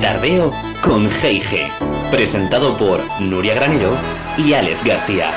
Tardeo 0.00 0.52
con 0.80 1.10
G&G, 1.10 1.68
presentado 2.12 2.76
por 2.76 3.00
Nuria 3.20 3.54
Granero 3.54 3.96
y 4.36 4.52
Alex 4.52 4.84
García. 4.84 5.30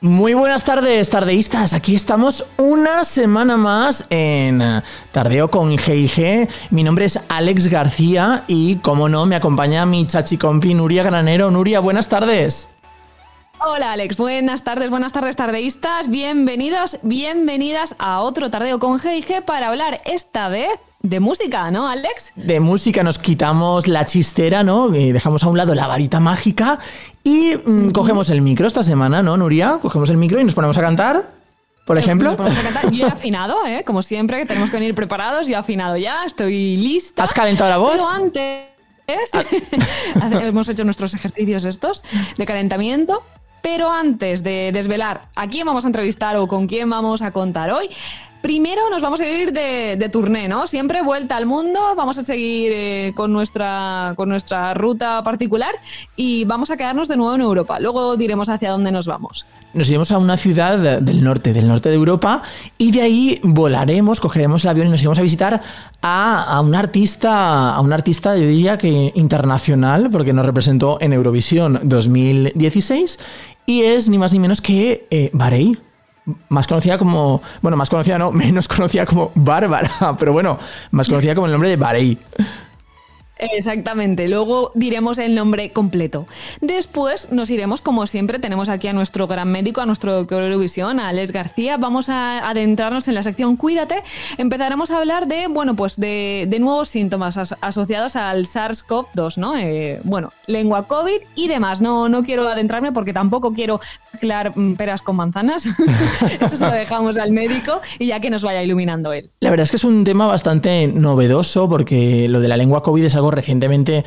Muy 0.00 0.34
buenas 0.34 0.64
tardes, 0.64 1.08
tardeístas. 1.10 1.74
Aquí 1.74 1.94
estamos 1.94 2.44
una 2.56 3.04
semana 3.04 3.56
más 3.56 4.06
en 4.10 4.60
eh, 4.60 4.82
Tardeo 5.12 5.48
con 5.48 5.70
G&G. 5.76 6.48
Mi 6.70 6.82
nombre 6.82 7.04
es 7.04 7.20
Alex 7.28 7.68
García 7.68 8.42
y, 8.48 8.76
como 8.76 9.08
no, 9.08 9.26
me 9.26 9.36
acompaña 9.36 9.86
mi 9.86 10.06
chachi 10.08 10.36
compi 10.36 10.74
Nuria 10.74 11.04
Granero. 11.04 11.52
Nuria, 11.52 11.78
buenas 11.78 12.08
tardes. 12.08 12.79
Hola 13.62 13.92
Alex, 13.92 14.16
buenas 14.16 14.64
tardes, 14.64 14.88
buenas 14.88 15.12
tardes 15.12 15.36
tardeístas. 15.36 16.08
Bienvenidos, 16.08 16.98
bienvenidas 17.02 17.94
a 17.98 18.20
otro 18.20 18.50
Tardeo 18.50 18.78
con 18.78 18.98
G&G 18.98 19.44
para 19.44 19.68
hablar 19.68 20.00
esta 20.06 20.48
vez 20.48 20.70
de 21.02 21.20
música, 21.20 21.70
¿no, 21.70 21.86
Alex? 21.86 22.32
De 22.36 22.58
música 22.58 23.02
nos 23.02 23.18
quitamos 23.18 23.86
la 23.86 24.06
chistera, 24.06 24.62
¿no? 24.62 24.94
Y 24.94 25.12
dejamos 25.12 25.44
a 25.44 25.48
un 25.48 25.58
lado 25.58 25.74
la 25.74 25.86
varita 25.86 26.20
mágica 26.20 26.78
y 27.22 27.52
mm, 27.62 27.90
cogemos 27.90 28.30
el 28.30 28.40
micro 28.40 28.66
esta 28.66 28.82
semana, 28.82 29.22
¿no, 29.22 29.36
Nuria? 29.36 29.78
Cogemos 29.82 30.08
el 30.08 30.16
micro 30.16 30.40
y 30.40 30.44
nos 30.44 30.54
ponemos 30.54 30.78
a 30.78 30.80
cantar. 30.80 31.30
Por 31.84 31.98
ejemplo. 31.98 32.30
Nos 32.30 32.38
ponemos 32.38 32.58
a 32.58 32.62
cantar. 32.62 32.90
Yo 32.90 33.06
he 33.06 33.10
afinado, 33.12 33.66
¿eh? 33.66 33.84
Como 33.84 34.02
siempre, 34.02 34.38
que 34.38 34.46
tenemos 34.46 34.70
que 34.70 34.78
venir 34.78 34.94
preparados. 34.94 35.46
Yo 35.46 35.52
he 35.52 35.56
afinado 35.56 35.98
ya, 35.98 36.24
estoy 36.24 36.76
lista. 36.76 37.24
¿Has 37.24 37.34
calentado 37.34 37.68
la 37.68 37.76
voz? 37.76 37.92
Pero 37.92 38.08
antes. 38.08 38.70
hemos 40.40 40.68
hecho 40.68 40.84
nuestros 40.84 41.14
ejercicios 41.14 41.64
estos 41.64 42.04
de 42.38 42.46
calentamiento. 42.46 43.22
Pero 43.62 43.90
antes 43.90 44.42
de 44.42 44.70
desvelar 44.72 45.22
a 45.36 45.46
quién 45.48 45.66
vamos 45.66 45.84
a 45.84 45.88
entrevistar 45.88 46.36
o 46.36 46.46
con 46.46 46.66
quién 46.66 46.88
vamos 46.88 47.22
a 47.22 47.30
contar 47.30 47.70
hoy, 47.70 47.88
Primero 48.40 48.88
nos 48.88 49.02
vamos 49.02 49.20
a 49.20 49.28
ir 49.28 49.52
de, 49.52 49.96
de 49.98 50.08
turné, 50.08 50.48
¿no? 50.48 50.66
Siempre 50.66 51.02
vuelta 51.02 51.36
al 51.36 51.44
mundo, 51.44 51.94
vamos 51.94 52.16
a 52.16 52.24
seguir 52.24 52.72
eh, 52.74 53.12
con, 53.14 53.32
nuestra, 53.34 54.14
con 54.16 54.30
nuestra 54.30 54.72
ruta 54.72 55.22
particular 55.22 55.74
y 56.16 56.44
vamos 56.46 56.70
a 56.70 56.78
quedarnos 56.78 57.06
de 57.06 57.18
nuevo 57.18 57.34
en 57.34 57.42
Europa. 57.42 57.78
Luego 57.80 58.16
diremos 58.16 58.48
hacia 58.48 58.70
dónde 58.70 58.92
nos 58.92 59.06
vamos. 59.06 59.44
Nos 59.74 59.88
iremos 59.88 60.10
a 60.10 60.18
una 60.18 60.38
ciudad 60.38 61.00
del 61.00 61.22
norte, 61.22 61.52
del 61.52 61.68
norte 61.68 61.90
de 61.90 61.94
Europa, 61.94 62.42
y 62.78 62.90
de 62.90 63.02
ahí 63.02 63.40
volaremos, 63.42 64.18
cogeremos 64.18 64.64
el 64.64 64.70
avión 64.70 64.88
y 64.88 64.90
nos 64.90 65.00
iremos 65.00 65.18
a 65.18 65.22
visitar 65.22 65.60
a, 66.02 66.42
a 66.42 66.60
un 66.60 66.74
artista, 66.74 67.74
a 67.74 67.80
un 67.80 67.92
artista, 67.92 68.36
yo 68.36 68.48
diría 68.48 68.78
que 68.78 69.12
internacional, 69.14 70.10
porque 70.10 70.32
nos 70.32 70.44
representó 70.44 70.98
en 71.00 71.12
Eurovisión 71.12 71.78
2016, 71.84 73.18
y 73.70 73.84
es 73.84 74.08
ni 74.08 74.18
más 74.18 74.32
ni 74.32 74.40
menos 74.40 74.60
que 74.60 75.06
eh, 75.10 75.30
Barei 75.32 75.78
más 76.48 76.66
conocida 76.66 76.98
como, 76.98 77.40
bueno, 77.62 77.76
más 77.76 77.88
conocida 77.88 78.18
no, 78.18 78.32
menos 78.32 78.66
conocida 78.66 79.06
como 79.06 79.30
Bárbara, 79.34 79.88
pero 80.18 80.32
bueno, 80.32 80.58
más 80.90 81.08
conocida 81.08 81.34
como 81.34 81.46
el 81.46 81.52
nombre 81.52 81.70
de 81.70 81.76
Barei. 81.76 82.18
Exactamente, 83.40 84.28
luego 84.28 84.70
diremos 84.74 85.16
el 85.16 85.34
nombre 85.34 85.70
completo. 85.70 86.26
Después 86.60 87.32
nos 87.32 87.48
iremos, 87.48 87.80
como 87.80 88.06
siempre, 88.06 88.38
tenemos 88.38 88.68
aquí 88.68 88.88
a 88.88 88.92
nuestro 88.92 89.26
gran 89.26 89.50
médico, 89.50 89.80
a 89.80 89.86
nuestro 89.86 90.12
doctor 90.14 90.42
Eurovisión, 90.42 91.00
a 91.00 91.08
Alex 91.08 91.32
García. 91.32 91.78
Vamos 91.78 92.10
a 92.10 92.46
adentrarnos 92.46 93.08
en 93.08 93.14
la 93.14 93.22
sección 93.22 93.56
Cuídate. 93.56 94.02
Empezaremos 94.36 94.90
a 94.90 94.98
hablar 94.98 95.26
de, 95.26 95.46
bueno, 95.46 95.74
pues 95.74 95.96
de, 95.96 96.46
de 96.48 96.58
nuevos 96.58 96.90
síntomas 96.90 97.38
as 97.38 97.56
asociados 97.62 98.14
al 98.14 98.44
SARS-CoV-2, 98.44 99.38
¿no? 99.38 99.56
Eh, 99.56 100.00
bueno, 100.04 100.32
lengua 100.46 100.86
COVID 100.86 101.20
y 101.34 101.48
demás. 101.48 101.80
No, 101.80 102.10
no 102.10 102.22
quiero 102.22 102.46
adentrarme 102.46 102.92
porque 102.92 103.14
tampoco 103.14 103.54
quiero 103.54 103.80
mezclar 104.12 104.56
mm, 104.56 104.74
peras 104.74 105.02
con 105.02 105.16
manzanas. 105.16 105.66
Eso 106.40 106.56
se 106.56 106.66
lo 106.66 106.72
dejamos 106.72 107.16
al 107.18 107.32
médico 107.32 107.80
y 107.98 108.06
ya 108.06 108.20
que 108.20 108.30
nos 108.30 108.42
vaya 108.42 108.62
iluminando 108.62 109.12
él. 109.12 109.30
La 109.40 109.50
verdad 109.50 109.64
es 109.64 109.70
que 109.70 109.76
es 109.76 109.84
un 109.84 110.04
tema 110.04 110.26
bastante 110.26 110.86
novedoso 110.88 111.68
porque 111.68 112.28
lo 112.28 112.40
de 112.40 112.48
la 112.48 112.56
lengua 112.56 112.82
COVID 112.82 113.04
es 113.04 113.14
algo 113.14 113.30
recientemente 113.30 114.04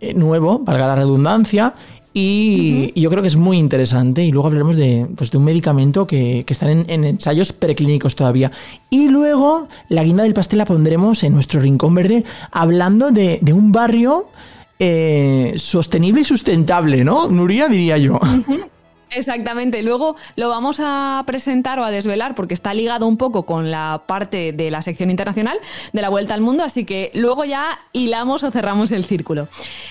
eh, 0.00 0.14
nuevo, 0.14 0.58
valga 0.60 0.86
la 0.86 0.96
redundancia, 0.96 1.74
y, 2.16 2.92
y, 2.94 3.00
yo 3.00 3.10
creo 3.10 3.22
que 3.22 3.28
es 3.28 3.34
muy 3.34 3.58
interesante. 3.58 4.22
Y 4.22 4.30
luego 4.30 4.46
hablaremos 4.46 4.76
de, 4.76 5.08
pues, 5.16 5.32
de 5.32 5.38
un 5.38 5.44
medicamento 5.44 6.06
que, 6.06 6.44
que 6.46 6.52
están 6.52 6.70
en, 6.70 6.86
en, 6.88 7.04
ensayos 7.04 7.52
preclínicos 7.52 8.14
todavía. 8.14 8.52
Y 8.88 9.08
luego 9.08 9.66
la 9.88 10.04
guinda 10.04 10.22
del 10.22 10.32
pastel 10.32 10.58
la 10.58 10.64
pondremos 10.64 11.24
en 11.24 11.34
nuestro 11.34 11.60
rincón 11.60 11.92
verde 11.92 12.24
hablando 12.52 13.10
de, 13.10 13.40
de 13.42 13.52
un 13.52 13.72
barrio 13.72 14.28
eh, 14.78 15.54
sostenible 15.56 16.20
y 16.20 16.24
sustentable, 16.24 17.04
¿no? 17.04 17.28
Nuria, 17.28 17.68
diría 17.68 17.98
yo. 17.98 18.14
Uh 18.14 18.18
-huh. 18.18 18.68
Exactamente, 19.16 19.82
luego 19.82 20.16
lo 20.34 20.48
vamos 20.48 20.78
a 20.80 21.22
presentar 21.26 21.78
o 21.78 21.84
a 21.84 21.90
desvelar 21.90 22.34
porque 22.34 22.54
está 22.54 22.74
ligado 22.74 23.06
un 23.06 23.16
poco 23.16 23.44
con 23.44 23.70
la 23.70 24.02
parte 24.06 24.52
de 24.52 24.70
la 24.70 24.82
sección 24.82 25.10
internacional 25.10 25.58
de 25.92 26.02
la 26.02 26.08
Vuelta 26.08 26.34
al 26.34 26.40
Mundo, 26.40 26.64
así 26.64 26.84
que 26.84 27.12
luego 27.14 27.44
ya 27.44 27.78
hilamos 27.92 28.42
o 28.42 28.50
cerramos 28.50 28.90
el 28.90 29.04
círculo. 29.04 29.48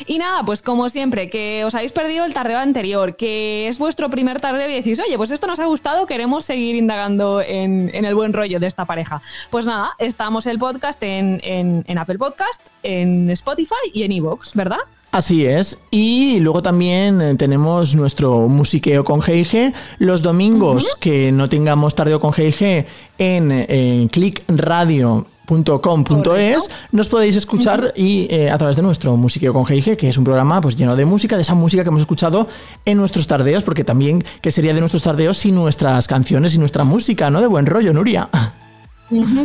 Y 0.08 0.18
nada, 0.18 0.44
pues 0.44 0.62
como 0.62 0.90
siempre, 0.90 1.30
que 1.30 1.64
os 1.66 1.74
habéis 1.74 1.94
perdido 1.94 2.26
el 2.26 2.34
tardeo 2.34 2.60
anterior, 2.60 3.16
que 3.16 3.68
es 3.68 3.80
vuestro 3.80 4.10
primer 4.10 4.42
tardeo 4.42 4.70
y 4.70 4.74
decís, 4.74 5.00
oye, 5.00 5.16
pues 5.18 5.32
esto 5.32 5.48
nos 5.48 5.60
ha 5.60 5.66
gustado, 5.66 6.06
queremos 6.06 6.46
seguir 6.46 6.76
indagando 6.76 7.42
en, 7.42 7.94
el 7.94 8.16
buen 8.16 8.34
rollo 8.34 8.60
de 8.60 8.68
esta 8.68 8.84
pareja. 8.84 9.22
Pues 9.50 9.66
nada, 9.66 9.92
estamos 10.00 10.46
el 10.48 10.60
podcast 10.60 11.02
en, 11.02 11.40
en, 11.44 11.86
en 11.88 11.98
Apple 11.98 12.18
Podcast, 12.18 12.68
en 12.84 13.30
Spotify 13.30 13.76
y 13.94 14.04
en 14.04 14.12
Evox, 14.12 14.54
¿verdad? 14.54 14.80
Así 15.14 15.46
es. 15.46 15.78
Y 15.92 16.40
luego 16.40 16.64
también 16.64 17.22
eh, 17.22 17.36
tenemos 17.36 17.96
nuestro 17.96 18.48
musiqueo 18.48 19.04
con 19.04 19.22
GIG. 19.22 19.72
Los 20.00 20.24
domingos 20.24 20.86
uh 20.86 20.88
-huh. 20.88 21.00
que 21.00 21.32
no 21.32 21.48
tengamos 21.48 21.94
tardeo 21.94 22.20
con 22.20 22.34
GIG 22.34 22.88
en, 23.20 23.52
en 23.52 24.08
clickradio.com.es 24.08 26.70
nos 26.92 27.10
podéis 27.10 27.36
escuchar 27.36 27.80
uh 27.80 27.84
-huh. 27.90 27.92
y 27.96 28.28
eh, 28.32 28.50
a 28.50 28.58
través 28.58 28.76
de 28.76 28.82
nuestro 28.82 29.16
musiqueo 29.16 29.54
con 29.54 29.68
GIG, 29.68 29.98
que 29.98 30.10
es 30.10 30.18
un 30.18 30.24
programa 30.24 30.60
pues 30.62 30.76
lleno 30.76 30.96
de 30.96 31.06
música, 31.06 31.36
de 31.36 31.44
esa 31.44 31.54
música 31.54 31.84
que 31.84 31.90
hemos 31.90 32.02
escuchado 32.02 32.48
en 32.84 32.98
nuestros 32.98 33.28
tardeos, 33.28 33.62
porque 33.62 33.84
también 33.84 34.24
que 34.42 34.52
sería 34.52 34.74
de 34.74 34.80
nuestros 34.80 35.04
tardeos 35.04 35.38
sin 35.38 35.54
nuestras 35.54 36.08
canciones 36.08 36.56
y 36.56 36.58
nuestra 36.58 36.86
música, 36.86 37.30
¿no? 37.30 37.40
De 37.40 37.46
buen 37.46 37.68
rollo, 37.68 37.94
Nuria. 37.94 38.30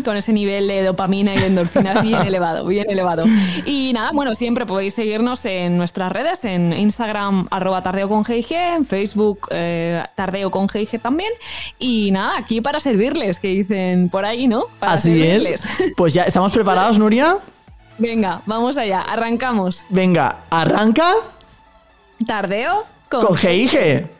Con 0.05 0.17
ese 0.17 0.33
nivel 0.33 0.67
de 0.69 0.83
dopamina 0.83 1.35
y 1.35 1.39
de 1.39 1.47
endorfinas 1.47 2.03
bien 2.05 2.23
elevado, 2.23 2.65
bien 2.65 2.89
elevado. 2.89 3.25
Y 3.67 3.93
nada, 3.93 4.13
bueno, 4.13 4.35
siempre 4.35 4.65
podéis 4.65 4.95
seguirnos 4.95 5.45
en 5.45 5.77
nuestras 5.77 6.11
redes, 6.11 6.45
en 6.45 6.73
Instagram, 6.73 7.49
arroba 7.51 7.83
tardeo 7.83 8.09
con 8.09 8.25
GIG, 8.25 8.53
en 8.53 8.87
Facebook, 8.87 9.49
eh, 9.51 10.03
tardeo 10.15 10.51
con 10.51 10.69
GIG 10.69 11.01
también. 11.01 11.31
Y 11.79 12.11
nada, 12.13 12.39
aquí 12.39 12.61
para 12.61 12.81
servirles, 12.81 13.41
que 13.41 13.49
dicen 13.49 14.09
por 14.09 14.25
ahí, 14.25 14.47
¿no? 14.49 14.65
Para 14.79 14.93
Así 14.93 15.11
servirles. 15.11 15.51
es. 15.65 15.93
Pues 15.97 16.15
ya, 16.15 16.23
¿estamos 16.23 16.53
preparados, 16.53 16.99
Nuria? 16.99 17.37
Venga, 17.99 18.41
vamos 18.47 18.77
allá, 18.79 19.01
arrancamos. 19.03 19.85
Venga, 19.91 20.37
arranca. 20.51 21.13
Tardeo 22.27 22.87
con, 23.09 23.27
con 23.27 23.37
GIG. 23.37 24.18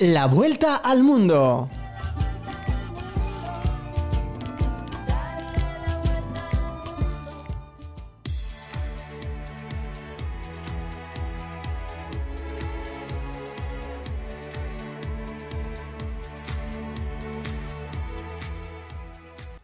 La 0.00 0.24
vuelta 0.24 0.76
al 0.76 1.02
mundo. 1.02 1.68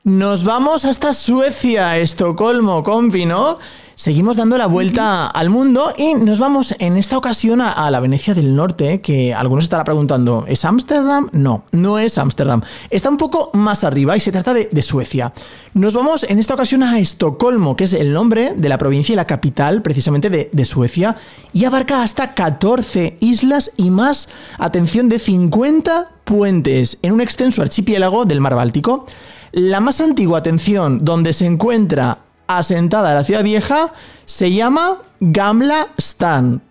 Nos 0.05 0.44
vamos 0.44 0.84
hasta 0.84 1.14
Suecia, 1.14 1.96
Estocolmo, 1.96 2.84
compi, 2.84 3.25
¿no? 3.25 3.58
Seguimos 3.98 4.37
dando 4.37 4.58
la 4.58 4.66
vuelta 4.66 5.26
al 5.26 5.48
mundo 5.48 5.90
y 5.96 6.16
nos 6.16 6.38
vamos 6.38 6.75
en 6.81 6.98
esta 6.98 7.16
ocasión 7.16 7.62
a, 7.62 7.72
a 7.72 7.90
la 7.90 7.98
Venecia 7.98 8.34
del 8.34 8.54
Norte, 8.54 9.00
que 9.00 9.32
algunos 9.32 9.64
estará 9.64 9.84
preguntando, 9.84 10.44
¿es 10.46 10.66
Ámsterdam? 10.66 11.31
No, 11.32 11.64
no 11.72 11.98
es 11.98 12.19
Ámsterdam. 12.19 12.60
Está 12.90 13.08
un 13.08 13.16
poco 13.16 13.48
más 13.54 13.84
arriba 13.84 14.14
y 14.14 14.20
se 14.20 14.32
trata 14.32 14.52
de, 14.52 14.69
de, 14.70 14.82
Suecia. 14.82 15.32
Nos 15.72 15.94
vamos 15.94 16.25
en 16.28 16.38
esta 16.38 16.52
ocasión 16.52 16.82
a 16.82 16.98
Estocolmo, 16.98 17.75
que 17.75 17.84
es 17.84 17.94
el 17.94 18.12
nombre 18.12 18.52
de 18.54 18.69
la 18.69 18.76
provincia 18.76 19.14
y 19.14 19.16
la 19.16 19.26
capital 19.26 19.81
precisamente 19.81 20.28
de, 20.28 20.50
de 20.52 20.64
Suecia, 20.66 21.16
y 21.54 21.64
abarca 21.64 22.02
hasta 22.02 22.34
14 22.34 23.16
islas 23.20 23.72
y 23.78 23.90
más, 23.90 24.28
atención, 24.58 25.08
de 25.08 25.19
50 25.19 26.10
puentes 26.25 26.98
en 27.00 27.12
un 27.12 27.22
extenso 27.22 27.62
archipiélago 27.62 28.26
del 28.26 28.43
mar 28.43 28.56
Báltico. 28.56 29.06
La 29.52 29.81
más 29.81 30.02
antigua, 30.02 30.40
atención, 30.40 31.02
donde 31.02 31.32
se 31.32 31.46
encuentra 31.46 32.25
asentada 32.46 33.14
la 33.14 33.25
ciudad 33.25 33.43
vieja 33.43 33.93
se 34.25 34.52
llama 34.52 34.98
Gamla 35.20 35.88
Stan. 35.96 36.62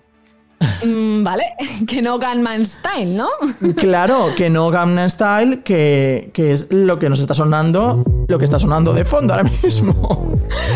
Mm, 0.84 1.24
vale, 1.24 1.44
que 1.88 2.02
no 2.02 2.20
Gunman 2.20 2.66
Style, 2.66 3.16
¿no? 3.16 3.28
Claro, 3.76 4.34
que 4.36 4.50
no 4.50 4.70
Gangnam 4.70 5.10
Style, 5.10 5.62
que, 5.64 6.30
que 6.34 6.52
es 6.52 6.68
lo 6.72 7.00
que 7.00 7.10
nos 7.10 7.20
está 7.20 7.34
sonando, 7.34 8.04
lo 8.28 8.38
que 8.40 8.46
está 8.46 8.60
sonando 8.60 8.94
de 8.94 9.06
fondo 9.06 9.34
ahora 9.34 9.50
mismo. 9.64 10.34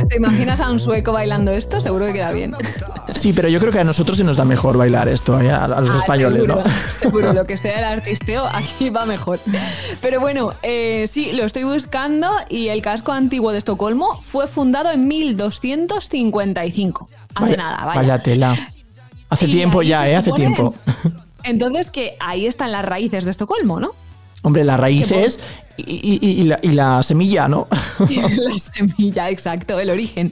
¿Te 0.09 0.17
imaginas 0.17 0.59
a 0.59 0.71
un 0.71 0.79
sueco 0.79 1.11
bailando 1.11 1.51
esto? 1.51 1.79
Seguro 1.79 2.05
que 2.07 2.13
queda 2.13 2.31
bien. 2.31 2.53
Sí, 3.09 3.33
pero 3.33 3.47
yo 3.49 3.59
creo 3.59 3.71
que 3.71 3.79
a 3.79 3.83
nosotros 3.83 4.17
se 4.17 4.23
nos 4.23 4.37
da 4.37 4.45
mejor 4.45 4.77
bailar 4.77 5.07
esto, 5.07 5.39
¿eh? 5.39 5.51
a, 5.51 5.65
a 5.65 5.81
los 5.81 5.95
Ah, 5.95 5.97
españoles, 5.97 6.35
seguro, 6.41 6.55
¿no? 6.55 6.63
Seguro, 6.91 7.33
lo 7.33 7.45
que 7.45 7.57
sea 7.57 7.77
el 7.79 7.83
artisteo, 7.85 8.45
aquí 8.51 8.89
va 8.89 9.05
mejor. 9.05 9.39
Pero 10.01 10.19
bueno, 10.19 10.53
eh, 10.63 11.07
sí, 11.09 11.31
lo 11.33 11.45
estoy 11.45 11.63
buscando 11.63 12.29
y 12.49 12.69
el 12.69 12.81
casco 12.81 13.11
antiguo 13.11 13.51
de 13.51 13.59
Estocolmo 13.59 14.19
fue 14.21 14.47
fundado 14.47 14.91
en 14.91 15.07
1255. 15.07 17.07
Hace 17.35 17.57
nada, 17.57 17.85
vaya. 17.85 18.01
Vaya 18.01 18.19
tela. 18.23 18.55
Hace 19.29 19.45
Y 19.47 19.51
tiempo 19.51 19.81
ya, 19.81 20.07
¿eh? 20.09 20.15
Hace 20.15 20.31
supone- 20.31 20.37
tiempo. 20.55 20.73
Entonces 21.43 21.91
que 21.91 22.15
ahí 22.19 22.45
están 22.47 22.71
las 22.71 22.83
raíces 22.85 23.25
de 23.25 23.31
Estocolmo, 23.31 23.79
¿no? 23.79 23.91
Hombre, 24.41 24.63
las 24.63 24.79
raíces 24.79 25.37
y, 25.75 25.83
y- 25.83 26.19
y- 26.25 26.31
y 26.41 26.43
la, 26.45 26.59
y 26.61 26.69
la 26.69 27.03
semilla, 27.03 27.49
¿no? 27.49 27.67
la 27.99 28.57
semilla, 28.57 29.29
exacto, 29.29 29.79
el 29.81 29.89
origen. 29.89 30.31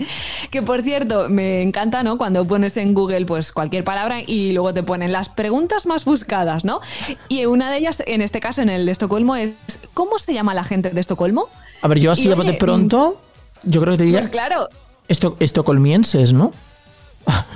Que 0.50 0.62
por 0.62 0.82
cierto, 0.82 1.28
me 1.30 1.62
encanta, 1.62 2.04
¿no? 2.04 2.18
Cuando 2.18 2.46
pones 2.46 2.78
en 2.78 2.94
Google 2.94 3.26
pues 3.26 3.52
cualquier 3.52 3.84
palabra 3.84 4.22
y 4.26 4.54
luego 4.54 4.74
te 4.74 4.82
ponen 4.84 5.12
las 5.12 5.28
preguntas 5.28 5.86
más 5.86 6.06
buscadas, 6.06 6.64
¿no? 6.64 6.80
Y 7.28 7.46
una 7.46 7.70
de 7.70 7.78
ellas, 7.80 8.02
en 8.08 8.22
este 8.22 8.40
caso, 8.40 8.62
en 8.62 8.70
el 8.70 8.86
de 8.86 8.94
Estocolmo, 8.94 9.36
es 9.36 9.52
¿cómo 9.94 10.20
se 10.20 10.34
llama 10.34 10.54
la 10.54 10.64
gente 10.64 10.90
de 10.90 11.02
Estocolmo? 11.02 11.48
A 11.82 11.88
ver, 11.90 12.00
yo 12.00 12.12
así 12.14 12.30
oye, 12.32 12.54
pronto, 12.54 13.20
yo 13.64 13.82
creo 13.82 13.94
que 13.94 13.98
te 13.98 14.04
diría 14.06 14.20
Pues 14.22 14.32
claro, 14.32 14.70
esto, 15.10 15.36
estocolmienses, 15.42 16.32
¿no? 16.32 16.52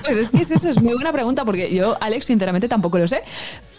Pues 0.04 0.18
es 0.18 0.30
que 0.32 0.42
eso 0.42 0.70
es 0.70 0.82
muy 0.82 0.94
buena 0.94 1.12
pregunta 1.12 1.46
porque 1.46 1.74
yo, 1.74 1.98
Alex, 2.02 2.26
sinceramente 2.26 2.68
tampoco 2.68 2.98
lo 2.98 3.08
sé. 3.08 3.22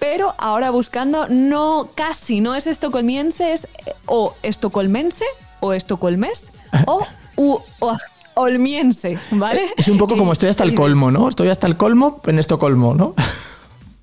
Pero 0.01 0.35
ahora 0.39 0.71
buscando, 0.71 1.29
no, 1.29 1.89
casi 1.95 2.41
no 2.41 2.55
es 2.55 2.67
estocolmiense, 2.67 3.53
es 3.53 3.65
eh, 3.87 3.93
o 4.07 4.35
estocolmense 4.43 5.25
o 5.61 5.73
estocolmes 5.73 6.53
o, 6.87 7.03
u- 7.37 7.59
o 7.81 7.97
olmiense, 8.35 9.19
¿vale? 9.33 9.73
Es 9.77 9.89
un 9.89 9.99
poco 9.99 10.17
como 10.17 10.33
estoy 10.33 10.49
hasta 10.49 10.65
el 10.65 10.75
colmo, 10.75 11.11
¿no? 11.11 11.29
Estoy 11.29 11.49
hasta 11.49 11.67
el 11.67 11.77
colmo 11.77 12.21
en 12.27 12.39
Estocolmo, 12.39 12.95
¿no? 12.95 13.15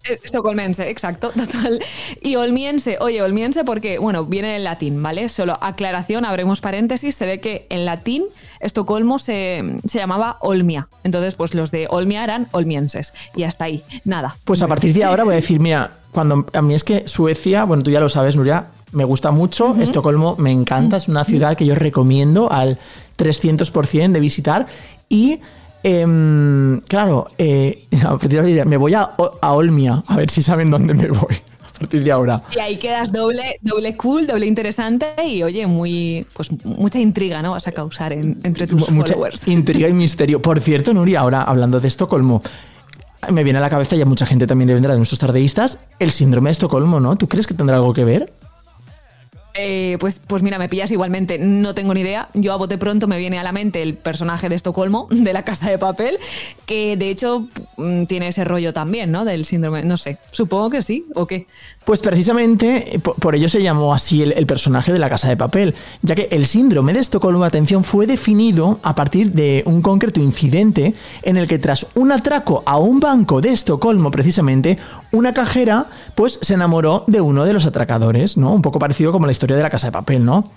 Eh, 0.07 0.19
Estocolmense, 0.23 0.89
exacto, 0.89 1.29
total. 1.35 1.79
Y 2.21 2.35
olmiense, 2.35 2.97
oye, 3.01 3.21
olmiense 3.21 3.63
porque, 3.63 3.99
bueno, 3.99 4.25
viene 4.25 4.53
del 4.53 4.63
latín, 4.63 5.01
¿vale? 5.01 5.29
Solo 5.29 5.57
aclaración, 5.61 6.25
abremos 6.25 6.61
paréntesis, 6.61 7.15
se 7.15 7.25
ve 7.25 7.39
que 7.39 7.67
en 7.69 7.85
latín 7.85 8.25
Estocolmo 8.59 9.19
se, 9.19 9.79
se 9.85 9.99
llamaba 9.99 10.37
Olmia. 10.41 10.87
Entonces, 11.03 11.35
pues 11.35 11.53
los 11.53 11.71
de 11.71 11.87
Olmia 11.89 12.23
eran 12.23 12.47
olmienses. 12.51 13.13
Y 13.35 13.43
hasta 13.43 13.65
ahí, 13.65 13.83
nada. 14.05 14.37
Pues 14.45 14.61
a 14.61 14.67
partir 14.67 14.93
de 14.93 15.03
ahora 15.03 15.23
voy 15.23 15.33
a 15.33 15.37
decir, 15.37 15.59
mira, 15.59 15.91
cuando 16.11 16.45
a 16.53 16.61
mí 16.61 16.73
es 16.73 16.83
que 16.83 17.07
Suecia, 17.07 17.65
bueno, 17.65 17.83
tú 17.83 17.91
ya 17.91 17.99
lo 17.99 18.09
sabes, 18.09 18.35
Nuria, 18.35 18.67
me 18.91 19.03
gusta 19.03 19.31
mucho, 19.31 19.75
Estocolmo 19.79 20.35
me 20.37 20.51
encanta, 20.51 20.97
es 20.97 21.07
una 21.07 21.23
ciudad 21.23 21.55
que 21.55 21.65
yo 21.65 21.75
recomiendo 21.75 22.51
al 22.51 22.77
300% 23.17 24.11
de 24.11 24.19
visitar 24.19 24.67
y... 25.09 25.39
em, 25.83 26.79
claro, 26.81 27.27
eh, 27.37 27.87
a 28.05 28.09
partir 28.17 28.29
de 28.29 28.39
ahora 28.39 28.65
me 28.65 28.77
voy 28.77 28.93
a, 28.93 29.11
a 29.41 29.53
Olmia, 29.53 30.03
a 30.07 30.15
ver 30.17 30.29
si 30.29 30.41
saben 30.43 30.69
dónde 30.71 30.93
me 30.93 31.07
voy. 31.07 31.35
A 31.79 31.79
partir 31.79 32.03
de 32.03 32.11
ahora. 32.11 32.41
Y 32.53 32.59
ahí 32.59 32.75
quedas 32.75 33.09
doble, 33.09 33.57
doble 33.61 33.95
cool, 33.95 34.27
doble 34.27 34.45
interesante 34.45 35.13
y, 35.25 35.43
oye, 35.43 35.65
muy, 35.65 36.27
pues 36.33 36.49
mucha 36.65 36.99
intriga, 36.99 37.41
¿no? 37.41 37.51
Vas 37.51 37.67
a 37.67 37.71
causar 37.71 38.11
en- 38.11 38.37
entre 38.43 38.67
tus 38.67 38.91
Mucha 38.91 39.13
followers. 39.13 39.47
intriga 39.47 39.87
y 39.87 39.93
misterio. 39.93 40.41
Por 40.41 40.59
cierto, 40.59 40.93
Nuria, 40.93 41.21
ahora 41.21 41.41
hablando 41.43 41.79
de 41.79 41.87
Estocolmo, 41.87 42.41
me 43.31 43.45
viene 43.45 43.59
a 43.59 43.61
la 43.61 43.69
cabeza, 43.69 43.95
ya 43.95 44.03
mucha 44.05 44.25
gente 44.25 44.45
también 44.45 44.67
le 44.67 44.73
vendrá 44.73 44.91
de 44.91 44.99
nuestros 44.99 45.19
tardeístas, 45.19 45.79
el 45.99 46.11
síndrome 46.11 46.49
de 46.49 46.51
Estocolmo, 46.51 46.99
¿no? 46.99 47.15
¿Tú 47.15 47.29
crees 47.29 47.47
que 47.47 47.53
tendrá 47.53 47.77
algo 47.77 47.93
que 47.93 48.03
ver? 48.03 48.29
Eh, 49.61 49.97
pues, 49.99 50.21
pues 50.25 50.41
mira, 50.41 50.57
me 50.57 50.69
pillas 50.69 50.89
igualmente, 50.89 51.37
no 51.37 51.75
tengo 51.75 51.93
ni 51.93 51.99
idea. 51.99 52.29
Yo 52.33 52.53
a 52.53 52.55
bote 52.55 52.77
pronto 52.77 53.07
me 53.07 53.17
viene 53.17 53.39
a 53.39 53.43
la 53.43 53.51
mente 53.51 53.81
el 53.81 53.95
personaje 53.95 54.47
de 54.47 54.55
Estocolmo, 54.55 55.07
de 55.11 55.33
la 55.33 55.43
casa 55.43 55.69
de 55.69 55.77
papel, 55.77 56.17
que 56.65 56.95
de 56.95 57.09
hecho 57.09 57.47
mm, 57.75 58.05
tiene 58.05 58.29
ese 58.29 58.45
rollo 58.45 58.73
también, 58.73 59.11
¿no? 59.11 59.25
Del 59.25 59.43
síndrome, 59.43 59.83
no 59.83 59.97
sé, 59.97 60.17
supongo 60.31 60.69
que 60.69 60.81
sí, 60.81 61.05
¿o 61.13 61.27
qué? 61.27 61.47
Pues 61.83 61.99
precisamente 61.99 62.95
eh, 62.95 62.99
por, 62.99 63.35
ello 63.35 63.49
se 63.49 63.61
llamó 63.61 63.93
así 63.93 64.21
el, 64.21 64.31
el 64.33 64.45
personaje 64.45 64.93
de 64.93 64.99
la 64.99 65.09
Casa 65.09 65.27
de 65.27 65.35
Papel, 65.35 65.75
ya 66.01 66.15
que 66.15 66.29
el 66.31 66.45
síndrome 66.45 66.93
de 66.93 66.99
Estocolmo, 66.99 67.43
atención, 67.43 67.83
fue 67.83 68.07
definido 68.07 68.79
a 68.83 68.95
partir 68.95 69.33
de 69.33 69.63
un 69.65 69.81
concreto 69.81 70.21
incidente 70.21 70.93
en 71.23 71.35
el 71.35 71.47
que 71.47 71.59
tras 71.59 71.85
un 71.95 72.13
atraco 72.13 72.63
a 72.65 72.77
un 72.77 72.99
banco 73.01 73.41
de 73.41 73.49
Estocolmo, 73.49 74.09
precisamente, 74.09 74.77
una 75.11 75.33
cajera 75.33 75.87
pues 76.15 76.39
se 76.41 76.53
enamoró 76.53 77.03
de 77.07 77.21
uno 77.21 77.45
de 77.45 77.53
los 77.53 77.65
atracadores, 77.65 78.37
¿no? 78.37 78.53
Un 78.53 78.61
poco 78.61 78.79
parecido 78.79 79.11
como 79.11 79.25
la 79.25 79.31
historia 79.31 79.48
de 79.55 79.63
la 79.63 79.69
Casa 79.69 79.87
de 79.87 79.91
Papel, 79.91 80.25
¿no? 80.25 80.51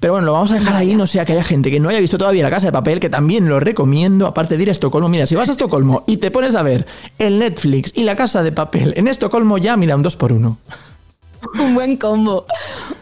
Pero 0.00 0.14
bueno, 0.14 0.26
lo 0.26 0.32
vamos 0.32 0.50
a 0.50 0.54
dejar 0.54 0.74
ahí, 0.74 0.96
no 0.96 1.06
sea 1.06 1.24
que 1.24 1.32
haya 1.32 1.44
gente 1.44 1.70
que 1.70 1.78
no 1.78 1.88
haya 1.88 2.00
visto 2.00 2.18
todavía 2.18 2.42
la 2.42 2.50
Casa 2.50 2.66
de 2.66 2.72
Papel, 2.72 2.98
que 2.98 3.08
también 3.08 3.48
lo 3.48 3.60
recomiendo, 3.60 4.26
aparte 4.26 4.56
de 4.56 4.62
ir 4.64 4.68
a 4.68 4.72
Estocolmo. 4.72 5.08
Mira, 5.08 5.26
si 5.26 5.36
vas 5.36 5.48
a 5.48 5.52
Estocolmo 5.52 6.02
y 6.08 6.16
te 6.16 6.32
pones 6.32 6.56
a 6.56 6.62
ver 6.62 6.86
el 7.18 7.38
Netflix 7.38 7.92
y 7.94 8.02
la 8.02 8.16
Casa 8.16 8.42
de 8.42 8.50
Papel 8.50 8.94
en 8.96 9.06
Estocolmo, 9.06 9.58
ya 9.58 9.76
mira, 9.76 9.94
un 9.94 10.02
2 10.02 10.16
por 10.16 10.32
1 10.32 10.58
Un 11.58 11.74
buen 11.74 11.96
combo. 11.96 12.46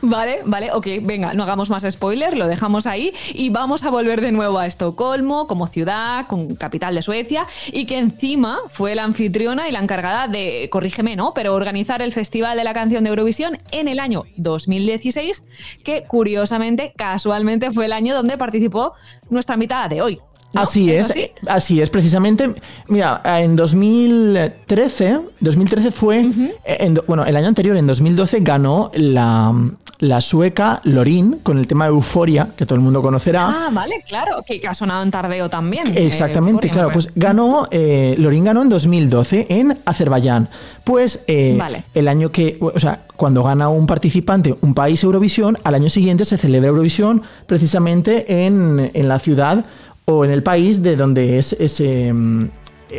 Vale, 0.03 0.41
vale, 0.45 0.73
ok, 0.73 0.87
venga, 1.03 1.35
no 1.35 1.43
hagamos 1.43 1.69
más 1.71 1.87
spoiler, 1.89 2.37
lo 2.37 2.47
dejamos 2.47 2.87
ahí 2.87 3.13
y 3.35 3.51
vamos 3.51 3.85
a 3.85 3.91
volver 3.91 4.21
de 4.21 4.33
nuevo 4.33 4.59
a 4.59 4.67
Estocolmo 4.67 5.47
como 5.47 5.67
ciudad, 5.67 6.27
con 6.27 6.55
capital 6.55 6.95
de 6.95 7.03
Suecia 7.03 7.47
y 7.73 7.85
que 7.85 7.99
encima 7.99 8.59
fue 8.71 8.95
la 8.95 9.05
anfitriona 9.05 9.69
y 9.69 9.73
la 9.73 9.81
encargada 9.81 10.29
de, 10.29 10.69
corrígeme, 10.71 11.17
¿no? 11.17 11.33
Pero 11.35 11.55
organizar 11.55 12.03
el 12.03 12.13
Festival 12.13 12.57
de 12.57 12.65
la 12.65 12.73
Canción 12.73 13.05
de 13.05 13.11
Eurovisión 13.11 13.59
en 13.73 13.89
el 13.89 14.01
año 14.01 14.25
2016, 14.37 15.45
que 15.85 16.05
curiosamente, 16.05 16.93
casualmente 16.97 17.71
fue 17.73 17.87
el 17.87 17.93
año 17.93 18.15
donde 18.15 18.39
participó 18.39 18.95
nuestra 19.29 19.55
invitada 19.55 19.89
de 19.89 20.03
hoy. 20.03 20.21
¿No? 20.52 20.61
Así 20.61 20.93
es, 20.93 21.11
así? 21.11 21.31
así 21.47 21.81
es, 21.81 21.91
precisamente. 21.91 22.55
Mira, 22.88 23.20
en 23.25 23.56
2013, 23.56 25.20
2013 25.41 25.91
fue, 25.93 26.29
en 26.64 27.00
bueno, 27.06 27.25
el 27.25 27.37
año 27.37 27.49
anterior, 27.49 27.76
en 27.76 27.87
2012, 27.87 28.41
ganó 28.41 28.91
la, 28.94 29.55
la 30.00 30.20
sueca 30.20 30.81
Lorin 30.85 31.41
con 31.43 31.58
el 31.58 31.67
tema 31.67 31.87
Euforia, 31.87 32.49
que 32.56 32.64
todo 32.67 32.75
el 32.75 32.81
mundo 32.81 33.02
conocerá. 33.02 33.67
Ah, 33.67 33.69
vale, 33.70 34.02
claro, 34.06 34.43
que, 34.47 34.61
ha 34.67 34.75
sonado 34.75 35.02
en 35.02 35.11
tardeo 35.11 35.49
también. 35.49 35.97
Exactamente, 35.97 36.67
eh, 36.67 36.70
Euphoria, 36.70 36.73
claro. 36.73 36.93
Pues 36.93 37.11
ganó, 37.14 37.69
eh, 37.70 38.14
Lorin 38.19 38.44
ganó 38.44 38.62
en 38.62 38.70
2012 38.70 39.47
en 39.50 39.79
Azerbaiyán. 39.85 40.49
Pues 40.85 41.25
eh, 41.29 41.55
Vale. 41.58 41.85
el 41.94 42.08
año 42.08 42.31
que, 42.31 42.58
o 42.61 42.79
sea, 42.81 43.02
cuando 43.17 43.43
gana 43.44 43.69
un 43.69 43.87
participante 43.87 44.55
un 44.62 44.75
país 44.75 45.04
Eurovisión, 45.04 45.59
al 45.64 45.75
año 45.75 45.90
siguiente 45.90 46.25
se 46.25 46.38
celebra 46.38 46.69
Eurovisión 46.69 47.23
precisamente 47.47 48.47
en, 48.47 48.90
en 48.95 49.09
la 49.09 49.19
ciudad 49.19 49.66
o 50.07 50.25
en 50.25 50.30
el 50.30 50.42
país 50.42 50.83
de 50.83 50.97
donde 50.97 51.38
es 51.38 51.52
ese, 51.54 52.12
mm, 52.12 52.49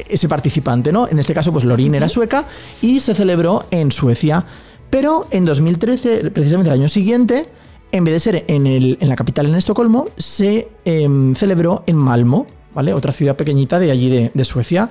ese 0.09 0.27
participante, 0.29 0.91
¿no? 0.91 1.07
En 1.07 1.19
este 1.19 1.33
caso, 1.33 1.51
pues 1.51 1.65
Lorin 1.65 1.95
era 1.95 2.07
sueca 2.09 2.45
y 2.81 2.99
se 3.01 3.13
celebró 3.15 3.65
en 3.71 3.91
Suecia. 3.91 4.45
Pero 4.89 5.27
en 5.31 5.45
2013, 5.45 6.31
precisamente 6.31 6.69
el 6.69 6.79
año 6.79 6.89
siguiente, 6.89 7.45
en 7.91 8.03
vez 8.05 8.13
de 8.13 8.19
ser 8.19 8.45
en, 8.47 8.67
el- 8.67 8.97
en 9.01 9.09
la 9.09 9.15
capital, 9.15 9.47
en 9.47 9.55
Estocolmo, 9.55 10.07
se 10.17 10.69
em, 10.85 11.35
celebró 11.35 11.83
en 11.87 11.95
Malmo, 11.97 12.47
¿vale? 12.73 12.93
Otra 12.93 13.11
ciudad 13.11 13.35
pequeñita 13.35 13.79
de 13.79 13.91
allí 13.91 14.09
de, 14.09 14.31
de 14.33 14.45
Suecia. 14.45 14.89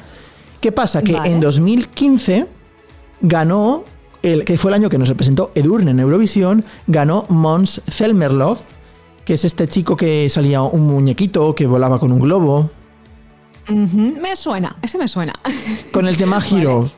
¿Qué 0.60 0.72
pasa? 0.72 1.02
Que 1.02 1.12
Vale. 1.14 1.32
en 1.32 1.40
2015 1.40 2.46
ganó, 3.22 3.84
el, 4.22 4.44
que 4.44 4.58
fue 4.58 4.70
el 4.70 4.74
año 4.74 4.88
que 4.90 4.98
nos 4.98 5.08
representó 5.08 5.50
Edurne 5.54 5.90
en 5.92 6.00
Eurovisión, 6.00 6.64
ganó 6.86 7.24
Mons 7.28 7.82
Zelmerlov, 7.90 8.58
que 9.24 9.34
es 9.34 9.44
este 9.44 9.68
chico 9.68 9.96
que 9.96 10.28
salía 10.28 10.62
un 10.62 10.86
muñequito 10.86 11.54
que 11.54 11.66
volaba 11.66 11.98
con 11.98 12.12
un 12.12 12.20
globo, 12.20 12.70
Me 13.68 14.34
suena, 14.36 14.76
ese 14.82 14.98
me 14.98 15.06
suena. 15.08 15.34
con 15.92 16.06
el 16.08 16.16
tema 16.16 16.40
Heroes. 16.50 16.96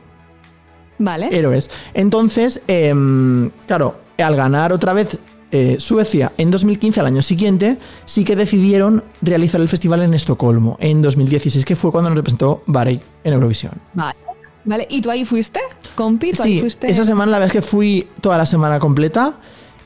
Vale. 0.99 1.27
héroes. 1.37 1.69
Entonces, 1.93 2.61
em, 2.67 3.49
claro, 3.67 3.95
al 4.17 4.35
ganar 4.35 4.71
otra 4.71 4.93
vez 4.93 5.17
eh, 5.51 5.75
Suecia 5.79 6.31
en 6.37 6.49
2015, 6.49 6.99
al 6.99 7.05
año 7.07 7.21
siguiente, 7.21 7.77
sí 8.05 8.23
que 8.23 8.35
decidieron 8.35 9.03
realizar 9.21 9.59
el 9.61 9.67
festival 9.69 10.01
en 10.03 10.13
Estocolmo, 10.13 10.77
en 10.79 11.01
2016, 11.01 11.65
que 11.65 11.75
fue 11.75 11.91
cuando 11.91 12.09
nos 12.09 12.17
representó 12.17 12.63
Barry 12.67 12.99
en 13.23 13.33
Eurovisión. 13.33 13.73
Vale. 13.93 14.15
Vale, 14.65 14.87
¿y 14.89 15.01
tú 15.01 15.11
ahí 15.11 15.25
fuiste? 15.25 15.59
Compi, 15.93 16.31
¿tú 16.31 16.43
ahí 16.43 16.53
Sí, 16.55 16.59
fuiste? 16.61 16.89
esa 16.89 17.03
semana 17.03 17.33
la 17.33 17.39
vez 17.39 17.51
que 17.51 17.61
fui 17.61 18.07
toda 18.21 18.37
la 18.37 18.45
semana 18.45 18.79
completa, 18.79 19.33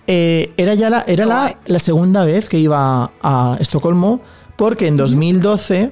eh, 0.07 0.53
era 0.57 0.73
ya 0.73 0.89
la, 0.89 1.03
era 1.07 1.25
la, 1.65 1.79
segunda 1.79 2.23
vez 2.25 2.47
que 2.49 2.59
iba 2.59 3.11
a 3.21 3.57
Estocolmo, 3.59 4.21
porque 4.55 4.87
en 4.87 4.95
2012 4.95 5.91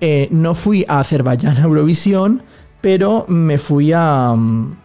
eh, 0.00 0.28
no 0.30 0.54
fui 0.54 0.84
a 0.88 1.00
Azerbaiyán 1.00 1.56
a 1.58 1.62
Eurovisión, 1.64 2.42
pero 2.80 3.24
me 3.28 3.58
fui 3.58 3.92
a. 3.92 4.32
mm, 4.36 4.76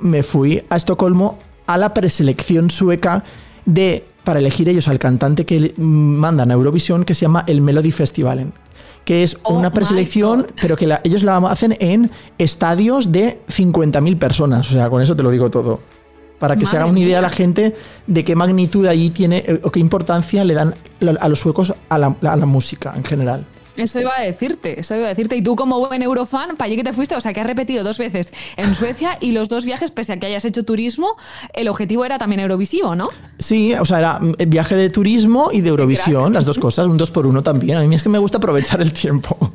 Me 0.00 0.22
fui 0.22 0.62
a 0.70 0.76
Estocolmo 0.76 1.38
a 1.66 1.76
la 1.78 1.92
preselección 1.94 2.70
sueca 2.70 3.22
de. 3.66 4.04
para 4.24 4.38
elegir 4.40 4.68
ellos 4.68 4.88
al 4.88 4.98
cantante 4.98 5.44
que 5.46 5.74
mandan 5.78 6.50
a 6.50 6.54
Eurovisión, 6.54 7.04
que 7.04 7.14
se 7.14 7.22
llama 7.22 7.44
el 7.46 7.60
Melody 7.60 7.90
Festivalen. 7.92 8.52
que 9.04 9.22
es 9.22 9.38
Oh 9.44 9.54
una 9.54 9.72
preselección, 9.72 10.46
pero 10.60 10.76
que 10.76 10.86
la- 10.86 11.00
ellos 11.04 11.22
la 11.22 11.36
hacen 11.38 11.74
en 11.80 12.10
estadios 12.38 13.10
de 13.10 13.40
50.000 13.48 14.18
personas. 14.18 14.68
O 14.70 14.72
sea, 14.72 14.90
con 14.90 15.00
eso 15.02 15.16
te 15.16 15.22
lo 15.22 15.30
digo 15.30 15.48
todo. 15.50 15.80
Para 16.40 16.56
que 16.56 16.66
se 16.66 16.76
haga 16.76 16.86
una 16.86 16.98
idea 16.98 17.20
mía. 17.20 17.28
la 17.28 17.30
gente 17.30 17.76
de 18.08 18.24
qué 18.24 18.34
magnitud 18.34 18.86
allí 18.86 19.10
tiene 19.10 19.44
eh, 19.46 19.60
o 19.62 19.70
qué 19.70 19.78
importancia 19.78 20.42
le 20.42 20.54
dan 20.54 20.74
a 21.20 21.28
los 21.28 21.38
suecos 21.38 21.72
a 21.88 21.98
la, 21.98 22.16
a 22.22 22.36
la 22.36 22.46
música 22.46 22.92
en 22.96 23.04
general. 23.04 23.44
Eso 23.76 24.00
iba 24.00 24.12
a 24.16 24.22
decirte, 24.22 24.80
eso 24.80 24.96
iba 24.96 25.06
a 25.06 25.08
decirte. 25.10 25.36
Y 25.36 25.42
tú 25.42 25.56
como 25.56 25.78
buen 25.86 26.02
eurofan, 26.02 26.56
para 26.56 26.66
allí 26.66 26.76
que 26.76 26.84
te 26.84 26.92
fuiste, 26.92 27.14
o 27.14 27.20
sea, 27.20 27.32
que 27.32 27.40
has 27.40 27.46
repetido 27.46 27.84
dos 27.84 27.98
veces 27.98 28.32
en 28.56 28.74
Suecia 28.74 29.16
y 29.20 29.32
los 29.32 29.48
dos 29.48 29.64
viajes, 29.64 29.90
pese 29.90 30.12
a 30.12 30.16
que 30.18 30.26
hayas 30.26 30.44
hecho 30.44 30.64
turismo, 30.64 31.16
el 31.52 31.68
objetivo 31.68 32.04
era 32.04 32.18
también 32.18 32.40
Eurovisivo, 32.40 32.94
¿no? 32.94 33.08
Sí, 33.38 33.74
o 33.74 33.84
sea, 33.84 33.98
era 33.98 34.18
mm, 34.18 34.34
viaje 34.48 34.74
de 34.76 34.90
turismo 34.90 35.50
y 35.52 35.60
de 35.60 35.70
Eurovisión, 35.70 36.32
las 36.32 36.44
dos 36.44 36.58
cosas, 36.58 36.86
un 36.86 36.96
dos 36.96 37.10
por 37.10 37.26
uno 37.26 37.42
también. 37.42 37.78
A 37.78 37.82
mí 37.82 37.94
es 37.94 38.02
que 38.02 38.08
me 38.08 38.18
gusta 38.18 38.38
aprovechar 38.38 38.80
el 38.80 38.92
tiempo. 38.92 39.52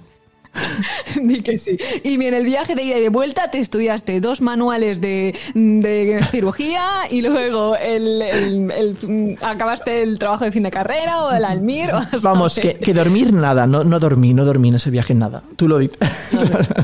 Di 1.22 1.42
que 1.42 1.58
sí. 1.58 1.78
Y 2.04 2.18
bien, 2.18 2.34
el 2.34 2.46
viaje 2.46 2.76
de 2.76 2.84
ida 2.84 2.98
y 2.98 3.02
de 3.02 3.10
vuelta 3.10 3.52
te 3.52 3.60
estudiaste 3.60 4.20
dos 4.22 4.42
manuales 4.42 5.02
de, 5.02 5.36
de 5.54 6.26
cirugía 6.32 6.84
y 7.12 7.22
luego 7.22 7.76
el, 7.76 8.22
el- 8.22 8.72
el- 8.72 9.38
acabaste 9.42 10.04
el 10.04 10.20
trabajo 10.20 10.44
de 10.46 10.52
fin 10.52 10.64
de 10.64 10.72
carrera 10.72 11.24
o 11.24 11.32
el 11.32 11.46
Almir. 11.46 11.92
o 11.94 12.02
Vamos, 12.22 12.56
que, 12.60 12.76
que 12.76 12.94
dormir 12.94 13.34
nada, 13.34 13.68
no, 13.68 13.84
no 13.84 14.00
dormí, 14.00 14.34
no 14.34 14.46
dormí 14.46 14.70
en 14.70 14.76
ese 14.76 14.90
viaje 14.90 15.14
nada. 15.14 15.44
Tú 15.56 15.68
lo 15.68 15.78
dices. 15.78 15.98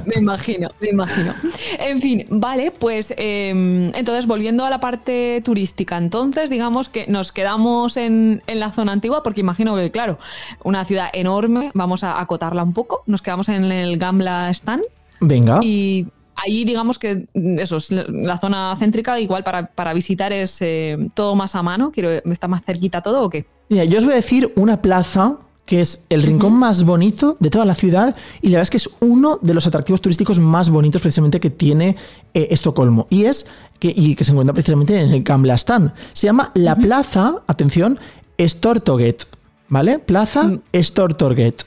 Me 0.05 0.15
imagino, 0.15 0.69
me 0.79 0.89
imagino. 0.89 1.33
En 1.79 2.01
fin, 2.01 2.25
vale, 2.29 2.71
pues 2.71 3.13
eh, 3.17 3.49
entonces 3.95 4.27
volviendo 4.27 4.65
a 4.65 4.69
la 4.69 4.79
parte 4.79 5.41
turística, 5.43 5.97
entonces 5.97 6.49
digamos 6.49 6.89
que 6.89 7.07
nos 7.07 7.31
quedamos 7.31 7.97
en, 7.97 8.41
en 8.47 8.59
la 8.59 8.71
zona 8.71 8.91
antigua 8.91 9.23
porque 9.23 9.41
imagino 9.41 9.75
que, 9.75 9.91
claro, 9.91 10.17
una 10.63 10.85
ciudad 10.85 11.09
enorme, 11.13 11.71
vamos 11.73 12.03
a 12.03 12.19
acotarla 12.19 12.63
un 12.63 12.73
poco, 12.73 13.03
nos 13.05 13.21
quedamos 13.21 13.49
en 13.49 13.60
el 13.65 13.97
Gamla 13.97 14.49
Stan 14.51 14.81
Venga. 15.19 15.59
y 15.63 16.07
ahí 16.35 16.63
digamos 16.65 16.97
que 16.97 17.27
mm, 17.33 17.59
eso 17.59 17.77
es 17.77 17.91
la- 17.91 18.37
zona 18.37 18.73
céntrica, 18.77 19.19
igual 19.19 19.43
para, 19.43 19.67
para 19.67 19.93
visitar 19.93 20.33
es 20.33 20.57
eh, 20.61 20.97
todo 21.13 21.35
más 21.35 21.55
a 21.55 21.61
mano, 21.61 21.91
quiero, 21.91 22.09
¿está 22.09 22.47
más 22.47 22.63
cerquita 22.65 23.01
todo 23.01 23.23
o 23.23 23.29
qué? 23.29 23.45
Mira, 23.69 23.83
yo 23.85 23.97
os 23.99 24.03
voy 24.05 24.13
a 24.13 24.17
decir 24.17 24.51
una 24.55 24.81
plaza 24.81 25.37
que 25.65 25.79
es 25.79 26.05
el 26.09 26.23
rincón 26.23 26.53
más 26.53 26.83
bonito 26.83 27.37
de 27.39 27.49
toda 27.49 27.63
la 27.65 27.75
ciudad 27.75 28.15
y 28.41 28.47
la 28.47 28.53
verdad 28.57 28.63
es 28.63 28.69
que 28.71 28.77
es 28.77 28.89
uno 28.99 29.37
de 29.41 29.53
los 29.53 29.67
atractivos 29.67 30.01
turísticos 30.01 30.39
más 30.39 30.69
bonitos 30.69 31.01
precisamente 31.01 31.39
que 31.39 31.49
tiene 31.51 31.95
eh, 32.33 32.47
Estocolmo 32.51 33.07
y 33.09 33.25
es 33.25 33.45
que, 33.79 33.93
y 33.95 34.15
que 34.15 34.23
se 34.23 34.31
encuentra 34.31 34.53
precisamente 34.53 34.99
en 34.99 35.11
el 35.11 35.23
Gamla 35.23 35.53
Stan. 35.55 35.93
Se 36.13 36.27
llama 36.27 36.51
la 36.55 36.75
plaza, 36.75 37.35
atención, 37.47 37.99
Stortorget, 38.39 39.23
¿vale? 39.69 39.99
Plaza 39.99 40.51
Stortorget. 40.75 41.61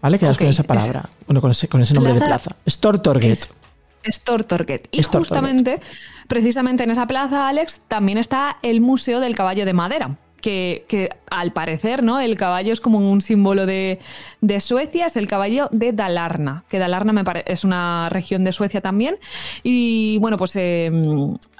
¿Vale? 0.00 0.18
Quedas 0.18 0.36
con 0.38 0.46
Ok, 0.46 0.50
esa 0.50 0.62
es- 0.62 0.68
palabra. 0.68 1.08
Bueno, 1.26 1.40
con 1.40 1.50
ese, 1.50 1.68
con 1.68 1.80
ese 1.80 1.94
nombre 1.94 2.12
de 2.14 2.20
Plaza-. 2.20 2.56
Es- 3.32 3.50
Stortorget. 4.08 4.88
Y 4.92 5.02
justamente, 5.02 5.80
precisamente 6.28 6.84
en 6.84 6.90
esa 6.90 7.06
plaza, 7.06 7.48
Alex, 7.48 7.80
también 7.88 8.18
está 8.18 8.58
el 8.62 8.80
Museo 8.80 9.20
del 9.20 9.34
Caballo 9.34 9.64
de 9.64 9.72
Madera. 9.72 10.16
Que, 10.40 10.84
que 10.86 11.10
al 11.28 11.52
parecer, 11.52 12.04
¿no? 12.04 12.20
El 12.20 12.36
caballo 12.36 12.72
es 12.72 12.80
como 12.80 12.98
un 12.98 13.20
símbolo 13.20 13.66
de, 13.66 13.98
de 14.42 14.60
Suecia, 14.60 15.06
es 15.06 15.16
el 15.16 15.26
caballo 15.26 15.68
de 15.72 15.92
Dalarna, 15.92 16.64
que 16.68 16.78
Dalarna 16.78 17.12
me 17.12 17.24
es 17.46 17.64
una 17.64 18.08
región 18.10 18.44
de 18.44 18.52
Suecia 18.52 18.80
también. 18.80 19.16
Y 19.64 20.18
bueno, 20.18 20.36
pues 20.36 20.54
eh, 20.54 20.92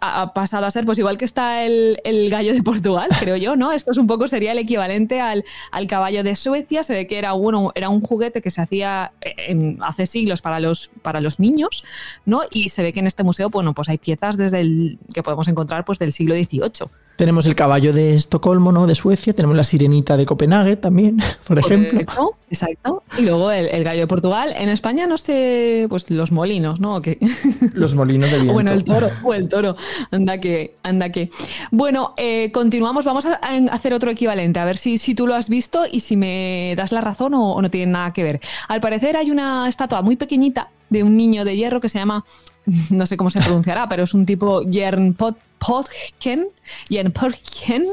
ha, 0.00 0.23
ha 0.23 0.35
pasado 0.35 0.66
a 0.66 0.71
ser, 0.71 0.85
pues 0.85 0.99
igual 0.99 1.16
que 1.18 1.25
está 1.25 1.64
el, 1.64 1.99
el 2.04 2.30
gallo 2.30 2.52
de 2.54 2.62
Portugal, 2.62 3.09
creo 3.18 3.37
yo, 3.37 3.56
¿no? 3.56 3.73
Esto 3.73 3.90
es 3.90 3.97
un 3.97 4.06
poco, 4.06 4.28
sería 4.28 4.52
el 4.52 4.59
equivalente 4.59 5.21
al, 5.21 5.45
al 5.73 5.87
caballo 5.88 6.23
de 6.23 6.37
Suecia. 6.37 6.83
Se 6.85 6.92
ve 6.95 7.06
que 7.09 7.18
era, 7.18 7.33
bueno, 7.33 7.73
era 7.75 7.88
un 7.88 8.00
juguete 8.02 8.40
que 8.40 8.50
se 8.50 8.61
hacía 8.61 9.12
eh, 9.21 9.35
en- 9.49 9.78
hace 9.83 10.06
siglos 10.06 10.42
para 10.42 10.61
los, 10.61 10.90
para 11.02 11.21
los 11.21 11.40
niños, 11.40 11.83
¿no? 12.25 12.42
Y 12.52 12.68
se 12.68 12.83
ve 12.85 12.92
que 12.92 13.00
en 13.00 13.09
este 13.09 13.25
museo, 13.25 13.50
bueno, 13.50 13.75
pues 13.75 13.88
hay 13.88 13.99
piezas 13.99 14.37
desde 14.37 14.61
el 14.61 14.99
que 15.12 15.23
podemos 15.25 15.49
encontrar 15.49 15.85
pues 15.85 15.99
del 15.99 16.12
siglo 16.12 16.35
XVIII. 16.37 16.88
Tenemos 17.17 17.47
el 17.47 17.55
caballo 17.55 17.93
de 17.93 18.15
Estocolmo, 18.15 18.73
¿no? 18.73 18.87
De 18.87 18.95
Suecia. 18.95 19.33
Tenemos 19.33 19.57
la 19.57 19.63
sirenita 19.63 20.17
de 20.17 20.27
Copenhague 20.27 20.77
también, 20.77 21.19
por 21.47 21.59
ejemplo. 21.59 21.93
Correcto, 22.05 22.37
Exacto. 22.49 23.03
Y 23.19 23.23
luego 23.23 23.51
el, 23.51 23.67
el 23.67 23.85
gallo 23.85 24.01
de 24.01 24.07
Portugal. 24.07 24.55
En 24.57 24.69
España 24.69 25.07
no 25.07 25.19
sé, 25.19 25.87
pues 25.89 26.11
los 26.11 26.31
molinos, 26.31 26.79
¿no? 26.79 27.01
Los 27.75 27.95
molinos 27.95 28.31
de 28.31 28.37
viento. 28.37 28.53
Bueno, 28.53 28.73
el 28.73 28.85
toro, 28.85 29.09
o 29.23 29.35
el 29.35 29.49
toro. 29.49 29.77
Anda 30.11 30.39
que, 30.39 30.75
anda 30.83 31.11
que. 31.11 31.31
Bueno, 31.71 32.15
eh, 32.17 32.51
continuamos. 32.53 33.05
Vamos 33.05 33.27
a, 33.27 33.41
a 33.43 33.57
hacer 33.73 33.95
otro 33.95 34.11
equivalente, 34.11 34.61
a 34.61 34.65
ver 34.65 34.77
si, 34.77 34.99
si 34.99 35.15
tú 35.15 35.27
lo 35.27 35.35
has 35.35 35.49
visto 35.49 35.85
y 35.91 36.01
si 36.01 36.17
me 36.17 36.75
das 36.77 36.93
la 36.93 37.01
razón 37.01 37.35
o, 37.35 37.55
o 37.55 37.63
no 37.63 37.71
tiene 37.71 37.93
nada 37.93 38.13
que 38.13 38.23
ver. 38.23 38.41
Al 38.69 38.81
parecer 38.81 39.17
hay 39.17 39.31
una 39.31 39.69
estatua 39.69 40.03
muy 40.03 40.17
pequeñita 40.17 40.69
de 40.90 41.02
un 41.02 41.16
niño 41.16 41.45
de 41.45 41.57
hierro 41.57 41.81
que 41.81 41.88
se 41.88 41.99
llama, 41.99 42.25
no 42.90 43.07
sé 43.07 43.16
cómo 43.16 43.31
se 43.31 43.40
pronunciará, 43.40 43.88
pero 43.88 44.05
es 44.05 44.14
un 44.14 44.26
tipo 44.26 44.62
Jern 44.71 45.14
Pot- 45.14 45.37
Potken, 45.59 46.47
Jern 46.88 47.12
Potken, 47.12 47.87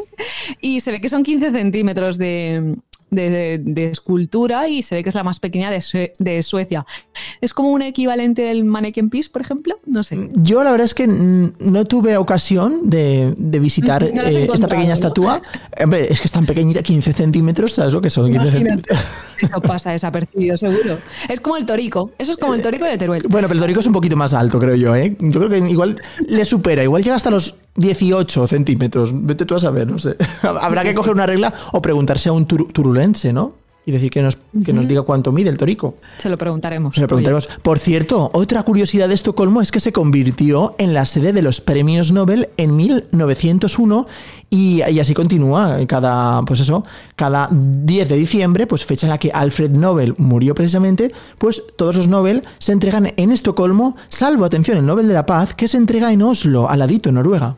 y 0.62 0.81
se 0.81 0.91
ve 0.91 1.01
que 1.01 1.09
son 1.09 1.23
15 1.23 1.51
centímetros 1.51 2.17
de, 2.17 2.75
de- 3.13 3.60
de 3.63 3.86
escultura 3.91 4.67
y 4.67 4.82
se 4.82 4.96
ve 4.96 5.03
que 5.03 5.10
es 5.10 5.15
la 5.15 5.24
más 5.24 5.39
pequeña 5.39 5.70
de, 5.72 5.79
Sue- 5.82 6.13
de 6.20 6.41
Suecia. 6.43 6.86
¿Es 7.41 7.53
como 7.53 7.70
un 7.72 7.82
equivalente 7.82 8.41
del 8.43 8.63
Mannequin 8.65 9.10
Peace, 9.10 9.29
por 9.32 9.41
ejemplo? 9.41 9.79
No 9.86 10.03
sé. 10.03 10.29
Yo 10.34 10.63
la 10.63 10.72
verdad 10.72 10.86
es 10.86 10.93
que 10.93 11.08
mm, 11.08 11.53
no 11.60 11.86
tuve 11.86 12.17
ocasión 12.17 12.89
de, 12.89 13.34
de 13.38 13.60
visitar 13.60 14.03
No 14.13 14.22
eh, 14.24 14.48
esta 14.53 14.67
pequeña 14.67 14.89
¿no? 14.89 14.93
estatua. 14.93 15.41
Hombre, 15.82 16.08
es 16.12 16.20
que 16.22 16.27
es 16.27 16.32
tan 16.32 16.46
pequeñita, 16.46 16.82
15 16.82 17.13
centímetros, 17.13 17.74
¿sabes 17.74 17.93
lo 17.93 18.01
que 18.01 18.10
son? 18.10 18.25
15 18.32 18.41
Imagínate. 18.41 18.65
centímetros. 18.89 19.00
Eso 19.41 19.62
pasa 19.62 19.91
desapercibido, 19.91 20.58
seguro. 20.58 20.98
Es 21.27 21.39
como 21.41 21.58
el 21.58 21.65
torico. 21.65 22.12
Eso 22.17 22.32
es 22.32 22.38
como 22.38 22.53
el 22.53 22.62
torico 22.62 22.86
de 22.86 22.98
Teruel. 22.98 23.24
Bueno, 23.29 23.48
pero 23.48 23.55
el 23.58 23.62
torico 23.62 23.79
es 23.82 23.88
un 23.88 23.93
poquito 23.93 24.15
más 24.15 24.34
alto, 24.34 24.58
creo 24.60 24.75
yo, 24.75 24.96
¿eh? 24.96 25.15
Yo 25.20 25.39
creo 25.39 25.50
que 25.50 25.58
igual 25.70 25.96
le 26.27 26.46
supera, 26.46 26.84
igual 26.84 27.03
llega 27.03 27.15
hasta 27.15 27.29
los 27.29 27.55
18 27.75 28.48
centímetros. 28.48 29.12
Vete 29.13 29.46
tú 29.46 29.55
a 29.55 29.60
saber, 29.60 29.89
no 29.91 30.00
sé. 30.00 30.15
Habrá 30.43 30.84
que 30.84 30.93
coger 30.93 31.13
una 31.13 31.25
regla 31.25 31.53
o 31.74 31.82
preguntarse 31.82 32.29
a 32.29 32.32
un 32.32 32.48
tur- 32.48 32.72
¿no? 33.33 33.53
Y 33.86 33.91
decir 33.91 34.12
que 34.12 34.22
nos, 34.22 34.38
que 34.63 34.72
nos 34.72 34.88
diga 34.88 35.01
cuánto 35.01 35.33
mide 35.33 35.50
el 35.50 35.57
torico. 35.57 35.95
Se 36.17 36.29
lo 36.29 36.38
preguntaremos. 36.38 36.95
Se 36.95 37.01
lo 37.01 37.07
preguntaremos. 37.07 37.50
Por 37.62 37.79
cierto, 37.79 38.31
otra 38.33 38.63
curiosidad 38.63 39.10
de 39.10 39.13
Estocolmo 39.13 39.62
es 39.62 39.74
que 39.74 39.81
se 39.81 39.91
convirtió 39.91 40.74
en 40.77 40.93
la 40.93 41.03
sede 41.03 41.33
de 41.33 41.41
los 41.41 41.60
premios 41.60 42.13
Nobel 42.13 42.48
en 42.55 42.77
1901 42.77 44.07
y, 44.50 44.81
y 44.89 45.00
así 45.01 45.13
continúa. 45.13 45.86
Cada, 45.86 46.43
pues 46.43 46.62
eso, 46.62 46.86
cada 47.17 47.50
10 47.51 48.07
de 48.07 48.15
diciembre, 48.15 48.67
pues 48.67 48.86
fecha 48.86 49.05
en 49.05 49.12
la 49.12 49.17
que 49.17 49.31
Alfred 49.33 49.72
Nobel 49.72 50.15
murió 50.17 50.55
precisamente, 50.55 51.12
pues 51.38 51.62
todos 51.75 51.98
los 51.98 52.07
Nobel 52.07 52.43
se 52.60 52.72
entregan 52.72 53.12
en 53.17 53.33
Estocolmo, 53.33 53.98
salvo, 54.07 54.45
atención, 54.45 54.77
el 54.77 54.86
Nobel 54.86 55.10
de 55.10 55.13
la 55.13 55.25
Paz, 55.25 55.55
que 55.55 55.67
se 55.67 55.75
entrega 55.75 56.13
en 56.13 56.22
Oslo, 56.22 56.69
al 56.69 56.79
ladito, 56.79 57.10
en 57.10 57.15
Noruega. 57.15 57.57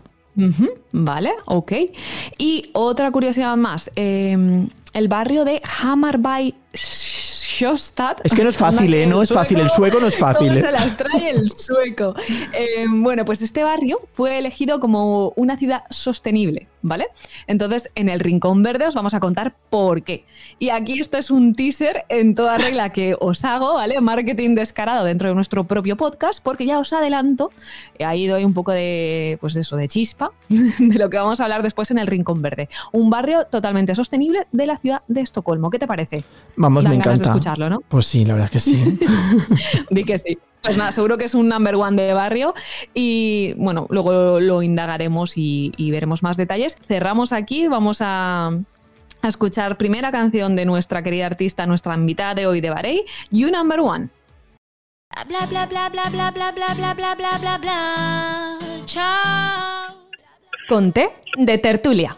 Vale, 0.92 1.30
ok. 1.46 1.72
Y 2.40 2.72
otra 2.74 3.12
curiosidad 3.12 3.56
más. 3.58 3.92
eh, 3.96 4.68
el 4.96 5.10
barrio 5.10 5.44
de 5.44 5.62
Hammarby 5.82 6.56
Sjöstad. 6.74 8.18
Es 8.24 8.34
que 8.34 8.44
no 8.44 8.50
es 8.50 8.58
fácil, 8.58 8.94
¿eh? 8.94 9.06
No 9.06 9.22
es 9.22 9.30
fácil. 9.32 9.60
El 9.60 9.70
sueco 9.70 10.00
no 10.00 10.08
es 10.08 10.18
fácil, 10.18 10.48
¿Cómo 10.48 10.60
¿eh? 10.60 10.62
se 10.62 10.72
las 10.72 10.98
trae 10.98 11.30
el 11.30 11.52
sueco? 11.52 12.16
Eh, 12.54 12.86
bueno, 12.90 13.26
pues 13.26 13.42
este 13.42 13.64
barrio 13.64 14.00
fue 14.14 14.38
elegido 14.38 14.80
como 14.80 15.34
una 15.36 15.58
ciudad 15.58 15.84
sostenible, 15.90 16.70
¿vale? 16.86 17.08
Entonces, 17.48 17.90
en 17.96 18.10
el 18.10 18.20
Rincón 18.20 18.62
Verde 18.62 18.86
os 18.88 18.94
vamos 18.94 19.14
a 19.16 19.20
contar 19.20 19.56
por 19.70 20.04
qué. 20.04 20.24
Y 20.60 20.70
aquí 20.70 21.00
esto 21.00 21.18
es 21.18 21.32
un 21.32 21.56
teaser 21.56 22.06
en 22.10 22.36
toda 22.36 22.58
regla 22.58 22.90
que 22.90 23.16
os 23.20 23.44
hago, 23.44 23.74
¿vale? 23.74 24.00
Marketing 24.02 24.54
descarado 24.56 25.04
dentro 25.04 25.28
de 25.28 25.36
nuestro 25.36 25.64
propio 25.64 25.98
podcast, 25.98 26.42
porque 26.44 26.66
ya 26.66 26.78
os 26.80 26.94
adelanto, 26.94 27.50
eh, 27.98 28.06
ahí 28.06 28.28
doy 28.28 28.44
un 28.44 28.54
poco 28.54 28.72
de, 28.72 29.38
pues 29.42 29.54
de 29.56 29.62
eso, 29.62 29.76
de 29.76 29.88
chispa, 29.88 30.32
de 30.50 31.00
lo 31.00 31.10
que 31.10 31.18
vamos 31.18 31.40
a 31.40 31.44
hablar 31.44 31.64
después 31.64 31.90
en 31.92 31.98
el 31.98 32.08
Rincón 32.08 32.42
Verde. 32.42 32.70
Un 32.92 33.10
barrio 33.10 33.46
totalmente 33.46 33.96
sostenible 33.96 34.46
de 34.52 34.68
la 34.68 34.78
ciudad 34.78 35.02
de 35.08 35.22
Estocolmo. 35.22 35.72
¿Qué 35.72 35.80
te 35.80 35.88
parece? 35.88 36.24
Vamos, 36.56 36.84
Dan 36.84 36.92
me 36.94 37.00
ganas 37.00 37.20
de 37.20 37.26
encanta. 37.26 37.40
escucharlo, 37.40 37.70
¿no? 37.70 37.80
Pues 37.88 38.06
sí, 38.06 38.24
la 38.26 38.34
verdad 38.34 38.52
es 38.54 38.64
que 38.64 38.72
sí. 38.72 39.00
Di 39.90 40.04
que 40.04 40.18
sí. 40.20 40.38
Pues 40.66 40.78
nada, 40.78 40.92
seguro 40.92 41.20
que 41.20 41.26
es 41.26 41.36
un 41.36 41.48
number 41.48 41.76
one 41.76 42.02
de 42.02 42.12
barrio 42.14 42.56
y 42.96 43.54
bueno, 43.56 43.86
luego 43.92 44.40
lo 44.40 44.64
indagaremos 44.64 45.38
y, 45.38 45.72
y 45.78 45.92
veremos 45.92 46.24
más 46.24 46.38
detalles. 46.38 46.76
Cerramos 46.82 47.34
aquí, 47.34 47.68
vamos 47.68 48.00
a, 48.02 48.48
a 49.22 49.28
escuchar 49.28 49.78
primera 49.78 50.12
canción 50.12 50.56
de 50.56 50.66
nuestra 50.66 51.04
querida 51.04 51.28
artista, 51.28 51.68
nuestra 51.68 51.94
invitada 51.94 52.34
de 52.34 52.48
hoy 52.48 52.62
de 52.62 52.72
Barey, 52.72 53.06
You 53.30 53.52
Number 53.52 53.80
One. 53.80 54.10
Bla 55.28 55.46
bla 55.46 55.68
bla 55.68 55.90
bla 55.90 56.10
bla 56.10 56.32
bla 56.32 56.52
bla 56.52 56.74
bla 56.74 56.94
bla 56.96 57.16
bla 57.16 57.38
bla 57.38 57.58
bla. 57.60 58.58
Chao. 58.86 59.96
Con 60.68 60.92
T 60.92 61.12
de 61.38 61.58
tertulia. 61.60 62.18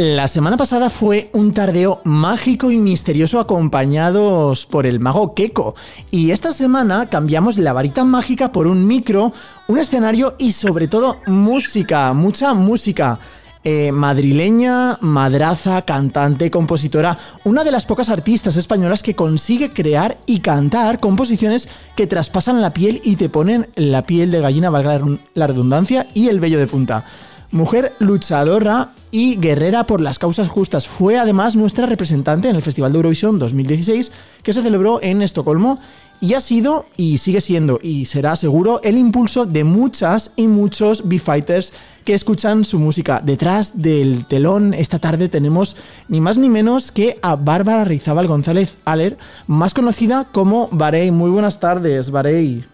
La 0.00 0.28
semana 0.28 0.56
pasada 0.56 0.90
fue 0.90 1.28
un 1.32 1.52
tardeo 1.52 2.00
mágico 2.04 2.70
y 2.70 2.78
misterioso 2.78 3.40
acompañados 3.40 4.64
por 4.64 4.86
el 4.86 5.00
mago 5.00 5.34
Keko. 5.34 5.74
Y 6.12 6.30
esta 6.30 6.52
semana 6.52 7.08
cambiamos 7.10 7.58
la 7.58 7.72
varita 7.72 8.04
mágica 8.04 8.52
por 8.52 8.68
un 8.68 8.86
micro, 8.86 9.32
un 9.66 9.76
escenario 9.76 10.36
y 10.38 10.52
sobre 10.52 10.86
todo 10.86 11.16
música, 11.26 12.12
mucha 12.12 12.54
música. 12.54 13.18
Eh, 13.64 13.90
madrileña, 13.90 14.98
madraza, 15.00 15.82
cantante, 15.82 16.48
compositora, 16.48 17.18
una 17.42 17.64
de 17.64 17.72
las 17.72 17.84
pocas 17.84 18.08
artistas 18.08 18.54
españolas 18.54 19.02
que 19.02 19.16
consigue 19.16 19.70
crear 19.70 20.16
y 20.26 20.38
cantar 20.38 21.00
composiciones 21.00 21.68
que 21.96 22.06
traspasan 22.06 22.62
la 22.62 22.72
piel 22.72 23.00
y 23.02 23.16
te 23.16 23.28
ponen 23.28 23.66
la 23.74 24.02
piel 24.02 24.30
de 24.30 24.40
gallina, 24.40 24.70
valga 24.70 25.02
la 25.34 25.46
redundancia, 25.48 26.06
y 26.14 26.28
el 26.28 26.38
vello 26.38 26.60
de 26.60 26.68
punta. 26.68 27.04
Mujer 27.50 27.94
luchadora 27.98 28.90
y 29.10 29.36
guerrera 29.36 29.84
por 29.84 30.02
las 30.02 30.18
causas 30.18 30.48
justas. 30.48 30.86
Fue 30.86 31.18
además 31.18 31.56
nuestra 31.56 31.86
representante 31.86 32.50
en 32.50 32.56
el 32.56 32.62
Festival 32.62 32.92
de 32.92 32.98
Eurovisión 32.98 33.38
2016 33.38 34.12
que 34.42 34.52
se 34.52 34.62
celebró 34.62 35.02
en 35.02 35.22
Estocolmo 35.22 35.80
y 36.20 36.34
ha 36.34 36.40
sido 36.40 36.86
y 36.96 37.18
sigue 37.18 37.40
siendo 37.40 37.78
y 37.82 38.04
será 38.04 38.36
seguro 38.36 38.80
el 38.82 38.98
impulso 38.98 39.46
de 39.46 39.64
muchas 39.64 40.32
y 40.36 40.46
muchos 40.46 41.08
B-Fighters 41.08 41.72
que 42.04 42.12
escuchan 42.12 42.64
su 42.64 42.78
música. 42.78 43.20
Detrás 43.22 43.80
del 43.80 44.26
telón 44.26 44.74
esta 44.74 44.98
tarde 44.98 45.28
tenemos 45.30 45.76
ni 46.08 46.20
más 46.20 46.36
ni 46.36 46.50
menos 46.50 46.92
que 46.92 47.18
a 47.22 47.36
Bárbara 47.36 47.84
Rizabal 47.84 48.26
González 48.26 48.78
Aller, 48.84 49.16
más 49.46 49.72
conocida 49.72 50.26
como 50.32 50.68
Barey. 50.70 51.10
Muy 51.12 51.30
buenas 51.30 51.60
tardes, 51.60 52.10
Barey. 52.10 52.64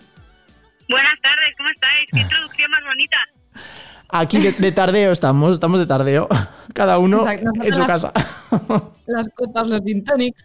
Buenas 0.89 1.21
tardes, 1.23 1.55
¿cómo 1.57 1.69
estáis? 1.71 2.09
Qué 2.13 2.21
introducción 2.21 2.71
más 2.71 2.83
bonita. 2.85 3.17
Aquí 4.09 4.39
de, 4.39 4.73
tardeo 4.73 5.13
estamos, 5.13 5.55
estamos 5.55 5.81
de 5.81 5.87
tardeo. 5.87 6.29
Cada 6.73 6.99
uno 6.99 7.25
en 7.29 7.75
su 7.75 7.85
casa. 7.87 8.13
Las 9.07 9.29
copas, 9.35 9.69
los 9.69 9.83
gin 9.83 10.05
tonics. 10.05 10.45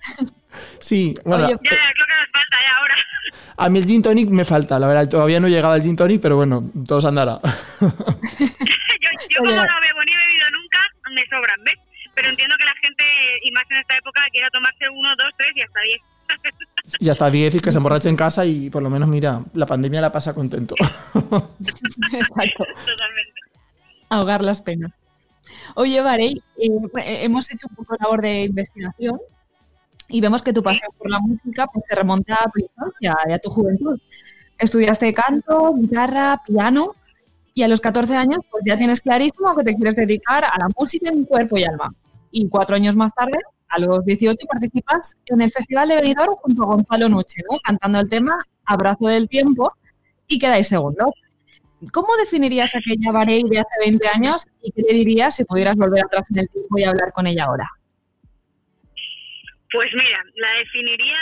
Sí, 0.80 1.14
bueno. 1.24 1.44
ya, 1.44 1.52
ya, 1.52 1.60
creo 1.60 1.78
que 1.78 2.16
nos 2.16 2.30
falta 2.32 2.58
ya 2.62 2.78
ahora. 2.78 2.96
A 3.58 3.70
mí 3.70 3.80
el 3.80 3.86
gin 3.86 4.02
tonic 4.02 4.30
me 4.30 4.44
falta, 4.44 4.80
la 4.80 4.88
verdad. 4.88 5.08
Todavía 5.08 5.40
no 5.40 5.48
he 5.48 5.50
llegado 5.50 5.74
al 5.74 5.82
gin 5.82 5.96
tonic, 5.96 6.22
pero 6.22 6.36
bueno, 6.36 6.64
todos 6.86 7.06
andará. 7.06 7.40
yo, 7.80 7.88
yo 9.30 9.38
como 9.38 9.52
no 9.52 9.62
bebo 9.62 10.02
ni 10.06 10.12
he 10.12 10.18
bebido 10.18 10.48
nunca, 10.52 10.80
me 11.14 11.24
sobran, 11.26 11.64
¿ves? 11.64 11.80
Pero 12.16 12.30
entiendo 12.30 12.56
que 12.58 12.66
la 12.66 12.74
gente, 12.82 13.04
y 13.44 13.52
más 13.52 13.64
en 13.70 13.78
esta 13.78 13.96
época, 13.96 14.22
quiera 14.32 14.50
tomarse 14.50 14.90
uno, 14.90 15.10
dos, 15.18 15.32
tres 15.38 15.52
y 15.56 15.62
hasta 15.62 15.80
diez. 15.82 16.02
Y 17.00 17.10
hasta 17.10 17.30
diez 17.30 17.56
y 17.56 17.60
que 17.60 17.72
se 17.72 17.78
emborrache 17.78 18.10
en 18.10 18.16
casa 18.16 18.46
y 18.46 18.70
por 18.70 18.84
lo 18.84 18.90
menos, 18.90 19.08
mira, 19.08 19.42
la 19.54 19.66
pandemia 19.66 20.02
la 20.02 20.12
pasa 20.12 20.34
contento. 20.34 20.76
Exacto. 21.14 22.66
Totalmente. 22.86 23.49
Ahogar 24.10 24.44
las 24.44 24.62
penas. 24.62 24.92
Oye, 25.76 26.02
Varey, 26.02 26.42
eh, 26.58 27.24
hemos 27.24 27.52
hecho 27.52 27.68
un 27.70 27.76
poco 27.76 27.94
de 27.94 28.00
labor 28.02 28.22
de 28.22 28.44
investigación 28.44 29.20
y 30.08 30.22
vemos 30.22 30.42
que 30.42 30.54
tu 30.54 30.64
pasión 30.64 30.92
por 30.98 31.10
la 31.10 31.20
música 31.20 31.68
pues, 31.68 31.86
se 31.88 31.96
remonta 31.96 32.36
a 32.36 32.50
tu 32.50 32.60
infancia 32.60 33.18
y 33.28 33.32
a 33.32 33.40
tu 33.40 33.50
juventud. 33.50 34.00
Estudiaste 34.58 35.14
canto, 35.14 35.74
guitarra, 35.76 36.42
piano 36.46 36.96
y 37.54 37.64
a 37.64 37.68
los 37.68 37.82
14 37.82 38.16
años 38.16 38.40
pues 38.50 38.64
ya 38.66 38.78
tienes 38.78 39.02
clarísimo 39.02 39.56
que 39.56 39.64
te 39.64 39.76
quieres 39.76 39.96
dedicar 39.96 40.44
a 40.44 40.58
la 40.60 40.70
música 40.78 41.10
en 41.10 41.26
cuerpo 41.26 41.58
y 41.58 41.64
alma. 41.64 41.94
Y 42.32 42.48
cuatro 42.48 42.76
años 42.76 42.96
más 42.96 43.14
tarde, 43.14 43.40
a 43.70 43.80
los 43.80 44.04
18, 44.06 44.38
participas 44.48 45.18
en 45.26 45.42
el 45.42 45.52
Festival 45.52 45.90
de 45.90 45.96
Benidorm 45.96 46.36
junto 46.42 46.64
a 46.64 46.66
Gonzalo 46.68 47.10
Nuche, 47.10 47.42
¿no? 47.50 47.60
cantando 47.64 48.00
el 48.00 48.10
tema 48.10 48.46
Abrazo 48.66 49.08
del 49.08 49.30
Tiempo 49.30 49.74
y 50.28 50.40
quedáis 50.40 50.68
segundo. 50.68 51.12
¿Cómo 51.94 52.16
definirías 52.18 52.76
aquella 52.76 53.12
Varey 53.12 53.44
de 53.44 53.60
hace 53.60 53.76
20 53.80 54.08
años 54.08 54.46
y 54.62 54.72
qué 54.72 54.82
le 54.82 54.94
dirías 54.94 55.36
si 55.36 55.46
pudieras 55.46 55.78
volver 55.78 56.04
atrás 56.04 56.30
en 56.32 56.40
el 56.40 56.50
tiempo 56.50 56.78
y 56.78 56.84
hablar 56.84 57.14
con 57.14 57.26
ella 57.26 57.46
ahora? 57.46 57.70
Pues 59.72 59.90
mira, 59.94 60.24
la 60.36 60.52
definiría 60.60 61.22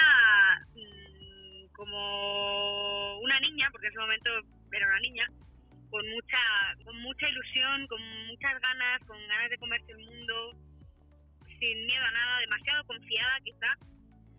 mm, 0.74 1.74
como 1.76 3.20
una 3.20 3.40
niña, 3.42 3.70
porque 3.72 3.88
en 3.88 3.92
ese 3.92 4.00
momento 4.00 4.30
era 4.72 4.88
una 4.88 5.00
niña, 5.00 5.28
con 5.92 6.10
mucha, 6.10 6.40
con 6.84 6.98
mucha 7.02 7.30
ilusión, 7.30 7.88
con 7.88 8.02
muchas 8.28 8.60
ganas, 8.60 9.00
con 9.06 9.18
ganas 9.28 9.50
de 9.50 9.58
comerse 9.58 9.92
el 9.92 10.00
mundo, 10.00 10.58
sin 11.60 11.86
miedo 11.86 12.04
a 12.04 12.12
nada, 12.12 12.40
demasiado 12.40 12.84
confiada 12.86 13.40
quizá 13.44 13.78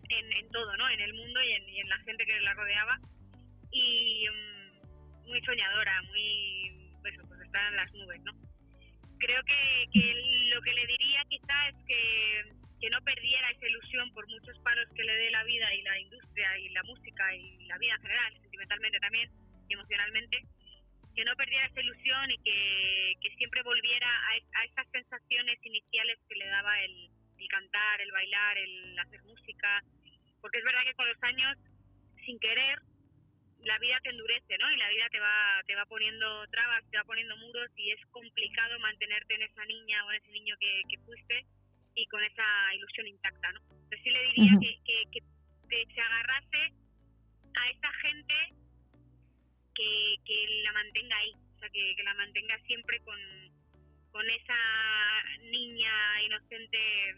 en, 0.09 0.31
en 0.33 0.49
todo, 0.49 0.75
¿no? 0.75 0.89
En 0.89 0.99
el 0.99 1.13
mundo 1.13 1.41
y 1.41 1.51
en, 1.53 1.69
y 1.69 1.79
en 1.79 1.89
la 1.89 1.97
gente 1.99 2.25
que 2.25 2.39
la 2.41 2.53
rodeaba. 2.53 2.99
Y 3.71 4.25
mm, 4.27 4.58
muy 5.29 5.41
soñadora, 5.41 6.01
muy, 6.03 6.71
pues, 7.01 7.15
pues 7.27 7.41
está 7.41 7.67
en 7.69 7.75
las 7.75 7.93
nubes, 7.93 8.21
¿no? 8.23 8.33
Creo 9.19 9.41
que, 9.43 9.85
que 9.93 10.13
lo 10.53 10.61
que 10.61 10.73
le 10.73 10.87
diría 10.87 11.23
quizá 11.29 11.69
es 11.69 11.75
que, 11.87 12.43
que 12.81 12.89
no 12.89 13.01
perdiera 13.01 13.51
esa 13.51 13.67
ilusión 13.67 14.11
por 14.13 14.27
muchos 14.27 14.57
palos 14.59 14.87
que 14.95 15.03
le 15.03 15.13
dé 15.13 15.31
la 15.31 15.43
vida 15.43 15.73
y 15.75 15.81
la 15.81 15.99
industria 15.99 16.57
y 16.57 16.69
la 16.69 16.83
música 16.83 17.35
y 17.35 17.65
la 17.67 17.77
vida 17.77 17.95
en 17.95 18.01
general, 18.01 18.33
sentimentalmente 18.41 18.99
también 18.99 19.29
y 19.67 19.73
emocionalmente, 19.73 20.37
que 21.15 21.25
no 21.25 21.35
perdiera 21.35 21.67
esa 21.67 21.81
ilusión 21.81 22.31
y 22.31 22.37
que, 22.39 23.13
que 23.21 23.35
siempre 23.35 23.61
volviera 23.63 24.07
a, 24.07 24.61
a 24.61 24.65
esas 24.65 24.87
sensaciones 24.91 25.59
iniciales 25.63 26.17
que 26.27 26.35
le 26.35 26.47
daba 26.47 26.81
el, 26.81 27.09
el 27.39 27.47
cantar, 27.49 28.01
el 28.01 28.11
bailar, 28.11 28.57
el 28.57 28.99
hacer 28.99 29.21
música, 29.23 29.83
porque 30.41 30.59
es 30.59 30.63
verdad 30.63 30.83
que 30.85 30.93
con 30.93 31.07
los 31.07 31.23
años, 31.23 31.57
sin 32.25 32.39
querer, 32.39 32.79
la 33.63 33.77
vida 33.79 33.99
te 34.03 34.09
endurece, 34.09 34.57
¿no? 34.57 34.71
Y 34.71 34.77
la 34.77 34.89
vida 34.89 35.07
te 35.09 35.19
va, 35.19 35.61
te 35.65 35.75
va 35.75 35.85
poniendo 35.85 36.47
trabas, 36.47 36.83
te 36.89 36.97
va 36.97 37.03
poniendo 37.03 37.35
muros 37.37 37.69
y 37.75 37.91
es 37.91 38.05
complicado 38.11 38.79
mantenerte 38.79 39.35
en 39.35 39.43
esa 39.43 39.65
niña 39.65 40.05
o 40.05 40.11
en 40.11 40.21
ese 40.21 40.31
niño 40.31 40.55
que, 40.59 40.81
que 40.89 40.97
fuiste 40.99 41.45
y 41.95 42.05
con 42.07 42.23
esa 42.23 42.73
ilusión 42.75 43.07
intacta, 43.07 43.51
¿no? 43.51 43.59
Entonces 43.59 43.99
sí 44.03 44.09
le 44.09 44.23
diría 44.23 44.51
Ujú. 44.53 44.61
que, 44.61 44.79
que, 44.85 45.03
que, 45.11 45.19
que 45.69 45.93
se 45.93 46.01
agarrase 46.01 46.73
a 47.55 47.69
esa 47.69 47.93
gente 48.01 48.35
que, 49.75 50.15
que 50.25 50.61
la 50.63 50.71
mantenga 50.71 51.17
ahí, 51.17 51.33
o 51.55 51.59
sea, 51.59 51.69
que, 51.69 51.95
que 51.95 52.03
la 52.03 52.13
mantenga 52.13 52.57
siempre 52.59 52.99
con, 53.01 53.19
con 54.11 54.29
esa 54.29 54.57
niña 55.41 56.21
inocente 56.23 57.15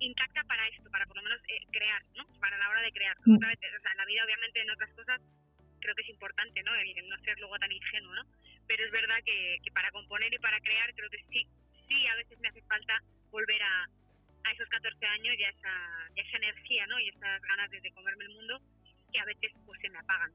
intacta 0.00 0.42
para 0.44 0.66
esto, 0.68 0.90
para 0.90 1.06
por 1.06 1.16
lo 1.16 1.22
menos 1.22 1.40
eh, 1.48 1.60
crear, 1.70 2.02
¿no? 2.16 2.24
Para 2.40 2.58
la 2.58 2.68
hora 2.68 2.82
de 2.82 2.92
crear. 2.92 3.16
Mm. 3.24 3.36
Otra 3.36 3.48
vez, 3.48 3.58
o 3.58 3.82
sea, 3.82 3.94
la 3.96 4.04
vida 4.06 4.24
obviamente 4.24 4.60
en 4.60 4.70
otras 4.70 4.92
cosas 4.94 5.20
creo 5.84 5.94
que 5.94 6.02
es 6.02 6.08
importante, 6.08 6.62
¿no? 6.62 6.74
El, 6.74 6.96
el 6.96 7.08
no 7.08 7.18
ser 7.20 7.36
luego 7.38 7.58
tan 7.58 7.70
ingenuo, 7.70 8.14
¿no? 8.16 8.24
Pero 8.66 8.84
es 8.86 8.90
verdad 8.90 9.20
que, 9.24 9.58
que 9.62 9.70
para 9.70 9.90
componer 9.92 10.32
y 10.32 10.38
para 10.38 10.58
crear 10.60 10.88
creo 10.94 11.10
que 11.10 11.20
sí, 11.28 11.46
sí 11.86 12.06
a 12.06 12.16
veces 12.16 12.40
me 12.40 12.48
hace 12.48 12.62
falta 12.62 13.02
volver 13.30 13.60
a, 13.62 13.84
a 13.84 14.52
esos 14.52 14.66
14 14.68 15.06
años 15.06 15.36
y 15.36 15.44
a 15.44 15.50
esa, 15.50 15.74
y 16.16 16.20
a 16.20 16.22
esa 16.24 16.36
energía, 16.38 16.86
¿no? 16.86 16.98
Y 16.98 17.08
esas 17.08 17.42
ganas 17.42 17.70
de, 17.70 17.80
de 17.82 17.92
comerme 17.92 18.24
el 18.24 18.32
mundo 18.32 18.60
que 19.12 19.20
a 19.20 19.24
veces 19.26 19.52
pues 19.66 19.78
se 19.82 19.90
me 19.90 19.98
apagan. 19.98 20.32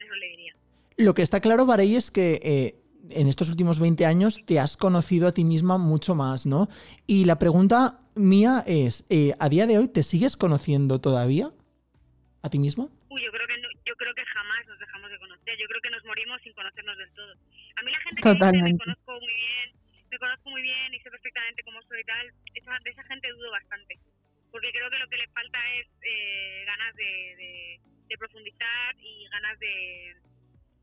Eso 0.00 0.14
le 0.14 0.26
diría. 0.26 0.54
Lo 0.96 1.14
que 1.14 1.22
está 1.22 1.40
claro, 1.40 1.66
Varey, 1.66 1.94
es 1.94 2.10
que 2.10 2.40
eh, 2.42 2.74
en 3.10 3.28
estos 3.28 3.48
últimos 3.48 3.78
20 3.78 4.04
años 4.06 4.44
te 4.44 4.58
has 4.58 4.76
conocido 4.76 5.28
a 5.28 5.32
ti 5.32 5.44
misma 5.44 5.78
mucho 5.78 6.16
más, 6.16 6.46
¿no? 6.46 6.68
Y 7.06 7.24
la 7.24 7.38
pregunta 7.38 8.00
mía 8.16 8.64
es, 8.66 9.06
eh, 9.08 9.34
¿a 9.38 9.48
día 9.48 9.66
de 9.66 9.78
hoy 9.78 9.88
te 9.88 10.02
sigues 10.02 10.36
conociendo 10.36 11.00
todavía 11.00 11.52
a 12.42 12.50
ti 12.50 12.58
misma? 12.58 12.88
Uy, 13.08 13.22
yo 13.22 13.30
creo 13.30 13.46
que 13.46 13.59
yo 13.90 13.96
creo 13.96 14.14
que 14.14 14.24
jamás 14.24 14.62
nos 14.66 14.78
dejamos 14.78 15.10
de 15.10 15.18
conocer. 15.18 15.58
Yo 15.58 15.66
creo 15.66 15.80
que 15.82 15.90
nos 15.90 16.04
morimos 16.04 16.40
sin 16.42 16.52
conocernos 16.54 16.96
del 16.96 17.12
todo. 17.14 17.34
A 17.76 17.82
mí 17.82 17.90
la 17.90 18.00
gente 18.00 18.20
que 18.22 18.28
dice 18.54 18.62
me 18.62 18.78
conozco 18.78 19.12
muy 19.20 19.34
bien, 19.34 19.68
me 20.10 20.18
conozco 20.18 20.50
muy 20.50 20.62
bien 20.62 20.94
y 20.94 21.00
sé 21.00 21.10
perfectamente 21.10 21.62
cómo 21.64 21.82
soy 21.82 22.00
y 22.00 22.04
tal, 22.04 22.26
esa, 22.54 22.78
de 22.84 22.90
esa 22.90 23.04
gente 23.10 23.28
dudo 23.32 23.50
bastante. 23.50 23.98
Porque 24.52 24.70
creo 24.70 24.90
que 24.90 24.98
lo 24.98 25.08
que 25.08 25.16
le 25.18 25.28
falta 25.28 25.58
es 25.74 25.86
eh, 26.02 26.62
ganas 26.66 26.94
de, 26.94 27.04
de- 27.40 27.80
de 28.10 28.18
profundizar 28.18 28.96
y 28.98 29.28
ganas 29.30 29.58
de, 29.60 30.16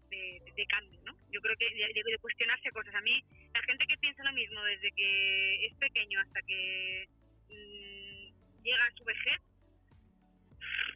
de, 0.09 0.65
cambio, 0.67 0.99
¿no? 1.03 1.13
Yo 1.31 1.41
creo 1.41 1.55
que 1.57 1.67
de 1.75 2.17
cuestionarse 2.19 2.71
cosas. 2.71 2.95
A 2.95 3.01
mí, 3.01 3.21
la 3.53 3.61
gente 3.63 3.85
que 3.87 3.97
piensa 3.97 4.23
lo 4.23 4.31
mismo 4.33 4.63
desde 4.63 4.91
que 4.91 5.65
es 5.65 5.73
pequeño 5.75 6.19
hasta 6.21 6.41
que 6.43 7.05
mm, 7.49 8.63
llega 8.63 8.85
a 8.85 8.91
su 8.97 9.03
vejez, 9.03 9.41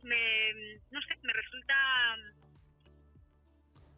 me, 0.03 0.53
no 0.91 1.01
sé, 1.03 1.15
me 1.23 1.33
resulta 1.33 1.75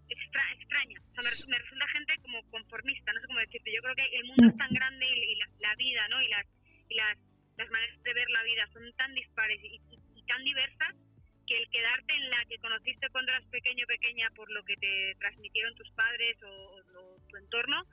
extra, 0.10 0.41
extraña. 0.54 0.99
O 0.99 1.13
sea, 1.13 1.23
me, 1.23 1.30
resu- 1.30 1.47
me 1.49 1.58
resulta 1.60 1.88
gente 1.89 2.13
como 2.21 2.43
conformista, 2.49 3.13
no 3.13 3.21
sé 3.21 3.28
cómo 3.28 3.39
decirte. 3.39 3.73
Yo 3.73 3.82
creo 3.82 3.95
que 3.95 4.06
el 4.17 4.26
mundo 4.26 4.47
es 4.49 4.58
tan 4.58 4.69
grande 4.73 5.06
y, 5.08 5.19
y 5.34 5.36
la, 5.36 5.47
la 5.60 5.76
vida, 5.76 6.08
¿no? 6.10 6.21
Y 6.21 6.28
las, 6.30 6.45
y 6.89 6.95
las, 6.95 7.17
las 7.58 7.69
maneras 7.69 8.04
de 8.04 8.13
ver 8.13 8.30
la 8.30 8.43
vida 8.43 8.67
son 8.73 8.93
tan 8.93 9.13
dispares 9.15 9.60
y, 9.63 9.67
y- 9.89 9.99
y 10.19 10.23
tan 10.26 10.43
diversas 10.43 10.95
que 11.47 11.58
el 11.58 11.69
quedarte 11.69 12.13
en 12.15 12.30
la 12.30 12.45
que 12.45 12.58
conociste 12.60 13.10
cuando 13.10 13.32
eras 13.32 13.45
pequeño 13.49 13.84
o 13.84 13.88
pequeña 13.88 14.30
por 14.32 14.49
lo 14.52 14.63
que 14.63 14.76
te 14.78 15.13
transmitieron 15.19 15.76
tus 15.76 15.89
padres 15.91 16.38
o, 16.43 16.47
o- 16.47 16.99
o 16.99 17.17
tu 17.28 17.36
entorno, 17.38 17.84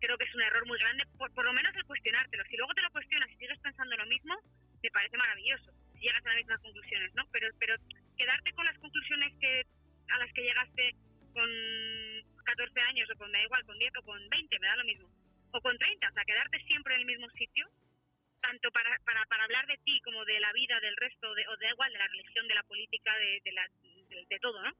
creo 0.00 0.18
que 0.18 0.24
es 0.24 0.34
un 0.34 0.42
error 0.42 0.66
muy 0.66 0.78
grande, 0.78 1.04
por, 1.16 1.32
por 1.32 1.44
lo 1.44 1.52
menos 1.52 1.74
el 1.76 1.84
cuestionártelo. 1.84 2.44
Si 2.44 2.56
luego 2.56 2.74
te 2.74 2.82
lo 2.82 2.90
cuestionas 2.90 3.30
y 3.30 3.36
sigues 3.36 3.58
pensando 3.60 3.96
lo 3.96 4.06
mismo, 4.06 4.34
me 4.82 4.90
parece 4.90 5.16
maravilloso. 5.16 5.72
Llegas 6.00 6.24
a 6.24 6.28
las 6.28 6.36
mismas 6.38 6.60
conclusiones, 6.60 7.14
¿no? 7.14 7.24
Pero, 7.32 7.48
pero 7.58 7.76
quedarte 8.16 8.52
con 8.52 8.64
las 8.64 8.78
conclusiones 8.78 9.32
que 9.40 9.62
a 10.10 10.18
las 10.18 10.32
que 10.32 10.42
llegaste 10.42 10.94
con 11.32 11.48
14 12.44 12.80
años 12.80 13.08
o 13.10 13.16
con, 13.18 13.30
da 13.32 13.42
igual, 13.42 13.64
con 13.64 13.78
10 13.78 13.92
o 13.98 14.02
con 14.02 14.28
20, 14.28 14.58
me 14.58 14.66
da 14.66 14.76
lo 14.76 14.84
mismo. 14.84 15.08
O 15.52 15.60
con 15.60 15.76
30, 15.78 16.08
o 16.08 16.12
sea, 16.12 16.24
quedarte 16.24 16.58
siempre 16.64 16.94
en 16.94 17.00
el 17.00 17.06
mismo 17.06 17.28
sitio, 17.30 17.68
tanto 18.40 18.70
para, 18.72 18.96
para, 19.04 19.24
para 19.26 19.44
hablar 19.44 19.66
de 19.66 19.76
ti 19.84 20.00
como 20.00 20.24
de 20.24 20.40
la 20.40 20.52
vida 20.52 20.80
del 20.80 20.96
resto, 20.96 21.34
de, 21.34 21.46
o 21.48 21.56
da 21.58 21.70
igual, 21.70 21.92
de 21.92 21.98
la 21.98 22.08
religión, 22.08 22.48
de 22.48 22.54
la 22.54 22.62
política, 22.64 23.16
de, 23.18 23.40
de, 23.44 23.52
la, 23.52 23.68
de, 24.08 24.26
de 24.28 24.38
todo, 24.40 24.62
¿no? 24.62 24.72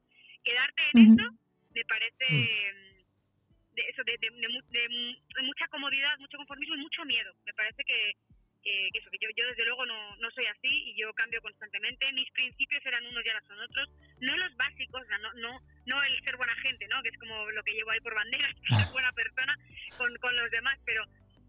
Quedarte 0.43 0.81
en 0.93 1.13
eso 1.19 1.29
me 1.73 1.85
parece 1.85 2.25
mm, 2.73 3.75
de, 3.75 3.81
eso, 3.89 4.03
de, 4.03 4.17
de- 4.17 4.31
de 4.31 4.87
de 5.35 5.41
mucha 5.43 5.67
comodidad, 5.69 6.17
mucho 6.19 6.37
conformismo 6.37 6.75
y 6.75 6.79
mucho 6.79 7.05
miedo. 7.05 7.33
Me 7.45 7.53
parece 7.53 7.83
que, 7.85 8.13
que, 8.63 8.89
eso, 8.93 9.09
que 9.09 9.17
yo, 9.19 9.29
yo 9.35 9.47
desde 9.47 9.65
luego 9.65 9.85
no, 9.85 10.15
no 10.17 10.31
soy 10.31 10.45
así 10.45 10.69
y 10.69 10.95
yo 10.99 11.13
cambio 11.13 11.41
constantemente. 11.41 12.11
Mis 12.13 12.31
principios 12.31 12.85
eran 12.85 13.05
unos 13.05 13.25
y 13.25 13.29
ahora 13.29 13.43
son 13.47 13.59
otros. 13.59 13.89
No 14.19 14.35
los 14.37 14.55
básicos, 14.55 15.01
no, 15.21 15.33
no, 15.33 15.59
no 15.85 16.03
el 16.03 16.23
ser 16.23 16.37
buena 16.37 16.55
gente, 16.57 16.87
¿no? 16.87 17.01
Que 17.03 17.09
es 17.09 17.17
como 17.17 17.49
lo 17.51 17.63
que 17.63 17.73
llevo 17.73 17.91
ahí 17.91 17.99
por 18.01 18.15
bandera, 18.15 18.49
ser 18.69 18.91
buena 18.91 19.11
persona 19.11 19.55
con, 19.97 20.15
con 20.17 20.35
los 20.35 20.49
demás, 20.51 20.79
pero 20.85 21.03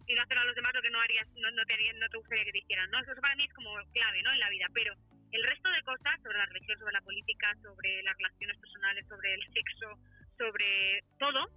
y 0.07 0.15
no 0.15 0.23
hacer 0.23 0.39
a 0.39 0.45
los 0.45 0.57
demás 0.57 0.75
lo 0.75 0.83
que 0.83 0.91
no 0.91 1.01
harías, 1.01 1.27
no, 1.37 1.51
no, 1.53 1.65
te, 1.65 1.77
no 1.95 2.09
te 2.09 2.17
gustaría 2.17 2.45
que 2.45 2.53
te 2.53 2.59
hicieran, 2.59 2.91
¿no? 2.91 3.01
Eso 3.01 3.15
para 3.21 3.37
mí 3.37 3.45
es 3.45 3.55
como 3.55 3.75
clave, 3.93 4.23
¿no? 4.23 4.33
En 4.33 4.41
la 4.41 4.51
vida, 4.51 4.67
pero 4.75 4.95
el 5.33 5.43
resto 5.45 5.71
de 5.71 5.83
cosas 5.83 6.21
sobre 6.23 6.39
la 6.39 6.47
religión, 6.47 6.79
sobre 6.79 6.93
la 6.93 7.01
política, 7.01 7.55
sobre 7.63 8.03
las 8.03 8.17
relaciones 8.17 8.59
personales, 8.59 9.07
sobre 9.09 9.35
el 9.35 9.43
sexo, 9.53 9.99
sobre 10.37 11.01
todo, 11.19 11.49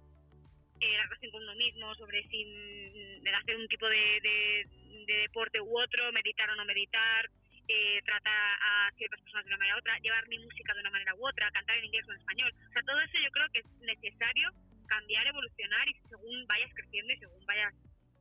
eh, 0.80 0.96
la 0.96 1.04
relación 1.04 1.30
con 1.32 1.42
uno 1.42 1.54
mismo, 1.56 1.94
sobre 1.96 2.22
si 2.28 2.44
mm, 2.44 3.34
hacer 3.34 3.56
un 3.56 3.68
tipo 3.68 3.86
de, 3.88 4.20
de- 4.22 4.66
de 5.06 5.14
deporte 5.22 5.60
u 5.60 5.78
otro, 5.78 6.10
meditar 6.12 6.50
o 6.50 6.56
no 6.56 6.64
meditar, 6.64 7.30
eh, 7.68 8.00
tratar 8.04 8.32
a 8.60 8.90
ciertas 8.96 9.20
personas 9.20 9.44
de 9.44 9.50
una 9.50 9.58
manera 9.58 9.76
u 9.76 9.78
otra, 9.78 9.98
llevar 10.00 10.26
mi 10.28 10.38
música 10.38 10.74
de 10.74 10.80
una 10.80 10.90
manera 10.90 11.14
u 11.14 11.26
otra, 11.26 11.50
cantar 11.52 11.76
en 11.78 11.84
inglés 11.84 12.04
o 12.08 12.12
en 12.12 12.18
español. 12.18 12.52
O 12.68 12.72
sea, 12.72 12.82
todo 12.82 12.98
eso 13.00 13.14
yo 13.24 13.30
creo 13.30 13.46
que 13.52 13.60
es 13.60 13.66
necesario 13.82 14.50
cambiar, 14.86 15.26
evolucionar 15.26 15.88
y 15.88 15.94
según 16.08 16.46
vayas 16.46 16.70
creciendo 16.74 17.12
y 17.12 17.18
según 17.18 17.44
vayas 17.46 17.72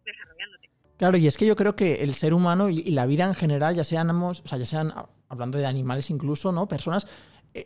desarrollándote. 0.05 0.69
Claro, 0.97 1.17
y 1.17 1.27
es 1.27 1.37
que 1.37 1.45
yo 1.45 1.55
creo 1.55 1.75
que 1.75 2.03
el 2.03 2.13
ser 2.13 2.33
humano 2.33 2.69
y, 2.69 2.79
y 2.79 2.91
la 2.91 3.05
vida 3.05 3.25
en 3.25 3.35
general, 3.35 3.75
ya 3.75 3.83
sean, 3.83 4.09
o 4.11 4.33
sea, 4.33 4.57
ya 4.57 4.65
sean 4.65 4.91
ah, 4.95 5.09
hablando 5.29 5.57
de 5.57 5.65
animales 5.65 6.09
incluso, 6.09 6.51
¿no? 6.51 6.67
Personas, 6.67 7.05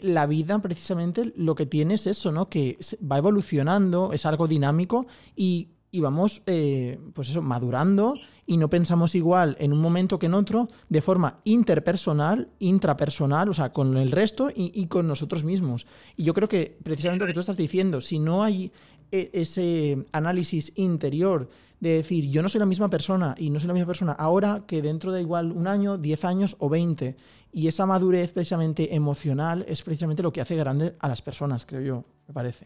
la 0.02 0.25
vida 0.28 0.60
precisamente 0.62 1.34
lo 1.36 1.56
que 1.56 1.65
tiene 1.65 1.95
es 1.95 2.08
eso, 2.08 2.32
¿no? 2.32 2.49
Que 2.49 2.78
va 3.10 3.17
evolucionando, 3.17 4.13
es 4.13 4.25
algo 4.25 4.47
dinámico 4.47 5.08
y, 5.36 5.69
y 5.91 5.99
vamos, 6.02 6.41
eh, 6.45 6.99
pues 7.13 7.30
eso, 7.30 7.41
madurando 7.41 8.15
y 8.45 8.58
no 8.58 8.69
pensamos 8.69 9.13
igual 9.15 9.56
en 9.60 9.73
un 9.73 9.80
momento 9.80 10.17
que 10.17 10.25
en 10.25 10.34
otro 10.34 10.69
de 10.89 11.02
forma 11.02 11.39
interpersonal, 11.43 12.49
intrapersonal, 12.60 13.49
o 13.49 13.54
sea, 13.54 13.71
con 13.71 13.95
el 13.97 14.12
resto 14.12 14.49
y, 14.49 14.71
y 14.73 14.88
con 14.88 15.08
nosotros 15.08 15.43
mismos. 15.43 15.86
Y 16.15 16.23
yo 16.23 16.34
creo 16.34 16.49
que 16.49 16.78
precisamente 16.84 17.23
lo 17.23 17.28
que 17.28 17.34
tú 17.34 17.39
estás 17.39 17.58
diciendo, 17.58 18.02
si 18.02 18.19
no 18.19 18.43
hay 18.43 18.71
e- 19.12 19.30
ese 19.34 20.06
análisis 20.12 20.71
interior 20.75 21.49
de 21.80 21.89
decir, 21.89 22.30
yo 22.30 22.42
no 22.42 22.50
soy 22.50 22.60
la 22.60 22.65
misma 22.65 22.89
persona 22.89 23.36
y 23.38 23.50
no 23.50 23.60
soy 23.60 23.68
la 23.68 23.74
misma 23.74 23.88
persona 23.88 24.12
ahora 24.13 24.60
que 24.68 24.82
dentro 24.82 25.12
de 25.12 25.22
igual 25.22 25.52
un 25.52 25.68
año, 25.68 25.98
10 25.98 26.26
años 26.26 26.56
o 26.60 26.70
20. 26.70 27.15
Y 27.52 27.68
esa 27.68 27.86
madurez 27.86 28.32
precisamente 28.32 28.94
emocional 28.94 29.65
es 29.68 29.82
precisamente 29.82 30.22
lo 30.22 30.32
que 30.32 30.42
hace 30.42 30.56
grande 30.56 30.96
a 31.00 31.08
las 31.08 31.22
personas, 31.22 31.65
creo 31.65 31.82
yo, 31.82 32.06
me 32.28 32.34
parece. 32.34 32.65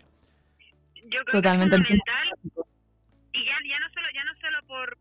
Yo 1.05 1.23
creo 1.25 1.41
Totalmente. 1.41 1.77
que 1.77 1.81
es 1.83 1.87
fundamental 1.87 2.73
y 3.33 3.45
ya, 3.45 3.57
ya 3.65 3.79
no 3.79 3.89
solo 3.89 4.07
ya 4.13 4.23
no 4.23 4.33
solo 4.39 4.57
por 4.67 4.97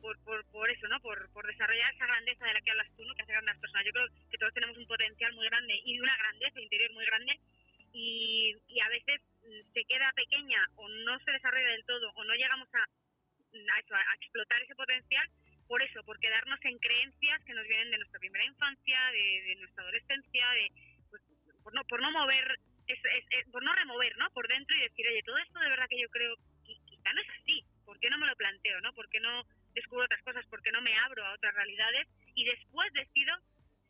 por, 0.00 0.16
por, 0.24 0.44
por 0.46 0.70
eso, 0.70 0.88
¿no? 0.88 0.98
Por, 1.00 1.28
por 1.32 1.46
desarrollar 1.46 1.92
esa 1.94 2.06
grandeza 2.06 2.46
de 2.46 2.54
la 2.54 2.60
que 2.62 2.70
hablas 2.70 2.88
tú, 2.96 3.04
¿no? 3.04 3.14
Que 3.14 3.22
hace 3.22 3.32
grandes 3.32 3.58
personas. 3.58 3.84
Yo 3.84 3.92
creo 3.92 4.06
que 4.30 4.38
todos 4.38 4.54
tenemos 4.54 4.76
un 4.78 4.86
potencial 4.86 5.32
muy 5.34 5.46
grande 5.46 5.74
y 5.84 6.00
una 6.00 6.16
grandeza 6.16 6.60
interior 6.60 6.90
muy 6.94 7.04
grande 7.04 7.38
y, 7.92 8.56
y 8.68 8.80
a 8.80 8.88
veces 8.88 9.20
mm, 9.44 9.72
se 9.74 9.84
queda 9.84 10.10
pequeña 10.16 10.64
o 10.76 10.88
no 10.88 11.18
se 11.20 11.32
desarrolla 11.32 11.68
del 11.68 11.84
todo 11.84 12.10
o 12.14 12.24
no 12.24 12.34
llegamos 12.34 12.68
a, 12.74 12.84
a, 13.52 13.78
eso, 13.80 13.94
a 13.94 14.14
explotar 14.14 14.62
ese 14.62 14.74
potencial 14.74 15.28
por 15.70 15.80
eso, 15.82 16.02
por 16.02 16.18
quedarnos 16.18 16.58
en 16.64 16.78
creencias 16.78 17.44
que 17.44 17.54
nos 17.54 17.62
vienen 17.68 17.92
de 17.92 17.98
nuestra 17.98 18.18
primera 18.18 18.44
infancia, 18.44 18.98
de, 19.12 19.54
nuestra 19.60 19.84
adolescencia, 19.84 20.50
de 20.50 20.72
pues, 21.08 21.22
por 21.62 21.72
no 21.72 21.84
por 21.84 22.02
no 22.02 22.10
mover 22.10 22.58
por 23.52 23.62
no 23.62 23.72
remover, 23.72 24.18
¿no? 24.18 24.28
Por 24.30 24.48
dentro 24.48 24.76
y 24.76 24.80
decir, 24.80 25.06
oye, 25.06 25.22
todo 25.22 25.38
esto 25.38 25.60
de 25.60 25.68
verdad 25.68 25.86
que 25.88 26.00
yo 26.00 26.08
creo 26.08 26.34
qui- 26.64 26.84
quizá 26.86 27.12
no 27.12 27.20
es 27.20 27.28
así. 27.40 27.64
¿Por 27.84 28.00
qué 28.00 28.10
no 28.10 28.18
me 28.18 28.26
lo 28.26 28.34
planteo, 28.34 28.80
no? 28.80 28.92
¿Por 28.94 29.08
qué 29.08 29.20
no 29.20 29.44
descubro 29.72 30.06
otras 30.06 30.22
cosas? 30.22 30.44
¿Por 30.46 30.60
qué 30.60 30.72
no 30.72 30.80
me 30.82 30.96
abro 30.98 31.24
a 31.24 31.34
otras 31.34 31.54
realidades? 31.54 32.08
Y 32.34 32.44
después 32.44 32.92
decido 32.92 33.32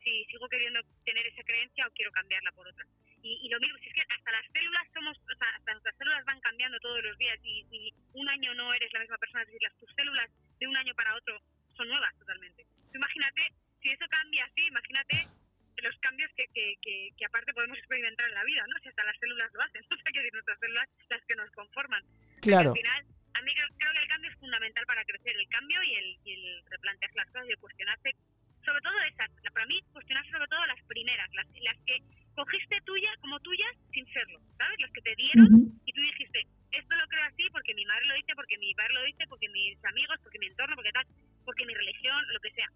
si 0.03 0.25
sigo 0.25 0.47
queriendo 0.49 0.81
tener 1.03 1.25
esa 1.25 1.41
creencia 1.41 1.87
o 1.87 1.91
quiero 1.93 2.11
cambiarla 2.11 2.51
por 2.51 2.67
otra. 2.67 2.85
Y, 3.23 3.39
y 3.43 3.49
lo 3.49 3.59
mismo, 3.59 3.77
si 3.79 3.87
es 3.87 3.93
que 3.93 4.01
hasta 4.01 4.31
las 4.31 4.45
células 4.51 4.87
somos, 4.93 5.17
o 5.17 5.35
sea, 5.37 5.49
hasta 5.55 5.71
nuestras 5.71 5.95
células 5.97 6.25
van 6.25 6.39
cambiando 6.41 6.79
todos 6.79 7.03
los 7.03 7.17
días 7.17 7.39
y, 7.43 7.65
y 7.71 7.93
un 8.13 8.27
año 8.29 8.53
no 8.55 8.73
eres 8.73 8.91
la 8.93 8.99
misma 9.01 9.17
persona, 9.17 9.41
es 9.43 9.47
decir, 9.47 9.61
las, 9.61 9.77
tus 9.77 9.93
células 9.95 10.29
de 10.59 10.67
un 10.67 10.77
año 10.77 10.93
para 10.95 11.15
otro 11.15 11.39
son 11.75 11.87
nuevas 11.87 12.13
totalmente. 12.17 12.65
Tú 12.91 12.97
imagínate, 12.97 13.53
si 13.81 13.89
eso 13.89 14.05
cambia 14.09 14.45
así, 14.45 14.61
imagínate 14.67 15.27
los 15.81 15.97
cambios 15.97 16.31
que, 16.35 16.45
que, 16.53 16.75
que, 16.81 17.09
que 17.17 17.25
aparte 17.25 17.53
podemos 17.53 17.77
experimentar 17.77 18.27
en 18.27 18.35
la 18.35 18.43
vida, 18.43 18.63
¿no? 18.67 18.79
Si 18.81 18.89
hasta 18.89 19.03
las 19.03 19.17
células 19.17 19.51
lo 19.53 19.61
hacen, 19.61 19.81
o 19.91 19.95
sea, 19.95 20.11
que 20.11 20.19
decir, 20.19 20.33
nuestras 20.33 20.59
células 20.59 20.89
las 21.09 21.23
que 21.25 21.35
nos 21.35 21.51
conforman. 21.51 22.03
Claro, 22.41 22.69
Al 22.69 22.77
final, 22.77 23.05
a 23.33 23.41
mí 23.41 23.53
creo, 23.53 23.93
que 23.93 23.99
el 23.99 24.07
cambio 24.07 24.31
es 24.31 24.37
fundamental 24.37 24.85
para 24.85 25.05
crecer, 25.05 25.35
el 25.35 25.47
cambio 25.49 25.83
y 25.83 25.95
el, 25.95 26.17
y 26.25 26.33
el 26.33 26.63
replantearse 26.69 27.17
las 27.17 27.27
cosas 27.27 27.47
y 27.47 27.51
el 27.51 27.59
cuestionarse, 27.59 28.09
sobre 28.65 28.81
todo 28.81 28.99
esas, 29.01 29.29
para 29.53 29.65
mí 29.65 29.81
cuestionarse 29.91 30.31
sobre 30.31 30.47
todo 30.47 30.65
las 30.65 30.81
primeras, 30.85 31.29
las, 31.33 31.47
las 31.61 31.77
que 31.85 31.97
cogiste 32.35 32.77
tuya 32.85 33.11
como 33.19 33.39
tuyas 33.39 33.75
sin 33.91 34.05
serlo, 34.13 34.39
¿sabes? 34.57 34.79
Las 34.79 34.91
que 34.91 35.01
te 35.01 35.15
dieron 35.15 35.53
Ujú. 35.53 35.81
y 35.85 35.93
tú 35.93 36.01
dijiste, 36.01 36.45
esto 36.71 36.95
lo 36.95 37.07
creo 37.07 37.25
así 37.25 37.43
porque 37.51 37.73
mi 37.73 37.85
madre 37.85 38.05
lo 38.05 38.15
dice, 38.15 38.33
porque 38.35 38.57
mi 38.57 38.73
padre 38.73 38.93
lo 38.93 39.03
dice, 39.03 39.23
porque 39.27 39.49
mis 39.49 39.83
amigos, 39.85 40.17
porque 40.23 40.39
mi 40.39 40.47
entorno, 40.47 40.75
porque 40.75 40.91
tal, 40.91 41.05
porque 41.45 41.65
mi 41.65 41.73
religión, 41.73 42.25
lo 42.31 42.39
que 42.39 42.51
sea. 42.51 42.67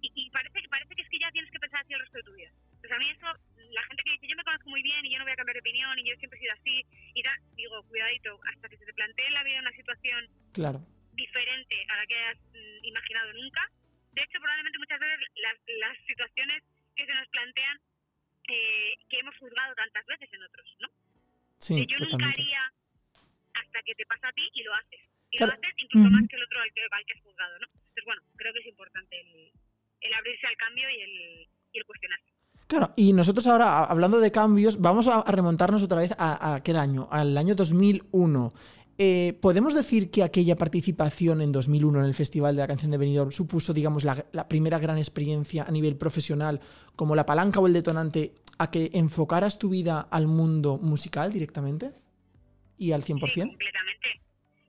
Y, 0.00 0.10
y 0.14 0.30
parece, 0.30 0.60
que 0.60 0.68
parece 0.68 0.94
que 0.94 1.02
es 1.02 1.08
que 1.08 1.18
ya 1.18 1.30
tienes 1.30 1.50
que 1.50 1.58
pensar 1.58 1.80
así 1.80 1.94
el 1.94 2.00
resto 2.00 2.18
de 2.18 2.24
tu 2.24 2.34
vida. 2.34 2.50
Pues 2.80 2.92
a 2.92 2.98
mí 2.98 3.08
eso, 3.08 3.26
la 3.70 3.82
gente 3.84 4.02
que 4.04 4.12
dice, 4.12 4.26
yo 4.28 4.36
me 4.36 4.44
conozco 4.44 4.68
muy 4.68 4.82
bien 4.82 5.06
y 5.06 5.12
yo 5.12 5.18
no 5.18 5.24
voy 5.24 5.32
a 5.32 5.36
cambiar 5.36 5.54
de 5.54 5.64
opinión 5.64 5.98
y 5.98 6.04
yo 6.04 6.16
siempre 6.16 6.38
he 6.38 6.42
sido 6.42 6.52
así, 6.52 6.84
y 7.14 7.22
tal, 7.22 7.38
digo, 7.56 7.82
cuidadito, 7.84 8.38
hasta 8.52 8.68
que 8.68 8.76
se 8.76 8.84
te 8.84 8.92
plantee 8.92 9.26
en 9.26 9.34
la 9.34 9.44
vida 9.44 9.60
una 9.60 9.72
situación 9.72 10.28
claro. 10.52 10.84
diferente 11.12 11.76
a 11.88 11.96
la 11.96 12.06
que 12.06 12.14
hayas 12.14 12.38
mm, 12.52 12.84
imaginado 12.84 13.32
nunca. 13.32 13.62
De 14.12 14.22
hecho, 14.22 14.38
probablemente 14.38 14.78
muchas 14.78 15.00
veces 15.00 15.18
las, 15.36 15.56
las 15.80 15.96
situaciones 16.06 16.62
que 16.94 17.06
se 17.06 17.14
nos 17.14 17.28
plantean 17.28 17.78
eh, 18.48 18.94
que 19.08 19.18
hemos 19.18 19.36
juzgado 19.38 19.74
tantas 19.74 20.04
veces 20.06 20.28
en 20.32 20.42
otros, 20.42 20.66
¿no? 20.80 20.88
Sí, 21.58 21.74
que 21.86 21.92
yo 21.92 21.98
nunca 21.98 22.10
totalmente. 22.10 22.40
haría 22.42 22.60
hasta 23.54 23.82
que 23.82 23.94
te 23.94 24.04
pasa 24.06 24.28
a 24.28 24.32
ti 24.32 24.48
y 24.52 24.62
lo 24.62 24.74
haces. 24.74 25.00
Y 25.30 25.36
Claro. 25.38 25.52
lo 25.52 25.58
haces 25.58 25.74
incluso 25.78 26.10
más 26.10 26.28
que 26.28 26.36
el 26.36 26.42
otro 26.44 26.60
al 26.60 26.72
que, 26.72 26.80
al 26.90 27.04
que 27.06 27.12
has 27.14 27.22
juzgado, 27.22 27.58
¿no? 27.58 27.66
Entonces, 27.66 28.04
bueno, 28.04 28.22
creo 28.36 28.52
que 28.52 28.60
es 28.60 28.66
importante 28.66 29.20
el, 29.20 29.50
el 30.00 30.14
abrirse 30.14 30.46
al 30.46 30.56
cambio 30.56 30.88
y 30.90 31.00
el, 31.00 31.48
y 31.72 31.78
el 31.78 31.84
cuestionarse. 31.86 32.26
Claro, 32.66 32.92
y 32.96 33.12
nosotros 33.12 33.46
ahora, 33.46 33.84
hablando 33.84 34.18
de 34.20 34.32
cambios, 34.32 34.80
vamos 34.80 35.06
a 35.06 35.20
a 35.20 35.30
remontarnos 35.30 35.82
otra 35.82 35.98
vez 36.00 36.12
a, 36.18 36.32
a 36.52 36.54
aquel 36.56 36.76
año, 36.76 37.08
al 37.10 37.36
año 37.36 37.54
2001. 37.54 38.52
Eh, 38.96 39.36
¿Podemos 39.42 39.74
decir 39.74 40.10
que 40.10 40.22
aquella 40.22 40.54
participación 40.54 41.42
en 41.42 41.50
2001 41.50 41.98
en 41.98 42.04
el 42.04 42.14
Festival 42.14 42.54
de 42.54 42.62
la 42.62 42.68
Canción 42.68 42.92
de 42.92 42.98
Benidorm 42.98 43.32
supuso, 43.32 43.74
digamos, 43.74 44.04
la, 44.04 44.24
la 44.32 44.46
primera 44.46 44.78
gran 44.78 44.98
experiencia 44.98 45.64
a 45.64 45.70
nivel 45.72 45.96
profesional, 45.96 46.60
como 46.94 47.16
la 47.16 47.26
palanca 47.26 47.58
o 47.58 47.66
el 47.66 47.72
detonante 47.72 48.34
a 48.58 48.70
que 48.70 48.90
enfocaras 48.94 49.58
tu 49.58 49.68
vida 49.68 50.00
al 50.00 50.28
mundo 50.28 50.78
musical 50.78 51.32
directamente? 51.32 51.90
¿Y 52.78 52.92
al 52.92 53.02
100%? 53.02 53.26
Sí, 53.30 53.40
completamente. 53.40 54.20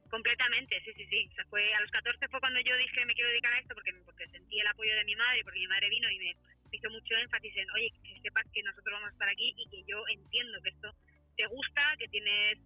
Completamente, 0.09 0.81
sí, 0.85 0.91
sí, 0.95 1.05
sí. 1.09 1.29
Fue, 1.49 1.61
a 1.73 1.81
los 1.81 1.91
14 1.91 2.27
fue 2.29 2.39
cuando 2.39 2.59
yo 2.61 2.75
dije 2.77 3.05
me 3.05 3.13
quiero 3.13 3.29
dedicar 3.29 3.53
a 3.53 3.59
esto 3.59 3.75
porque, 3.75 3.93
porque 4.05 4.27
sentí 4.29 4.59
el 4.59 4.67
apoyo 4.67 4.95
de 4.95 5.05
mi 5.05 5.15
madre, 5.15 5.43
porque 5.43 5.59
mi 5.59 5.67
madre 5.67 5.89
vino 5.89 6.09
y 6.09 6.17
me 6.17 6.35
hizo 6.71 6.89
mucho 6.89 7.13
énfasis 7.15 7.55
en, 7.57 7.69
oye, 7.71 7.93
que 8.01 8.21
sepas 8.21 8.45
que 8.51 8.63
nosotros 8.63 8.93
vamos 8.93 9.09
a 9.09 9.13
estar 9.13 9.29
aquí 9.29 9.53
y 9.57 9.69
que 9.69 9.83
yo 9.88 10.01
entiendo 10.07 10.61
que 10.63 10.69
esto 10.69 10.89
te 11.38 11.45
gusta, 11.47 11.81
que 11.99 12.07
tienes 12.07 12.57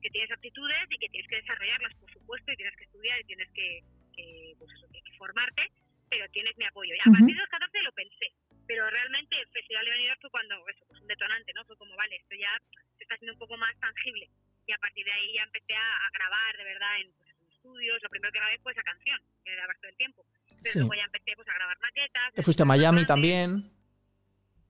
que 0.00 0.10
tienes 0.10 0.30
aptitudes 0.30 0.84
y 0.90 0.98
que 0.98 1.08
tienes 1.08 1.28
que 1.28 1.36
desarrollarlas, 1.36 1.94
por 1.96 2.10
supuesto, 2.12 2.52
y 2.52 2.56
tienes 2.56 2.76
que 2.76 2.84
estudiar 2.84 3.20
y 3.20 3.24
tienes 3.24 3.48
que, 3.52 3.80
que, 4.16 4.54
pues 4.58 4.70
eso, 4.76 4.86
que, 4.92 5.00
que 5.02 5.12
formarte, 5.18 5.62
pero 6.08 6.28
tienes 6.30 6.56
mi 6.58 6.64
apoyo. 6.66 6.94
Y 6.94 7.00
a 7.00 7.12
partir 7.12 7.34
de 7.34 7.40
los 7.40 7.48
14 7.48 7.82
lo 7.82 7.92
pensé, 7.92 8.32
pero 8.66 8.88
realmente 8.90 9.36
el 9.40 9.48
Festival 9.48 9.84
de 9.84 9.90
Benidorm 9.90 10.20
fue 10.20 10.30
cuando, 10.30 10.68
eso, 10.68 10.84
pues 10.88 11.00
un 11.00 11.06
detonante, 11.08 11.52
¿no? 11.54 11.64
Fue 11.64 11.76
como, 11.76 11.94
vale, 11.96 12.16
esto 12.16 12.34
ya 12.34 12.50
se 12.96 13.02
está 13.04 13.14
haciendo 13.14 13.34
un 13.34 13.38
poco 13.38 13.56
más 13.56 13.78
tangible 13.80 14.28
y 14.66 14.72
a 14.72 14.78
partir 14.78 15.04
de 15.04 15.12
ahí 15.12 15.34
ya 15.34 15.42
empecé 15.42 15.74
a, 15.74 15.96
a 16.06 16.10
grabar 16.12 16.56
de 16.56 16.64
verdad 16.64 17.00
en, 17.00 17.12
pues, 17.14 17.28
en 17.30 17.48
estudios. 17.50 18.02
Lo 18.02 18.08
primero 18.10 18.30
que 18.32 18.38
grabé 18.38 18.58
fue 18.58 18.72
esa 18.72 18.82
canción, 18.82 19.18
que 19.44 19.52
era 19.52 19.66
Basto 19.66 19.86
del 19.86 19.96
Tiempo. 19.96 20.24
Pero 20.62 20.72
Sí. 20.72 20.78
luego 20.78 20.94
ya 20.94 21.04
empecé 21.04 21.32
pues, 21.34 21.48
a 21.48 21.54
grabar 21.54 21.78
maquetas. 21.80 22.34
Te 22.34 22.42
fuiste 22.42 22.62
a 22.62 22.66
Miami 22.66 23.04
también. 23.06 23.70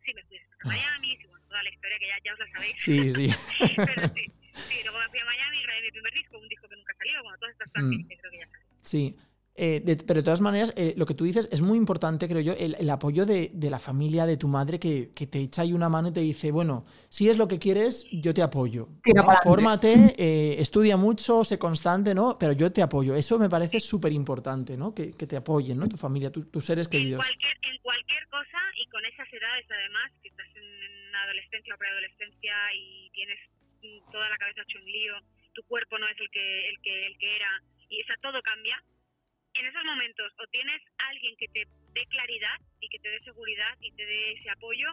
Sí, 0.04 0.14
me 0.14 0.22
fui 0.24 0.38
a 0.38 0.66
Miami, 0.68 1.16
sí, 1.18 1.26
bueno, 1.26 1.44
toda 1.48 1.62
la 1.62 1.70
historia 1.70 1.98
que 1.98 2.06
ya, 2.08 2.16
ya 2.24 2.32
os 2.32 2.38
la 2.38 2.50
sabéis. 2.52 2.76
Sí, 2.78 3.12
sí. 3.12 3.28
Pero 3.76 4.08
sí, 4.14 4.24
sí, 4.54 4.76
luego 4.84 4.98
me 4.98 5.08
fui 5.08 5.18
a 5.18 5.24
Miami, 5.24 5.62
grabé 5.62 5.82
mi 5.82 5.90
primer 5.90 6.12
disco, 6.14 6.38
un 6.38 6.48
disco 6.48 6.68
que 6.68 6.76
nunca 6.76 6.94
salió, 6.98 7.22
bueno, 7.22 7.38
todas 7.38 7.52
estas 7.52 7.68
cosas 7.68 7.84
Mm. 7.88 8.08
que 8.08 8.16
creo 8.18 8.30
que 8.32 8.38
ya 8.38 8.46
sabéis. 8.46 8.66
Sí. 8.82 9.16
Eh, 9.56 9.82
de- 9.84 9.96
pero 9.96 10.20
de 10.20 10.24
todas 10.24 10.40
maneras, 10.40 10.72
eh, 10.76 10.94
lo 10.96 11.04
que 11.04 11.12
tú 11.12 11.24
dices 11.24 11.46
es 11.52 11.60
muy 11.60 11.76
importante, 11.76 12.26
creo 12.28 12.40
yo, 12.40 12.52
el, 12.54 12.76
el 12.78 12.88
apoyo 12.88 13.26
de, 13.26 13.50
de 13.52 13.68
la 13.68 13.78
familia, 13.78 14.24
de 14.24 14.38
tu 14.38 14.48
madre, 14.48 14.78
que, 14.78 15.10
que 15.14 15.26
te 15.26 15.38
echa 15.40 15.62
ahí 15.62 15.74
una 15.74 15.88
mano 15.90 16.08
y 16.08 16.12
te 16.12 16.20
dice, 16.20 16.50
bueno, 16.50 16.86
si 17.10 17.28
es 17.28 17.36
lo 17.36 17.46
que 17.46 17.58
quieres, 17.58 18.06
yo 18.10 18.32
te 18.32 18.40
apoyo. 18.42 18.88
¿no? 19.14 19.24
Fórmate, 19.42 20.14
eh, 20.16 20.56
estudia 20.60 20.96
mucho, 20.96 21.44
sé 21.44 21.58
constante, 21.58 22.14
¿no? 22.14 22.38
Pero 22.38 22.52
yo 22.52 22.72
te 22.72 22.80
apoyo. 22.80 23.14
Eso 23.14 23.38
me 23.38 23.50
parece 23.50 23.80
súper 23.80 24.12
importante, 24.12 24.78
¿no? 24.78 24.94
Que, 24.94 25.10
que 25.10 25.26
te 25.26 25.36
apoyen, 25.36 25.76
¿no? 25.78 25.88
Tu 25.88 25.98
familia, 25.98 26.30
tu- 26.30 26.46
tus 26.46 26.64
seres 26.64 26.86
en 26.86 26.92
queridos. 26.92 27.18
cualquier, 27.26 27.56
en 27.74 27.82
cualquier 27.82 28.26
cosa 28.28 28.58
y 28.82 28.86
con 28.88 29.04
esas 29.04 29.28
edades 29.30 29.66
además, 29.68 30.10
que 30.22 30.28
estás 30.28 30.46
en 30.56 31.14
adolescencia 31.16 31.74
o 31.74 31.76
preadolescencia 31.78 32.54
y 32.78 33.10
tienes 33.12 33.38
toda 34.10 34.28
la 34.28 34.36
cabeza 34.36 34.62
hecho 34.62 34.78
un 34.78 34.90
lío, 34.90 35.14
tu 35.54 35.62
cuerpo 35.64 35.98
no 35.98 36.08
es 36.08 36.18
el 36.20 36.30
que, 36.30 36.68
el 36.68 36.80
que, 36.80 37.06
el 37.06 37.18
que 37.18 37.36
era 37.36 37.50
y 37.88 38.02
o 38.02 38.06
sea, 38.06 38.16
todo 38.22 38.40
cambia. 38.42 38.82
En 39.54 39.66
esos 39.66 39.84
momentos 39.84 40.32
o 40.38 40.46
tienes 40.46 40.80
alguien 40.98 41.34
que 41.36 41.48
te 41.48 41.64
dé 41.92 42.06
claridad 42.06 42.56
y 42.80 42.88
que 42.88 42.98
te 43.00 43.08
dé 43.10 43.20
seguridad 43.20 43.76
y 43.80 43.90
te 43.92 44.06
dé 44.06 44.32
ese 44.32 44.50
apoyo 44.50 44.86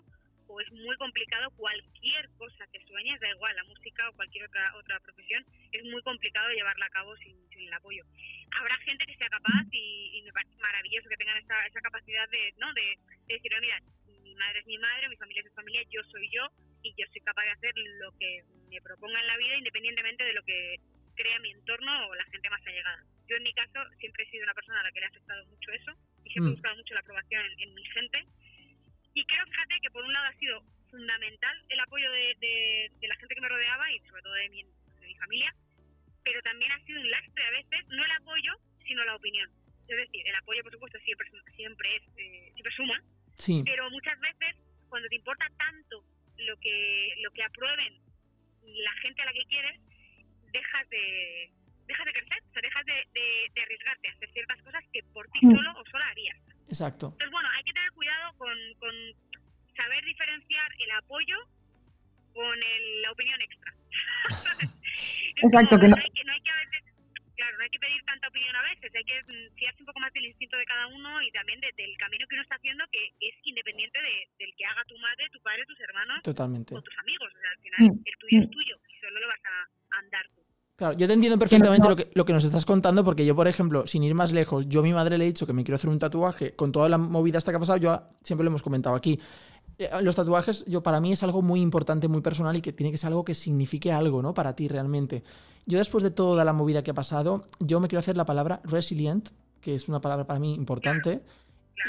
o 0.47 0.61
es 0.61 0.71
muy 0.71 0.95
complicado 0.95 1.51
cualquier 1.51 2.29
cosa 2.37 2.65
que 2.71 2.79
sueñes, 2.87 3.19
da 3.19 3.29
igual, 3.29 3.55
la 3.55 3.65
música 3.65 4.09
o 4.09 4.13
cualquier 4.13 4.45
otra, 4.45 4.75
otra 4.77 4.99
profesión, 5.01 5.45
es 5.71 5.83
muy 5.83 6.01
complicado 6.03 6.49
llevarla 6.49 6.85
a 6.85 6.89
cabo 6.89 7.15
sin, 7.17 7.35
sin 7.49 7.67
el 7.67 7.73
apoyo 7.73 8.03
habrá 8.59 8.75
gente 8.77 9.05
que 9.05 9.15
sea 9.17 9.29
capaz 9.29 9.65
y, 9.71 10.17
y 10.17 10.21
me 10.23 10.31
parece 10.31 10.55
maravilloso 10.57 11.09
que 11.09 11.17
tengan 11.17 11.37
esa, 11.37 11.65
esa 11.65 11.81
capacidad 11.81 12.27
de, 12.29 12.53
¿no? 12.57 12.73
de, 12.73 12.97
de 13.27 13.33
decir, 13.35 13.51
"Oh, 13.55 13.61
mira, 13.61 13.79
mi 14.23 14.35
madre 14.35 14.59
es 14.59 14.65
mi 14.65 14.77
madre, 14.77 15.09
mi 15.09 15.17
familia 15.17 15.41
es 15.41 15.51
mi 15.51 15.55
familia, 15.55 15.83
yo 15.89 16.01
soy 16.03 16.29
yo 16.31 16.47
y 16.83 16.93
yo 16.97 17.05
soy 17.11 17.21
capaz 17.21 17.43
de 17.43 17.51
hacer 17.51 17.73
lo 17.75 18.11
que 18.13 18.43
me 18.69 18.81
proponga 18.81 19.19
en 19.19 19.27
la 19.27 19.37
vida 19.37 19.57
independientemente 19.57 20.23
de 20.23 20.33
lo 20.33 20.43
que 20.43 20.75
crea 21.15 21.39
mi 21.39 21.51
entorno 21.51 22.07
o 22.07 22.15
la 22.15 22.25
gente 22.25 22.49
más 22.49 22.61
allegada. 22.65 23.03
Yo 23.27 23.35
en 23.37 23.43
mi 23.43 23.53
caso 23.53 23.79
siempre 23.99 24.23
he 24.23 24.29
sido 24.29 24.43
una 24.43 24.53
persona 24.53 24.79
a 24.79 24.83
la 24.83 24.91
que 24.91 24.99
le 24.99 25.05
ha 25.05 25.09
afectado 25.09 25.45
mucho 25.47 25.71
eso 25.71 25.91
y 26.23 26.29
siempre 26.31 26.49
Mm. 26.49 26.53
he 26.53 26.55
buscado 26.55 26.75
mucho 26.77 26.93
la 26.93 26.99
aprobación 27.01 27.45
en, 27.45 27.59
en 27.59 27.73
mi 27.73 27.85
gente 27.85 28.25
y 29.13 29.25
creo, 29.25 29.45
fíjate, 29.45 29.79
que 29.81 29.89
por 29.91 30.03
un 30.03 30.13
lado 30.13 30.27
ha 30.27 30.33
sido 30.39 30.61
fundamental 30.91 31.55
el 31.69 31.79
apoyo 31.79 32.11
de, 32.11 32.35
de- 32.39 32.91
de 33.01 33.07
la 33.07 33.15
gente 33.15 33.35
que 33.35 33.41
me 33.41 33.49
rodeaba 33.49 33.91
y 33.91 33.99
sobre 34.07 34.21
todo 34.21 34.33
de 34.33 34.49
mi, 34.49 34.63
de 34.63 35.07
mi 35.07 35.15
familia, 35.15 35.53
pero 36.23 36.41
también 36.43 36.71
ha 36.71 36.79
sido 36.85 37.01
un 37.01 37.09
lastre 37.09 37.43
a 37.43 37.51
veces, 37.51 37.87
no 37.87 38.03
el 38.05 38.11
apoyo, 38.11 38.53
sino 38.85 39.03
la 39.05 39.15
opinión. 39.15 39.49
Es 39.87 39.97
decir, 39.97 40.27
el 40.27 40.35
apoyo, 40.35 40.61
por 40.63 40.71
supuesto, 40.73 40.99
siempre, 40.99 41.29
siempre, 41.55 41.95
es, 41.95 42.03
eh, 42.17 42.51
siempre 42.53 42.73
suma, 42.75 43.01
Sí, 43.37 43.61
pero 43.65 43.89
muchas 43.91 44.19
veces, 44.19 44.55
cuando 44.89 45.07
te 45.09 45.15
importa 45.15 45.45
tanto 45.57 46.03
lo 46.37 46.57
que, 46.57 47.13
lo 47.21 47.31
que 47.31 47.43
aprueben 47.43 47.93
la 48.67 48.91
gente 49.01 49.21
a 49.21 49.25
la 49.25 49.33
que 49.33 49.45
quieres, 49.45 49.79
dejas 50.51 50.89
de, 50.89 51.51
dejas 51.87 52.05
de 52.05 52.13
crecer, 52.13 52.39
o 52.49 52.51
sea, 52.53 52.61
dejas 52.61 52.85
de, 52.85 52.93
de- 53.13 53.51
de 53.53 53.61
arriesgarte 53.61 54.07
a 54.09 54.11
hacer 54.13 54.29
ciertas 54.31 54.61
cosas 54.63 54.83
que 54.93 55.01
por 55.13 55.27
ti 55.29 55.39
solo 55.41 55.71
o 55.79 55.85
sola 55.89 56.07
harías. 56.09 56.37
exacto. 56.69 57.07
Entonces, 57.07 57.31
bueno, 57.31 57.49
hay 57.55 57.63
que 57.63 57.73
tener 57.73 57.91
cuidado 57.91 58.33
con, 58.37 58.57
con 58.79 58.93
saber 59.75 60.03
diferenciar 60.05 60.69
el 60.79 60.91
apoyo 60.91 61.37
con 62.33 62.55
el- 62.63 63.01
la 63.01 63.11
opinión 63.11 63.41
extra. 63.41 63.73
Exacto, 65.37 65.79
que 65.79 65.87
no- 65.87 65.95
hay 65.95 66.09
que, 66.11 66.23
no 66.23 66.33
hay 66.33 66.41
que 66.41 66.49
a 66.51 66.55
veces, 66.55 66.86
claro, 67.37 67.55
no 67.57 67.63
hay 67.63 67.69
que 67.69 67.79
pedir 67.79 68.01
tanta 68.03 68.27
opinión 68.27 68.55
a 68.57 68.63
veces, 68.73 68.89
hay 68.93 69.05
que 69.05 69.17
mm, 69.23 69.55
fiarse 69.55 69.79
un 69.81 69.87
poco 69.87 69.99
más 70.01 70.11
del 70.13 70.25
instinto 70.25 70.57
de 70.57 70.65
cada 70.65 70.87
uno 70.87 71.21
y 71.21 71.31
también 71.31 71.61
de- 71.61 71.71
del 71.77 71.93
camino 71.97 72.25
que 72.27 72.35
uno 72.35 72.43
está 72.43 72.55
haciendo, 72.57 72.83
que 72.91 73.13
es 73.21 73.35
independiente 73.45 73.97
de- 74.01 74.25
del 74.41 74.51
que 74.57 74.65
haga 74.65 74.83
tu 74.89 74.97
madre, 74.97 75.29
tu 75.31 75.39
padre, 75.41 75.63
tus 75.69 75.79
hermanos 75.79 76.19
Totalmente. 76.23 76.75
o 76.75 76.81
tus 76.81 76.97
amigos. 76.99 77.29
O 77.31 77.39
sea, 77.39 77.49
al 77.53 77.61
final, 77.61 77.79
Mm, 77.93 78.01
el 78.03 78.15
tuyo 78.19 78.37
es 78.41 78.47
mm. 78.47 78.51
tuyo 78.51 78.75
y 78.89 78.93
solo 78.99 79.19
lo 79.21 79.27
vas 79.27 79.43
a 79.45 79.55
andar 80.01 80.25
tú. 80.35 80.41
Claro, 80.77 80.93
yo 80.97 81.07
te 81.07 81.13
entiendo 81.13 81.39
perfectamente 81.39 81.83
no- 81.83 81.89
lo, 81.89 81.95
que, 81.95 82.11
lo 82.13 82.25
que 82.25 82.33
nos 82.33 82.43
estás 82.43 82.65
contando, 82.65 83.03
porque 83.03 83.25
yo, 83.25 83.35
por 83.35 83.47
ejemplo, 83.47 83.87
sin 83.87 84.03
ir 84.03 84.13
más 84.13 84.31
lejos, 84.31 84.67
yo 84.69 84.81
a 84.81 84.83
mi 84.83 84.93
madre 84.93 85.17
le 85.17 85.23
he 85.23 85.27
dicho 85.27 85.47
que 85.47 85.53
me 85.53 85.63
quiero 85.63 85.75
hacer 85.77 85.89
un 85.89 85.97
tatuaje, 85.97 86.55
con 86.55 86.71
toda 86.71 86.87
la 86.89 86.97
movida 86.99 87.37
hasta 87.39 87.51
que 87.51 87.57
ha 87.57 87.59
pasado, 87.59 87.79
yo 87.79 87.97
siempre 88.21 88.43
lo 88.43 88.49
hemos 88.49 88.61
comentado 88.61 88.95
aquí. 88.95 89.19
Eh, 89.79 89.89
Los 90.01 90.15
tatuajes, 90.15 90.65
yo 90.65 90.81
para 90.83 90.99
mí 90.99 91.11
es 91.13 91.21
algo 91.23 91.41
muy 91.41 91.61
importante, 91.61 92.07
muy 92.07 92.21
personal 92.21 92.55
y 92.55 92.61
que 92.61 92.73
tiene 92.73 92.91
que 92.91 92.97
ser 92.97 93.07
algo 93.09 93.23
que 93.25 93.33
signifique 93.35 93.91
algo, 93.91 94.21
¿no? 94.21 94.33
Para 94.33 94.55
ti 94.55 94.67
realmente. 94.67 95.23
Yo 95.67 95.77
después 95.77 96.03
de 96.03 96.11
toda 96.11 96.43
la 96.45 96.53
movida 96.53 96.81
que 96.81 96.91
ha 96.91 96.93
pasado, 96.95 97.45
yo 97.59 97.79
me 97.79 97.87
quiero 97.87 97.99
hacer 97.99 98.15
la 98.17 98.25
palabra 98.25 98.61
resilient, 98.63 99.29
que 99.61 99.75
es 99.75 99.87
una 99.89 99.99
palabra 100.01 100.25
para 100.25 100.39
mí 100.39 100.55
importante. 100.55 101.21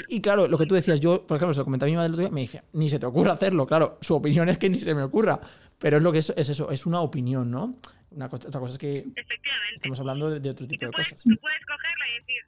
Y, 0.07 0.21
claro, 0.21 0.47
lo 0.47 0.57
que 0.57 0.65
tú 0.65 0.75
decías, 0.75 0.99
yo, 0.99 1.25
por 1.25 1.37
ejemplo, 1.37 1.53
se 1.53 1.61
lo 1.61 1.65
comenté 1.65 1.85
a 1.85 1.87
mi 1.87 1.95
madre 1.95 2.07
el 2.07 2.13
otro 2.13 2.25
día, 2.25 2.31
me 2.31 2.41
dice, 2.41 2.61
ni 2.73 2.89
se 2.89 2.99
te 2.99 3.05
ocurra 3.05 3.33
hacerlo. 3.33 3.65
Claro, 3.65 3.97
su 4.01 4.13
opinión 4.15 4.47
es 4.49 4.57
que 4.57 4.69
ni 4.69 4.79
se 4.79 4.93
me 4.93 5.01
ocurra. 5.01 5.39
Pero 5.79 5.97
es 5.97 6.03
lo 6.03 6.11
que 6.11 6.19
es, 6.19 6.29
es 6.35 6.49
eso, 6.49 6.69
es 6.71 6.85
una 6.85 6.99
opinión, 7.01 7.49
¿no? 7.49 7.75
Una 8.11 8.27
cosa, 8.27 8.49
otra 8.49 8.59
cosa 8.59 8.73
es 8.73 8.77
que 8.79 8.91
Efectivamente. 8.91 9.75
estamos 9.75 9.99
hablando 9.99 10.29
de, 10.29 10.39
de 10.41 10.49
otro 10.49 10.67
tipo 10.67 10.85
de 10.85 10.91
puedes, 10.91 11.09
cosas. 11.09 11.23
tú 11.23 11.35
puedes 11.39 11.65
cogerla 11.65 12.05
y 12.09 12.13
decir, 12.19 12.41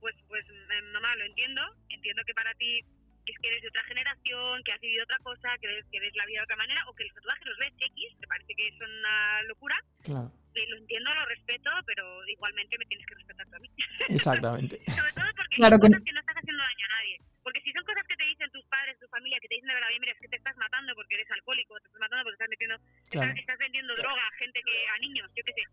pues, 0.00 0.14
pues 0.28 0.44
eh, 0.46 0.82
mamá, 0.92 1.14
lo 1.16 1.24
entiendo, 1.24 1.60
entiendo 1.88 2.22
que 2.24 2.34
para 2.34 2.54
ti 2.54 2.78
es 3.26 3.36
que 3.42 3.48
eres 3.48 3.62
de 3.62 3.68
otra 3.68 3.82
generación, 3.84 4.62
que 4.64 4.72
has 4.72 4.80
vivido 4.80 5.02
otra 5.04 5.18
cosa, 5.24 5.48
que 5.60 5.66
ves, 5.66 5.84
que 5.90 6.00
ves 6.00 6.14
la 6.14 6.24
vida 6.26 6.38
de 6.40 6.44
otra 6.44 6.56
manera, 6.56 6.80
o 6.88 6.94
que 6.94 7.04
los 7.04 7.14
tatuajes 7.14 7.46
los 7.46 7.58
ves 7.58 7.72
X, 7.76 8.16
te 8.20 8.26
parece 8.26 8.54
que 8.54 8.70
son 8.78 8.88
una 8.88 9.42
locura, 9.48 9.76
Claro, 10.02 10.32
lo 10.66 10.76
entiendo, 10.78 11.14
lo 11.14 11.24
respeto, 11.26 11.70
pero 11.86 12.04
igualmente 12.26 12.76
me 12.78 12.84
tienes 12.86 13.06
que 13.06 13.14
respetar 13.14 13.46
tú 13.48 13.56
a 13.56 13.58
mí. 13.60 13.70
exactamente. 14.08 14.80
Sobre 14.90 15.12
todo 15.12 15.26
porque 15.36 15.56
Claro 15.56 15.76
son 15.76 15.80
que- 15.80 15.88
cosas 15.94 16.04
que 16.04 16.12
no 16.12 16.20
estás 16.20 16.36
haciendo 16.36 16.62
daño 16.62 16.84
a 16.86 16.94
nadie. 16.98 17.16
Porque 17.42 17.60
si 17.62 17.72
son 17.72 17.84
cosas 17.84 18.04
que 18.06 18.16
te 18.16 18.24
dicen 18.24 18.50
tus 18.50 18.64
padres, 18.66 18.98
tu 19.00 19.08
familia, 19.08 19.38
que 19.40 19.48
te 19.48 19.54
dicen 19.54 19.68
de 19.68 19.74
verdad, 19.74 19.88
"Oye, 19.88 20.00
mira, 20.00 20.12
es 20.12 20.20
que 20.20 20.28
te 20.28 20.36
estás 20.36 20.56
matando 20.56 20.94
porque 20.94 21.14
eres 21.14 21.30
alcohólico, 21.30 21.78
te 21.80 21.86
estás 21.88 22.00
matando 22.00 22.22
porque 22.24 22.34
estás 22.36 22.50
metiendo, 22.50 22.76
Claro. 23.08 23.28
estás, 23.30 23.40
estás 23.40 23.58
vendiendo 23.58 23.94
droga 23.94 24.20
a 24.26 24.36
gente 24.36 24.60
que, 24.66 24.76
a 24.88 24.98
niños, 24.98 25.30
yo 25.34 25.42
qué 25.46 25.52
sé. 25.56 25.64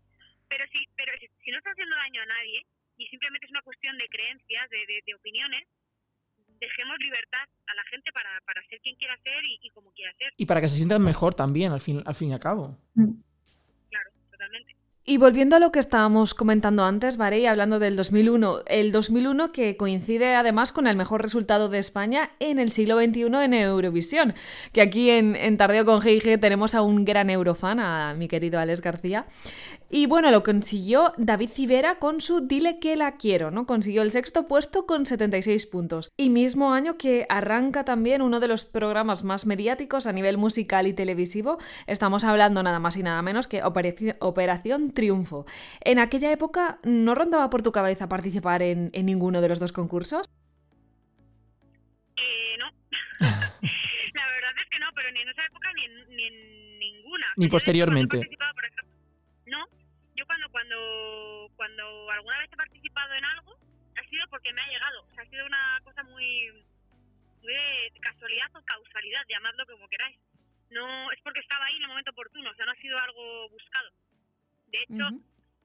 Pero 0.48 0.64
si, 0.72 0.78
pero 0.96 1.12
si, 1.20 1.26
si 1.44 1.50
no 1.50 1.58
estás 1.58 1.72
haciendo 1.72 1.96
daño 1.96 2.22
a 2.22 2.26
nadie 2.26 2.64
y 2.96 3.06
simplemente 3.08 3.44
es 3.46 3.50
una 3.50 3.62
cuestión 3.62 3.98
de 3.98 4.08
creencias, 4.08 4.70
de, 4.70 4.78
de, 4.86 5.02
de 5.04 5.14
opiniones, 5.14 5.68
dejemos 6.58 6.96
libertad 6.98 7.44
a 7.66 7.74
la 7.74 7.82
gente 7.90 8.10
para, 8.12 8.40
para 8.46 8.62
ser 8.68 8.80
quien 8.80 8.96
quiera 8.96 9.16
ser 9.22 9.44
y, 9.44 9.58
y 9.60 9.70
como 9.70 9.92
quiera 9.92 10.12
ser. 10.16 10.32
Y 10.38 10.46
para 10.46 10.60
que 10.62 10.68
se 10.68 10.76
sientan 10.76 11.02
mejor 11.04 11.34
también, 11.34 11.72
al 11.72 11.80
fin, 11.80 12.02
al 12.06 12.14
fin 12.14 12.30
y 12.30 12.32
al 12.32 12.40
cabo. 12.40 12.78
Totalmente. 12.94 13.15
Y 15.08 15.18
volviendo 15.18 15.54
a 15.54 15.60
lo 15.60 15.70
que 15.70 15.78
estábamos 15.78 16.34
comentando 16.34 16.84
antes, 16.84 17.16
Vare, 17.16 17.38
y 17.38 17.46
hablando 17.46 17.78
del 17.78 17.94
2001, 17.94 18.62
el 18.66 18.90
2001 18.90 19.52
que 19.52 19.76
coincide 19.76 20.34
además 20.34 20.72
con 20.72 20.88
el 20.88 20.96
mejor 20.96 21.22
resultado 21.22 21.68
de 21.68 21.78
España 21.78 22.30
en 22.40 22.58
el 22.58 22.72
siglo 22.72 22.98
XXI 22.98 23.22
en 23.44 23.54
Eurovisión, 23.54 24.34
que 24.72 24.80
aquí 24.80 25.10
en, 25.10 25.36
en 25.36 25.56
Tardeo 25.58 25.84
con 25.84 26.00
GIG 26.00 26.40
tenemos 26.40 26.74
a 26.74 26.82
un 26.82 27.04
gran 27.04 27.30
eurofan, 27.30 27.78
a 27.78 28.14
mi 28.14 28.26
querido 28.26 28.58
Alex 28.58 28.80
García. 28.80 29.26
Y 29.88 30.06
bueno, 30.06 30.32
lo 30.32 30.42
consiguió 30.42 31.12
David 31.16 31.50
Civera 31.50 32.00
con 32.00 32.20
su 32.20 32.40
Dile 32.46 32.80
que 32.80 32.96
la 32.96 33.16
quiero, 33.16 33.52
¿no? 33.52 33.66
Consiguió 33.66 34.02
el 34.02 34.10
sexto 34.10 34.48
puesto 34.48 34.84
con 34.84 35.06
76 35.06 35.66
puntos. 35.66 36.10
Y 36.16 36.28
mismo 36.28 36.72
año 36.74 36.98
que 36.98 37.24
arranca 37.28 37.84
también 37.84 38.20
uno 38.20 38.40
de 38.40 38.48
los 38.48 38.64
programas 38.64 39.22
más 39.22 39.46
mediáticos 39.46 40.06
a 40.08 40.12
nivel 40.12 40.38
musical 40.38 40.88
y 40.88 40.92
televisivo, 40.92 41.58
estamos 41.86 42.24
hablando 42.24 42.62
nada 42.64 42.80
más 42.80 42.96
y 42.96 43.04
nada 43.04 43.22
menos 43.22 43.46
que 43.46 43.62
Operaci- 43.62 44.16
Operación 44.18 44.92
Triunfo. 44.92 45.46
En 45.84 46.00
aquella 46.00 46.32
época, 46.32 46.80
¿no 46.82 47.14
rondaba 47.14 47.48
por 47.48 47.62
tu 47.62 47.70
cabeza 47.70 48.08
participar 48.08 48.62
en, 48.62 48.90
en 48.92 49.06
ninguno 49.06 49.40
de 49.40 49.48
los 49.48 49.60
dos 49.60 49.70
concursos? 49.72 50.28
Eh, 52.16 52.56
no. 52.58 52.66
la 53.20 53.28
verdad 53.30 54.52
es 54.60 54.68
que 54.70 54.78
no, 54.80 54.86
pero 54.96 55.12
ni 55.12 55.20
en 55.20 55.28
esa 55.28 55.44
época 55.44 55.68
ni 55.76 55.84
en, 55.84 56.16
ni 56.16 56.24
en 56.24 56.78
ninguna. 56.80 57.26
Ni 57.36 57.46
posteriormente. 57.48 58.16
Cuando, 60.50 61.50
cuando, 61.56 62.10
alguna 62.10 62.38
vez 62.38 62.52
he 62.52 62.56
participado 62.56 63.14
en 63.14 63.24
algo, 63.24 63.58
ha 63.96 64.08
sido 64.08 64.26
porque 64.28 64.52
me 64.52 64.60
ha 64.62 64.68
llegado. 64.68 65.02
O 65.02 65.14
sea, 65.14 65.22
ha 65.22 65.30
sido 65.30 65.46
una 65.46 65.80
cosa 65.84 66.02
muy, 66.04 66.50
muy 67.42 67.52
de 67.52 67.92
casualidad 68.00 68.54
o 68.54 68.64
causalidad, 68.64 69.22
llamadlo 69.28 69.66
como 69.66 69.88
queráis. 69.88 70.18
No, 70.70 71.10
es 71.12 71.20
porque 71.22 71.40
estaba 71.40 71.66
ahí 71.66 71.76
en 71.76 71.82
el 71.82 71.88
momento 71.88 72.10
oportuno, 72.10 72.50
o 72.50 72.54
sea, 72.54 72.66
no 72.66 72.72
ha 72.72 72.76
sido 72.76 72.98
algo 72.98 73.48
buscado. 73.50 73.90
De 74.66 74.82
hecho, 74.82 75.08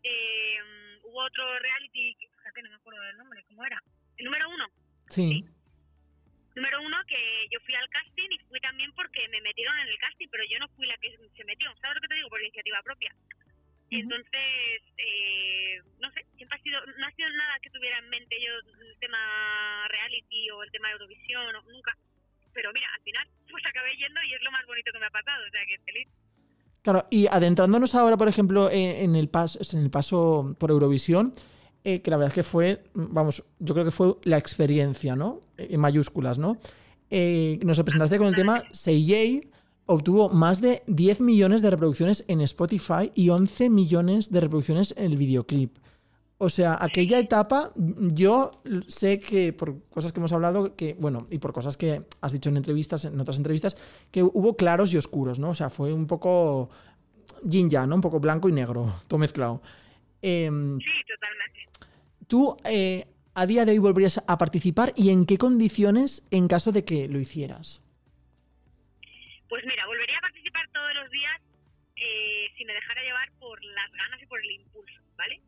eh, 0.03 0.57
hubo 1.03 1.23
otro 1.23 1.59
reality, 1.59 2.15
que, 2.15 2.29
fíjate, 2.29 2.61
no 2.61 2.69
me 2.69 2.75
acuerdo 2.75 3.01
del 3.01 3.17
nombre, 3.17 3.43
¿cómo 3.47 3.65
era? 3.65 3.81
El 4.17 4.25
número 4.25 4.49
uno. 4.49 4.67
Sí. 5.09 5.43
Número 6.55 6.81
uno, 6.81 6.97
que 7.07 7.47
yo 7.49 7.59
fui 7.61 7.73
al 7.75 7.89
casting 7.89 8.29
y 8.29 8.39
fui 8.45 8.59
también 8.59 8.91
porque 8.93 9.27
me 9.29 9.41
metieron 9.41 9.77
en 9.79 9.87
el 9.87 9.97
casting, 9.97 10.27
pero 10.29 10.43
yo 10.43 10.59
no 10.59 10.67
fui 10.69 10.85
la 10.85 10.97
que 10.97 11.17
se 11.35 11.43
metió. 11.45 11.73
¿Sabes 11.77 11.95
lo 11.95 12.01
que 12.01 12.07
te 12.09 12.15
digo? 12.15 12.29
Por 12.29 12.41
iniciativa 12.41 12.83
propia. 12.83 13.15
Entonces, 13.99 14.81
eh, 14.97 15.81
no 15.99 16.09
sé, 16.11 16.25
siempre 16.37 16.57
ha 16.57 16.63
sido, 16.63 16.79
no 16.97 17.05
ha 17.07 17.11
sido 17.11 17.29
nada 17.31 17.59
que 17.61 17.69
tuviera 17.69 17.99
en 17.99 18.09
mente 18.09 18.35
yo 18.39 18.51
el 18.81 18.97
tema 18.99 19.17
reality 19.89 20.49
o 20.51 20.63
el 20.63 20.71
tema 20.71 20.87
de 20.87 20.93
Eurovisión, 20.93 21.55
o- 21.55 21.71
nunca. 21.71 21.97
Pero 22.53 22.71
mira, 22.73 22.87
al 22.95 23.03
final, 23.03 23.27
pues 23.49 23.63
acabé 23.65 23.95
yendo 23.97 24.19
y 24.23 24.33
es 24.33 24.41
lo 24.41 24.51
más 24.51 24.65
bonito 24.65 24.91
que 24.91 24.99
me 24.99 25.05
ha 25.05 25.09
pasado, 25.11 25.43
o 25.47 25.51
sea 25.51 25.61
que 25.67 25.77
feliz. 25.83 26.07
Claro, 26.83 27.05
y 27.11 27.27
adentrándonos 27.27 27.93
ahora, 27.95 28.17
por 28.17 28.27
ejemplo, 28.27 28.69
en, 28.71 29.11
en 29.11 29.15
el, 29.15 29.29
paso, 29.29 29.59
en 29.77 29.83
el 29.83 29.91
paso 29.91 30.55
por 30.59 30.71
Eurovisión, 30.71 31.31
eh, 31.83 32.01
que 32.01 32.09
la 32.11 32.17
verdad 32.17 32.29
es 32.31 32.35
que 32.35 32.49
fue, 32.49 32.83
vamos, 32.93 33.43
yo 33.59 33.73
creo 33.73 33.85
que 33.85 33.91
fue 33.91 34.15
la 34.23 34.37
experiencia, 34.37 35.15
¿no? 35.15 35.41
En 35.57 35.79
mayúsculas, 35.79 36.37
¿no? 36.39 36.57
Eh, 37.09 37.59
nos 37.63 37.77
representaste 37.77 38.17
con 38.17 38.27
el 38.27 38.35
tema 38.35 38.63
Seiyei, 38.71 39.50
obtuvo 39.91 40.29
más 40.29 40.61
de 40.61 40.83
10 40.87 41.21
millones 41.21 41.61
de 41.61 41.69
reproducciones 41.69 42.23
en 42.27 42.39
Spotify 42.41 43.11
y 43.13 43.29
11 43.29 43.69
millones 43.69 44.31
de 44.31 44.39
reproducciones 44.39 44.93
en 44.97 45.05
el 45.05 45.17
videoclip. 45.17 45.77
O 46.37 46.49
sea, 46.49 46.77
aquella 46.79 47.19
etapa, 47.19 47.71
yo 47.75 48.51
sé 48.87 49.19
que 49.19 49.53
por 49.53 49.83
cosas 49.89 50.11
que 50.11 50.19
hemos 50.19 50.33
hablado, 50.33 50.75
que, 50.75 50.95
bueno, 50.99 51.27
y 51.29 51.37
por 51.37 51.53
cosas 51.53 51.77
que 51.77 52.03
has 52.21 52.31
dicho 52.31 52.49
en 52.49 52.57
entrevistas, 52.57 53.05
en 53.05 53.19
otras 53.19 53.37
entrevistas, 53.37 53.75
que 54.09 54.23
hubo 54.23 54.55
claros 54.55 54.91
y 54.93 54.97
oscuros, 54.97 55.39
¿no? 55.39 55.49
O 55.49 55.53
sea, 55.53 55.69
fue 55.69 55.93
un 55.93 56.07
poco 56.07 56.69
yin 57.43 57.69
yang, 57.69 57.89
¿no? 57.89 57.95
Un 57.95 58.01
poco 58.01 58.19
blanco 58.19 58.49
y 58.49 58.53
negro, 58.53 58.91
todo 59.07 59.19
mezclado. 59.19 59.61
Em, 60.21 60.79
Sí, 60.79 61.13
totalmente. 61.13 61.59
¿Tú 62.27 62.57
eh, 62.63 63.07
a 63.35 63.45
día 63.45 63.65
de 63.65 63.73
hoy 63.73 63.77
volverías 63.77 64.23
a 64.25 64.37
participar 64.37 64.93
y 64.95 65.09
en 65.09 65.25
qué 65.25 65.37
condiciones 65.37 66.25
en 66.31 66.47
caso 66.47 66.71
de 66.71 66.85
que 66.85 67.07
lo 67.07 67.19
hicieras? 67.19 67.83
Pues 69.51 69.65
mira, 69.67 69.85
volvería 69.85 70.17
a 70.17 70.21
participar 70.31 70.63
todos 70.71 70.95
los 70.95 71.11
días 71.11 71.35
eh, 71.97 72.47
si 72.57 72.63
me 72.65 72.73
dejara 72.73 73.03
llevar 73.03 73.29
por 73.39 73.61
las 73.63 73.91
ganas 73.91 74.21
y 74.23 74.25
por 74.25 74.39
el 74.39 74.51
impulso, 74.51 75.01
¿vale? 75.17 75.41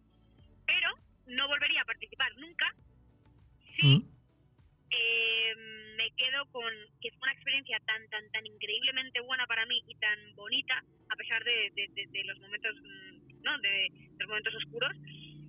Pero 0.67 0.89
no 1.27 1.47
volvería 1.47 1.81
a 1.81 1.85
participar 1.85 2.29
nunca 2.37 2.67
si 3.79 3.87
Mm. 3.87 4.03
eh, 4.91 5.53
me 5.97 6.11
quedo 6.17 6.45
con 6.51 6.71
que 7.01 7.09
fue 7.11 7.23
una 7.23 7.31
experiencia 7.33 7.79
tan, 7.87 8.07
tan, 8.09 8.29
tan 8.31 8.45
increíblemente 8.45 9.21
buena 9.21 9.47
para 9.47 9.65
mí 9.65 9.81
y 9.87 9.95
tan 9.95 10.19
bonita, 10.35 10.83
a 11.09 11.15
pesar 11.15 11.43
de, 11.45 11.71
de- 11.73 11.87
de- 11.95 12.07
de 12.11 12.23
los 12.25 12.37
momentos, 12.39 12.75
mm, 12.75 13.41
¿no? 13.41 13.57
De, 13.59 13.69
de 13.69 14.15
los 14.19 14.27
momentos 14.27 14.55
oscuros. 14.55 14.91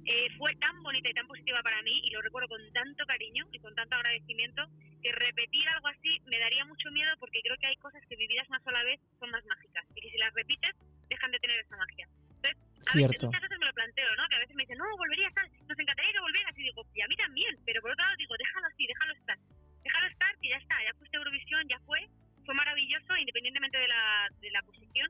eh, 0.06 0.28
fue 0.38 0.54
tan 0.56 0.82
bonita 0.82 1.08
y 1.10 1.14
tan 1.14 1.26
positiva 1.26 1.62
para 1.62 1.82
mí 1.82 2.00
y 2.04 2.10
lo 2.10 2.22
recuerdo 2.22 2.48
con 2.48 2.60
tanto 2.72 3.06
cariño 3.06 3.46
y 3.52 3.58
con 3.58 3.74
tanto 3.74 3.96
agradecimiento 3.96 4.62
que 5.04 5.12
repetir 5.12 5.68
algo 5.68 5.88
así 5.88 6.16
me 6.32 6.38
daría 6.40 6.64
mucho 6.64 6.90
miedo 6.90 7.12
porque 7.20 7.40
creo 7.44 7.56
que 7.60 7.66
hay 7.66 7.76
cosas 7.76 8.00
que 8.08 8.16
vividas 8.16 8.48
una 8.48 8.60
sola 8.64 8.82
vez 8.84 8.98
son 9.20 9.28
más 9.30 9.44
mágicas 9.44 9.84
y 9.94 10.00
que 10.00 10.10
si 10.10 10.16
las 10.16 10.32
repites 10.32 10.74
dejan 11.12 11.30
de 11.30 11.38
tener 11.40 11.60
esa 11.60 11.76
magia. 11.76 12.08
Entonces, 12.40 12.56
a 12.88 12.92
veces, 13.12 13.20
muchas 13.28 13.42
veces 13.42 13.58
me 13.60 13.66
lo 13.66 13.72
planteo, 13.74 14.16
¿no? 14.16 14.24
Que 14.28 14.36
a 14.36 14.38
veces 14.40 14.56
me 14.56 14.62
dicen, 14.64 14.78
no, 14.78 14.96
volvería 14.96 15.26
a 15.26 15.28
estar, 15.28 15.44
nos 15.68 15.78
encantaría 15.78 16.12
que 16.12 16.20
volvieras 16.20 16.56
y 16.58 16.62
digo, 16.62 16.80
y 16.94 17.00
a 17.02 17.08
mí 17.08 17.16
también, 17.16 17.52
pero 17.66 17.82
por 17.82 17.90
otro 17.92 18.02
lado 18.04 18.16
digo, 18.16 18.34
déjalo 18.38 18.66
así, 18.66 18.86
déjalo 18.86 19.12
estar, 19.12 19.38
déjalo 19.84 20.06
estar 20.08 20.30
que 20.40 20.48
ya 20.48 20.56
está, 20.56 20.76
ya 20.82 20.94
fuiste 20.96 21.16
Eurovisión, 21.18 21.68
ya 21.68 21.78
fue, 21.84 22.00
fue 22.46 22.54
maravilloso 22.54 23.16
independientemente 23.16 23.76
de 23.78 23.88
la, 23.88 24.28
de 24.40 24.50
la 24.52 24.62
posición, 24.62 25.08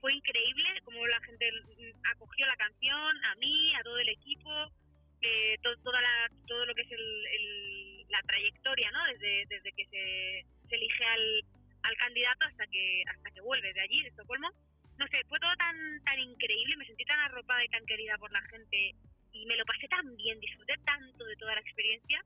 fue 0.00 0.14
increíble 0.14 0.68
como 0.82 1.06
la 1.06 1.20
gente 1.22 1.48
acogió 2.10 2.46
la 2.46 2.56
canción, 2.56 3.24
a 3.24 3.34
mí, 3.36 3.74
a 3.74 3.82
todo 3.82 3.98
el 3.98 4.08
equipo, 4.08 4.50
eh, 5.22 5.56
to- 5.62 5.76
toda 5.82 6.00
la, 6.00 6.26
todo 6.46 6.66
lo 6.66 6.74
que 6.74 6.82
es 6.82 6.90
el, 6.90 7.26
el- 7.38 7.87
la 8.08 8.22
trayectoria, 8.22 8.90
¿no? 8.90 9.04
Desde, 9.12 9.44
desde 9.48 9.72
que 9.72 9.84
se, 9.86 10.68
se 10.68 10.74
elige 10.74 11.04
al, 11.04 11.44
al 11.82 11.96
candidato 11.96 12.44
hasta 12.46 12.66
que 12.66 13.02
hasta 13.08 13.30
que 13.30 13.40
vuelve 13.40 13.72
de 13.72 13.80
allí, 13.80 14.02
de 14.02 14.08
Estocolmo. 14.08 14.50
No 14.98 15.06
sé, 15.08 15.20
fue 15.28 15.38
todo 15.38 15.54
tan 15.56 15.76
tan 16.04 16.18
increíble, 16.18 16.76
me 16.76 16.86
sentí 16.86 17.04
tan 17.04 17.20
arropada 17.20 17.64
y 17.64 17.68
tan 17.68 17.84
querida 17.86 18.16
por 18.18 18.32
la 18.32 18.42
gente 18.50 18.94
y 19.32 19.46
me 19.46 19.56
lo 19.56 19.64
pasé 19.64 19.86
tan 19.88 20.16
bien, 20.16 20.40
disfruté 20.40 20.74
tanto 20.84 21.24
de 21.24 21.36
toda 21.36 21.54
la 21.54 21.60
experiencia 21.60 22.20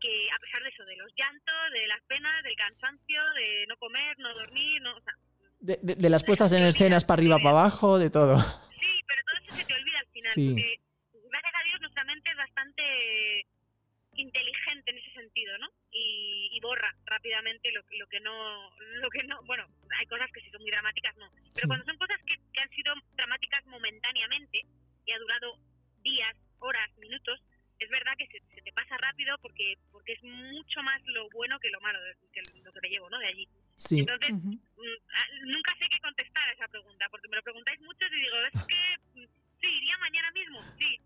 que 0.00 0.28
a 0.30 0.38
pesar 0.38 0.62
de 0.62 0.68
eso, 0.68 0.84
de 0.84 0.96
los 0.96 1.10
llantos, 1.16 1.72
de 1.72 1.86
las 1.88 2.02
penas, 2.04 2.44
del 2.44 2.54
cansancio, 2.54 3.20
de 3.34 3.64
no 3.66 3.76
comer, 3.78 4.14
no 4.18 4.32
dormir, 4.34 4.80
no, 4.82 4.94
o 4.94 5.00
sea, 5.00 5.14
De, 5.58 5.78
de- 5.82 5.94
de 5.96 6.10
las 6.10 6.22
puestas 6.22 6.52
en 6.52 6.64
escenas 6.64 7.04
para 7.04 7.18
arriba, 7.20 7.38
para 7.38 7.50
abajo, 7.50 7.98
de 7.98 8.10
todo. 8.10 8.38
Sí, 8.38 8.92
pero 9.08 9.22
todo 9.24 9.36
eso 9.42 9.56
se 9.56 9.64
te 9.64 9.74
olvida 9.74 9.98
al 9.98 10.06
final. 10.12 10.32
Sí. 10.32 10.48
Porque, 10.50 10.76
gracias 11.30 11.54
a 11.54 11.64
Dios, 11.64 11.80
nuestra 11.80 12.04
mente 12.04 12.30
es 12.30 12.36
bastante 12.36 12.82
inteligente 14.18 14.90
en 14.90 14.98
ese 14.98 15.12
sentido, 15.12 15.56
¿no? 15.58 15.68
Y, 15.90 16.50
y 16.52 16.60
borra 16.60 16.94
rápidamente 17.06 17.70
lo, 17.72 17.82
lo 17.98 18.06
que 18.06 18.20
no, 18.20 18.70
lo 19.00 19.10
que 19.10 19.22
no, 19.24 19.42
bueno, 19.44 19.66
hay 19.98 20.06
cosas 20.06 20.30
que 20.32 20.40
sí 20.40 20.50
son 20.50 20.62
muy 20.62 20.70
dramáticas, 20.70 21.16
no. 21.16 21.30
Pero 21.32 21.52
Sí. 21.54 21.66
cuando 21.66 21.84
son 21.86 21.96
cosas 21.98 22.20
que, 22.26 22.34
que 22.52 22.60
han 22.60 22.70
sido 22.70 22.94
dramáticas 23.14 23.64
momentáneamente 23.66 24.62
y 25.06 25.12
ha 25.12 25.18
durado 25.18 25.58
días, 26.02 26.36
horas, 26.58 26.90
minutos, 26.98 27.40
es 27.78 27.90
verdad 27.90 28.14
que 28.16 28.26
se, 28.28 28.40
se 28.54 28.62
te 28.62 28.72
pasa 28.72 28.96
rápido 28.98 29.36
porque 29.42 29.74
porque 29.92 30.12
es 30.14 30.22
mucho 30.22 30.82
más 30.82 31.02
lo 31.06 31.28
bueno 31.30 31.58
que 31.60 31.68
lo 31.70 31.80
malo, 31.80 31.98
que 32.32 32.40
lo 32.62 32.72
que 32.72 32.80
te 32.80 32.88
llevo, 32.88 33.10
¿no? 33.10 33.18
De 33.18 33.26
allí. 33.26 33.46
Sí. 33.76 34.00
Entonces, 34.00 34.32
mm, 34.32 34.56
ah, 35.12 35.26
nunca 35.44 35.74
sé 35.78 35.86
qué 35.90 35.98
contestar 36.00 36.48
a 36.48 36.52
esa 36.52 36.68
pregunta, 36.68 37.06
porque 37.10 37.28
me 37.28 37.36
lo 37.36 37.42
preguntáis 37.42 37.78
mucho 37.80 38.06
y 38.06 38.20
digo, 38.20 38.36
es 38.46 38.66
que 38.66 39.20
mm, 39.20 39.24
sí, 39.60 39.66
iría 39.66 39.98
mañana 39.98 40.30
mismo, 40.30 40.60
sí. 40.78 40.98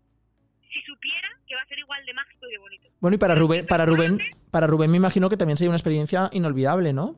Si 0.71 0.81
supiera 0.83 1.29
que 1.47 1.55
va 1.55 1.61
a 1.61 1.65
ser 1.67 1.79
igual 1.79 2.05
de 2.05 2.13
mágico 2.13 2.47
y 2.47 2.51
de 2.51 2.57
bonito. 2.57 2.87
Bueno, 2.99 3.15
y 3.15 3.19
para 3.19 3.35
Rubén, 3.35 3.65
para 3.67 3.85
Rubén, 3.85 4.17
para 4.51 4.67
Rubén 4.67 4.89
me 4.91 4.97
imagino 4.97 5.29
que 5.29 5.37
también 5.37 5.57
sería 5.57 5.69
una 5.69 5.77
experiencia 5.77 6.29
inolvidable, 6.31 6.93
¿no? 6.93 7.15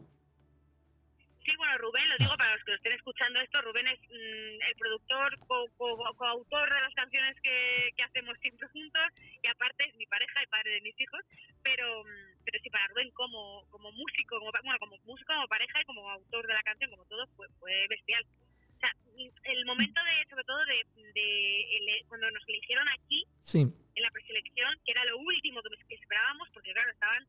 Sí, 1.46 1.52
bueno, 1.58 1.78
Rubén, 1.78 2.08
lo 2.10 2.16
digo 2.18 2.38
para 2.38 2.56
los 2.56 2.64
que 2.64 2.72
lo 2.72 2.78
estén 2.78 2.94
escuchando 2.94 3.40
esto, 3.42 3.62
Rubén 3.62 3.88
es 3.90 4.00
mm, 4.00 4.62
el 4.64 4.76
productor, 4.80 5.38
co- 5.46 5.68
co- 5.78 6.16
coautor 6.16 6.74
de 6.74 6.82
las 6.82 6.94
canciones 6.96 7.36
que, 7.44 7.92
que 7.98 8.04
hacemos 8.04 8.38
siempre 8.40 8.68
juntos 8.70 9.04
y 9.44 9.48
aparte 9.48 9.84
es 9.90 9.96
mi 9.98 10.06
pareja 10.08 10.42
y 10.42 10.48
padre 10.48 10.72
de 10.72 10.82
mis 10.82 11.00
hijos, 11.00 11.20
pero 11.62 12.04
mm, 12.06 12.40
pero 12.46 12.60
sí, 12.64 12.70
para 12.70 12.88
Rubén 12.88 13.12
como, 13.12 13.66
como 13.70 13.92
músico, 13.92 14.40
como, 14.40 14.52
bueno, 14.64 14.80
como 14.80 14.98
músico, 15.06 15.34
como 15.34 15.48
pareja 15.48 15.82
y 15.82 15.86
como 15.86 16.10
autor 16.10 16.48
de 16.48 16.54
la 16.54 16.64
canción, 16.64 16.90
como 16.92 17.06
todo, 17.06 17.28
fue, 17.36 17.48
fue 17.60 17.88
bestial. 17.90 18.24
Sea, 18.84 18.92
el 19.54 19.66
momento 19.66 20.02
de, 20.04 20.30
sobre 20.30 20.44
todo 20.44 20.60
de, 20.66 20.84
de 21.14 22.06
cuando 22.10 22.30
nos 22.32 22.44
eligieron 22.50 22.86
aquí, 22.90 23.24
Sí. 23.40 23.62
en 23.62 24.04
la 24.04 24.12
preselección, 24.12 24.76
que 24.86 24.92
era 24.92 25.06
lo 25.06 25.18
último 25.20 25.62
que, 25.64 25.96
esperábamos, 25.96 26.50
porque 26.54 26.74
claro, 26.74 26.92
estaban, 26.92 27.26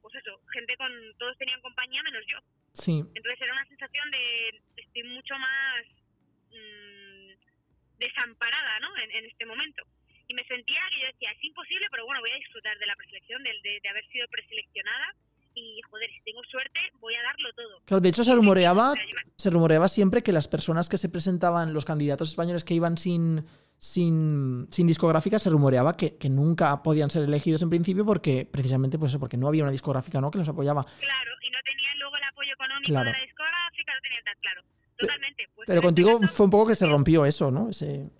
pues 0.00 0.14
eso, 0.14 0.40
gente 0.52 0.74
con, 0.78 0.90
todos 1.18 1.36
tenían 1.36 1.60
compañía 1.60 2.02
menos 2.04 2.24
yo. 2.26 2.38
Sí. 2.72 3.04
Entonces 3.14 3.40
era 3.40 3.52
una 3.52 3.66
sensación 3.66 4.10
de 4.12 4.62
estoy 4.76 5.02
mucho 5.02 5.36
más 5.38 5.84
mm, 6.50 7.32
desamparada 7.98 8.80
¿no? 8.80 8.96
en, 8.96 9.10
en 9.10 9.24
este 9.26 9.44
momento. 9.44 9.84
Y 10.26 10.32
me 10.32 10.44
sentía 10.44 10.80
que 10.90 11.00
yo 11.00 11.06
decía, 11.06 11.32
es 11.32 11.44
imposible, 11.44 11.86
pero 11.90 12.06
bueno, 12.06 12.20
voy 12.20 12.30
a 12.30 12.36
disfrutar 12.36 12.78
de 12.78 12.86
la 12.86 12.96
preselección, 12.96 13.42
de, 13.42 13.52
de, 13.62 13.80
de 13.82 13.88
haber 13.90 14.06
sido 14.08 14.26
preseleccionada. 14.28 15.14
Y 15.56 15.80
joder, 15.88 16.10
si 16.10 16.20
tengo 16.24 16.40
suerte, 16.50 16.80
voy 17.00 17.14
a 17.14 17.22
darlo 17.22 17.48
todo. 17.54 17.80
Claro, 17.84 18.00
de 18.00 18.08
hecho 18.08 18.24
se 18.24 18.34
rumoreaba, 18.34 18.92
se 19.36 19.50
rumoreaba 19.50 19.88
siempre 19.88 20.22
que 20.22 20.32
las 20.32 20.48
personas 20.48 20.88
que 20.88 20.98
se 20.98 21.08
presentaban, 21.08 21.72
los 21.72 21.84
candidatos 21.84 22.30
españoles 22.30 22.64
que 22.64 22.74
iban 22.74 22.98
sin, 22.98 23.44
sin, 23.78 24.66
sin 24.70 24.86
discográfica, 24.86 25.38
se 25.38 25.50
rumoreaba 25.50 25.96
que, 25.96 26.16
que 26.16 26.28
nunca 26.28 26.82
podían 26.82 27.10
ser 27.10 27.22
elegidos 27.24 27.62
en 27.62 27.70
principio 27.70 28.04
porque, 28.04 28.48
precisamente, 28.50 28.98
pues 28.98 29.12
eso, 29.12 29.20
porque 29.20 29.36
no 29.36 29.46
había 29.46 29.62
una 29.62 29.70
discográfica 29.72 30.20
¿no? 30.20 30.30
que 30.30 30.38
los 30.38 30.48
apoyaba. 30.48 30.82
Claro, 30.84 31.30
y 31.42 31.50
no 31.50 31.58
tenían 31.64 31.98
luego 32.00 32.16
el 32.16 32.24
apoyo 32.24 32.52
económico 32.52 32.90
Claro. 32.90 33.06
de 33.06 33.12
la 33.12 33.24
discográfica, 33.24 33.94
no 33.94 34.00
tenían 34.02 34.24
tan 34.24 34.34
claro. 34.40 34.62
Totalmente. 34.96 35.48
Pues 35.54 35.66
Pero 35.66 35.78
este 35.78 35.86
contigo 35.86 36.20
caso- 36.20 36.32
fue 36.34 36.44
un 36.46 36.50
poco 36.50 36.66
que 36.68 36.76
se 36.76 36.86
rompió 36.86 37.24
eso, 37.26 37.50
¿no? 37.50 37.68
Ese... 37.70 38.10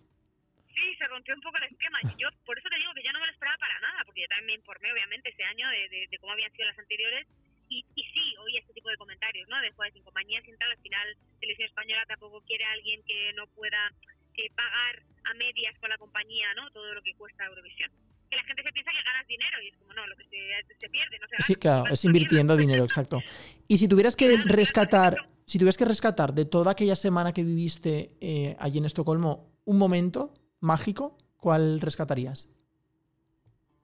Sí, 0.75 0.95
se 0.99 1.07
rompió 1.07 1.35
un 1.35 1.41
poco 1.41 1.57
el 1.59 1.65
esquema. 1.71 1.99
Y 2.03 2.21
yo, 2.21 2.29
por 2.45 2.59
eso 2.59 2.69
te 2.69 2.77
digo 2.77 2.93
que 2.95 3.03
yo 3.05 3.13
no 3.13 3.21
me 3.21 3.27
lo 3.27 3.33
esperaba 3.33 3.57
para 3.59 3.79
nada, 3.81 4.03
porque 4.05 4.23
yo 4.23 4.29
también 4.29 4.47
me 4.47 4.55
informé, 4.61 4.93
obviamente, 4.93 5.31
ese 5.31 5.45
año 5.45 5.69
de, 5.71 5.89
de- 5.89 6.07
de 6.11 6.19
cómo 6.19 6.33
habían 6.33 6.53
sido 6.53 6.67
las 6.67 6.79
anteriores. 6.79 7.27
Y, 7.71 7.85
y 7.95 8.03
sí, 8.13 8.37
oí 8.45 8.59
este 8.59 8.75
tipo 8.75 8.91
de 8.91 8.97
comentarios, 8.97 9.49
¿no? 9.49 9.61
De 9.61 9.71
joder, 9.73 9.93
sin 9.93 10.03
compañía, 10.03 10.43
sin 10.43 10.57
tal, 10.59 10.71
al 10.71 10.79
final, 10.79 11.17
Televisión 11.41 11.69
Española 11.69 12.05
tampoco 12.07 12.43
quiere 12.43 12.65
a 12.65 12.73
alguien 12.73 13.03
que 13.07 13.33
no 13.35 13.47
pueda 13.49 13.91
eh, 14.37 14.51
pagar 14.55 15.03
a 15.25 15.35
medias 15.35 15.79
con 15.79 15.89
la 15.89 15.97
compañía, 15.97 16.53
¿no? 16.55 16.71
Todo 16.73 16.93
lo 16.93 17.01
que 17.03 17.15
cuesta 17.15 17.47
Eurovisión. 17.47 17.91
Que 18.29 18.37
la 18.37 18.45
gente 18.45 18.63
se 18.63 18.73
piensa 18.73 18.91
que 18.93 19.03
ganas 19.03 19.27
dinero 19.27 19.63
y 19.63 19.69
es 19.69 19.77
como, 19.79 19.93
no, 19.95 20.07
lo 20.07 20.17
que 20.17 20.25
se, 20.25 20.75
se 20.79 20.89
pierde, 20.91 21.19
no 21.19 21.27
se 21.29 21.35
gana. 21.37 21.45
Sí, 21.47 21.55
claro, 21.55 21.89
es 21.93 22.05
invirtiendo 22.05 22.57
dinero, 22.57 22.85
exacto. 22.85 23.23
Y 23.69 23.79
si 23.79 23.89
tuvieras 23.89 24.17
que 24.17 24.27
Claro, 24.27 24.43
rescatar, 24.45 25.29
si 25.47 25.59
tuvieras 25.59 25.79
que 25.79 25.85
rescatar 25.87 26.35
de 26.35 26.45
toda 26.45 26.73
aquella 26.73 26.97
semana 26.97 27.33
que 27.33 27.43
viviste 27.45 28.11
eh, 28.21 28.57
allí 28.59 28.79
en 28.79 28.85
Estocolmo 28.87 29.55
un 29.65 29.79
momento 29.79 30.35
mágico, 30.65 31.17
¿cuál 31.37 31.81
rescatarías? 31.81 32.49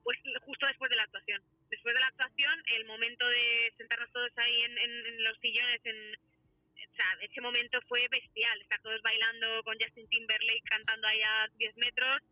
pues 0.03 0.19
justo 0.45 0.67
después 0.67 0.91
de 0.91 0.97
la 0.97 1.05
actuación. 1.05 1.41
Después 1.71 1.95
de 1.95 2.01
la 2.01 2.09
actuación, 2.09 2.57
el 2.75 2.85
momento 2.87 3.25
de 3.29 3.73
sentarnos 3.77 4.11
todos 4.11 4.33
ahí 4.39 4.63
en, 4.63 4.73
en- 4.79 5.07
en 5.07 5.23
los 5.25 5.39
sillones, 5.39 5.81
en, 5.85 5.97
o 6.17 6.97
sea, 6.97 7.07
ese 7.23 7.41
momento 7.41 7.79
fue 7.87 8.09
bestial. 8.11 8.61
Estar 8.61 8.81
todos 8.83 9.01
bailando 9.03 9.63
con 9.63 9.77
Justin 9.79 10.09
Timberlake, 10.09 10.65
cantando 10.65 11.07
ahí 11.07 11.21
a 11.23 11.47
10 11.59 11.77
metros 11.77 12.23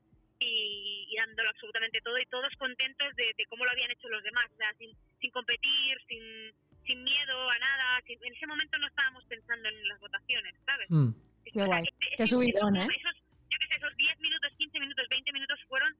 y, 0.41 1.07
y 1.09 1.17
dándolo 1.17 1.51
absolutamente 1.51 2.01
todo 2.01 2.19
y 2.19 2.27
todos 2.27 2.51
contentos 2.59 3.15
de, 3.15 3.33
de 3.37 3.45
cómo 3.47 3.65
lo 3.65 3.71
habían 3.71 3.93
hecho 3.93 4.09
los 4.09 4.25
demás. 4.25 4.51
O 4.53 4.57
sea, 4.57 4.73
sin, 4.79 4.91
sin 5.21 5.31
competir, 5.31 5.99
sin, 6.09 6.25
sin 6.85 7.03
miedo 7.05 7.49
a 7.51 7.59
nada. 7.59 8.01
sin- 8.07 8.19
en 8.25 8.35
ese 8.35 8.47
momento 8.49 8.77
no 8.79 8.89
estábamos 8.89 9.25
pensando 9.27 9.69
en 9.69 9.87
las 9.89 10.01
votaciones, 10.01 10.55
¿sabes? 10.67 10.91
Mm, 10.91 11.11
Qué 11.45 11.51
O 11.51 11.55
sea, 11.55 11.67
guay. 11.67 11.85
Qué 12.17 12.27
subidón, 12.27 12.77
¿eh? 12.77 12.89
esos- 12.91 13.23
esos 13.79 13.97
10 13.97 14.19
minutos, 14.21 14.53
15 14.59 14.81
minutos, 14.81 15.09
20 15.09 15.33
minutos 15.33 15.59
fueron, 15.69 15.95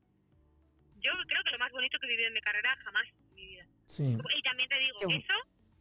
yo 1.01 1.13
creo 1.27 1.43
que 1.45 1.51
lo 1.53 1.59
más 1.59 1.73
bonito 1.73 1.99
que 1.99 2.07
he 2.07 2.11
vivido 2.11 2.29
en 2.29 2.35
mi 2.35 2.41
carrera 2.41 2.77
jamás 2.85 3.07
en 3.09 3.35
mi 3.35 3.47
vida. 3.47 3.65
sí. 3.87 4.17
Y 4.37 4.43
también 4.43 4.69
te 4.69 4.79
digo, 4.79 4.99
bueno. 5.03 5.17
eso 5.19 5.35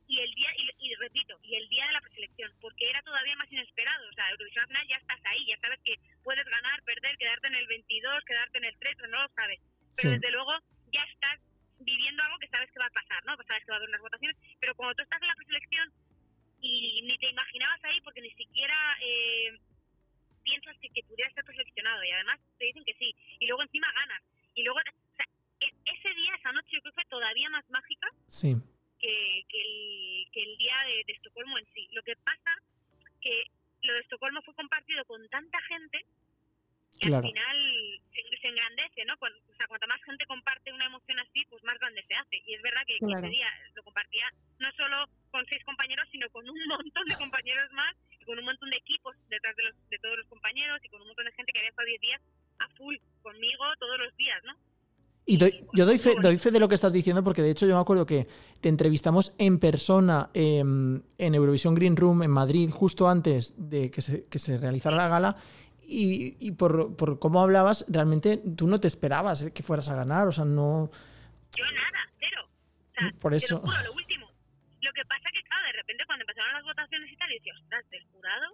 y 0.09 0.19
el 0.21 0.31
día, 0.35 0.49
y, 0.55 0.69
y 0.87 0.95
repito, 0.95 1.37
y 1.43 1.55
el 1.55 1.67
día 1.67 1.85
de 1.87 1.91
la 1.93 1.99
preselección, 2.01 2.49
porque 2.61 2.89
era 2.89 3.01
todavía 3.01 3.35
más 3.35 3.51
inesperado. 3.51 4.07
O 4.07 4.13
sea, 4.13 4.29
Eurovisión 4.31 4.61
al 4.63 4.67
final 4.69 4.87
ya 4.87 4.95
estás 4.95 5.19
ahí, 5.25 5.45
ya 5.47 5.57
sabes 5.59 5.79
que 5.83 5.95
puedes 6.23 6.45
ganar, 6.45 6.81
perder, 6.83 7.17
quedarte 7.17 7.47
en 7.47 7.55
el 7.55 7.67
22, 7.67 8.23
quedarte 8.23 8.57
en 8.57 8.63
el 8.65 8.77
3, 8.79 8.97
no 9.09 9.21
lo 9.23 9.27
sabes. 9.35 9.59
Pero 9.97 10.09
Sí. 10.09 10.15
desde 10.15 10.31
luego 10.31 10.53
ya 10.93 11.03
estás 11.11 11.41
viviendo 11.79 12.23
algo 12.23 12.39
que 12.39 12.47
sabes 12.47 12.71
que 12.71 12.79
va 12.79 12.85
a 12.85 12.89
pasar, 13.01 13.25
¿no? 13.25 13.35
Pues 13.35 13.47
sabes 13.47 13.65
que 13.65 13.71
va 13.71 13.75
a 13.75 13.77
haber 13.79 13.89
unas 13.89 14.01
votaciones, 14.01 14.37
pero 14.61 14.75
cuando 14.75 14.95
tú 14.95 15.03
estás 15.03 15.21
en 15.21 15.27
la 15.27 15.35
preselección 15.35 15.91
y 16.61 17.01
ni 17.03 17.17
te 17.17 17.29
imaginabas 17.29 17.83
ahí 17.83 17.99
porque 18.01 18.21
ni 18.21 18.31
siquiera 18.31 18.97
eh, 19.01 19.59
piensas 20.47 20.75
que, 20.79 20.89
que 20.89 21.03
pudieras 21.03 21.33
ser 21.33 21.43
preseleccionado 21.43 22.03
y 22.03 22.11
además 22.11 22.39
te 22.57 22.65
dicen 22.65 22.85
que 22.85 22.93
sí 22.95 23.13
y 23.39 23.45
luego 23.47 23.61
encima 23.63 23.91
ganas 23.91 24.21
Y 24.55 24.63
luego, 24.63 24.79
o 24.79 25.15
sea, 25.17 25.25
e- 25.59 25.75
ese 25.93 26.09
día, 26.15 26.33
esa 26.35 26.51
noche, 26.51 26.69
yo 26.71 26.81
creo 26.81 26.93
que 26.93 27.01
fue 27.01 27.05
todavía 27.09 27.49
más 27.49 27.69
mágica 27.69 28.07
Sí. 28.27 28.55
que, 28.99 29.43
que 29.49 29.59
el, 29.61 30.27
que 30.31 30.41
el 30.43 30.57
día 30.57 30.77
de, 30.87 31.03
de 31.05 31.13
Estocolmo 31.13 31.57
en 31.59 31.65
sí. 31.73 31.87
Lo 31.91 32.01
que 32.03 32.15
pasa 32.23 32.51
que 33.21 33.43
lo 33.83 33.93
de 33.93 33.99
Estocolmo 33.99 34.41
fue 34.41 34.55
compartido 34.55 35.03
con 35.05 35.21
tanta 35.29 35.59
gente 35.63 35.99
que 36.99 37.09
Claro. 37.09 37.17
al 37.27 37.29
final 37.31 37.57
se, 38.13 38.21
se 38.41 38.47
engrandece, 38.47 39.05
¿no? 39.05 39.15
Cuan- 39.17 39.33
o 39.51 39.55
sea, 39.55 39.67
cuanta 39.67 39.85
más 39.87 40.01
gente 40.03 40.25
comparte 40.25 40.73
una 40.73 40.85
emoción 40.87 41.19
así, 41.19 41.45
pues 41.49 41.61
más 41.63 41.77
grande 41.77 42.03
se 42.07 42.15
hace. 42.15 42.37
Y 42.47 42.55
es 42.55 42.61
verdad 42.61 42.81
que 42.87 42.97
Claro. 42.97 43.19
ese 43.19 43.29
día 43.37 43.49
lo 43.75 43.83
compartía 43.83 44.25
no 44.59 44.71
solo 44.73 45.05
con 45.29 45.45
seis 45.45 45.63
compañeros, 45.63 46.07
sino 46.11 46.27
con 46.31 46.49
un 46.49 46.57
montón 46.67 47.05
de 47.07 47.15
compañeros 47.23 47.71
más 47.73 47.93
y 48.19 48.25
con 48.25 48.39
un 48.39 48.45
montón 48.45 48.69
de 48.71 48.77
equipos 48.77 49.15
detrás 49.47 49.55
de, 49.55 49.63
los, 49.63 49.89
de 49.89 49.97
todos 49.99 50.17
los 50.17 50.27
compañeros 50.27 50.79
y 50.83 50.89
con 50.89 51.01
un 51.01 51.07
montón 51.07 51.25
de 51.25 51.31
gente 51.31 51.51
que 51.51 51.59
había 51.59 51.69
estado 51.69 51.87
10 51.87 52.01
días 52.01 52.21
a 52.59 52.67
full 52.75 52.95
conmigo 53.21 53.63
todos 53.79 53.97
los 53.99 54.15
días, 54.17 54.43
¿no? 54.45 54.53
Y 55.29 55.37
doy- 55.37 55.65
yo 55.73 55.85
doy 55.85 55.97
fe, 55.97 56.15
doy 56.21 56.37
fe 56.37 56.51
de 56.51 56.59
lo 56.59 56.69
que 56.69 56.75
estás 56.75 56.93
diciendo 56.93 57.21
porque 57.23 57.41
de 57.41 57.51
hecho 57.51 57.67
yo 57.67 57.75
me 57.75 57.81
acuerdo 57.81 58.05
que 58.05 58.27
te 58.61 58.69
entrevistamos 58.69 59.35
en 59.37 59.59
persona 59.59 60.29
em, 60.33 61.01
en 61.17 61.35
Eurovisión 61.35 61.75
Green 61.75 61.97
Room 61.97 62.23
en 62.23 62.31
Madrid 62.31 62.69
justo 62.71 63.09
antes 63.09 63.53
de 63.69 63.91
que 63.91 64.01
se, 64.01 64.25
que 64.27 64.39
se 64.39 64.57
realizara 64.57 64.95
la 64.95 65.09
gala 65.09 65.35
y, 65.81 66.37
y 66.39 66.51
por, 66.51 66.95
por 66.95 67.19
cómo 67.19 67.41
hablabas 67.41 67.85
realmente 67.89 68.37
tú 68.55 68.67
no 68.67 68.79
te 68.79 68.87
esperabas 68.87 69.41
eh, 69.41 69.53
que 69.53 69.63
fueras 69.63 69.89
a 69.89 69.95
ganar, 69.95 70.27
o 70.27 70.31
sea, 70.31 70.45
no... 70.45 70.89
Yo 71.57 71.65
nada, 71.71 72.09
cero. 72.19 72.47
O 72.47 72.93
sea, 72.93 73.13
Por 73.21 73.31
te 73.31 73.37
eso. 73.37 73.55
lo 73.55 73.61
juro, 73.67 73.83
lo 73.83 73.93
último. 73.93 74.27
Lo 74.81 74.91
que 74.93 75.03
pasa 75.05 75.29
que, 75.33 75.41
claro, 75.43 75.65
de 75.67 75.73
repente 75.73 76.03
cuando 76.05 76.23
empezaron 76.23 76.53
las 76.53 76.63
votaciones 76.63 77.11
y 77.11 77.15
tal, 77.17 77.31
y 77.31 77.35
decía, 77.35 77.53
ostras, 77.61 77.89
del 77.89 78.05
jurado 78.13 78.45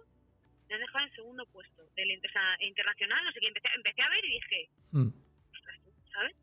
me 0.68 0.74
has 0.74 0.80
dejado 0.80 1.04
en 1.06 1.14
segundo 1.14 1.46
puesto. 1.46 1.82
Del 1.96 2.10
inter- 2.10 2.30
o 2.30 2.32
sea, 2.32 2.56
internacional, 2.60 3.24
no 3.24 3.32
sé 3.32 3.40
qué. 3.40 3.48
Empecé, 3.48 3.68
empecé 3.74 4.02
a 4.02 4.08
ver 4.08 4.24
y 4.24 4.32
dije, 4.32 4.68
mm, 4.92 5.08
ostras, 5.52 5.80
¿sabes? 6.12 6.36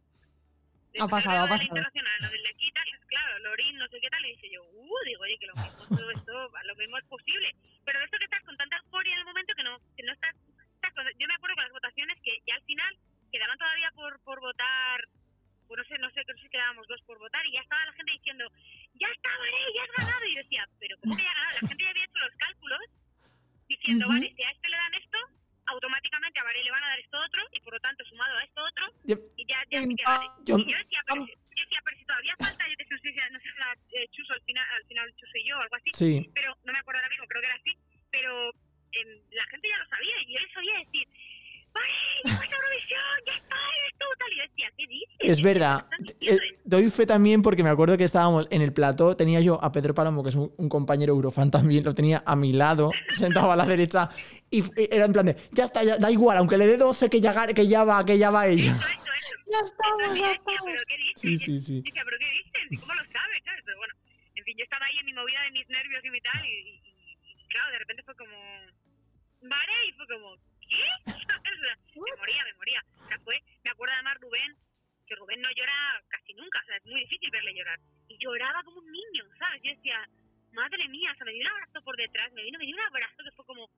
Ha 0.99 1.07
pasado, 1.07 1.39
ha 1.39 1.47
pasado. 1.47 1.67
internacional, 1.67 2.17
lo 2.21 2.29
del 2.29 2.43
tal, 2.73 2.87
y 2.87 2.91
claro, 3.07 3.39
Lorín, 3.39 3.77
no 3.77 3.87
sé 3.87 3.99
qué 4.01 4.09
tal, 4.09 4.25
y 4.25 4.29
dije 4.35 4.49
yo, 4.51 4.61
uh, 4.63 4.97
digo, 5.05 5.21
oye, 5.23 5.37
que 5.39 5.47
lo 5.47 5.55
mismo, 5.55 5.87
todo 5.87 6.11
esto, 6.11 6.51
lo 6.65 6.75
mismo 6.75 6.97
es 6.97 7.05
posible. 7.05 7.55
Pero 7.85 7.99
de 7.99 8.05
esto 8.05 8.17
que 8.17 8.25
estás 8.25 8.43
con 8.43 8.57
tanta 8.57 8.75
euforia 8.77 9.13
en 9.13 9.19
el 9.19 9.25
momento 9.25 9.53
que 9.55 9.63
no, 9.63 9.77
que 9.95 10.03
no 10.03 10.11
estás, 10.11 10.35
estás 10.75 10.93
con- 10.93 11.07
yo 11.17 11.27
me 11.27 11.33
acuerdo 11.35 11.55
con 11.55 11.63
las 11.63 11.71
votaciones 11.71 12.17
que 12.23 12.37
ya 12.45 12.55
al 12.55 12.63
final 12.63 12.97
quedaban 13.31 13.57
todavía 13.57 13.89
por, 13.95 14.19
por 14.23 14.39
votar, 14.41 14.99
pues 15.67 15.77
no 15.79 15.83
sé, 15.85 15.97
no 15.99 16.09
sé, 16.11 16.23
creo 16.25 16.35
que 16.35 16.49
quedábamos 16.49 16.85
dos 16.87 17.01
por 17.07 17.17
votar, 17.19 17.45
y 17.45 17.53
ya 17.53 17.61
estaba 17.61 17.85
la 17.85 17.93
gente 17.93 18.11
diciendo, 18.11 18.45
ya 18.95 19.07
está, 19.07 19.29
vale, 19.37 19.51
ya 19.73 19.83
has 19.83 19.91
ganado, 19.95 20.25
y 20.25 20.35
yo 20.35 20.43
decía, 20.43 20.67
pero 20.77 20.97
¿cómo 20.99 21.15
que 21.15 21.23
ya 21.23 21.29
has 21.31 21.35
ganado? 21.35 21.57
La 21.61 21.67
gente 21.69 21.83
ya 21.83 21.89
había 21.89 22.03
hecho 22.03 22.19
los 22.19 22.35
cálculos, 22.35 22.79
diciendo, 23.77 24.07
vale, 24.07 24.33
si 24.35 24.43
a 24.43 24.51
este 24.51 24.69
le 24.69 24.77
dan 24.77 24.93
esto, 24.95 25.17
automáticamente 25.67 26.39
a 26.39 26.43
Varey 26.43 26.63
le 26.63 26.71
van 26.71 26.83
a 26.83 26.87
dar 26.87 26.99
esto 26.99 27.17
otro, 27.19 27.41
y 27.53 27.59
por 27.61 27.73
lo 27.73 27.79
tanto, 27.79 28.03
sumado 28.05 28.37
a 28.37 28.43
esto 28.43 28.61
otro, 28.63 28.85
Yo- 29.05 29.17
y 29.37 29.45
ya, 29.47 29.59
ya 29.69 29.81
me 29.85 29.95
queda. 29.95 30.15
ah, 30.15 30.35
yo- 30.43 30.57
Y 30.57 30.65
yo 30.71 30.77
decía, 30.77 31.01
pero, 31.07 31.25
si- 31.25 31.31
yo 31.31 31.63
decía, 31.63 31.79
pero 31.85 31.97
si 31.97 32.05
todavía 32.05 32.35
falta, 32.37 32.63
yo 32.67 32.75
sé, 32.77 32.85
no 32.89 32.97
sé 32.99 33.11
si- 33.11 33.31
no 33.31 33.39
sé 33.39 33.47
era 33.55 33.73
eh, 33.93 34.07
Chuso 34.11 34.33
al 34.33 34.41
final, 34.41 34.65
al 34.75 34.83
final 34.85 35.13
Chuso 35.15 35.37
y 35.37 35.47
yo, 35.47 35.57
o 35.57 35.61
algo 35.61 35.75
así, 35.75 35.89
sí, 35.93 36.29
pero 36.33 36.55
no 36.65 36.73
me 36.73 36.79
acuerdo 36.79 36.99
ahora 36.99 37.09
mismo, 37.09 37.25
creo 37.27 37.41
que 37.41 37.47
era 37.47 37.55
así, 37.55 37.71
pero 38.11 38.49
em, 38.93 39.07
la 39.31 39.45
gente 39.45 39.69
ya 39.69 39.77
lo 39.77 39.87
sabía, 39.87 40.21
y 40.23 40.33
yo 40.33 40.39
les 40.41 40.57
oía 40.57 40.77
decir, 40.79 41.07
y 45.23 45.29
es 45.29 45.41
verdad. 45.41 45.85
¿Qué 45.89 45.95
están 46.11 46.17
Eh, 46.21 46.39
diciendo? 46.41 46.61
doy 46.63 46.89
fe 46.89 47.05
también 47.05 47.41
porque 47.41 47.63
me 47.63 47.69
acuerdo 47.69 47.97
que 47.97 48.03
estábamos 48.03 48.47
en 48.49 48.61
el 48.61 48.73
plató, 48.73 49.15
tenía 49.15 49.39
yo 49.39 49.63
a 49.63 49.71
Pedro 49.71 49.93
Palomo, 49.93 50.23
que 50.23 50.29
es 50.29 50.35
un, 50.35 50.51
un 50.57 50.69
compañero 50.69 51.13
eurofan 51.13 51.51
también, 51.51 51.83
lo 51.83 51.93
tenía 51.93 52.23
a 52.25 52.35
mi 52.35 52.53
lado, 52.53 52.91
sentado 53.13 53.51
a 53.51 53.55
la 53.55 53.65
derecha, 53.65 54.09
y 54.49 54.59
f- 54.59 54.71
era 54.93 55.05
en 55.05 55.13
plan 55.13 55.25
de, 55.27 55.35
ya 55.51 55.65
está, 55.65 55.83
ya, 55.83 55.97
da 55.97 56.09
igual, 56.11 56.37
aunque 56.37 56.57
le 56.57 56.65
dé 56.67 56.77
12 56.77 57.09
que 57.09 57.21
ya, 57.21 57.47
que 57.53 57.67
ya 57.67 57.83
va, 57.83 58.03
que 58.05 58.17
ya 58.17 58.31
va 58.31 58.47
ella. 58.47 58.71
Eso, 58.71 58.87
eso, 58.87 58.89
eso. 58.89 59.01
Ya 59.51 59.59
estamos, 59.59 60.15
ya 60.17 60.31
estamos. 60.31 60.61
¿pero 60.63 60.81
qué 60.87 60.97
dices? 60.97 61.21
Sí, 61.21 61.37
sí, 61.37 61.59
sí. 61.59 61.81
Decía, 61.83 62.01
¿pero 62.05 62.17
qué 62.17 62.29
dices? 62.31 62.71
¿Y 62.71 62.77
cómo 62.77 62.93
lo 62.93 63.03
sabes? 63.11 63.43
¿Sabes? 63.43 63.61
Pero 63.65 63.77
bueno, 63.77 63.93
en 64.35 64.43
fin, 64.45 64.55
yo 64.57 64.63
estaba 64.63 64.85
ahí 64.85 64.97
en 64.97 65.05
mi 65.05 65.13
movida 65.13 65.43
de 65.43 65.51
mis 65.51 65.67
nervios 65.69 65.99
y 66.05 66.09
mi 66.09 66.21
tal, 66.21 66.39
y, 66.45 66.49
y- 66.49 67.17
y, 67.35 67.47
claro, 67.51 67.71
de 67.73 67.79
repente 67.79 68.01
fue 68.03 68.15
como, 68.15 68.31
vale, 69.43 69.73
y 69.89 69.91
fue 69.91 70.07
como, 70.07 70.37
¿qué? 70.71 71.11
Me 72.01 72.15
moría, 72.17 72.43
me 72.45 72.53
moría. 72.55 72.81
O 72.99 73.07
sea, 73.07 73.19
fue, 73.19 73.35
me 73.63 73.69
acuerdo 73.71 73.93
además 73.93 74.17
Rubén, 74.21 74.55
que 75.05 75.15
Rubén 75.15 75.41
no 75.41 75.49
llora 75.51 76.01
casi 76.09 76.33
nunca, 76.33 76.59
o 76.63 76.65
sea, 76.65 76.77
es 76.77 76.85
muy 76.85 77.01
difícil 77.01 77.29
verle 77.29 77.53
llorar. 77.53 77.79
Y 78.07 78.17
lloraba 78.17 78.63
como 78.63 78.79
un 78.79 78.91
niño, 78.91 79.23
¿sabes? 79.37 79.61
Yo 79.63 79.71
decía, 79.75 79.99
madre 80.53 80.87
mía, 80.89 81.11
o 81.11 81.15
sea, 81.15 81.25
me 81.25 81.33
dio 81.33 81.41
un 81.41 81.47
abrazo 81.51 81.81
por 81.83 81.95
detrás, 81.97 82.31
me 82.33 82.43
vino, 82.43 82.57
me 82.59 82.65
dio 82.65 82.75
un 82.75 82.81
abrazo 82.81 83.17
que 83.23 83.31
fue 83.35 83.45
como... 83.45 83.69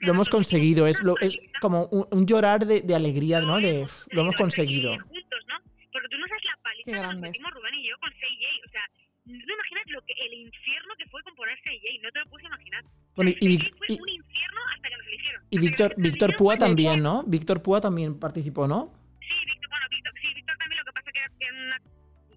Lo 0.00 0.12
hemos 0.12 0.28
conseguido, 0.28 0.86
es, 0.86 1.02
lo, 1.02 1.18
es 1.20 1.38
como 1.60 1.86
un, 1.86 2.06
un 2.10 2.26
llorar 2.26 2.66
de, 2.66 2.80
de 2.82 2.94
alegría, 2.94 3.40
¿no? 3.40 3.58
De, 3.60 3.82
"Uf, 3.82 4.06
lo 4.12 4.22
hemos 4.22 4.36
conseguido. 4.36 4.92
Juntos, 4.98 5.44
¿no? 5.46 5.58
Porque 5.92 6.08
tú 6.08 6.18
no 6.18 6.26
sabes 6.28 6.44
la 6.44 6.56
paliza 6.62 6.84
Qué 6.84 6.90
que 6.92 6.96
nos 6.98 7.02
grandes. 7.06 7.30
metimos 7.30 7.52
Rubén 7.52 7.74
y 7.74 7.88
yo 7.88 7.98
con 7.98 8.10
6J. 8.10 8.66
O 8.66 8.70
sea, 8.70 8.84
no 9.24 9.54
imaginas 9.54 9.84
lo 9.88 10.02
que, 10.02 10.12
el 10.14 10.34
infierno 10.34 10.94
que 10.98 11.06
fue 11.06 11.22
componer 11.22 11.56
6J. 11.62 12.00
No 12.02 12.10
te 12.12 12.18
lo 12.20 12.26
puedes 12.26 12.46
imaginar. 12.46 12.84
Bueno, 13.14 13.30
y, 13.30 13.34
6J 13.34 13.48
Vic- 13.48 13.76
fue 13.78 13.86
y- 13.90 14.00
un 14.00 14.08
infierno 14.08 14.60
hasta 14.74 14.88
que 14.88 14.96
nos 14.96 15.06
eligieron. 15.06 15.42
y 15.42 15.44
Hasta 15.44 15.60
que 15.60 15.66
Víctor, 15.66 15.94
Víctor 15.98 16.36
Púa 16.36 16.54
fue- 16.54 16.58
también, 16.66 17.02
¿no? 17.02 17.22
Víctor 17.24 17.62
Púa 17.62 17.80
también 17.80 18.18
participó, 18.18 18.66
¿no? 18.66 18.92
Sí, 19.20 19.34
Víctor, 19.46 19.68
bueno, 19.70 19.86
Víctor, 19.90 20.12
sí, 20.20 20.34
Víctor 20.34 20.56
también 20.58 20.78
lo 20.78 20.84
que 20.84 20.92
pasa 20.92 21.12
que 21.12 21.18
era, 21.18 21.28
que 21.38 21.44
era, 21.44 21.54
una- 21.54 21.80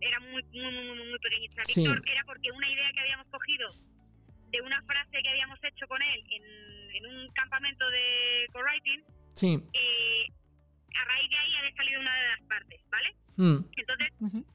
era 0.02 0.20
muy, 0.20 0.44
muy, 0.44 0.62
muy, 0.74 0.86
muy, 0.98 1.10
muy 1.10 1.20
pequeñita. 1.20 1.66
Sí. 1.66 1.82
Víctor 1.82 2.10
era 2.10 2.24
porque 2.26 2.52
una 2.52 2.70
idea 2.70 2.92
que 2.94 3.00
habíamos 3.00 3.28
cogido 3.28 3.70
de 4.52 4.62
una 4.62 4.82
frase 4.84 5.22
que 5.22 5.30
habíamos 5.30 5.60
hecho 5.64 5.88
con 5.88 6.02
él 6.02 6.24
en, 6.30 6.44
en 6.96 7.06
un 7.08 7.32
campamento 7.34 7.90
de 7.90 8.48
co-writing, 8.54 9.04
Sí. 9.34 9.60
eh, 9.74 10.28
a 10.96 11.06
raíz 11.06 11.30
de 11.30 11.38
ahí 11.38 11.56
había 11.56 11.76
salido 11.76 12.02
una 12.02 12.16
de 12.16 12.28
las 12.30 12.42
partes, 12.48 12.82
¿vale? 12.90 13.16
Mm, 13.38 13.58
Entonces, 13.76 14.10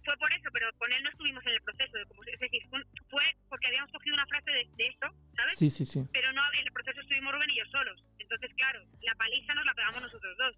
fue 0.04 0.16
por 0.16 0.32
eso, 0.32 0.48
pero 0.52 0.72
con 0.78 0.92
él 0.92 1.02
no 1.02 1.10
estuvimos 1.10 1.44
en 1.46 1.52
el 1.52 1.62
proceso. 1.62 1.96
de 1.98 2.04
como- 2.06 2.24
es 2.24 2.38
decir, 2.40 2.62
fue, 3.10 3.24
porque 3.48 3.66
habíamos 3.66 3.90
cogido 3.92 4.14
una 4.14 4.26
frase 4.26 4.50
de, 4.50 4.64
de 4.76 4.86
eso, 4.86 5.06
¿sabes? 5.36 5.58
sí, 5.58 5.68
sí, 5.68 5.84
sí. 5.84 6.00
Pero 6.12 6.32
no 6.32 6.42
en 6.54 6.60
el 6.66 6.72
proceso 6.72 7.00
estuvimos 7.00 7.32
Rubén 7.34 7.50
y 7.50 7.56
yo 7.58 7.64
solos. 7.66 8.02
Entonces, 8.18 8.50
claro, 8.54 8.84
la 9.02 9.14
paliza 9.16 9.54
nos 9.54 9.64
la 9.66 9.74
pegamos 9.74 10.02
nosotros 10.02 10.36
dos. 10.38 10.56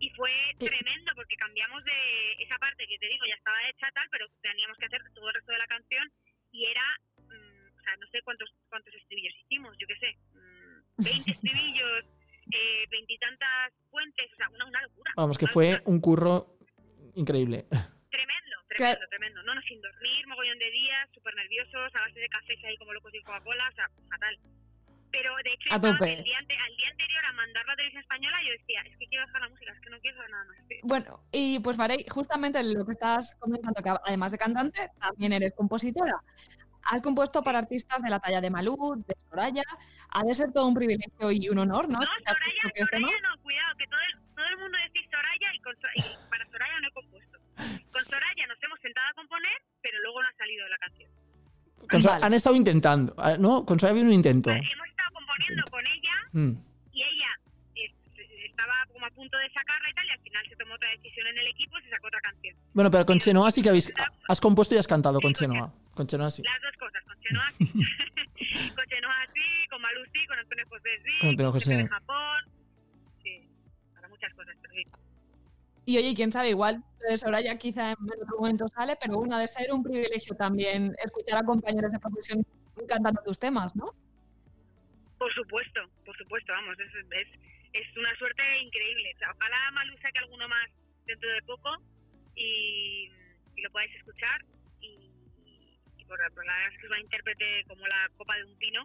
Y 0.00 0.10
fue 0.10 0.32
Sí. 0.58 0.66
tremendo 0.66 1.12
porque 1.14 1.36
cambiamos 1.36 1.84
de 1.84 2.32
esa 2.42 2.58
parte 2.58 2.86
que 2.86 2.98
te 2.98 3.06
digo, 3.08 3.24
ya 3.26 3.34
estaba 3.34 3.68
hecha 3.68 3.90
tal, 3.92 4.08
pero 4.10 4.26
teníamos 4.42 4.76
que 4.78 4.86
hacer 4.86 5.00
todo 5.14 5.28
el 5.28 5.34
resto 5.34 5.52
de 5.52 5.58
la 5.58 5.66
canción 5.66 6.10
y 6.52 6.66
era, 6.66 6.84
mm, 7.18 7.78
o 7.78 7.82
sea, 7.82 7.96
no 7.96 8.06
sé 8.08 8.20
cuántos 8.22 8.50
cuántos 8.68 8.94
estribillos 8.94 9.34
hicimos, 9.44 9.76
yo 9.78 9.86
qué 9.86 9.96
sé, 9.98 10.16
mm, 10.34 11.02
20 11.04 11.30
estribillos, 11.74 12.04
eh, 12.52 12.84
veintitantas 12.90 13.72
puentes, 13.90 14.32
o 14.32 14.36
sea, 14.36 14.48
una, 14.50 14.64
una 14.66 14.82
locura. 14.82 15.12
Vamos, 15.16 15.38
que 15.38 15.44
Una 15.46 15.52
fue 15.52 15.70
locura. 15.72 15.90
un 15.90 16.00
curro 16.00 16.46
increíble. 17.14 17.66
Tremendo, 18.10 18.56
tremendo, 18.68 19.06
tremendo. 19.08 19.42
No, 19.44 19.54
no, 19.54 19.62
sin 19.62 19.80
dormir, 19.80 20.26
mogollón 20.28 20.58
de 20.58 20.70
días, 20.70 21.08
súper 21.14 21.34
nerviosos, 21.34 21.94
a 21.94 22.00
base 22.00 22.18
de 22.20 22.28
cafés 22.28 22.58
ahí 22.64 22.76
como 22.76 22.92
locos 22.92 23.12
y 23.14 23.22
Coca-Cola, 23.22 23.68
o 23.70 23.74
sea, 23.74 23.88
fatal. 24.08 24.38
Pero 25.10 25.30
de 25.44 25.50
hecho, 25.52 25.68
A 25.70 25.72
yo 25.72 25.76
estaba- 25.76 25.98
tope. 25.98 26.12
El, 26.14 26.24
día 26.24 26.38
ante- 26.38 26.56
al 26.58 26.76
día 26.76 26.88
anterior 26.90 27.24
a 27.24 27.32
mandar 27.34 27.66
la 27.66 27.76
televisión 27.76 28.02
española, 28.02 28.36
yo 28.44 28.50
decía, 28.52 28.80
es 28.82 28.96
que 28.98 29.06
quiero 29.06 29.24
dejar 29.26 29.42
la 29.42 29.48
música, 29.48 29.72
es 29.72 29.80
que 29.80 29.90
no 29.90 30.00
quiero 30.00 30.18
hacer 30.18 30.30
nada 30.30 30.44
más. 30.46 30.56
Bueno, 30.82 31.20
y 31.30 31.58
pues 31.60 31.76
Marey, 31.78 32.04
justamente 32.10 32.62
lo 32.64 32.84
que 32.84 32.92
estás 32.92 33.36
comentando, 33.38 33.80
que 33.80 33.90
además 34.04 34.32
de 34.32 34.38
cantante, 34.38 34.90
también 34.98 35.32
eres 35.32 35.52
compositora. 35.54 36.16
Has 36.86 37.00
compuesto 37.02 37.42
para 37.42 37.58
artistas 37.58 38.02
de 38.02 38.10
la 38.10 38.20
talla 38.20 38.40
de 38.40 38.50
Malú, 38.50 38.76
de 39.06 39.14
Soraya. 39.28 39.62
Ha 40.10 40.22
de 40.22 40.34
ser 40.34 40.52
todo 40.52 40.66
un 40.66 40.74
privilegio 40.74 41.30
y 41.32 41.48
un 41.48 41.58
honor, 41.58 41.88
¿no? 41.88 41.98
No, 41.98 42.06
Soraya. 42.06 42.86
Soraya 42.90 43.20
no, 43.22 43.42
cuidado, 43.42 43.76
que 43.78 43.86
todo 43.86 44.00
el, 44.00 44.34
todo 44.34 44.46
el 44.46 44.56
mundo 44.58 44.78
decís 44.86 45.08
Soraya 45.10 45.54
y, 45.54 45.58
con, 45.60 45.74
y 45.96 46.02
para 46.30 46.44
Soraya 46.46 46.80
no 46.80 46.88
he 46.88 46.92
compuesto. 46.92 47.38
Con 47.92 48.02
Soraya 48.04 48.46
nos 48.48 48.62
hemos 48.62 48.80
sentado 48.80 49.06
a 49.10 49.14
componer, 49.14 49.56
pero 49.82 49.98
luego 50.02 50.22
no 50.22 50.28
ha 50.28 50.32
salido 50.36 50.68
la 50.68 50.78
canción. 50.78 51.10
Con 51.90 52.02
Sora- 52.02 52.14
Vale. 52.14 52.26
Han 52.26 52.34
estado 52.34 52.56
intentando, 52.56 53.14
ah, 53.18 53.36
¿no? 53.38 53.64
Con 53.66 53.78
Sora 53.78 53.90
ha 53.90 53.92
habido 53.92 54.06
un 54.06 54.12
intento. 54.14 54.50
Hemos 54.50 54.88
estado 54.88 55.10
componiendo 55.12 55.62
con 55.70 55.86
ella 55.86 56.12
Mm, 56.32 56.52
y 56.92 57.02
ella 57.02 57.28
estaba 58.54 58.86
como 58.92 59.04
a 59.04 59.10
punto 59.10 59.36
de 59.36 59.50
sacarla 59.50 59.90
y 59.90 59.94
tal, 59.94 60.06
y 60.06 60.10
al 60.10 60.20
final 60.20 60.48
se 60.48 60.56
tomó 60.56 60.74
otra 60.74 60.88
decisión 60.90 61.26
en 61.26 61.38
el 61.38 61.46
equipo 61.48 61.78
y 61.78 61.82
se 61.82 61.90
sacó 61.90 62.06
otra 62.06 62.20
canción. 62.20 62.56
Bueno, 62.72 62.90
pero 62.90 63.04
con 63.04 63.18
Chenoa 63.18 63.50
sí 63.50 63.62
que 63.62 63.68
habéis... 63.68 63.92
Has 64.28 64.40
compuesto 64.40 64.74
y 64.74 64.78
has 64.78 64.86
cantado 64.86 65.20
con 65.20 65.34
Sí, 65.34 65.44
con 65.44 65.54
Chenoa. 65.54 65.74
Con 65.94 66.06
Chenoa 66.06 66.30
sí. 66.30 66.42
Las 66.42 66.62
dos 66.62 66.76
cosas, 66.78 67.02
con 67.04 67.20
Chenoa 67.20 67.50
sí. 67.58 67.66
con 68.76 68.84
Chenoa 68.86 69.16
sí, 69.34 69.68
con 69.68 69.82
Malú 69.82 70.00
sí, 70.12 70.26
con 70.26 70.38
Antonio 70.38 70.64
José 70.68 70.90
sí, 71.04 71.10
Con 71.20 71.28
Antonio 71.30 71.52
José. 71.52 71.76
De 71.76 71.88
Japón, 71.88 72.40
sí, 73.22 73.48
para 73.94 74.08
muchas 74.08 74.32
cosas, 74.34 74.56
pero 74.62 74.74
sí. 74.74 74.86
Y 75.86 75.98
oye, 75.98 76.14
quién 76.14 76.32
sabe, 76.32 76.50
igual 76.50 76.82
de 77.08 77.18
Soraya 77.18 77.58
quizá 77.58 77.90
en 77.90 78.22
otro 78.22 78.38
momento 78.38 78.68
sale, 78.68 78.96
pero 79.00 79.18
bueno, 79.18 79.36
ha 79.36 79.40
de 79.40 79.48
ser 79.48 79.72
un 79.72 79.82
privilegio 79.82 80.34
también 80.36 80.94
escuchar 81.04 81.38
a 81.38 81.44
compañeros 81.44 81.92
de 81.92 81.98
profesión 81.98 82.46
cantando 82.88 83.20
tus 83.22 83.38
temas, 83.38 83.76
¿no? 83.76 83.92
Por 85.18 85.32
supuesto, 85.34 85.80
por 86.04 86.16
supuesto, 86.16 86.52
vamos, 86.52 86.76
es, 86.80 86.94
es, 86.94 87.28
es 87.74 87.96
una 87.96 88.14
suerte 88.16 88.42
increíble. 88.62 89.12
O 89.14 89.18
sea, 89.18 89.30
ojalá 89.36 89.70
Malú 89.72 89.96
saque 89.98 90.18
alguno 90.18 90.48
más 90.48 90.70
dentro 91.06 91.28
de 91.30 91.42
poco 91.42 91.70
y, 92.34 93.10
y 93.56 93.62
lo 93.62 93.70
podáis 93.70 93.94
escuchar. 93.96 94.40
Y, 94.80 95.10
y 95.96 96.04
por, 96.06 96.18
por 96.34 96.46
la 96.46 96.54
verdad 96.54 96.72
es 96.72 96.78
que 96.80 96.86
es 96.86 96.90
una 96.90 97.00
intérprete 97.00 97.64
como 97.68 97.86
la 97.86 98.08
copa 98.16 98.36
de 98.36 98.44
un 98.44 98.56
pino. 98.58 98.84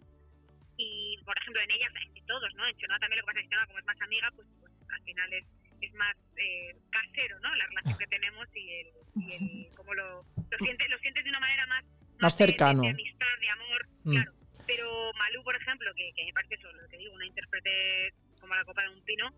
Y, 0.78 1.18
por 1.26 1.38
ejemplo, 1.38 1.62
en 1.62 1.72
ella, 1.72 1.88
en 2.16 2.26
todos, 2.26 2.54
¿no? 2.56 2.66
En 2.68 2.78
Chenoa 2.78 3.00
también 3.00 3.20
lo 3.20 3.24
que 3.26 3.32
pasa 3.34 3.40
es 3.42 3.50
que 3.50 3.68
como 3.68 3.80
es 3.80 3.86
más 3.86 4.02
amiga, 4.02 4.32
pues, 4.36 4.48
pues 4.62 4.72
al 4.90 5.02
final 5.04 5.34
es, 5.34 5.46
es 5.82 5.94
más 5.94 6.16
eh, 6.38 6.74
casero, 6.90 7.38
¿no? 7.42 7.54
La 7.56 7.66
relación 7.68 7.98
que 7.98 8.08
tenemos 8.08 8.48
y 8.56 8.70
el, 8.80 8.88
y 9.18 9.34
el 9.68 9.76
cómo 9.76 9.94
lo, 9.94 10.24
lo 10.24 10.58
sientes, 10.58 10.90
lo 10.90 10.98
sientes 11.00 11.24
de 11.26 11.30
una 11.32 11.40
manera 11.42 11.68
más, 11.68 11.84
Más 12.22 12.38
de- 12.38 12.46
de- 12.46 12.52
cercano. 12.52 12.82
De, 12.84 12.90
amistad, 12.90 13.36
de 13.42 13.50
amor, 13.50 13.88
Mm. 14.06 14.12
claro. 14.14 14.32
Pero 14.66 15.12
Malú, 15.18 15.44
por 15.44 15.56
ejemplo, 15.56 15.92
que, 15.96 16.12
que 16.16 16.24
me 16.26 16.32
parece 16.34 16.56
eso, 16.56 16.72
lo 16.72 16.88
que 16.88 16.98
digo, 16.98 17.14
una 17.14 17.26
intérprete 17.26 18.14
como 18.50 18.58
la 18.58 18.66
copa 18.66 18.82
de 18.82 18.89
un 18.89 19.04
pino, 19.06 19.30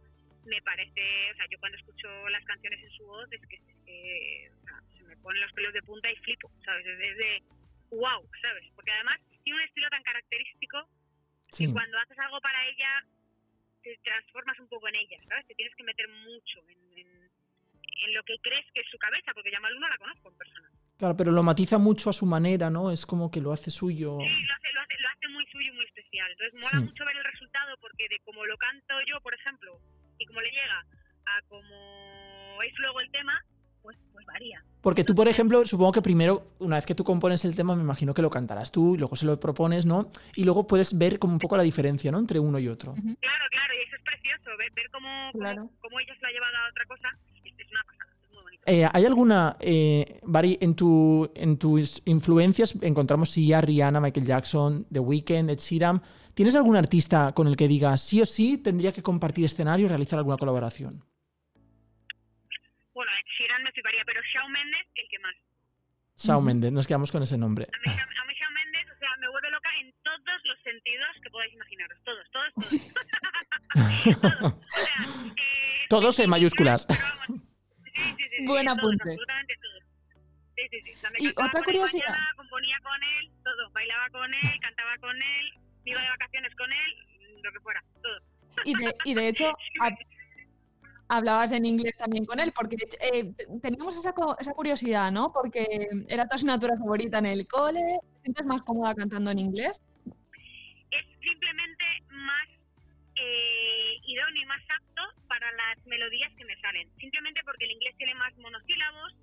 me 0.45 0.61
parece, 0.61 1.31
o 1.31 1.35
sea, 1.35 1.45
yo 1.51 1.59
cuando 1.59 1.77
escucho 1.77 2.07
las 2.29 2.43
canciones 2.45 2.79
en 2.81 2.91
su 2.91 3.05
voz 3.05 3.27
es 3.31 3.41
que, 3.45 3.57
es 3.57 3.75
que, 3.85 4.49
o 4.55 4.63
sea, 4.63 4.79
se 4.97 5.03
me 5.03 5.17
ponen 5.17 5.41
los 5.41 5.51
pelos 5.51 5.73
de 5.73 5.81
punta 5.83 6.09
y 6.09 6.15
flipo, 6.17 6.49
¿sabes? 6.63 6.85
Es, 6.87 7.17
de 7.17 7.43
wow, 7.91 8.23
¿sabes? 8.41 8.63
Porque 8.73 8.91
además 8.91 9.19
tiene 9.43 9.59
un 9.59 9.65
estilo 9.65 9.89
tan 9.89 10.01
característico 10.03 10.87
Sí. 11.51 11.67
que 11.67 11.73
cuando 11.73 11.99
haces 11.99 12.17
algo 12.19 12.39
para 12.39 12.65
ella 12.69 13.03
te 13.83 13.97
transformas 13.97 14.57
un 14.59 14.69
poco 14.69 14.87
en 14.87 14.95
ella, 14.95 15.19
¿sabes? 15.27 15.45
Te 15.47 15.55
tienes 15.55 15.75
que 15.75 15.83
meter 15.83 16.07
mucho 16.07 16.63
en, 16.69 16.97
en- 16.97 17.29
en 18.03 18.13
lo 18.13 18.23
que 18.23 18.37
crees 18.41 18.65
que 18.73 18.79
es 18.79 18.87
su 18.89 18.97
cabeza, 18.97 19.33
porque 19.33 19.51
ya 19.51 19.59
Malú 19.59 19.77
no 19.79 19.89
la 19.89 19.97
conozco 19.97 20.29
en 20.29 20.37
persona. 20.37 20.69
Claro, 21.01 21.17
pero 21.17 21.31
lo 21.31 21.41
matiza 21.41 21.79
mucho 21.79 22.11
a 22.11 22.13
su 22.13 22.27
manera, 22.27 22.69
¿no? 22.69 22.91
Es 22.91 23.07
como 23.07 23.31
que 23.31 23.41
lo 23.41 23.51
hace 23.51 23.71
suyo. 23.71 24.19
Sí, 24.21 24.29
lo 24.45 24.53
hace, 24.53 24.69
lo 24.71 24.81
hace, 24.81 24.93
lo 25.01 25.09
hace 25.09 25.27
muy 25.33 25.43
suyo 25.47 25.71
y 25.73 25.75
muy 25.75 25.85
especial. 25.85 26.29
Entonces 26.31 26.53
mola 26.61 26.77
Sí. 26.77 26.85
mucho 26.85 27.05
ver 27.05 27.17
el 27.17 27.23
resultado 27.23 27.75
porque 27.81 28.05
de 28.07 28.19
como 28.23 28.45
lo 28.45 28.55
canto 28.57 28.93
yo, 29.09 29.19
por 29.21 29.33
ejemplo, 29.33 29.79
y 30.19 30.25
como 30.27 30.41
le 30.41 30.51
llega 30.51 30.85
a 31.25 31.41
como 31.49 32.61
es 32.61 32.73
luego 32.77 33.01
el 33.01 33.09
tema, 33.09 33.33
pues, 33.81 33.97
pues 34.13 34.23
varía. 34.27 34.63
Porque 34.83 35.03
tú, 35.03 35.15
por 35.15 35.27
ejemplo, 35.27 35.65
supongo 35.65 35.91
que 35.91 36.03
primero, 36.03 36.45
una 36.59 36.75
vez 36.75 36.85
que 36.85 36.93
tú 36.93 37.03
compones 37.03 37.45
el 37.45 37.55
tema, 37.55 37.75
me 37.75 37.81
imagino 37.81 38.13
que 38.13 38.21
lo 38.21 38.29
cantarás 38.29 38.71
tú 38.71 38.93
y 38.93 38.99
luego 38.99 39.15
se 39.15 39.25
lo 39.25 39.39
propones, 39.39 39.87
¿no? 39.87 40.11
Y 40.35 40.43
luego 40.43 40.67
puedes 40.67 40.95
ver 40.95 41.17
como 41.17 41.33
un 41.33 41.39
poco 41.39 41.57
la 41.57 41.63
diferencia, 41.63 42.11
¿no? 42.11 42.19
Entre 42.19 42.37
uno 42.37 42.59
y 42.59 42.67
otro. 42.67 42.93
Claro, 42.93 43.45
claro, 43.49 43.73
y 43.73 43.81
eso 43.87 43.95
es 43.95 44.03
precioso, 44.03 44.55
ver, 44.55 44.69
ver 44.75 44.85
cómo, 44.91 45.09
cómo, 45.31 45.41
Claro. 45.43 45.69
cómo 45.81 45.99
ella 45.99 46.13
se 46.13 46.21
lo 46.21 46.27
ha 46.27 46.31
llevado 46.31 46.57
a 46.57 46.69
otra 46.69 46.85
cosa, 46.85 47.09
es, 47.43 47.53
es 47.57 47.71
una 47.71 47.83
pasada. 47.85 48.10
Eh, 48.65 48.87
¿Hay 48.93 49.05
alguna, 49.05 49.57
eh, 49.59 50.19
Bari, 50.23 50.57
en, 50.61 50.75
tu, 50.75 51.31
en 51.35 51.57
tus 51.57 52.01
influencias 52.05 52.75
encontramos 52.81 53.31
Sia, 53.31 53.59
Rihanna, 53.59 53.99
Michael 53.99 54.25
Jackson, 54.25 54.85
The 54.91 54.99
Weeknd, 54.99 55.49
Ed 55.49 55.57
Sheeran? 55.59 56.01
¿Tienes 56.35 56.55
algún 56.55 56.75
artista 56.75 57.33
con 57.33 57.47
el 57.47 57.57
que 57.57 57.67
digas 57.67 58.01
sí 58.01 58.21
o 58.21 58.25
sí 58.25 58.57
tendría 58.59 58.91
que 58.93 59.01
compartir 59.01 59.45
escenario 59.45 59.85
y 59.87 59.89
realizar 59.89 60.19
alguna 60.19 60.37
colaboración? 60.37 61.03
Bueno, 62.93 63.11
Ed 63.19 63.25
Sheeran 63.37 63.63
me 63.63 63.71
fliparía, 63.71 64.03
pero 64.05 64.21
Shawn 64.33 64.51
Mendes, 64.51 64.85
el 64.95 65.07
que 65.09 65.19
más. 65.19 65.35
Shawn 66.17 66.45
Mendes, 66.45 66.71
nos 66.71 66.85
quedamos 66.87 67.11
con 67.11 67.23
ese 67.23 67.37
nombre. 67.37 67.65
A 67.65 67.77
mí, 67.89 67.95
Shawn- 67.95 67.99
a 68.21 68.25
mí 68.27 68.33
Shawn 68.39 68.53
Mendes, 68.53 68.85
o 68.95 68.99
sea, 68.99 69.09
me 69.19 69.27
vuelve 69.29 69.49
loca 69.49 69.69
en 69.81 69.91
todos 70.03 70.39
los 70.45 70.57
sentidos 70.63 71.09
que 71.23 71.29
podáis 71.31 71.53
imaginaros. 71.53 71.97
Todos, 72.05 72.29
todos, 72.31 72.53
todos. 72.53 72.69
todos. 74.21 74.53
O 74.53 74.59
sea, 74.85 75.33
eh, 75.35 75.87
Todos 75.89 76.19
en 76.19 76.29
mayúsculas. 76.29 76.85
pero 76.85 76.99
vamos, 77.27 77.41
sí, 77.83 77.91
sí, 77.95 78.01
sí, 78.17 78.23
sí, 78.29 78.30
Buen 78.45 78.67
apunte. 78.69 79.01
absolutamente 79.03 79.53
todos. 79.61 79.83
Sí, 80.55 80.63
sí, 80.69 80.81
sí. 80.83 81.25
Y 81.25 81.27
otra 81.29 81.63
curiosidad. 81.63 82.05
mañana, 82.09 82.33
componía 82.35 82.77
con 82.83 83.03
él, 83.03 83.31
todo. 83.43 83.71
Bailaba 83.71 84.09
con 84.09 84.33
él, 84.33 84.59
cantaba 84.61 84.97
con 84.99 85.15
él, 85.15 85.53
me 85.85 85.91
iba 85.91 86.01
de 86.01 86.09
vacaciones 86.09 86.55
con 86.55 86.71
él, 86.71 87.41
lo 87.43 87.51
que 87.51 87.59
fuera, 87.61 87.83
todo. 88.01 88.19
Y 88.65 88.73
de, 88.75 88.95
y 89.05 89.13
de 89.13 89.27
hecho, 89.29 89.45
hab- 89.81 89.97
hablabas 91.07 91.51
en 91.51 91.65
inglés 91.65 91.97
también 91.97 92.25
con 92.25 92.39
él, 92.39 92.51
porque 92.55 92.77
eh, 93.01 93.33
teníamos 93.61 93.97
esa, 93.97 94.13
esa 94.39 94.53
curiosidad, 94.53 95.11
¿no? 95.11 95.31
Porque 95.33 95.89
era 96.07 96.27
tu 96.27 96.35
asignatura 96.35 96.77
favorita 96.77 97.17
en 97.19 97.25
el 97.27 97.47
cole, 97.47 97.81
¿te 98.15 98.21
sientes 98.23 98.45
más 98.45 98.61
cómoda 98.61 98.93
cantando 98.95 99.31
en 99.31 99.39
inglés? 99.39 99.81
es 100.91 101.05
simplemente 101.21 101.61
más 101.61 101.70
eh, 103.21 104.01
idóneo 104.03 104.41
y 104.41 104.45
más 104.45 104.61
apto 104.69 105.03
para 105.27 105.51
las 105.51 105.85
melodías 105.85 106.33
que 106.35 106.45
me 106.45 106.59
salen. 106.59 106.89
Simplemente 106.97 107.41
porque 107.45 107.65
el 107.65 107.71
inglés 107.71 107.95
tiene 107.97 108.15
más 108.15 108.35
monosílabos, 108.37 109.13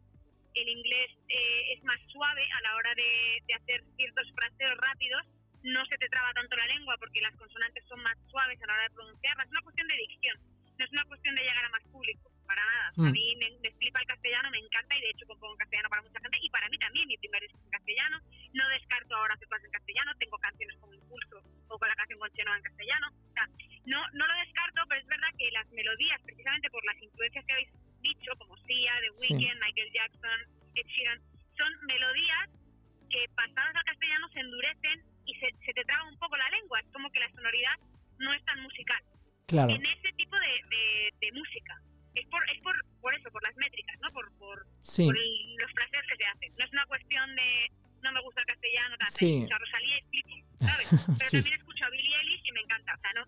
el 0.55 0.69
inglés 0.69 1.11
eh, 1.29 1.73
es 1.75 1.83
más 1.85 1.99
suave 2.13 2.43
a 2.43 2.61
la 2.63 2.77
hora 2.77 2.95
de, 2.95 3.43
de 3.47 3.55
hacer 3.55 3.83
ciertos 3.97 4.31
fraseos 4.33 4.77
rápidos, 4.79 5.27
no 5.63 5.85
se 5.87 5.99
te 5.99 6.09
traba 6.09 6.33
tanto 6.33 6.57
la 6.57 6.67
lengua 6.67 6.97
porque 6.99 7.21
las 7.21 7.35
consonantes 7.37 7.85
son 7.89 8.01
más 8.03 8.17
suaves 8.31 8.63
a 8.63 8.67
la 8.67 8.75
hora 8.75 8.83
de 8.85 8.95
pronunciarlas. 8.95 9.47
Es 9.47 9.51
una 9.51 9.63
cuestión 9.63 9.89
de 9.89 9.97
dicción, 9.97 10.37
no 10.79 10.85
es 10.85 10.93
una 10.93 11.05
cuestión 11.05 11.35
de 11.35 11.43
llegar 11.43 11.65
a 11.65 11.71
más 11.71 11.83
público, 11.91 12.31
para 12.49 12.65
nada. 12.65 12.91
Sea, 12.97 13.05
Mm. 13.05 13.09
A 13.09 13.13
mí 13.13 13.37
me, 13.39 13.49
me 13.63 13.71
flipa 13.79 14.01
el 14.01 14.07
castellano, 14.09 14.51
me 14.51 14.59
encanta 14.59 14.97
y 14.97 15.01
de 15.01 15.11
hecho 15.11 15.27
compongo 15.27 15.55
en 15.55 15.59
castellano 15.63 15.89
para 15.91 16.03
mucha 16.03 16.19
gente 16.21 16.39
y 16.43 16.51
para 16.51 16.69
mí 16.69 16.79
también, 16.79 17.07
mi 17.07 17.17
primer 17.19 17.43
disco 17.43 17.59
es 17.59 17.65
en 17.65 17.71
castellano. 17.71 18.17
No 18.55 18.69
descarto 18.71 19.15
ahora 19.15 19.35
hacer 19.35 19.47
cosas 19.49 19.65
en 19.67 19.71
castellano, 19.71 20.11
tengo 20.19 20.37
canciones 20.39 20.77
como 20.81 20.95
Impulso 20.95 21.37
o 21.69 21.79
con 21.79 21.89
la 21.89 21.95
canción 21.95 22.19
con 22.19 22.33
Chenoa 22.33 22.57
en 22.57 22.63
castellano. 22.65 23.07
O 23.13 23.33
sea, 23.33 23.47
no, 23.87 24.01
no 24.15 24.27
lo 24.27 24.35
descarto, 24.41 24.81
pero 24.89 25.01
es 25.01 25.07
verdad 25.07 25.29
que 25.39 25.51
las 25.53 25.69
melodías, 25.71 26.21
precisamente 26.25 26.71
por 26.71 26.85
las 26.85 26.99
influencias 27.03 27.45
que 27.47 27.53
habéis 27.53 27.71
dicho, 28.01 28.33
como 28.39 28.57
Sia, 28.67 28.93
The 29.01 29.11
Sí. 29.21 29.35
Weeknd, 29.37 29.61
Michael 29.63 29.91
Jackson, 29.93 30.39
Ed 30.75 30.87
Sheeran, 30.87 31.21
son 31.57 31.71
melodías 31.87 32.49
que 33.11 33.25
pasadas 33.35 33.75
al 33.77 33.85
castellano 33.85 34.29
se 34.31 34.41
endurecen 34.41 35.03
y 35.27 35.35
se, 35.37 35.49
se 35.65 35.73
te 35.73 35.85
traba 35.85 36.05
un 36.09 36.19
poco 36.19 36.37
la 36.37 36.49
lengua. 36.51 36.81
Es 36.81 36.87
como 36.93 37.11
que 37.11 37.21
la 37.21 37.31
sonoridad 37.31 37.77
no 38.19 38.33
es 38.33 38.45
tan 38.45 38.61
musical. 38.63 39.03
Claro. 39.47 39.71
En 39.71 39.85
ese 39.87 40.13
tipo 40.13 40.37
de, 40.39 40.61
de- 40.69 41.11
de 41.21 41.33
música. 41.33 41.75
Es 42.21 42.27
por, 42.29 42.43
es 42.51 42.61
por, 42.63 42.75
por 43.01 43.15
eso, 43.15 43.31
por 43.31 43.43
las 43.43 43.57
métricas, 43.57 43.97
¿no? 44.03 44.09
Por, 44.11 44.31
por, 44.39 44.67
Sí. 44.81 45.07
por 45.07 45.17
el- 45.17 45.57
los 45.57 45.71
fraseos 45.73 46.05
que 46.11 46.17
se 46.17 46.25
hacen. 46.25 46.53
No 46.59 46.65
es 46.65 46.73
una 46.73 46.87
cuestión 46.87 47.35
de 47.37 47.73
no 48.03 48.13
me 48.13 48.23
gusta 48.23 48.41
el 48.41 48.47
castellano, 48.47 48.97
tal. 48.99 49.09
Sí. 49.11 49.37
Escucho 49.39 49.55
a 49.55 49.59
Rosalía 49.59 49.99
y 49.99 50.03
flipo, 50.11 50.29
¿sabes? 50.61 50.87
Pero 51.19 51.31
Sí. 51.31 51.37
también 51.39 51.59
escucho 51.59 51.85
a 51.85 51.91
Billie 51.91 52.17
Eilish 52.23 52.43
y 52.49 52.53
me 52.53 52.61
encanta. 52.61 52.95
O 52.95 53.01
sea, 53.01 53.11
no. 53.15 53.27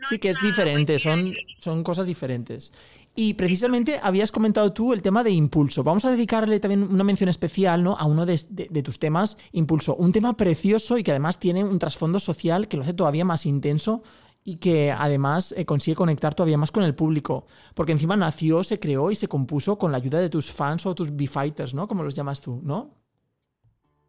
no 0.00 0.06
Sí, 0.08 0.18
que 0.18 0.30
es 0.30 0.40
diferente, 0.42 0.98
son, 0.98 1.34
son 1.58 1.82
cosas 1.84 2.06
diferentes. 2.06 2.72
Y 3.16 3.34
precisamente 3.34 4.00
habías 4.02 4.32
comentado 4.32 4.72
tú 4.72 4.92
el 4.92 5.00
tema 5.02 5.22
de 5.22 5.30
Impulso. 5.30 5.84
Vamos 5.84 6.04
a 6.04 6.10
dedicarle 6.10 6.58
también 6.58 6.82
una 6.82 7.04
mención 7.04 7.28
especial 7.28 7.82
¿no? 7.84 7.96
a 7.96 8.04
uno 8.06 8.26
de, 8.26 8.40
de- 8.48 8.66
de 8.68 8.82
tus 8.82 8.98
temas, 8.98 9.36
Impulso. 9.52 9.94
Un 9.94 10.10
tema 10.10 10.36
precioso 10.36 10.98
y 10.98 11.04
que 11.04 11.12
además 11.12 11.38
tiene 11.38 11.62
un 11.62 11.78
trasfondo 11.78 12.18
social 12.18 12.66
que 12.66 12.76
lo 12.76 12.82
hace 12.82 12.92
todavía 12.94 13.24
más 13.24 13.46
intenso 13.46 14.02
y 14.44 14.60
que 14.60 14.92
además 14.92 15.52
eh, 15.56 15.64
consigue 15.64 15.96
conectar 15.96 16.34
todavía 16.34 16.58
más 16.58 16.70
con 16.70 16.84
el 16.84 16.94
público. 16.94 17.46
Porque 17.74 17.92
encima 17.92 18.14
nació, 18.16 18.62
se 18.62 18.78
creó 18.78 19.10
y 19.10 19.16
se 19.16 19.26
compuso 19.26 19.78
con 19.78 19.90
la 19.90 19.96
ayuda 19.98 20.20
de 20.20 20.28
tus 20.28 20.52
fans 20.52 20.84
o 20.84 20.94
tus 20.94 21.16
B-Fighters, 21.16 21.72
¿no? 21.72 21.88
Como 21.88 22.04
los 22.04 22.14
llamas 22.14 22.42
tú, 22.42 22.60
¿no? 22.62 22.92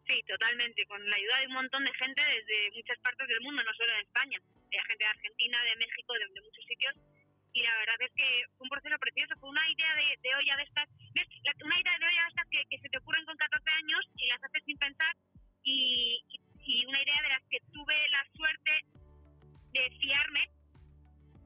Sí, 0.06 0.14
totalmente. 0.28 0.84
Con 0.86 1.00
la 1.08 1.16
ayuda 1.16 1.40
de 1.40 1.46
un 1.48 1.54
montón 1.54 1.82
de 1.84 1.92
gente 1.94 2.20
desde 2.22 2.76
muchas 2.76 2.98
partes 3.00 3.26
del 3.26 3.40
mundo, 3.40 3.62
no 3.64 3.72
solo 3.74 3.90
en 3.96 4.04
España. 4.06 4.38
De 4.70 4.78
gente 4.86 5.02
de 5.04 5.10
Argentina, 5.10 5.56
de 5.64 5.76
México, 5.80 6.12
de, 6.14 6.28
de 6.34 6.40
muchos 6.44 6.64
sitios. 6.68 6.94
Y 7.56 7.62
la 7.64 7.74
verdad 7.80 7.96
es 8.04 8.12
que 8.14 8.28
fue 8.60 8.68
un 8.68 8.74
proceso 8.76 8.96
precioso. 9.00 9.34
Fue 9.40 9.48
una 9.48 9.64
idea 9.72 9.92
de, 9.96 10.06
de 10.20 10.30
olla 10.36 10.54
de 10.60 10.64
estas. 10.68 10.86
Una 11.64 11.80
idea 11.80 11.96
de 11.98 12.06
olla 12.06 12.22
de 12.22 12.28
estas 12.28 12.46
que, 12.52 12.78
se 12.78 12.88
te 12.92 12.98
ocurren 13.00 13.24
con 13.24 13.36
14 13.40 13.70
años 13.82 14.02
y 14.20 14.28
las 14.28 14.44
haces 14.44 14.62
sin 14.68 14.76
pensar. 14.76 15.16
Y- 15.64 16.20
y 16.66 16.84
una 16.84 17.00
idea 17.00 17.22
de 17.22 17.28
las 17.30 17.42
que 17.48 17.58
tuve 17.72 17.94
la 18.10 18.22
suerte 18.34 18.72
de 19.76 20.50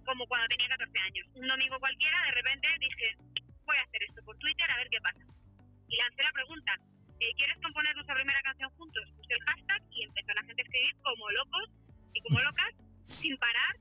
como 0.05 0.27
cuando 0.27 0.49
tenía 0.49 0.69
14 0.69 0.99
años. 0.99 1.27
Un 1.35 1.47
domingo 1.47 1.79
cualquiera, 1.79 2.25
de 2.27 2.33
repente 2.33 2.69
dije, 2.81 3.17
voy 3.65 3.77
a 3.77 3.83
hacer 3.83 4.03
esto 4.03 4.23
por 4.25 4.37
Twitter 4.39 4.71
a 4.71 4.77
ver 4.77 4.89
qué 4.91 5.01
pasa. 5.01 5.25
Y 5.89 5.97
lancé 5.97 6.23
la 6.23 6.33
pregunta, 6.33 6.73
eh, 7.21 7.33
¿quieres 7.37 7.59
componer 7.63 7.95
nuestra 7.95 8.15
primera 8.15 8.41
canción 8.43 8.71
juntos? 8.71 9.05
Puse 9.17 9.35
el 9.35 9.41
hashtag 9.43 9.83
y 9.91 10.03
empezó 10.05 10.33
la 10.35 10.43
gente 10.43 10.63
a 10.63 10.65
escribir 10.65 10.95
como 11.03 11.31
locos 11.31 11.71
y 12.15 12.21
como 12.23 12.41
locas, 12.41 12.75
sin 13.07 13.37
parar. 13.39 13.77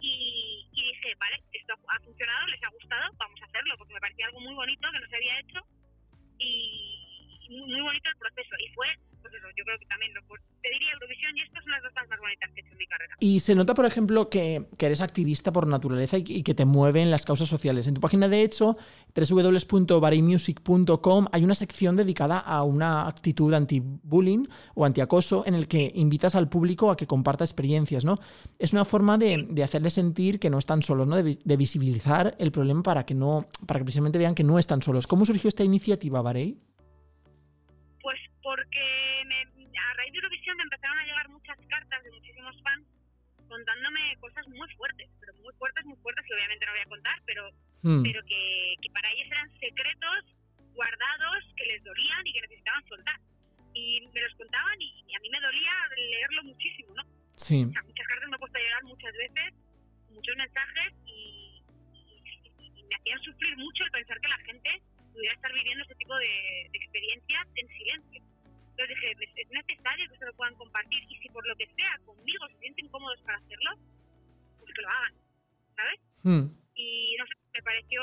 Y, 0.00 0.68
y 0.72 0.82
dije, 0.92 1.14
vale, 1.18 1.42
esto 1.52 1.74
ha 1.88 2.00
funcionado, 2.00 2.46
les 2.48 2.62
ha 2.62 2.68
gustado, 2.68 3.10
vamos 3.16 3.40
a 3.40 3.44
hacerlo, 3.46 3.74
porque 3.78 3.94
me 3.94 4.00
parecía 4.00 4.26
algo 4.26 4.40
muy 4.40 4.54
bonito 4.54 4.88
que 4.92 5.00
no 5.00 5.08
se 5.08 5.16
había 5.16 5.40
hecho 5.40 5.60
y 6.38 7.48
muy 7.48 7.80
bonito 7.80 8.08
el 8.08 8.16
proceso. 8.16 8.54
Y 8.58 8.68
fue, 8.74 8.88
pues 9.24 9.34
eso, 9.40 9.48
yo 9.56 9.64
creo 9.64 9.78
que 9.78 9.86
también, 9.86 10.12
lo, 10.12 10.20
pues, 10.28 10.42
te 10.60 10.68
diría 10.68 10.92
Eurovisión 10.92 11.34
y 11.38 11.40
esto 11.40 11.58
son 11.62 11.70
las 11.70 11.82
dos 11.82 11.92
más 11.94 12.06
bonitas 12.20 12.50
que 12.52 12.60
he 12.60 12.62
hecho 12.62 12.72
en 12.72 12.78
mi 12.78 12.86
carrera. 12.86 13.16
Y 13.20 13.40
se 13.40 13.54
nota, 13.54 13.72
por 13.72 13.86
ejemplo, 13.86 14.28
que, 14.28 14.66
que 14.76 14.84
eres 14.84 15.00
activista 15.00 15.50
por 15.50 15.66
naturaleza 15.66 16.18
y, 16.18 16.24
y 16.28 16.42
que 16.42 16.52
te 16.52 16.66
mueven 16.66 17.10
las 17.10 17.24
causas 17.24 17.48
sociales. 17.48 17.88
En 17.88 17.94
tu 17.94 18.02
página, 18.02 18.28
de 18.28 18.42
hecho, 18.42 18.76
www.baraymusic.com, 19.16 21.26
hay 21.32 21.42
una 21.42 21.54
sección 21.54 21.96
dedicada 21.96 22.38
a 22.38 22.64
una 22.64 23.08
actitud 23.08 23.54
anti-bullying 23.54 24.46
o 24.74 24.84
anti-acoso 24.84 25.44
en 25.46 25.54
el 25.54 25.68
que 25.68 25.90
invitas 25.94 26.34
al 26.34 26.50
público 26.50 26.90
a 26.90 26.98
que 26.98 27.06
comparta 27.06 27.44
experiencias, 27.44 28.04
¿no? 28.04 28.18
Es 28.58 28.74
una 28.74 28.84
forma 28.84 29.16
de, 29.16 29.46
de 29.48 29.64
hacerles 29.64 29.94
sentir 29.94 30.38
que 30.38 30.50
no 30.50 30.58
están 30.58 30.82
solos, 30.82 31.06
¿no? 31.06 31.16
De 31.16 31.56
visibilizar 31.56 32.36
el 32.38 32.52
problema 32.52 32.82
para 32.82 33.06
que 33.06 33.14
no, 33.14 33.46
para 33.66 33.80
que 33.80 33.84
precisamente 33.84 34.18
vean 34.18 34.34
que 34.34 34.44
no 34.44 34.58
están 34.58 34.82
solos. 34.82 35.06
¿Cómo 35.06 35.24
surgió 35.24 35.48
esta 35.48 35.64
iniciativa, 35.64 36.20
Barey? 36.20 36.58
Porque 38.44 39.22
me- 39.26 39.78
a 39.80 39.94
raíz 39.94 40.12
de 40.12 40.18
Eurovisión 40.18 40.56
me 40.58 40.64
empezaron 40.64 40.98
a 40.98 41.04
llegar 41.04 41.28
muchas 41.30 41.58
cartas 41.66 42.04
de 42.04 42.10
muchísimos 42.12 42.54
fans 42.62 42.84
contándome 43.48 44.16
cosas 44.20 44.46
muy 44.48 44.68
fuertes, 44.76 45.08
pero 45.18 45.32
muy 45.40 45.52
fuertes, 45.54 45.84
muy 45.86 45.96
fuertes, 45.98 46.24
que 46.26 46.34
obviamente 46.34 46.66
no 46.66 46.72
voy 46.72 46.80
a 46.80 46.92
contar, 46.92 47.18
pero, 47.26 47.50
Hmm. 47.82 48.02
pero 48.02 48.20
que, 48.24 48.74
que 48.82 48.90
para 48.90 49.10
ellos 49.12 49.26
eran 49.32 49.48
secretos 49.58 50.24
guardados 50.74 51.44
que 51.56 51.64
les 51.66 51.82
dolían 51.84 52.26
y 52.26 52.32
que 52.34 52.40
necesitaban 52.42 52.84
soltar. 52.88 53.18
Y 53.74 54.00
me 54.12 54.20
los 54.20 54.34
contaban 54.36 54.80
y, 54.80 55.04
y 55.08 55.14
a 55.16 55.20
mí 55.20 55.28
me 55.30 55.40
dolía 55.40 55.72
leerlo 55.96 56.42
muchísimo, 56.44 56.94
¿no? 56.94 57.02
Sí. 57.36 57.64
O 57.64 57.72
sea, 57.72 57.82
muchas 57.82 58.06
cartas 58.06 58.28
me 58.28 58.36
he 58.36 58.38
puesto 58.38 58.58
a 58.58 58.62
llorar 58.62 58.84
muchas 58.84 59.12
veces, 59.14 59.54
muchos 60.10 60.36
mensajes 60.36 60.92
y, 61.06 61.62
y- 61.92 62.80
y 62.80 62.82
me 62.84 62.94
hacían 62.96 63.20
sufrir 63.22 63.56
mucho 63.56 63.84
el 63.84 63.90
pensar 63.90 64.20
que 64.20 64.28
la 64.28 64.38
gente 64.38 64.70
pudiera 65.12 65.34
estar 65.34 65.52
viviendo 65.52 65.82
este 65.82 65.94
tipo 65.96 66.14
de, 66.16 66.68
de 66.72 66.78
experiencias 66.78 67.46
en 67.56 67.68
silencio. 67.68 68.22
Entonces 68.74 68.96
dije, 68.98 69.06
es, 69.22 69.30
es 69.46 69.50
necesario 69.54 70.10
que 70.10 70.18
se 70.18 70.26
lo 70.26 70.34
puedan 70.34 70.54
compartir 70.56 70.98
y 71.08 71.14
si 71.22 71.28
por 71.30 71.46
lo 71.46 71.54
que 71.56 71.66
sea 71.78 71.94
conmigo 72.04 72.42
se 72.50 72.58
sienten 72.58 72.88
cómodos 72.88 73.20
para 73.22 73.38
hacerlo, 73.38 73.70
pues 74.58 74.74
que 74.74 74.82
lo 74.82 74.88
hagan, 74.90 75.14
¿sabes? 75.78 76.00
Hmm. 76.26 76.46
y 76.74 77.14
no 77.18 77.24
sé, 77.26 77.34
me 77.54 77.62
pareció, 77.62 78.00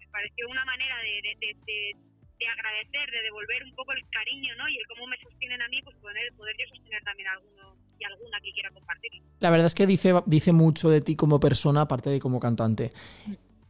me 0.00 0.06
pareció 0.08 0.48
una 0.50 0.64
manera 0.64 0.96
de, 0.98 1.14
de, 1.22 1.32
de, 1.46 1.54
de- 1.66 1.96
de 2.38 2.46
agradecer, 2.46 3.10
de 3.10 3.22
devolver 3.22 3.64
un 3.64 3.74
poco 3.74 3.90
el 3.92 4.08
cariño, 4.10 4.54
¿no? 4.56 4.68
Y 4.68 4.76
el 4.78 4.86
cómo 4.86 5.08
me 5.08 5.16
sostienen 5.18 5.60
a 5.60 5.66
mí, 5.68 5.82
pues 5.82 5.96
poder, 5.96 6.32
poder 6.36 6.54
yo 6.56 6.66
sostener 6.72 7.02
también 7.02 7.26
a 7.28 7.32
alguno 7.32 7.74
y 7.98 8.04
alguna 8.04 8.38
que 8.40 8.52
quiera 8.52 8.70
compartir. 8.70 9.10
La 9.40 9.50
verdad 9.50 9.66
es 9.66 9.74
que 9.74 9.88
dice, 9.88 10.12
dice 10.24 10.52
mucho 10.52 10.88
de 10.88 11.00
ti 11.00 11.16
como 11.16 11.40
persona, 11.40 11.80
aparte 11.82 12.10
de 12.10 12.20
como 12.20 12.38
cantante. 12.38 12.92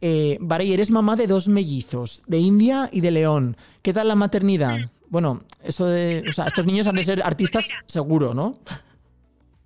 Eh, 0.01 0.37
Varey, 0.39 0.71
eres 0.71 0.91
mamá 0.91 1.15
de 1.15 1.25
dos 1.25 1.47
mellizos, 1.47 2.21
de 2.27 2.37
India 2.37 2.89
y 2.93 3.01
de 3.01 3.09
León. 3.09 3.57
¿Qué 3.81 3.91
tal 3.91 4.07
la 4.07 4.15
maternidad? 4.15 4.77
Bueno, 5.09 5.41
eso 5.63 5.85
de. 5.87 6.23
O 6.27 6.31
sea, 6.31 6.45
estos 6.45 6.65
niños 6.65 6.87
han 6.87 6.95
de 6.95 7.03
ser 7.03 7.21
artistas 7.23 7.67
seguro, 7.87 8.33
¿no? 8.33 8.59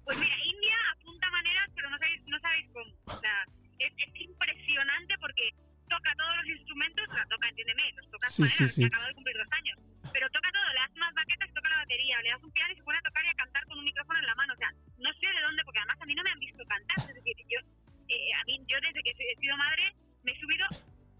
Pues 0.05 0.17
mira, 0.17 0.35
India 0.45 0.75
apunta 0.95 1.29
maneras, 1.31 1.69
pero 1.75 1.89
no 1.89 1.97
sabéis, 1.97 2.21
no 2.27 2.39
sabéis 2.39 2.67
cómo. 2.71 2.91
O 3.05 3.19
sea, 3.19 3.35
es, 3.79 3.91
es 3.97 4.21
impresionante 4.21 5.15
porque 5.19 5.51
toca 5.89 6.11
todos 6.17 6.35
los 6.37 6.47
instrumentos, 6.47 7.05
sea, 7.11 7.25
toca, 7.29 7.49
entiéndeme, 7.49 7.91
los 7.95 8.09
toca 8.09 8.29
Sí, 8.29 8.41
manera, 8.43 8.57
sí, 8.57 8.63
que 8.63 8.71
sí. 8.71 8.83
acaba 8.85 9.07
de 9.07 9.13
cumplir 9.15 9.37
dos 9.37 9.51
años. 9.51 9.77
Pero 10.13 10.29
toca 10.29 10.49
todo, 10.51 10.67
le 10.73 10.79
das 10.79 10.91
unas 10.95 11.13
baquetas 11.13 11.49
y 11.49 11.53
toca 11.53 11.69
la 11.69 11.77
batería, 11.77 12.21
le 12.21 12.29
das 12.29 12.43
un 12.43 12.51
piano 12.51 12.73
y 12.73 12.75
se 12.77 12.83
pone 12.83 12.97
a 12.97 13.01
tocar 13.01 13.23
y 13.25 13.29
a 13.29 13.33
cantar 13.33 13.65
con 13.65 13.77
un 13.79 13.85
micrófono 13.85 14.19
en 14.19 14.25
la 14.27 14.35
mano. 14.35 14.53
O 14.53 14.57
sea, 14.57 14.71
no 14.99 15.11
sé 15.19 15.27
de 15.27 15.41
dónde, 15.43 15.63
porque 15.65 15.79
además 15.79 15.97
a 16.01 16.05
mí 16.05 16.15
no 16.15 16.23
me 16.23 16.31
han 16.31 16.39
visto 16.39 16.63
cantar. 16.65 16.97
Es 17.09 17.15
decir, 17.15 17.35
yo, 17.51 17.59
eh, 18.07 18.33
a 18.39 18.43
mí, 18.45 18.59
yo 18.67 18.77
desde 18.79 19.03
que 19.03 19.11
he 19.11 19.35
sido 19.39 19.57
madre 19.57 19.91
me 20.23 20.31
he 20.31 20.39
subido, 20.39 20.65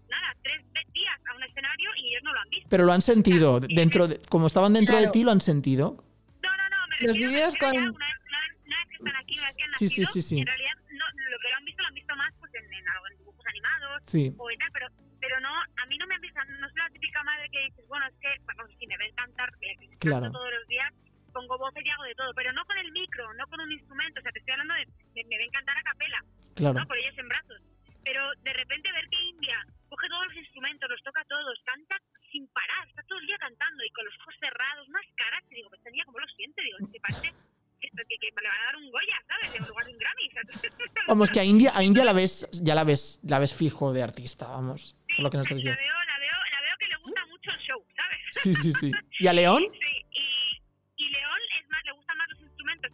nada, 0.08 0.34
tres 0.42 0.62
días 0.92 1.14
a 1.28 1.34
un 1.36 1.42
escenario 1.42 1.90
y 1.96 2.08
ellos 2.10 2.22
no 2.24 2.32
lo 2.32 2.40
han 2.40 2.48
visto. 2.50 2.68
Pero 2.70 2.84
lo 2.84 2.92
han 2.92 3.02
sentido. 3.02 3.60
Dentro 3.60 4.06
de- 4.08 4.20
como 4.28 4.46
estaban 4.46 4.72
dentro 4.72 4.94
de 4.96 5.02
Claro. 5.02 5.12
ti, 5.12 5.24
lo 5.24 5.30
han 5.32 5.40
sentido. 5.40 6.04
No, 6.42 6.56
no, 6.56 6.68
no, 6.70 6.86
me 6.88 6.96
Los 7.06 7.16
refiero, 7.16 7.20
me 7.20 7.28
vídeos 7.36 7.56
con- 7.56 7.76
Una 7.76 7.90
vez, 7.90 8.18
una 8.26 8.40
vez- 8.40 8.58
una 8.66 8.78
vez 8.78 8.88
que 8.88 8.96
están 8.96 9.16
aquí, 9.16 9.34
una 9.38 9.46
vez 9.46 9.56
que 9.56 9.62
han 9.64 9.70
Sí, 9.78 9.88
sí, 9.88 10.00
nacido, 10.02 10.12
sí, 10.12 10.22
sí. 10.22 10.38
En 10.40 10.46
realidad, 10.46 10.74
no, 10.92 11.04
lo 11.30 11.38
que 11.38 11.48
lo 11.50 11.56
han 11.56 11.64
visto 11.64 11.82
lo 11.82 11.88
han 11.88 11.94
visto 11.94 12.16
más 12.16 12.32
pues, 12.40 12.54
en, 12.54 12.64
en, 12.72 12.88
algo- 12.88 13.06
en 13.10 13.18
dibujos 13.18 13.46
animados 13.46 14.02
Sí. 14.04 14.34
o 14.38 14.50
en 14.50 14.58
tal, 14.58 14.70
pero, 14.72 14.86
pero 15.20 15.40
no, 15.40 15.50
a 15.54 15.86
mí 15.86 15.98
no 15.98 16.06
me 16.06 16.14
han 16.14 16.20
visto, 16.20 16.40
no 16.60 16.68
soy 16.68 16.78
la 16.78 16.90
típica 16.90 17.22
madre 17.24 17.48
que 17.50 17.60
dices, 17.64 17.84
bueno, 17.88 18.06
es 18.06 18.14
que, 18.20 18.28
bueno, 18.44 18.66
si 18.78 18.86
me 18.86 18.96
ven 18.98 19.14
cantar, 19.14 19.50
que 19.60 19.74
que 19.80 19.96
Claro. 19.98 20.30
todos 20.30 20.50
los 20.52 20.66
días, 20.68 20.92
pongo 21.32 21.58
voces 21.58 21.82
y 21.84 21.88
hago 21.88 22.04
de 22.04 22.14
todo, 22.14 22.30
pero 22.34 22.52
no 22.52 22.64
con 22.64 22.78
el 22.78 22.92
micro, 22.92 23.32
no 23.34 23.46
con 23.48 23.58
un 23.60 23.72
instrumento, 23.72 24.20
o 24.20 24.22
sea, 24.22 24.30
te 24.32 24.38
estoy 24.38 24.52
hablando 24.52 24.74
de, 24.74 24.86
de- 25.14 25.24
me 25.24 25.38
ven 25.38 25.50
cantar 25.50 25.76
a 25.78 25.82
capela, 25.82 26.22
Claro. 26.54 26.78
¿no? 26.80 26.86
Por 26.86 26.96
ellos 26.98 27.18
en 27.18 27.28
brazos. 27.28 27.60
Pero 28.04 28.22
de 28.42 28.52
repente 28.52 28.92
ver 28.92 29.08
que 29.08 29.22
India 29.22 29.58
coge 29.88 30.08
todos 30.08 30.26
los 30.26 30.36
instrumentos, 30.36 30.90
los 30.90 31.02
toca 31.02 31.24
todos, 31.28 31.58
canta 31.64 31.96
sin 32.30 32.46
parar, 32.48 32.88
está 32.88 33.02
todo 33.04 33.18
el 33.18 33.26
día 33.26 33.38
cantando 33.38 33.84
y 33.84 33.90
con 33.90 34.04
los 34.04 34.14
ojos 34.20 34.34
cerrados, 34.40 34.88
unas 34.88 35.06
caras, 35.14 35.42
y 35.50 35.54
digo, 35.54 35.68
pues 35.68 35.80
esta 35.80 35.90
niña, 35.90 36.04
¿cómo 36.04 36.18
lo 36.18 36.26
siente? 36.28 36.62
Digo, 36.62 36.78
es 36.82 36.90
que 36.90 37.00
parece 37.00 37.34
que, 37.80 38.18
que, 38.18 38.26
le 38.42 38.48
van 38.48 38.60
a 38.60 38.64
dar 38.64 38.76
un 38.76 38.90
Goya, 38.90 39.22
¿sabes? 39.28 39.54
En 39.54 39.68
lugar 39.68 39.86
de 39.86 39.92
un 39.92 39.98
Grammy. 39.98 40.30
Vamos, 41.08 41.30
que 41.30 41.40
a 41.40 41.44
India, 41.44 41.72
a 41.74 41.82
India 41.82 42.04
la 42.04 42.12
ves, 42.12 42.48
ya 42.62 42.74
la 42.74 42.84
ves, 42.84 43.20
la 43.24 43.38
ves 43.38 43.54
fijo 43.54 43.92
de 43.92 44.02
artista, 44.02 44.48
vamos. 44.48 44.96
Sí, 45.06 45.14
Por 45.16 45.24
lo 45.24 45.30
que 45.30 45.36
nos 45.36 45.50
la 45.50 45.56
veo, 45.56 45.64
la 45.64 46.18
veo, 46.18 46.38
la 46.50 46.60
veo 46.62 46.76
que 46.78 46.86
le 46.88 46.96
gusta 46.96 47.26
mucho 47.26 47.50
el 47.50 47.58
show, 47.60 47.84
¿sabes? 47.94 48.18
Sí, 48.32 48.54
sí, 48.54 48.72
sí. 48.72 48.90
¿Y 49.20 49.26
a 49.26 49.32
León? 49.32 49.62
Sí, 49.70 50.06
y, 50.12 51.04
y 51.04 51.08
León 51.10 51.40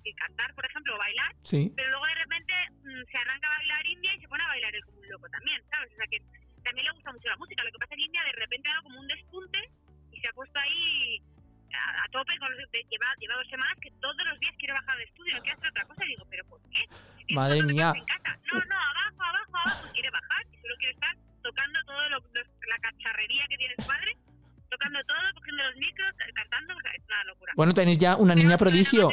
que 0.02 0.12
cantar, 0.14 0.54
por 0.54 0.64
ejemplo, 0.66 0.94
o 0.94 0.98
bailar, 0.98 1.32
Sí. 1.42 1.72
pero 1.76 1.90
luego 1.90 2.06
de 2.06 2.14
repente 2.14 2.52
mm, 2.84 3.04
se 3.10 3.16
arranca 3.18 3.46
a 3.48 3.58
bailar 3.58 3.86
India 3.86 4.14
y 4.14 4.20
se 4.20 4.28
pone 4.28 4.44
a 4.44 4.48
bailar 4.48 4.74
él 4.74 4.84
como 4.84 4.98
un 5.00 5.08
loco 5.08 5.28
también, 5.30 5.62
¿sabes? 5.70 5.92
O 5.92 5.96
sea 5.96 6.06
que 6.06 6.18
también 6.64 6.84
le 6.86 6.92
gusta 6.92 7.12
mucho 7.12 7.28
la 7.28 7.36
música. 7.36 7.64
Lo 7.64 7.72
que 7.72 7.78
pasa 7.78 7.94
es 7.94 7.98
que 7.98 8.04
India 8.06 8.22
de 8.24 8.32
repente 8.32 8.68
ha 8.68 8.72
dado 8.72 8.82
como 8.84 9.00
un 9.00 9.06
despunte 9.08 9.58
y 10.12 10.20
se 10.20 10.28
ha 10.28 10.32
puesto 10.32 10.58
ahí 10.58 11.18
a, 11.72 12.04
a 12.04 12.08
tope 12.10 12.36
con 12.38 12.50
los, 12.56 12.70
de, 12.70 12.82
lleva, 12.90 13.06
lleva 13.18 13.34
dos 13.36 13.48
semanas 13.48 13.78
que 13.80 13.90
todos 14.00 14.16
los 14.28 14.38
días 14.40 14.54
quiere 14.58 14.74
bajar 14.74 14.96
al 14.96 15.02
estudio, 15.02 15.34
no 15.36 15.40
quiere 15.42 15.56
hacer 15.56 15.70
otra 15.70 15.84
cosa. 15.86 16.04
Y 16.04 16.08
digo, 16.08 16.24
¿pero 16.28 16.44
por 16.46 16.60
qué? 16.70 16.84
Si 17.26 17.34
Madre 17.34 17.62
mía. 17.62 17.94
cosas 17.94 17.96
en 17.96 18.04
casa. 18.06 18.38
No, 18.52 18.58
no, 18.64 18.76
abajo, 18.76 19.22
abajo, 19.22 19.56
abajo. 19.56 19.92
Quiere 19.92 20.10
bajar 20.10 20.42
y 20.52 20.56
solo 20.60 20.74
quiere 20.78 20.92
estar 20.94 21.14
tocando 21.42 21.78
lo- 22.10 22.20
la 22.68 22.78
cacharrería 22.82 23.46
que 23.48 23.56
tiene 23.56 23.74
su 23.78 23.86
padre, 23.86 24.12
tocando 24.70 24.98
todo, 25.04 25.18
cogiendo 25.34 25.62
los 25.64 25.76
micros, 25.76 26.10
cantando. 26.34 26.76
O 26.76 26.80
sea, 26.80 26.92
es 26.92 27.04
una 27.04 27.24
locura. 27.24 27.52
Bueno, 27.56 27.74
tenéis 27.74 27.98
ya 27.98 28.16
una 28.16 28.34
niña 28.34 28.56
prodigio. 28.56 29.10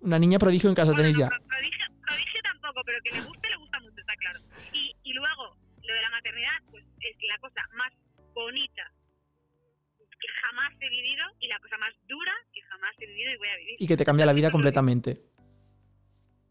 Una 0.00 0.18
niña 0.18 0.38
prodigio 0.38 0.68
en 0.70 0.74
casa 0.74 0.92
bueno, 0.92 1.02
tenéis 1.02 1.18
ya. 1.18 1.28
pro- 1.28 1.44
prodigio, 1.46 1.84
prodigio 2.06 2.40
tampoco, 2.42 2.80
pero 2.86 2.98
que 3.02 3.10
le 3.10 3.20
guste, 3.20 3.48
le 3.50 3.56
gusta 3.56 3.80
mucho, 3.80 4.00
está 4.00 4.14
claro. 4.16 4.38
Y, 4.72 4.96
y 5.02 5.12
luego, 5.12 5.56
lo 5.82 5.94
de 5.94 6.00
la 6.00 6.10
maternidad, 6.10 6.56
pues 6.70 6.84
es 7.00 7.16
la 7.28 7.38
cosa 7.38 7.60
más 7.74 7.92
bonita 8.32 8.90
que 9.98 10.28
jamás 10.40 10.72
he 10.80 10.88
vivido 10.88 11.24
y 11.40 11.48
la 11.48 11.58
cosa 11.60 11.76
más 11.78 11.92
dura 12.06 12.32
que 12.52 12.60
jamás 12.62 12.92
he 13.00 13.06
vivido 13.06 13.32
y 13.32 13.36
voy 13.36 13.48
a 13.48 13.56
vivir. 13.56 13.76
Y 13.78 13.86
que 13.86 13.96
te 13.96 14.04
cambia 14.04 14.24
la 14.26 14.32
vida 14.32 14.50
completamente. 14.50 15.20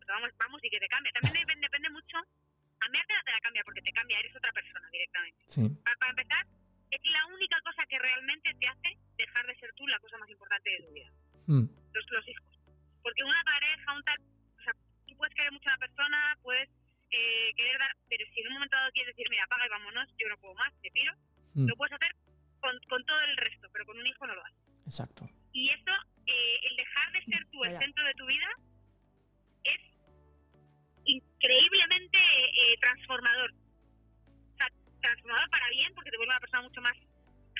Vamos, 0.07 0.31
vamos, 0.39 0.59
y 0.63 0.69
que 0.69 0.79
te 0.79 0.87
cambia. 0.87 1.11
También 1.13 1.33
depende, 1.45 1.65
depende 1.67 1.89
mucho. 1.91 2.17
A 2.17 2.89
mí 2.89 2.97
te 3.07 3.13
la, 3.13 3.21
te 3.23 3.31
la 3.31 3.39
cambia 3.41 3.61
porque 3.63 3.81
te 3.81 3.91
cambia, 3.91 4.19
eres 4.19 4.35
otra 4.35 4.51
persona 4.53 4.89
directamente. 4.91 5.39
Sí. 5.45 5.69
Para, 5.83 5.95
para 5.97 6.09
empezar, 6.11 6.45
es 6.91 7.01
la 7.11 7.25
única 7.27 7.57
cosa 7.61 7.85
que 7.87 7.99
realmente 7.99 8.53
te 8.59 8.67
hace 8.67 8.97
dejar 9.17 9.45
de 9.47 9.55
ser 9.57 9.71
tú 9.75 9.85
la 9.87 9.99
cosa 9.99 10.17
más 10.17 10.29
importante 10.29 10.69
de 10.69 10.83
tu 10.87 10.93
vida. 10.93 11.09
Mm. 11.47 11.65
los, 11.93 12.05
los 12.11 12.27
hijos. 12.27 12.45
Porque 13.01 13.23
una 13.23 13.41
pareja, 13.43 13.93
un 13.95 14.03
tal, 14.03 14.19
o 14.57 14.61
sea, 14.61 14.73
tú 15.07 15.15
puedes 15.17 15.33
querer 15.35 15.51
mucho 15.51 15.69
a 15.69 15.73
una 15.73 15.85
persona, 15.87 16.37
puedes 16.43 16.69
eh, 17.11 17.51
querer 17.55 17.77
dar, 17.79 17.91
pero 18.07 18.23
si 18.33 18.39
en 18.41 18.47
un 18.47 18.53
momento 18.53 18.75
dado 18.75 18.91
quieres 18.91 19.15
decir, 19.15 19.27
mira, 19.31 19.43
apaga 19.45 19.65
y 19.65 19.69
vámonos, 19.69 20.07
yo 20.17 20.27
no 20.29 20.37
puedo 20.37 20.53
más, 20.55 20.73
te 20.81 20.91
piro, 20.91 21.13
Mm. 21.55 21.65
lo 21.67 21.75
puedes 21.75 21.93
hacer 21.93 22.11
con, 22.59 22.77
con 22.87 23.03
todo 23.05 23.19
el 23.21 23.35
resto, 23.37 23.67
pero 23.73 23.83
con 23.85 23.97
un 23.97 24.05
hijo 24.05 24.27
no 24.27 24.35
lo 24.35 24.45
haces. 24.45 24.61
Exacto. 24.85 25.25
Y 25.51 25.69
eso, 25.71 25.91
eh, 26.27 26.59
el 26.69 26.75
dejar 26.75 27.11
de 27.11 27.23
ser 27.25 27.45
tú 27.49 27.63
el 27.63 27.73
Vaya. 27.73 27.79
centro 27.85 28.05
de 28.05 28.13
tu 28.13 28.25
vida, 28.27 28.47
es 29.63 29.81
increíblemente 31.05 32.17
eh, 32.19 32.77
transformador. 32.81 33.51
O 34.99 35.01
sea, 35.01 35.11
transformador 35.15 35.49
para 35.49 35.69
bien, 35.69 35.93
porque 35.95 36.11
te 36.11 36.17
vuelve 36.17 36.33
una 36.33 36.39
persona 36.43 36.61
mucho 36.63 36.81
más 36.81 36.97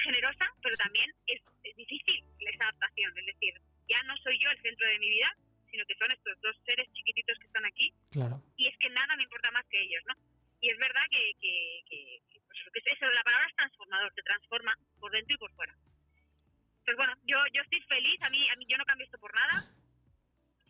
generosa, 0.04 0.46
pero 0.62 0.76
también 0.76 1.10
es, 1.28 1.40
es 1.64 1.76
difícil 1.76 2.20
esa 2.40 2.64
adaptación. 2.68 3.18
Es 3.18 3.26
decir, 3.26 3.54
ya 3.88 4.04
no 4.04 4.16
soy 4.18 4.38
yo 4.40 4.50
el 4.52 4.62
centro 4.62 4.88
de 4.88 5.00
mi 5.00 5.10
vida, 5.10 5.32
sino 5.72 5.86
que 5.86 5.96
son 5.96 6.12
estos 6.12 6.36
dos 6.42 6.56
seres 6.66 6.92
chiquititos 6.92 7.38
que 7.40 7.48
están 7.48 7.66
aquí, 7.66 7.94
Claro. 8.12 8.42
y 8.58 8.68
es 8.68 8.76
que 8.80 8.90
nada 8.90 9.16
me 9.16 9.24
importa 9.24 9.52
más 9.52 9.66
que 9.70 9.80
ellos, 9.82 10.04
¿no? 10.08 10.16
Y 10.62 10.70
es 10.70 10.78
verdad 10.78 11.04
que, 11.10 11.32
que, 11.40 11.82
que, 11.88 12.20
que, 12.30 12.40
pues, 12.42 12.60
que 12.74 12.80
es 12.80 12.98
eso, 12.98 13.06
la 13.14 13.24
palabra 13.24 13.48
es 13.48 13.56
transformador, 13.56 14.12
te 14.14 14.24
transforma 14.24 14.74
por 15.00 15.12
dentro 15.12 15.36
y 15.36 15.38
por 15.40 15.54
fuera. 15.56 15.74
Pues 16.84 16.98
bueno, 16.98 17.14
yo, 17.24 17.38
yo 17.54 17.62
estoy 17.62 17.80
feliz, 17.88 18.20
a 18.24 18.30
mí, 18.30 18.50
a 18.50 18.56
mí 18.56 18.66
yo 18.68 18.78
no 18.78 18.84
cambio 18.86 19.06
esto 19.06 19.20
por 19.20 19.34
nada. 19.34 19.64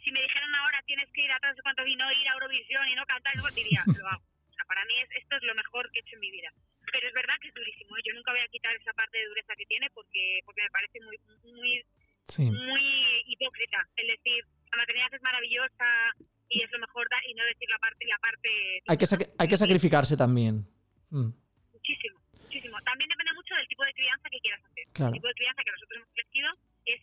Si 0.04 0.12
me 0.12 0.22
dijeran 0.22 0.54
ahora 0.56 0.82
tienes 0.86 1.10
que 1.14 1.22
ir 1.24 1.32
a 1.32 1.40
no 1.42 1.56
sé 1.56 1.62
cuántos 1.64 1.88
y 1.88 1.96
no 1.96 2.12
ir 2.12 2.28
a 2.28 2.34
Eurovisión 2.34 2.88
y 2.90 2.96
no 2.96 3.06
cantar, 3.06 3.34
yo 3.36 3.48
diría, 3.56 3.84
lo 3.88 4.08
hago. 4.08 4.24
Para 4.70 4.86
mí 4.86 4.94
es, 5.02 5.10
esto 5.18 5.36
es 5.36 5.44
lo 5.44 5.56
mejor 5.56 5.90
que 5.92 5.98
he 6.00 6.02
hecho 6.06 6.14
en 6.16 6.20
mi 6.22 6.30
vida. 6.32 6.54
Pero 6.94 7.08
es 7.10 7.14
verdad 7.14 7.36
que 7.42 7.50
es 7.50 7.54
durísimo, 7.54 7.98
¿eh? 7.98 8.02
yo 8.06 8.14
nunca 8.14 8.32
voy 8.32 8.42
a 8.42 8.48
quitar 8.54 8.76
esa 8.76 8.94
parte 8.94 9.18
de 9.18 9.26
dureza 9.26 9.54
que 9.58 9.66
tiene 9.66 9.90
porque, 9.94 10.40
porque 10.46 10.62
me 10.62 10.70
parece 10.70 11.02
muy, 11.02 11.18
muy 11.44 11.84
Sí. 12.30 12.44
muy 12.46 13.24
hipócrita 13.26 13.82
el 13.96 14.06
decir 14.08 14.46
la 14.70 14.78
maternidad 14.78 15.12
es 15.14 15.22
maravillosa 15.24 16.14
y 16.48 16.62
es 16.64 16.70
lo 16.72 16.78
mejor 16.78 17.08
da, 17.10 17.18
y 17.28 17.34
no 17.34 17.44
decir 17.46 17.68
la 17.70 17.80
parte 17.80 18.06
la 18.06 18.20
parte 18.20 18.50
Hay 18.86 18.98
que, 18.98 19.06
hay 19.40 19.48
que 19.48 19.58
sacrificarse 19.58 20.16
también. 20.16 20.62
Mm. 21.10 21.34
muchísimo 21.74 22.22
muchísimo 22.44 22.78
también 22.86 23.10
depende 23.10 23.34
mucho 23.34 23.56
del 23.56 23.68
tipo 23.68 23.84
de 23.84 23.94
crianza 23.94 24.30
que 24.30 24.40
quieras 24.42 24.62
hacer 24.64 24.86
Claro. 24.94 25.10
el 25.10 25.14
tipo 25.18 25.28
de 25.28 25.34
crianza 25.34 25.64
que 25.66 25.72
nosotros 25.72 25.98
hemos 25.98 26.10
elegido 26.14 26.50
es 26.86 27.02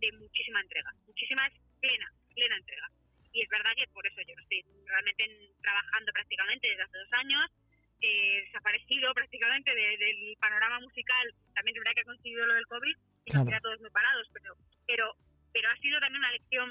de 0.00 0.12
muchísima 0.16 0.60
entrega 0.62 0.90
muchísima 1.06 1.46
es 1.48 1.54
plena 1.80 2.08
plena 2.34 2.56
entrega 2.56 2.88
y 3.32 3.42
es 3.42 3.48
verdad 3.48 3.70
que 3.76 3.86
por 3.92 4.06
eso 4.06 4.20
yo 4.26 4.34
estoy 4.40 4.64
realmente 4.86 5.24
en- 5.24 5.52
trabajando 5.62 6.12
prácticamente 6.12 6.68
desde 6.68 6.82
hace 6.84 6.98
dos 6.98 7.12
años 7.12 7.44
eh, 8.02 8.42
desaparecido 8.46 9.14
prácticamente 9.14 9.74
de- 9.74 9.96
del 9.96 10.36
panorama 10.40 10.80
musical 10.80 11.34
también 11.54 11.76
es 11.76 11.80
verdad 11.80 11.94
que 11.94 12.00
ha 12.02 12.10
coincidido 12.12 12.46
lo 12.46 12.54
del 12.54 12.66
COVID 12.66 12.96
y 13.24 13.30
Claro. 13.30 13.44
nos 13.44 13.50
queda 13.52 13.60
todos 13.60 13.80
muy 13.80 13.90
parados 13.90 14.26
pero 14.32 14.54
pero 14.86 15.04
pero 15.52 15.68
ha 15.70 15.76
sido 15.78 16.00
también 16.00 16.18
una 16.20 16.32
lección 16.32 16.68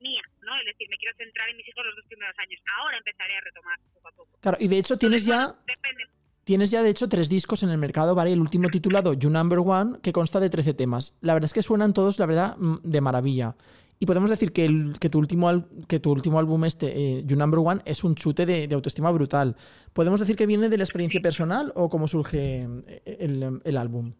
mía, 0.00 0.22
¿no? 0.42 0.54
Es 0.56 0.64
decir, 0.66 0.88
me 0.90 0.96
quiero 0.98 1.16
centrar 1.16 1.48
en 1.50 1.56
mis 1.56 1.66
hijos 1.68 1.84
los 1.86 1.96
dos 1.96 2.04
primeros 2.06 2.34
años. 2.38 2.60
Ahora 2.78 2.98
empezaré 2.98 3.36
a 3.36 3.40
retomar 3.40 3.78
poco 3.94 4.08
a 4.08 4.12
poco. 4.12 4.38
Claro, 4.40 4.56
y 4.60 4.68
de 4.68 4.78
hecho 4.78 4.96
tienes 4.96 5.24
ya, 5.26 5.46
Bueno, 5.46 5.62
depende. 5.66 6.04
tienes 6.44 6.70
ya 6.70 6.82
de 6.82 6.90
hecho 6.90 7.08
tres 7.08 7.28
discos 7.28 7.62
en 7.64 7.70
el 7.70 7.78
mercado, 7.78 8.14
¿vale? 8.14 8.32
El 8.32 8.40
último 8.40 8.68
titulado 8.70 9.14
You 9.14 9.30
Number 9.30 9.58
One, 9.58 9.98
que 10.02 10.12
consta 10.12 10.38
de 10.40 10.50
13 10.50 10.74
temas. 10.74 11.16
La 11.20 11.34
verdad 11.34 11.46
es 11.46 11.52
que 11.52 11.62
suenan 11.62 11.94
todos, 11.94 12.18
la 12.20 12.26
verdad, 12.26 12.56
mm, 12.58 12.78
de 12.84 13.00
maravilla. 13.00 13.54
Y 14.00 14.06
podemos 14.06 14.30
decir 14.30 14.52
que, 14.52 14.64
el- 14.64 14.94
que, 15.00 15.08
tu, 15.08 15.18
último 15.18 15.48
al- 15.48 15.66
que 15.88 15.98
tu 15.98 16.12
último 16.12 16.38
álbum, 16.38 16.64
este, 16.64 16.86
eh, 16.94 17.22
You 17.26 17.36
Number 17.36 17.58
One, 17.58 17.82
es 17.84 18.04
un 18.04 18.14
chute 18.14 18.46
de, 18.46 18.68
de 18.68 18.74
autoestima 18.74 19.10
brutal. 19.10 19.56
¿Podemos 19.92 20.20
decir 20.20 20.36
que 20.36 20.46
viene 20.46 20.68
de 20.68 20.78
la 20.78 20.84
experiencia 20.84 21.20
personal 21.20 21.72
o 21.74 21.88
cómo 21.88 22.06
surge 22.06 22.62
eh, 22.62 23.16
el, 23.20 23.60
el 23.64 23.76
álbum? 23.76 24.12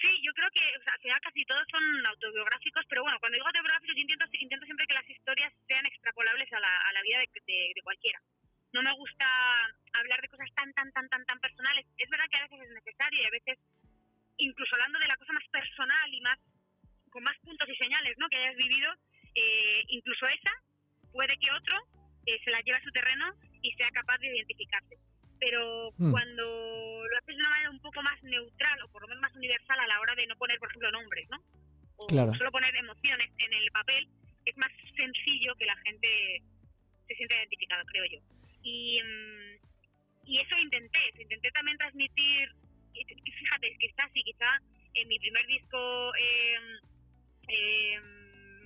Sí, 0.00 0.10
yo 0.22 0.32
creo 0.34 0.50
que 0.50 0.62
o 0.78 0.82
sea, 0.82 0.94
al 0.94 1.00
final 1.00 1.20
casi 1.22 1.44
todos 1.44 1.62
son 1.70 1.82
autobiográficos, 2.06 2.84
pero 2.88 3.02
bueno, 3.02 3.18
cuando 3.20 3.36
digo 3.36 3.46
autobiográficos 3.46 3.94
yo 3.96 4.02
intento, 4.02 4.24
intento 4.38 4.64
siempre 4.66 4.86
que 4.86 4.94
las 4.94 5.08
historias 5.10 5.52
sean 5.66 5.86
extrapolables 5.86 6.52
a 6.52 6.60
la, 6.60 6.72
a 6.88 6.92
la 6.92 7.02
vida 7.02 7.18
de, 7.18 7.26
de- 7.46 7.72
de 7.74 7.82
cualquiera. 7.82 8.18
no 8.72 8.82
me 8.82 8.94
gusta 8.96 9.26
hablar 9.98 10.20
de 10.22 10.28
cosas 10.28 10.48
tan, 10.54 10.72
tan, 10.72 10.90
tan, 10.92 11.08
tan, 11.08 11.24
tan 11.26 11.38
personales. 11.40 11.84
Es 11.98 12.08
verdad 12.08 12.24
que 12.30 12.38
a 12.38 12.42
veces 12.48 12.58
es 12.66 12.72
necesario 12.74 13.18
y 13.22 13.26
a 13.26 13.30
veces, 13.30 13.58
incluso 14.38 14.74
hablando 14.74 14.98
de 14.98 15.08
la 15.08 15.16
cosa 15.18 15.32
más 15.34 15.46
personal 15.50 16.08
y 16.14 16.20
más 16.22 16.38
con 17.12 17.22
más 17.22 17.36
puntos 17.44 17.68
y 17.68 17.76
señales 17.76 18.16
¿no? 18.18 18.28
que 18.28 18.36
hayas 18.38 18.56
vivido, 18.56 18.90
eh, 19.36 19.82
incluso 19.88 20.26
esa 20.26 20.52
puede 21.12 21.36
que 21.36 21.52
otro 21.52 21.76
eh, 22.26 22.38
se 22.44 22.50
la 22.50 22.60
lleve 22.62 22.78
a 22.78 22.82
su 22.82 22.90
terreno 22.90 23.32
y 23.62 23.70
sea 23.72 23.88
capaz 23.90 24.18
de 24.18 24.28
identificarse. 24.34 24.96
Pero 25.38 25.90
Hmm. 25.98 26.10
cuando 26.10 27.04
lo 27.06 27.18
haces 27.18 27.36
de 27.36 27.42
una 27.42 27.50
manera 27.50 27.70
un 27.70 27.80
poco 27.80 28.02
más 28.02 28.22
neutral 28.22 28.82
o 28.82 28.88
por 28.88 29.02
lo 29.02 29.08
menos 29.08 29.22
más 29.22 29.34
universal 29.36 29.78
a 29.78 29.86
la 29.86 30.00
hora 30.00 30.14
de 30.14 30.26
no 30.26 30.36
poner, 30.36 30.58
por 30.58 30.68
ejemplo, 30.68 30.90
nombres, 30.92 31.28
¿no? 31.30 31.38
O 31.96 32.06
Claro. 32.08 32.32
solo 32.34 32.50
poner 32.50 32.74
emociones 32.76 33.30
en 33.38 33.52
el 33.52 33.70
papel, 33.72 34.08
es 34.44 34.56
más 34.56 34.70
sencillo 34.96 35.54
que 35.56 35.66
la 35.66 35.76
gente 35.84 36.42
se 37.06 37.14
sienta 37.14 37.36
identificada, 37.36 37.84
creo 37.86 38.04
yo. 38.06 38.18
Y, 38.62 39.00
mm, 39.02 39.58
y 40.24 40.38
eso 40.38 40.58
intenté, 40.58 41.00
intenté 41.18 41.50
también 41.50 41.76
transmitir, 41.78 42.48
fíjate, 42.94 43.76
quizás 43.78 44.10
sí, 44.14 44.22
quizá 44.22 44.58
en 44.94 45.08
mi 45.08 45.18
primer 45.18 45.46
disco, 45.46 46.12
eh, 46.16 46.58
eh, 47.48 48.00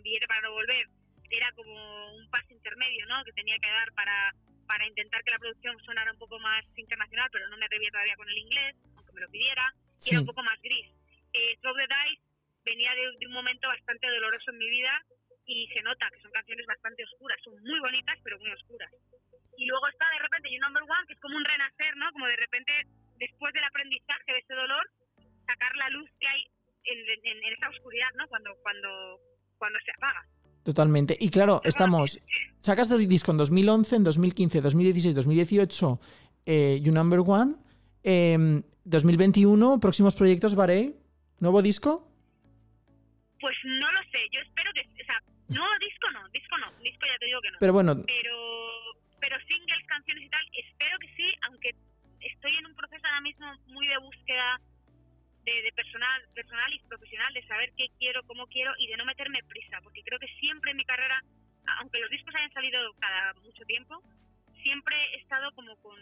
Billete 0.03 0.27
para 0.27 0.41
no 0.43 0.53
volver, 0.53 0.87
era 1.31 1.51
como 1.53 2.15
un 2.15 2.29
paso 2.31 2.53
intermedio, 2.53 3.07
¿no? 3.07 3.25
Que 3.25 3.33
tenía 3.33 3.59
que 3.59 3.69
dar 3.71 3.93
para, 3.93 4.33
para 4.67 4.87
intentar 4.87 5.23
que 5.25 5.31
la 5.33 5.39
producción 5.39 5.77
sonara 5.85 6.13
un 6.13 6.19
poco 6.19 6.39
más 6.39 6.65
internacional, 6.77 7.29
pero 7.33 7.49
no 7.49 7.57
me 7.57 7.67
atrevía 7.67 7.91
todavía 7.91 8.17
con 8.17 8.29
el 8.29 8.39
inglés, 8.39 8.75
aunque 8.97 9.13
me 9.13 9.21
lo 9.23 9.29
pidiera, 9.31 9.73
y 9.99 10.03
Sí. 10.03 10.11
era 10.11 10.21
un 10.21 10.27
poco 10.27 10.43
más 10.43 10.61
gris. 10.63 10.87
Eh, 11.33 11.57
Throw 11.61 11.75
the 11.75 11.83
Dice 11.87 12.23
venía 12.65 12.95
de, 12.95 13.13
de 13.19 13.27
un 13.27 13.33
momento 13.33 13.69
bastante 13.69 14.09
doloroso 14.09 14.51
en 14.51 14.59
mi 14.59 14.69
vida 14.71 15.01
y 15.47 15.69
se 15.69 15.83
nota 15.83 16.11
que 16.11 16.21
son 16.21 16.31
canciones 16.33 16.67
bastante 16.67 17.05
oscuras, 17.05 17.39
son 17.43 17.55
muy 17.63 17.79
bonitas, 17.81 18.19
pero 18.25 18.39
muy 18.39 18.51
oscuras. 18.53 18.91
Y 19.57 19.67
luego 19.67 19.87
está 19.89 20.11
de 20.11 20.19
repente 20.19 20.51
You 20.53 20.61
Number 20.61 20.83
One, 20.83 21.07
que 21.07 21.15
es 21.15 21.21
como 21.21 21.37
un 21.37 21.45
renacer, 21.45 21.97
¿no? 21.97 22.11
Como 22.13 22.27
de 22.27 22.37
repente, 22.37 22.73
después 23.19 23.53
del 23.55 23.65
aprendizaje 23.65 24.33
de 24.33 24.39
ese 24.39 24.55
dolor, 24.55 24.85
sacar 25.47 25.75
la 25.77 25.89
luz 25.91 26.11
que 26.21 26.27
hay 26.27 26.45
en, 26.87 26.99
en- 26.99 27.45
en 27.45 27.53
esa 27.55 27.69
oscuridad, 27.69 28.09
¿no? 28.17 28.27
Cuando, 28.29 28.51
cuando, 28.63 28.89
cuando 29.59 29.79
se 29.85 29.91
apaga. 29.93 30.27
Totalmente. 30.65 31.17
Y 31.21 31.31
claro, 31.31 31.61
estamos. 31.65 32.19
Sacas 32.61 32.89
de 32.89 32.99
disco 33.07 33.31
en 33.31 33.39
2011, 33.39 33.97
en 33.97 34.05
2015, 34.05 34.61
2016, 34.61 35.15
2018, 35.15 36.01
eh, 36.47 36.81
You 36.83 36.93
Number 36.93 37.21
One. 37.25 37.55
Em, 38.03 38.63
2021, 38.85 39.79
próximos 39.81 40.15
proyectos, 40.15 40.55
Varey. 40.55 40.95
¿Nuevo 41.39 41.63
disco? 41.63 42.11
Pues 43.41 43.55
no 43.65 43.93
lo 43.93 44.01
sé, 44.11 44.19
yo 44.33 44.41
espero 44.41 44.71
que, 44.75 44.81
o 44.81 45.05
sea, 45.05 45.21
no, 45.49 45.65
disco 45.79 46.11
no, 46.13 46.27
disco 46.31 46.57
no, 46.59 46.73
disco 46.83 47.05
ya 47.07 47.19
te 47.19 47.27
digo 47.27 47.41
que 47.43 47.51
no. 47.51 47.59
Pero 47.61 47.73
bueno, 47.73 47.95
pero 48.07 48.37
pero 49.21 49.37
singles, 49.47 49.85
canciones 49.87 50.25
y 50.25 50.29
tal, 50.31 50.41
espero 50.57 50.97
que 51.01 51.09
sí, 51.17 51.27
aunque 51.49 51.71
estoy 52.21 52.57
en 52.57 52.67
un 52.67 52.75
proceso 52.75 53.07
ahora 53.07 53.21
mismo 53.21 53.47
muy 53.69 53.87
de 53.87 53.99
búsqueda 53.99 54.61
de, 55.47 55.63
de 55.63 55.73
personal, 55.73 56.23
personal 56.35 56.73
y 56.75 56.81
profesional, 56.81 57.33
de 57.33 57.47
saber 57.47 57.73
qué 57.77 57.87
quiero, 57.99 58.23
cómo 58.25 58.47
quiero 58.49 58.73
y 58.79 58.89
de 58.89 58.97
no 58.97 59.05
meterme 59.07 59.39
prisa, 59.49 59.81
porque 59.83 60.03
creo 60.03 60.19
que 60.19 60.27
siempre 60.41 60.73
en 60.73 60.77
mi 60.77 60.85
carrera, 60.85 61.21
aunque 61.79 62.01
los 62.01 62.11
discos 62.11 62.35
hayan 62.35 62.53
salido 62.53 62.93
cada 62.99 63.33
mucho 63.35 63.65
tiempo, 63.65 64.03
siempre 64.63 64.97
he 65.15 65.17
estado 65.19 65.51
como 65.53 65.77
con 65.77 65.97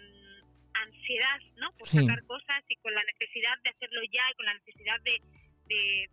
ansiedad, 0.74 1.38
¿no? 1.56 1.70
Por 1.72 1.86
Sí. 1.86 1.98
sacar 2.00 2.24
cosas 2.24 2.64
y 2.68 2.76
con 2.76 2.92
la 2.94 3.02
necesidad 3.04 3.56
de 3.62 3.70
hacerlo 3.70 4.00
ya 4.10 4.22
y 4.30 4.34
con 4.34 4.46
la 4.46 4.54
necesidad 4.54 5.00
de, 5.02 5.20
de, 5.66 6.10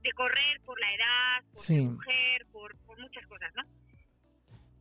de 0.00 0.12
correr 0.12 0.60
por 0.64 0.80
la 0.80 0.94
edad, 0.94 1.42
por 1.52 1.62
Sí. 1.62 1.74
ser 1.74 1.82
mujer, 1.82 2.46
por, 2.52 2.76
por 2.86 2.98
muchas 3.00 3.26
cosas, 3.26 3.52
¿no? 3.56 3.62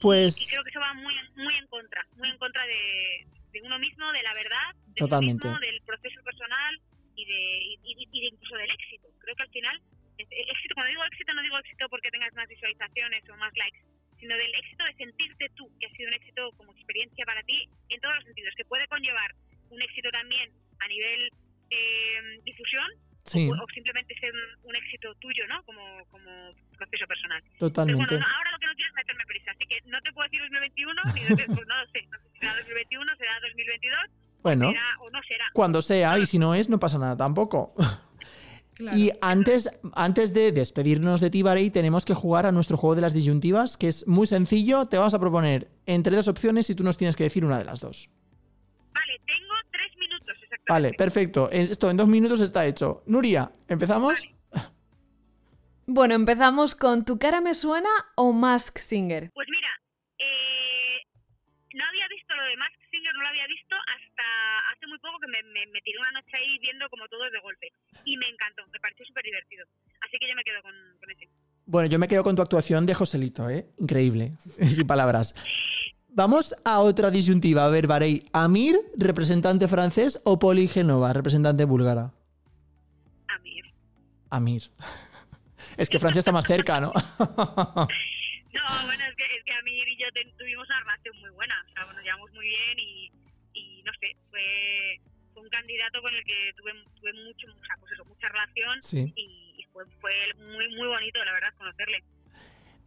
y 0.01 0.03
pues. 0.03 0.49
creo 0.49 0.63
que 0.63 0.69
eso 0.71 0.79
va 0.79 0.93
muy 0.95 1.13
muy 1.35 1.53
en 1.55 1.67
contra 1.67 2.03
muy 2.15 2.27
en 2.27 2.37
contra 2.39 2.65
de, 2.65 3.23
de 3.51 3.61
uno 3.61 3.77
mismo 3.77 4.11
de 4.11 4.23
la 4.23 4.33
verdad 4.33 4.73
de 4.87 4.93
Totalmente. 4.95 5.45
uno 5.45 5.59
mismo 5.59 5.59
del 5.59 5.79
proceso 5.85 6.23
personal 6.23 6.81
y 7.21 7.25
de, 7.25 7.41
y, 7.83 8.07
y- 8.11 8.21
de 8.21 8.27
incluso 8.33 8.55
del 8.57 8.71
éxito 8.71 9.07
creo 9.19 9.35
que 9.35 9.43
al 9.43 9.49
final 9.51 9.81
el 10.17 10.49
éxito 10.49 10.73
cuando 10.75 10.89
digo 10.91 11.03
éxito 11.05 11.33
no 11.33 11.41
digo 11.41 11.57
éxito 11.59 11.89
porque 11.89 12.09
tengas 12.11 12.33
más 12.33 12.47
visualizaciones 12.47 13.21
o 13.29 13.37
más 13.37 13.51
likes 13.55 13.79
sino 14.19 14.37
del 14.37 14.53
éxito 14.53 14.83
de 14.85 14.93
sentirte 14.95 15.45
tú 15.55 15.65
que 15.79 15.87
ha 15.87 15.91
sido 15.91 16.07
un 16.09 16.13
éxito 16.13 16.51
como 16.57 16.71
experiencia 16.73 17.25
para 17.25 17.41
ti 17.43 17.67
en 17.89 17.99
todos 18.01 18.15
los 18.15 18.23
sentidos 18.25 18.53
que 18.55 18.65
puede 18.65 18.85
conllevar 18.87 19.31
un 19.69 19.81
éxito 19.81 20.09
también 20.11 20.49
a 20.79 20.87
nivel 20.87 21.29
eh, 21.69 22.39
difusión 22.43 22.87
Sí, 23.23 23.47
o, 23.47 23.53
o 23.53 23.67
simplemente 23.71 24.17
ser 24.19 24.33
un, 24.33 24.69
un 24.69 24.75
éxito 24.75 25.13
tuyo 25.21 25.45
no 25.47 25.61
como 25.63 26.03
como 26.09 26.53
proceso 26.77 27.05
personal 27.05 27.39
pero 27.43 27.69
totalmente. 27.69 28.03
bueno, 28.03 28.17
no, 28.27 28.35
ahora 28.35 28.51
lo 28.51 28.57
que 28.57 28.65
no 28.65 28.73
quiero 28.75 28.89
es 28.89 28.95
meterme 28.95 29.25
prisa, 29.27 29.51
así 29.51 29.65
que 29.67 29.77
no 29.85 30.01
te 30.01 30.11
puedo 30.11 30.25
decir 30.27 30.41
2021, 30.41 31.01
ni 31.13 31.21
pues 31.61 31.67
no 31.67 31.77
lo 31.77 31.85
sé. 31.93 32.01
No 32.09 32.17
sé 32.17 32.29
si 32.33 32.39
será 32.39 32.55
2021, 32.57 33.15
será 33.17 33.39
2022, 33.41 33.99
Bueno, 34.43 34.69
será 34.69 34.81
o 34.99 35.09
no 35.09 35.19
será. 35.27 35.45
cuando 35.53 35.81
sea, 35.81 36.17
y 36.19 36.25
si 36.25 36.39
no 36.39 36.55
es, 36.55 36.69
no 36.69 36.79
pasa 36.79 36.97
nada 36.97 37.17
tampoco. 37.17 37.73
Claro. 38.73 38.97
Y 38.97 39.11
antes, 39.21 39.69
antes 39.93 40.33
de 40.33 40.51
despedirnos 40.51 41.21
de 41.21 41.29
ti, 41.29 41.43
Varey, 41.43 41.69
tenemos 41.69 42.03
que 42.03 42.15
jugar 42.15 42.47
a 42.47 42.51
nuestro 42.51 42.77
juego 42.77 42.95
de 42.95 43.01
las 43.01 43.13
disyuntivas, 43.13 43.77
que 43.77 43.87
es 43.87 44.07
muy 44.07 44.25
sencillo. 44.25 44.85
Te 44.87 44.97
vamos 44.97 45.13
a 45.13 45.19
proponer 45.19 45.69
entre 45.85 46.15
dos 46.15 46.27
opciones 46.27 46.67
y 46.69 46.73
tú 46.73 46.83
nos 46.83 46.97
tienes 46.97 47.15
que 47.15 47.25
decir 47.25 47.45
una 47.45 47.59
de 47.59 47.65
las 47.65 47.79
dos. 47.79 48.09
Vale, 48.91 49.21
tengo 49.27 49.53
tres 49.71 49.95
minutos 49.99 50.29
exactamente. 50.29 50.63
Vale, 50.67 50.93
perfecto. 50.93 51.49
Esto 51.51 51.91
en 51.91 51.97
dos 51.97 52.07
minutos 52.07 52.41
está 52.41 52.65
hecho. 52.65 53.03
Nuria, 53.05 53.51
¿empezamos? 53.67 54.13
Bueno, 55.85 56.15
empezamos 56.15 56.73
con 56.73 57.03
¿Tu 57.03 57.19
cara 57.19 57.41
me 57.41 57.53
suena 57.53 57.89
o 58.15 58.31
Mask 58.31 58.77
Singer? 58.77 59.29
Pues 59.33 59.47
mira, 59.51 59.67
eh, 60.19 61.05
no 61.73 61.83
había 61.83 62.07
lo 62.41 62.47
de 62.49 62.57
Mask 62.57 62.79
Singer, 62.89 63.13
no 63.13 63.21
lo 63.21 63.29
había 63.29 63.47
visto 63.47 63.75
hasta 63.77 64.25
hace 64.73 64.87
muy 64.87 64.97
poco 64.99 65.19
que 65.21 65.27
me, 65.27 65.43
me, 65.53 65.65
me 65.67 65.81
tiré 65.81 65.99
una 65.99 66.11
noche 66.11 66.33
ahí 66.33 66.57
viendo 66.59 66.89
como 66.89 67.07
todo 67.07 67.29
de 67.29 67.39
golpe. 67.39 67.71
Y 68.05 68.17
me 68.17 68.27
encantó, 68.27 68.65
me 68.73 68.79
pareció 68.79 69.05
súper 69.05 69.23
divertido. 69.23 69.65
Así 70.01 70.17
que 70.17 70.27
yo 70.27 70.35
me 70.35 70.43
quedo 70.43 70.61
con, 70.61 70.73
con 70.99 71.11
ese. 71.11 71.29
Bueno, 71.65 71.87
yo 71.87 71.99
me 71.99 72.07
quedo 72.07 72.23
con 72.23 72.35
tu 72.35 72.41
actuación 72.41 72.85
de 72.85 72.95
Joselito, 72.95 73.49
¿eh? 73.49 73.67
Increíble. 73.77 74.31
Sin 74.61 74.87
palabras. 74.87 75.35
Vamos 76.09 76.55
a 76.65 76.79
otra 76.79 77.11
disyuntiva. 77.11 77.65
A 77.65 77.69
ver, 77.69 77.87
Varey. 77.87 78.25
Amir, 78.33 78.75
representante 78.97 79.67
francés, 79.67 80.21
o 80.25 80.39
Poli 80.39 80.67
Genova, 80.67 81.13
representante 81.13 81.63
búlgara. 81.63 82.11
A 83.27 83.37
mí. 83.39 83.61
Amir. 84.29 84.63
Es 85.77 85.89
que 85.89 85.99
Francia 85.99 86.19
está 86.19 86.33
más 86.33 86.45
cerca, 86.45 86.81
¿no? 86.81 86.91
No, 88.53 88.85
bueno, 88.85 89.03
es 89.09 89.15
que, 89.15 89.23
es 89.37 89.43
que 89.45 89.53
Amir 89.53 89.87
y 89.87 89.97
yo 89.97 90.11
ten- 90.13 90.35
tuvimos 90.37 90.67
una 90.67 90.79
relación 90.81 91.17
muy 91.19 91.29
buena. 91.31 91.55
O 91.69 91.71
sea, 91.73 91.85
bueno, 91.85 92.01
llevamos 92.01 92.31
muy 92.33 92.47
bien 92.47 92.79
y, 92.79 93.11
y 93.53 93.83
no 93.83 93.91
sé, 93.99 94.15
fue, 94.29 94.99
fue 95.33 95.43
un 95.43 95.49
candidato 95.49 96.01
con 96.01 96.13
el 96.13 96.23
que 96.25 96.51
tuve, 96.57 96.73
tuve 96.99 97.13
mucho, 97.13 97.47
o 97.47 97.65
sea, 97.65 97.75
pues 97.79 97.91
eso, 97.93 98.05
mucha 98.05 98.27
relación 98.29 98.83
Sí. 98.83 99.13
y, 99.15 99.55
y 99.57 99.63
fue, 99.71 99.85
fue 100.01 100.11
muy, 100.37 100.67
muy 100.75 100.87
bonito, 100.87 101.23
la 101.23 101.31
verdad, 101.33 101.53
conocerle. 101.57 102.03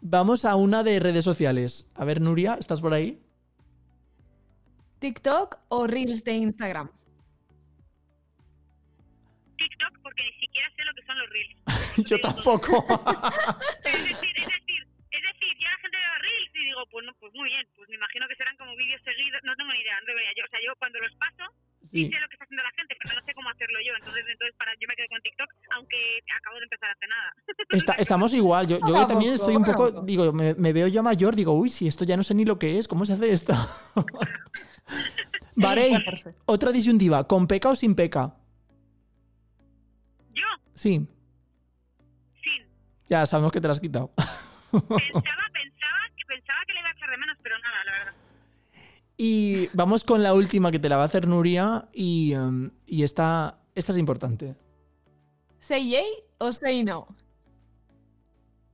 Vamos 0.02 0.44
a 0.44 0.54
una 0.56 0.82
de 0.82 1.00
redes 1.00 1.24
sociales. 1.24 1.90
A 1.94 2.04
ver, 2.04 2.20
Nuria, 2.20 2.56
¿estás 2.60 2.80
por 2.82 2.92
ahí? 2.92 3.18
¿TikTok 4.98 5.56
o 5.68 5.86
Reels 5.86 6.24
de 6.24 6.32
Instagram? 6.34 6.90
TikTok, 9.56 9.98
porque 10.02 10.22
ni 10.24 10.32
siquiera 10.40 10.68
sé 10.76 10.84
lo 10.84 10.92
que 10.94 11.02
son 11.06 11.18
los 11.18 11.30
reels. 11.30 11.56
Yo 12.10 12.20
tampoco. 12.20 12.84
Es 13.84 14.04
decir, 14.08 14.33
y 16.64 16.72
digo, 16.72 16.82
pues 16.90 17.04
no, 17.06 17.12
pues 17.20 17.32
muy 17.34 17.48
bien, 17.50 17.66
pues 17.76 17.88
me 17.88 17.96
imagino 17.96 18.26
que 18.28 18.34
serán 18.36 18.56
como 18.56 18.74
vídeos 18.76 19.00
seguidos, 19.04 19.40
no 19.44 19.54
tengo 19.56 19.72
ni 19.72 19.80
idea, 19.84 20.00
no 20.00 20.06
tengo 20.06 20.18
idea. 20.20 20.32
Yo, 20.36 20.44
o 20.44 20.48
sea, 20.50 20.60
yo 20.64 20.72
cuando 20.80 20.98
los 20.98 21.12
paso, 21.20 21.44
sí 21.92 22.08
sé 22.08 22.16
lo 22.20 22.28
que 22.28 22.34
está 22.34 22.44
haciendo 22.48 22.64
la 22.64 22.74
gente, 22.74 22.92
pero 22.98 23.14
no 23.14 23.22
sé 23.26 23.30
cómo 23.34 23.48
hacerlo 23.50 23.78
yo. 23.84 23.92
Entonces, 24.00 24.24
entonces 24.26 24.54
para, 24.56 24.72
yo 24.80 24.86
me 24.88 24.96
quedo 24.96 25.08
con 25.12 25.20
TikTok, 25.22 25.50
aunque 25.76 25.98
acabo 26.40 26.56
de 26.56 26.64
empezar 26.64 26.88
hace 26.90 27.06
nada. 27.06 27.28
Está- 27.70 27.98
estamos 28.00 28.32
igual. 28.34 28.66
Yo, 28.66 28.78
yo 28.80 29.06
también 29.06 29.32
estoy 29.32 29.54
un 29.56 29.64
poco. 29.64 30.02
Digo, 30.02 30.32
me, 30.32 30.54
me 30.54 30.72
veo 30.72 30.88
ya 30.88 31.02
mayor. 31.02 31.36
Digo, 31.36 31.52
uy, 31.52 31.68
si 31.70 31.86
esto 31.86 32.04
ya 32.04 32.16
no 32.16 32.22
sé 32.22 32.34
ni 32.34 32.44
lo 32.44 32.58
que 32.58 32.78
es. 32.78 32.88
¿Cómo 32.88 33.04
se 33.04 33.12
hace 33.14 33.32
esto? 33.32 33.52
Varey, 35.56 35.92
Informarse. 35.92 36.34
otra 36.46 36.72
disyuntiva. 36.72 37.26
¿Con 37.26 37.46
peca 37.46 37.70
o 37.70 37.76
sin 37.76 37.94
peca? 37.94 38.34
Yo, 40.32 40.42
Sí, 40.74 41.06
sin. 42.42 42.66
ya 43.08 43.24
sabemos 43.26 43.52
que 43.52 43.60
te 43.60 43.68
la 43.68 43.72
has 43.72 43.80
quitado. 43.80 44.12
Pensaba, 44.72 45.46
pensaba, 46.26 46.58
que 46.66 46.72
le 46.72 46.80
iba 46.80 46.88
a 46.88 46.92
echar 46.92 47.10
de 47.10 47.16
menos, 47.18 47.36
pero 47.42 47.58
nada, 47.58 47.84
la 47.84 47.92
verdad. 47.92 48.14
Y 49.16 49.68
vamos 49.74 50.02
con 50.02 50.22
la 50.22 50.34
última 50.34 50.70
que 50.70 50.78
te 50.78 50.88
la 50.88 50.96
va 50.96 51.02
a 51.02 51.06
hacer 51.06 51.28
Nuria. 51.28 51.88
Y, 51.92 52.32
em, 52.32 52.70
y 52.86 53.04
esta, 53.04 53.58
esta 53.74 53.92
es 53.92 53.98
importante. 53.98 54.56
¿Say 55.58 55.88
yay 55.88 56.06
o 56.38 56.50
say 56.52 56.82
no? 56.84 57.06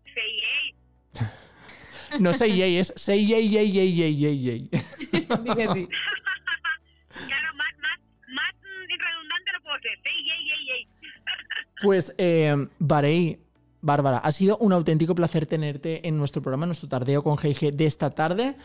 Sí, 0.04 0.20
ey, 0.20 0.74
No 2.20 2.32
say 2.32 2.56
yay, 2.56 2.78
es 2.78 2.92
say 2.96 3.24
yay, 3.24 3.48
yay, 3.48 3.70
yay, 3.70 3.94
yay, 3.94 4.16
yay, 4.16 4.38
yay. 4.38 4.60
Dije 4.70 5.66
sí. 5.74 5.88
claro, 7.26 7.54
más, 7.54 7.74
más, 7.78 8.00
más 8.28 8.54
redundante 8.88 9.52
no 9.52 9.60
puedo 9.62 9.78
ser. 9.80 9.98
Sí, 10.02 10.10
ey, 10.10 10.50
ey, 10.50 10.70
ey. 10.70 10.88
Pues, 11.82 12.14
eh, 12.18 12.66
Varey, 12.78 13.38
Bárbara, 13.82 14.18
ha 14.18 14.32
sido 14.32 14.58
un 14.58 14.72
auténtico 14.72 15.14
placer 15.14 15.46
tenerte 15.46 16.06
en 16.06 16.18
nuestro 16.18 16.42
programa, 16.42 16.64
en 16.64 16.68
nuestro 16.68 16.88
tardeo 16.88 17.22
con 17.22 17.36
GG 17.36 17.72
de 17.72 17.86
esta 17.86 18.10
tarde. 18.10 18.56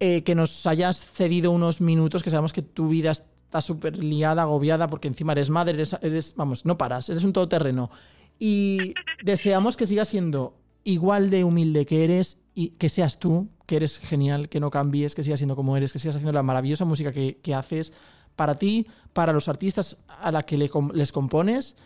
eh, 0.00 0.22
que 0.24 0.34
nos 0.34 0.66
hayas 0.66 1.06
cedido 1.06 1.52
unos 1.52 1.80
minutos, 1.80 2.22
que 2.22 2.30
sabemos 2.30 2.52
que 2.52 2.62
tu 2.62 2.88
vida 2.88 3.12
está 3.12 3.60
súper 3.60 3.96
liada, 3.96 4.42
agobiada, 4.42 4.88
porque 4.88 5.06
encima 5.06 5.32
eres 5.32 5.50
madre, 5.50 5.84
eres, 6.02 6.34
vamos, 6.36 6.64
no 6.64 6.76
paras, 6.76 7.08
eres 7.08 7.22
un 7.22 7.32
todoterreno. 7.32 7.90
Y 8.38 8.94
deseamos 9.22 9.76
que 9.76 9.86
sigas 9.86 10.08
siendo 10.08 10.56
igual 10.82 11.30
de 11.30 11.44
humilde 11.44 11.86
que 11.86 12.02
eres 12.02 12.38
y 12.54 12.70
que 12.70 12.88
seas 12.88 13.20
tú, 13.20 13.48
que 13.66 13.76
eres 13.76 13.98
genial, 13.98 14.48
que 14.48 14.58
no 14.58 14.70
cambies, 14.70 15.14
que 15.14 15.22
sigas 15.22 15.38
siendo 15.38 15.54
como 15.54 15.76
eres, 15.76 15.92
que 15.92 16.00
sigas 16.00 16.16
haciendo 16.16 16.32
la 16.32 16.42
maravillosa 16.42 16.84
música 16.84 17.12
que, 17.12 17.54
haces 17.54 17.92
para 18.34 18.56
ti, 18.56 18.88
para 19.12 19.32
los 19.32 19.48
artistas 19.48 19.98
a 20.08 20.32
la 20.32 20.42
que 20.42 20.58
les 20.58 21.12
compones 21.12 21.76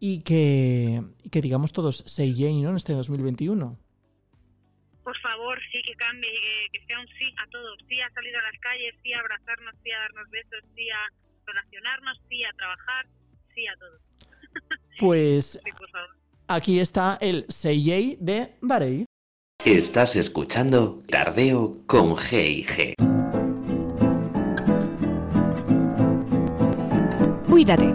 y 0.00 0.22
que, 0.22 1.02
y 1.22 1.30
que 1.30 1.40
digamos 1.40 1.72
todos 1.72 2.04
say 2.06 2.32
yay, 2.34 2.60
¿no? 2.60 2.70
En 2.70 2.76
este 2.76 2.92
2021. 2.92 3.78
Por 5.02 5.18
favor, 5.20 5.58
sí 5.72 5.80
que 5.82 5.94
cambie 5.94 6.28
y 6.30 6.70
que, 6.72 6.78
que 6.78 6.86
sea 6.86 7.00
un 7.00 7.06
sí 7.08 7.24
a 7.42 7.46
todos. 7.50 7.78
Sí 7.88 8.00
a 8.00 8.10
salir 8.12 8.36
a 8.36 8.42
las 8.42 8.60
calles, 8.60 8.94
sí 9.02 9.12
a 9.12 9.20
abrazarnos, 9.20 9.74
sí 9.82 9.90
a 9.90 9.98
darnos 10.00 10.28
besos, 10.30 10.60
sí 10.76 10.88
a 10.90 11.00
relacionarnos, 11.46 12.20
sí 12.28 12.44
a 12.44 12.52
trabajar, 12.52 13.06
sí 13.54 13.66
a 13.66 13.76
todo. 13.76 13.98
Pues 15.00 15.60
Sí, 15.64 15.70
por 15.78 15.88
favor. 15.90 16.16
aquí 16.48 16.80
está 16.80 17.16
el 17.20 17.46
say 17.48 17.82
yay 17.82 18.16
de 18.20 18.56
Barei. 18.60 19.04
Estás 19.64 20.16
escuchando 20.16 21.02
Tardeo 21.08 21.72
con 21.86 22.16
G 22.16 22.48
y 22.50 22.64
G. 22.64 22.94
Cuídate. 27.48 27.94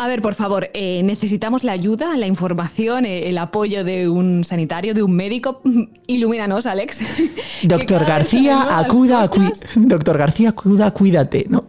A 0.00 0.06
ver, 0.06 0.22
por 0.22 0.34
favor, 0.34 0.70
eh, 0.74 1.02
necesitamos 1.02 1.64
la 1.64 1.72
ayuda, 1.72 2.16
la 2.16 2.26
información, 2.26 3.04
eh, 3.04 3.28
el 3.28 3.36
apoyo 3.38 3.82
de 3.82 4.08
un 4.08 4.44
sanitario, 4.44 4.94
de 4.94 5.02
un 5.02 5.12
médico. 5.14 5.60
Ilumínanos, 6.06 6.66
Alex. 6.66 7.00
Doctor 7.64 8.04
García, 8.04 8.78
acuda, 8.78 9.26
cui- 9.28 9.52
Doctor 9.76 10.16
García, 10.18 10.50
acuda, 10.50 10.92
cuídate, 10.92 11.46
¿no? 11.48 11.64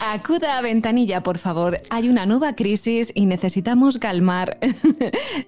Acuda 0.00 0.58
a 0.58 0.62
Ventanilla, 0.62 1.22
por 1.22 1.38
favor. 1.38 1.78
Hay 1.90 2.08
una 2.08 2.24
nueva 2.26 2.54
crisis 2.54 3.10
y 3.14 3.26
necesitamos 3.26 3.98
calmar 3.98 4.58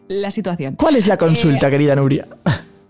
la 0.08 0.30
situación. 0.30 0.74
¿Cuál 0.76 0.96
es 0.96 1.06
la 1.06 1.16
consulta, 1.16 1.70
querida 1.70 1.94
Nuria? 1.96 2.26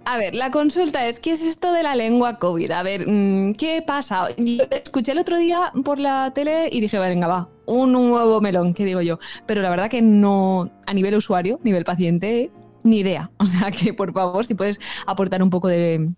A 0.06 0.18
ver, 0.18 0.34
la 0.34 0.50
consulta 0.50 1.06
es, 1.06 1.18
¿qué 1.20 1.32
es 1.32 1.42
esto 1.42 1.72
de 1.72 1.82
la 1.82 1.94
lengua 1.96 2.38
COVID? 2.38 2.70
A 2.72 2.82
ver, 2.82 3.06
mm, 3.08 3.54
¿qué 3.54 3.82
pasa? 3.86 4.28
Yo 4.36 4.64
escuché 4.70 5.12
el 5.12 5.18
otro 5.18 5.38
día 5.38 5.72
por 5.84 5.98
la 5.98 6.32
tele 6.34 6.68
y 6.70 6.80
dije, 6.82 6.98
venga, 6.98 7.26
va, 7.26 7.48
un 7.66 7.92
nuevo 7.92 8.40
melón, 8.40 8.74
¿qué 8.74 8.84
digo 8.84 9.00
yo? 9.00 9.18
Pero 9.46 9.62
la 9.62 9.70
verdad 9.70 9.90
que 9.90 10.02
no, 10.02 10.70
a 10.86 10.94
nivel 10.94 11.14
usuario, 11.14 11.60
nivel 11.62 11.84
paciente, 11.84 12.50
ni 12.82 12.98
idea. 12.98 13.30
O 13.38 13.46
sea 13.46 13.70
que, 13.70 13.92
por 13.92 14.12
favor, 14.12 14.44
si 14.44 14.54
puedes 14.54 14.80
aportar 15.06 15.42
un 15.42 15.50
poco 15.50 15.68
de, 15.68 16.10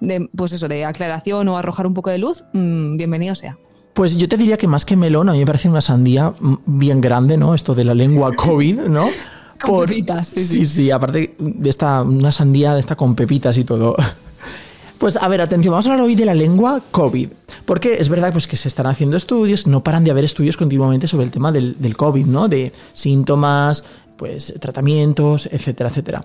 de, 0.00 0.28
pues 0.36 0.52
eso, 0.52 0.68
de 0.68 0.84
aclaración 0.84 1.48
o 1.48 1.56
arrojar 1.56 1.86
un 1.86 1.94
poco 1.94 2.10
de 2.10 2.18
luz, 2.18 2.44
mm, 2.52 2.96
bienvenido 2.96 3.34
sea. 3.34 3.58
Pues 3.94 4.16
yo 4.16 4.28
te 4.28 4.36
diría 4.36 4.56
que 4.56 4.68
más 4.68 4.84
que 4.84 4.96
melón, 4.96 5.28
a 5.28 5.32
mí 5.32 5.38
me 5.38 5.46
parece 5.46 5.68
una 5.68 5.80
sandía 5.80 6.32
mm, 6.38 6.56
bien 6.66 7.00
grande, 7.00 7.36
¿no? 7.36 7.54
Esto 7.54 7.74
de 7.74 7.84
la 7.84 7.94
lengua 7.94 8.32
COVID, 8.36 8.82
¿no? 8.82 9.08
Con 9.60 9.86
pepitas, 9.86 10.28
sí, 10.28 10.40
sí, 10.40 10.66
sí, 10.66 10.90
aparte 10.92 11.34
de 11.36 11.68
esta, 11.68 12.02
una 12.02 12.30
sandía 12.30 12.74
de 12.74 12.80
esta 12.80 12.94
con 12.94 13.16
pepitas 13.16 13.58
y 13.58 13.64
todo. 13.64 13.96
Pues 14.98 15.16
a 15.16 15.28
ver, 15.28 15.40
atención, 15.40 15.70
vamos 15.70 15.86
a 15.86 15.92
hablar 15.92 16.04
hoy 16.04 16.16
de 16.16 16.24
la 16.24 16.34
lengua 16.34 16.82
COVID. 16.90 17.30
Porque 17.64 17.98
es 18.00 18.08
verdad 18.08 18.32
pues, 18.32 18.48
que 18.48 18.56
se 18.56 18.66
están 18.66 18.86
haciendo 18.86 19.16
estudios, 19.16 19.66
no 19.66 19.82
paran 19.84 20.02
de 20.02 20.10
haber 20.10 20.24
estudios 20.24 20.56
continuamente 20.56 21.06
sobre 21.06 21.24
el 21.24 21.30
tema 21.30 21.52
del, 21.52 21.76
del 21.78 21.96
COVID, 21.96 22.26
¿no? 22.26 22.48
De 22.48 22.72
síntomas, 22.94 23.84
pues 24.16 24.52
tratamientos, 24.58 25.46
etcétera, 25.46 25.88
etcétera. 25.88 26.24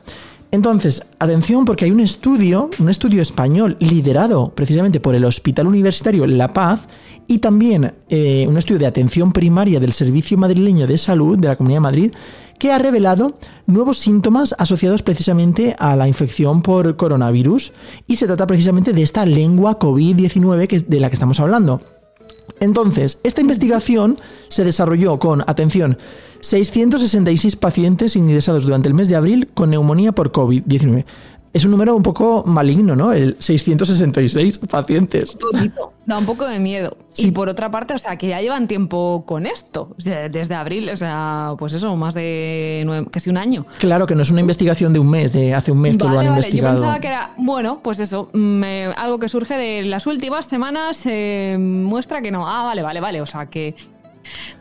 Entonces, 0.53 1.01
atención 1.17 1.65
porque 1.65 1.85
hay 1.85 1.89
un 1.91 1.99
estudio, 1.99 2.69
un 2.77 2.87
estudio 2.87 3.23
español 3.23 3.75
liderado 3.79 4.53
precisamente 4.53 4.99
por 4.99 5.15
el 5.15 5.25
Hospital 5.25 5.65
Universitario 5.65 6.27
La 6.27 6.53
Paz 6.53 6.87
y 7.25 7.39
también 7.39 7.95
eh, 8.07 8.45
un 8.47 8.55
estudio 8.57 8.77
de 8.77 8.85
atención 8.85 9.33
primaria 9.33 9.79
del 9.79 9.93
Servicio 9.93 10.37
Madrileño 10.37 10.85
de 10.85 10.99
Salud 10.99 11.39
de 11.39 11.47
la 11.47 11.55
Comunidad 11.55 11.77
de 11.77 11.81
Madrid 11.81 12.11
que 12.59 12.71
ha 12.71 12.77
revelado 12.77 13.35
nuevos 13.65 13.97
síntomas 13.97 14.53
asociados 14.59 15.01
precisamente 15.01 15.75
a 15.79 15.95
la 15.95 16.07
infección 16.07 16.61
por 16.61 16.97
coronavirus 16.97 17.73
y 18.05 18.17
se 18.17 18.27
trata 18.27 18.45
precisamente 18.45 18.93
de 18.93 19.01
esta 19.01 19.25
lengua 19.25 19.79
COVID-19 19.79 20.67
que- 20.67 20.81
de 20.81 20.99
la 20.99 21.09
que 21.09 21.15
estamos 21.15 21.39
hablando. 21.39 21.81
Entonces, 22.59 23.19
esta 23.23 23.41
investigación 23.41 24.19
se 24.49 24.63
desarrolló 24.63 25.17
con, 25.17 25.41
atención, 25.47 25.97
666 26.43 27.55
pacientes 27.55 28.15
ingresados 28.15 28.63
durante 28.63 28.87
el 28.89 28.93
mes 28.93 29.07
de 29.07 29.15
abril 29.15 29.49
con 29.53 29.69
neumonía 29.69 30.11
por 30.11 30.31
COVID-19. 30.31 31.05
Es 31.53 31.65
un 31.65 31.71
número 31.71 31.95
un 31.95 32.01
poco 32.01 32.43
maligno, 32.47 32.95
¿no? 32.95 33.13
El 33.13 33.35
666 33.37 34.57
pacientes. 34.67 35.35
poquito. 35.35 35.93
Da 36.05 36.17
un 36.17 36.25
poco 36.25 36.47
de 36.47 36.59
miedo. 36.59 36.97
Sí. 37.13 37.27
Y 37.27 37.31
por 37.31 37.47
otra 37.47 37.69
parte, 37.69 37.93
o 37.93 37.99
sea, 37.99 38.17
que 38.17 38.27
ya 38.29 38.41
llevan 38.41 38.67
tiempo 38.67 39.23
con 39.27 39.45
esto. 39.45 39.95
Desde 39.97 40.55
abril, 40.55 40.89
o 40.89 40.97
sea, 40.97 41.53
pues 41.59 41.73
eso, 41.73 41.95
más 41.95 42.15
de 42.15 42.81
nueve- 42.85 43.07
casi 43.11 43.29
un 43.29 43.37
año. 43.37 43.67
Claro 43.77 44.07
que 44.07 44.15
no 44.15 44.23
es 44.23 44.31
una 44.31 44.41
investigación 44.41 44.93
de 44.93 44.99
un 44.99 45.09
mes, 45.11 45.31
de 45.31 45.53
hace 45.53 45.71
un 45.71 45.79
mes 45.79 45.95
que 45.95 46.03
lo 46.05 46.17
han 46.19 46.25
Yo 46.25 46.31
investigado. 46.31 46.73
pensaba 46.77 46.99
que 46.99 47.07
era, 47.07 47.33
bueno, 47.37 47.79
pues 47.83 47.99
eso, 47.99 48.29
me- 48.33 48.85
algo 48.87 49.19
que 49.19 49.29
surge 49.29 49.53
de 49.55 49.83
las 49.83 50.07
últimas 50.07 50.47
semanas 50.47 50.97
se 50.97 51.57
muestra 51.59 52.21
que 52.23 52.31
no. 52.31 52.49
Ah, 52.49 52.63
vale, 52.63 52.81
vale, 52.81 52.99
vale. 52.99 53.21
O 53.21 53.27
sea, 53.27 53.45
que. 53.45 53.75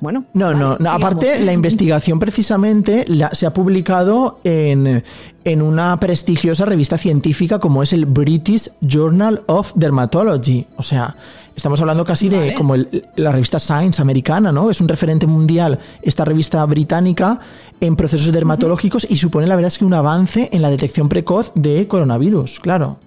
Bueno. 0.00 0.24
No, 0.34 0.46
vale, 0.46 0.58
no, 0.80 0.90
aparte 0.90 1.40
la 1.44 1.52
investigación 1.60 2.18
precisamente 2.18 3.04
la- 3.08 3.30
se 3.32 3.46
ha 3.46 3.52
publicado 3.54 4.40
en, 4.44 5.02
en 5.44 5.62
una 5.62 5.98
prestigiosa 6.00 6.64
revista 6.64 6.98
científica 6.98 7.58
como 7.58 7.82
es 7.82 7.92
el 7.92 8.06
British 8.06 8.70
Journal 8.80 9.42
of 9.46 9.72
Dermatology. 9.74 10.66
O 10.76 10.82
sea, 10.82 11.16
estamos 11.54 11.80
hablando 11.80 12.04
casi 12.04 12.28
de 12.28 12.54
como 12.54 12.74
el- 12.74 13.06
la 13.16 13.32
revista 13.32 13.58
Science 13.58 14.00
americana, 14.02 14.52
¿no? 14.52 14.70
Es 14.70 14.80
un 14.80 14.88
referente 14.88 15.26
mundial 15.26 15.78
esta 16.02 16.24
revista 16.24 16.64
británica 16.66 17.38
en 17.80 17.96
procesos 17.96 18.32
dermatológicos 18.32 19.06
y 19.10 19.16
supone 19.16 19.46
la 19.46 19.56
verdad 19.56 19.68
es 19.68 19.78
que 19.78 19.84
un 19.84 19.94
avance 19.94 20.48
en 20.52 20.62
la 20.62 20.70
detección 20.70 21.08
precoz 21.08 21.52
de 21.54 21.86
coronavirus, 21.88 22.60
claro. 22.60 22.98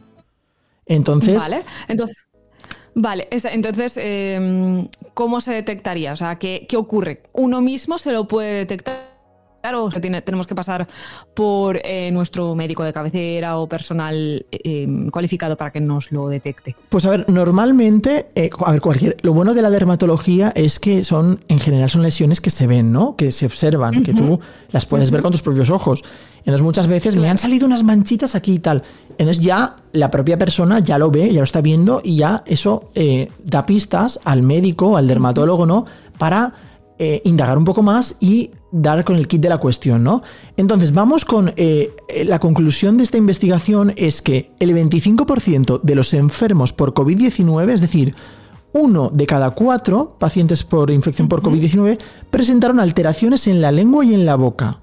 Entonces, 0.85 1.37
Vale, 1.37 1.63
entonces. 1.87 2.17
Vale, 2.97 3.27
entonces, 3.29 3.99
eh, 4.01 4.87
¿cómo 5.13 5.41
se 5.41 5.53
detectaría? 5.53 6.13
O 6.13 6.15
sea, 6.15 6.37
¿qué, 6.37 6.65
qué 6.67 6.77
ocurre? 6.77 7.23
¿Uno 7.33 7.61
mismo 7.61 7.97
se 7.97 8.11
lo 8.13 8.25
puede 8.25 8.53
detectar 8.53 9.03
o 9.73 9.89
se 9.89 9.99
tiene- 9.99 10.21
tenemos 10.21 10.45
que 10.47 10.53
pasar 10.53 10.87
por 11.33 11.81
eh, 11.83 12.11
nuestro 12.11 12.53
médico 12.55 12.83
de 12.83 12.93
cabecera 12.93 13.57
o 13.57 13.67
personal 13.67 14.45
eh, 14.51 14.87
cualificado 15.11 15.57
para 15.57 15.71
que 15.71 15.81
nos 15.81 16.11
lo 16.11 16.29
detecte? 16.29 16.75
Pues 16.87 17.03
a 17.05 17.09
ver, 17.09 17.25
normalmente, 17.29 18.27
eh, 18.35 18.49
a 18.63 18.71
ver, 18.71 18.79
cualquier. 18.79 19.17
Lo 19.23 19.33
bueno 19.33 19.53
de 19.55 19.61
la 19.63 19.69
dermatología 19.71 20.53
es 20.55 20.79
que 20.79 21.03
son, 21.03 21.43
en 21.47 21.59
general, 21.59 21.89
son 21.89 22.03
lesiones 22.03 22.39
que 22.41 22.51
se 22.51 22.67
ven, 22.67 22.91
¿no? 22.93 23.15
Que 23.17 23.31
se 23.31 23.47
observan, 23.47 24.03
que 24.03 24.13
tú 24.13 24.39
las 24.71 24.85
puedes 24.85 25.09
ver 25.11 25.21
con 25.23 25.31
tus 25.31 25.41
propios 25.41 25.69
ojos. 25.71 26.03
Entonces, 26.39 26.61
muchas 26.61 26.85
veces 26.87 27.17
me 27.17 27.27
han 27.27 27.39
salido 27.39 27.65
unas 27.65 27.81
manchitas 27.83 28.35
aquí 28.35 28.53
y 28.53 28.59
tal. 28.59 28.83
Entonces, 29.17 29.43
ya 29.43 29.77
la 29.91 30.11
propia 30.11 30.37
persona 30.37 30.79
ya 30.79 30.97
lo 30.97 31.11
ve, 31.11 31.31
ya 31.31 31.39
lo 31.39 31.43
está 31.43 31.61
viendo 31.61 32.01
y 32.03 32.17
ya 32.17 32.43
eso 32.45 32.89
eh, 32.95 33.29
da 33.43 33.65
pistas 33.65 34.19
al 34.23 34.43
médico, 34.43 34.97
al 34.97 35.07
dermatólogo, 35.07 35.65
¿no? 35.65 35.85
Para 36.17 36.53
eh, 36.97 37.21
indagar 37.25 37.57
un 37.57 37.65
poco 37.65 37.81
más 37.81 38.17
y 38.19 38.51
dar 38.71 39.03
con 39.03 39.15
el 39.15 39.27
kit 39.27 39.41
de 39.41 39.49
la 39.49 39.57
cuestión, 39.57 40.03
¿no? 40.03 40.21
Entonces, 40.57 40.93
vamos 40.93 41.25
con 41.25 41.53
eh, 41.55 41.91
la 42.25 42.39
conclusión 42.39 42.97
de 42.97 43.03
esta 43.03 43.17
investigación 43.17 43.93
es 43.95 44.21
que 44.21 44.51
el 44.59 44.73
25% 44.73 45.81
de 45.81 45.95
los 45.95 46.13
enfermos 46.13 46.73
por 46.73 46.93
COVID-19, 46.93 47.69
es 47.69 47.81
decir, 47.81 48.15
uno 48.75 49.09
de 49.13 49.25
cada 49.25 49.51
cuatro 49.51 50.17
pacientes 50.19 50.63
por 50.63 50.91
infección 50.91 51.29
por 51.29 51.41
COVID-19, 51.41 51.97
presentaron 52.29 52.79
alteraciones 52.79 53.47
en 53.47 53.61
la 53.61 53.71
lengua 53.71 54.03
y 54.03 54.13
en 54.13 54.25
la 54.25 54.35
boca, 54.35 54.79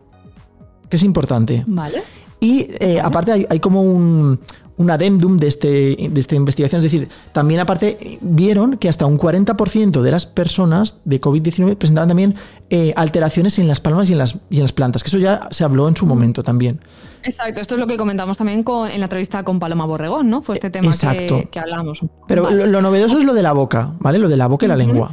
que 0.88 0.96
es 0.96 1.02
importante. 1.02 1.64
Vale. 1.66 2.02
Y 2.42 2.66
eh, 2.80 3.00
aparte 3.00 3.30
hay, 3.30 3.46
hay 3.48 3.60
como 3.60 3.82
un, 3.82 4.40
un 4.76 4.90
adendum 4.90 5.36
de, 5.36 5.46
este, 5.46 5.68
de 6.10 6.20
esta 6.20 6.34
investigación, 6.34 6.80
es 6.80 6.84
decir, 6.90 7.08
también 7.30 7.60
aparte 7.60 8.18
vieron 8.20 8.78
que 8.78 8.88
hasta 8.88 9.06
un 9.06 9.16
40% 9.16 10.00
de 10.00 10.10
las 10.10 10.26
personas 10.26 10.98
de 11.04 11.20
COVID-19 11.20 11.76
presentaban 11.76 12.08
también 12.08 12.34
eh, 12.68 12.92
alteraciones 12.96 13.60
en 13.60 13.68
las 13.68 13.78
palmas 13.80 14.10
y 14.10 14.14
en 14.14 14.18
las, 14.18 14.38
y 14.50 14.56
en 14.56 14.62
las 14.62 14.72
plantas, 14.72 15.04
que 15.04 15.08
eso 15.08 15.18
ya 15.18 15.46
se 15.52 15.62
habló 15.62 15.86
en 15.86 15.94
su 15.96 16.04
momento 16.04 16.42
también. 16.42 16.80
Exacto, 17.22 17.60
esto 17.60 17.74
es 17.76 17.80
lo 17.80 17.86
que 17.86 17.96
comentamos 17.96 18.36
también 18.36 18.64
con- 18.64 18.90
en 18.90 18.98
la 18.98 19.04
entrevista 19.06 19.44
con 19.44 19.60
Paloma 19.60 19.84
Borregón, 19.86 20.28
¿no? 20.28 20.42
Fue 20.42 20.56
este 20.56 20.70
tema 20.70 20.88
Exacto. 20.88 21.36
que, 21.42 21.44
que 21.48 21.60
hablamos. 21.60 22.00
Pero 22.26 22.42
Vale. 22.42 22.56
lo, 22.56 22.66
lo 22.66 22.82
novedoso 22.82 23.20
es 23.20 23.24
lo 23.24 23.34
de 23.34 23.42
la 23.44 23.52
boca, 23.52 23.92
¿vale? 24.00 24.18
Lo 24.18 24.28
de 24.28 24.36
la 24.36 24.48
boca 24.48 24.66
y 24.66 24.68
la 24.68 24.76
lengua. 24.76 25.12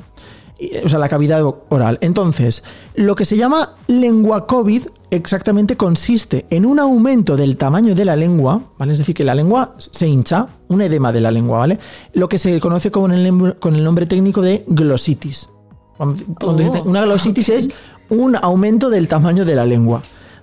Y, 0.60 0.78
O 0.84 0.90
sea, 0.90 1.00
la 1.00 1.10
cavidad 1.10 1.42
oral. 1.70 1.98
Entonces, 2.02 2.64
lo 2.96 3.16
que 3.16 3.26
se 3.26 3.38
llama 3.38 3.76
lengua 3.88 4.46
COVID 4.46 4.84
exactamente 5.12 5.78
consiste 5.78 6.46
en 6.50 6.66
un 6.66 6.80
aumento 6.80 7.36
del 7.38 7.58
tamaño 7.58 7.96
de 7.96 8.06
la 8.06 8.16
lengua, 8.16 8.62
¿vale? 8.78 8.92
Es 8.92 8.98
decir, 8.98 9.16
que 9.16 9.24
la 9.24 9.36
lengua 9.36 9.76
se 9.78 10.08
hincha, 10.08 10.48
un 10.68 10.82
edema 10.82 11.12
de 11.12 11.22
la 11.22 11.32
lengua, 11.32 11.60
¿vale? 11.60 11.80
Lo 12.14 12.30
que 12.30 12.38
se 12.38 12.60
conoce 12.60 12.92
con 12.92 13.12
el, 13.12 13.56
con 13.58 13.76
el 13.76 13.84
nombre 13.84 14.06
técnico 14.06 14.42
de 14.42 14.66
glositis. 14.68 15.50
Cuando, 15.98 16.24
cuando 16.40 16.64
Oh, 16.64 16.84
una 16.84 17.02
glositis 17.02 17.50
es 17.50 17.70
un 18.10 18.36
aumento 18.36 18.90
del 18.90 19.08
tamaño 19.08 19.46
de 19.46 19.56
la 19.56 19.66
lengua. 19.66 20.02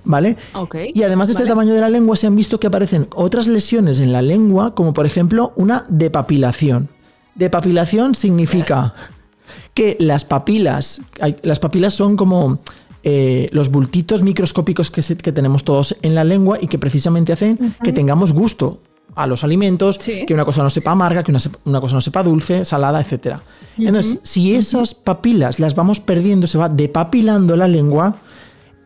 ¿Vale? 0.09 0.37
Y 0.95 1.03
además 1.03 1.27
de 1.27 1.33
este 1.33 1.43
vale. 1.43 1.51
tamaño 1.51 1.75
de 1.75 1.81
la 1.81 1.89
lengua, 1.89 2.15
se 2.15 2.29
han 2.29 2.37
visto 2.37 2.61
que 2.61 2.69
aparecen 2.69 3.09
otras 3.13 3.49
lesiones 3.49 3.99
en 3.99 4.13
la 4.13 4.23
lengua, 4.23 4.73
como 4.73 4.93
por 4.93 5.05
ejemplo 5.05 5.53
una 5.57 5.85
depapilación. 5.89 6.91
Depapilación 7.35 8.15
significa 8.15 8.95
que 9.75 9.97
las 10.01 10.25
papilas, 10.25 11.01
las 11.43 11.59
papilas 11.59 11.95
son 11.95 12.17
como 12.17 12.59
eh, 13.03 13.49
los 13.53 13.71
bultitos 13.71 14.23
microscópicos 14.23 14.91
que, 14.91 15.03
se- 15.03 15.17
que 15.17 15.33
tenemos 15.33 15.65
todos 15.65 15.97
en 16.03 16.15
la 16.15 16.25
lengua 16.25 16.59
y 16.61 16.67
que 16.67 16.79
precisamente 16.79 17.33
hacen 17.33 17.75
que 17.85 17.93
tengamos 17.93 18.33
gusto 18.33 18.81
a 19.15 19.27
los 19.27 19.45
alimentos, 19.45 19.97
Sí. 20.01 20.27
que 20.27 20.35
una 20.35 20.45
cosa 20.45 20.63
no 20.63 20.69
sepa 20.71 20.91
amarga, 20.91 21.23
que 21.23 21.31
una, 21.31 21.39
una 21.65 21.81
cosa 21.81 21.95
no 21.95 22.01
sepa 22.01 22.23
dulce, 22.23 22.65
salada, 22.65 23.01
etc. 23.01 23.37
Entonces, 23.79 24.19
si 24.25 24.55
esas 24.55 24.95
papilas 24.95 25.61
las 25.61 25.75
vamos 25.75 26.01
perdiendo, 26.01 26.47
se 26.47 26.59
va 26.59 26.69
depapilando 26.69 27.57
la 27.57 27.69
lengua, 27.69 28.17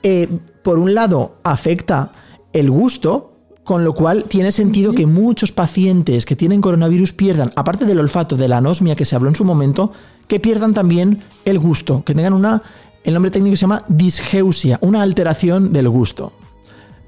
eh, 0.03 0.29
por 0.63 0.79
un 0.79 0.95
lado 0.95 1.37
afecta 1.43 2.13
el 2.53 2.71
gusto, 2.71 3.33
con 3.65 3.85
lo 3.85 3.95
cual 3.95 4.25
tiene 4.25 4.53
sentido 4.53 4.93
que 4.95 5.07
muchos 5.07 5.53
pacientes 5.53 6.27
que 6.27 6.37
tienen 6.37 6.61
coronavirus 6.61 7.13
pierdan, 7.13 7.53
aparte 7.57 7.85
del 7.87 8.01
olfato, 8.01 8.37
de 8.37 8.49
la 8.49 8.59
anosmia 8.59 8.95
que 8.97 9.05
se 9.05 9.17
habló 9.17 9.29
en 9.31 9.37
su 9.37 9.45
momento, 9.45 9.93
que 10.31 10.39
pierdan 10.39 10.73
también 10.75 11.19
el 11.45 11.59
gusto, 11.59 12.05
que 12.05 12.15
tengan 12.15 12.33
una, 12.35 12.63
el 13.03 13.13
nombre 13.15 13.33
técnico 13.33 13.57
se 13.57 13.63
llama 13.63 13.83
disgeusia, 13.89 14.79
una 14.81 15.03
alteración 15.03 15.73
del 15.73 15.89
gusto. 15.89 16.33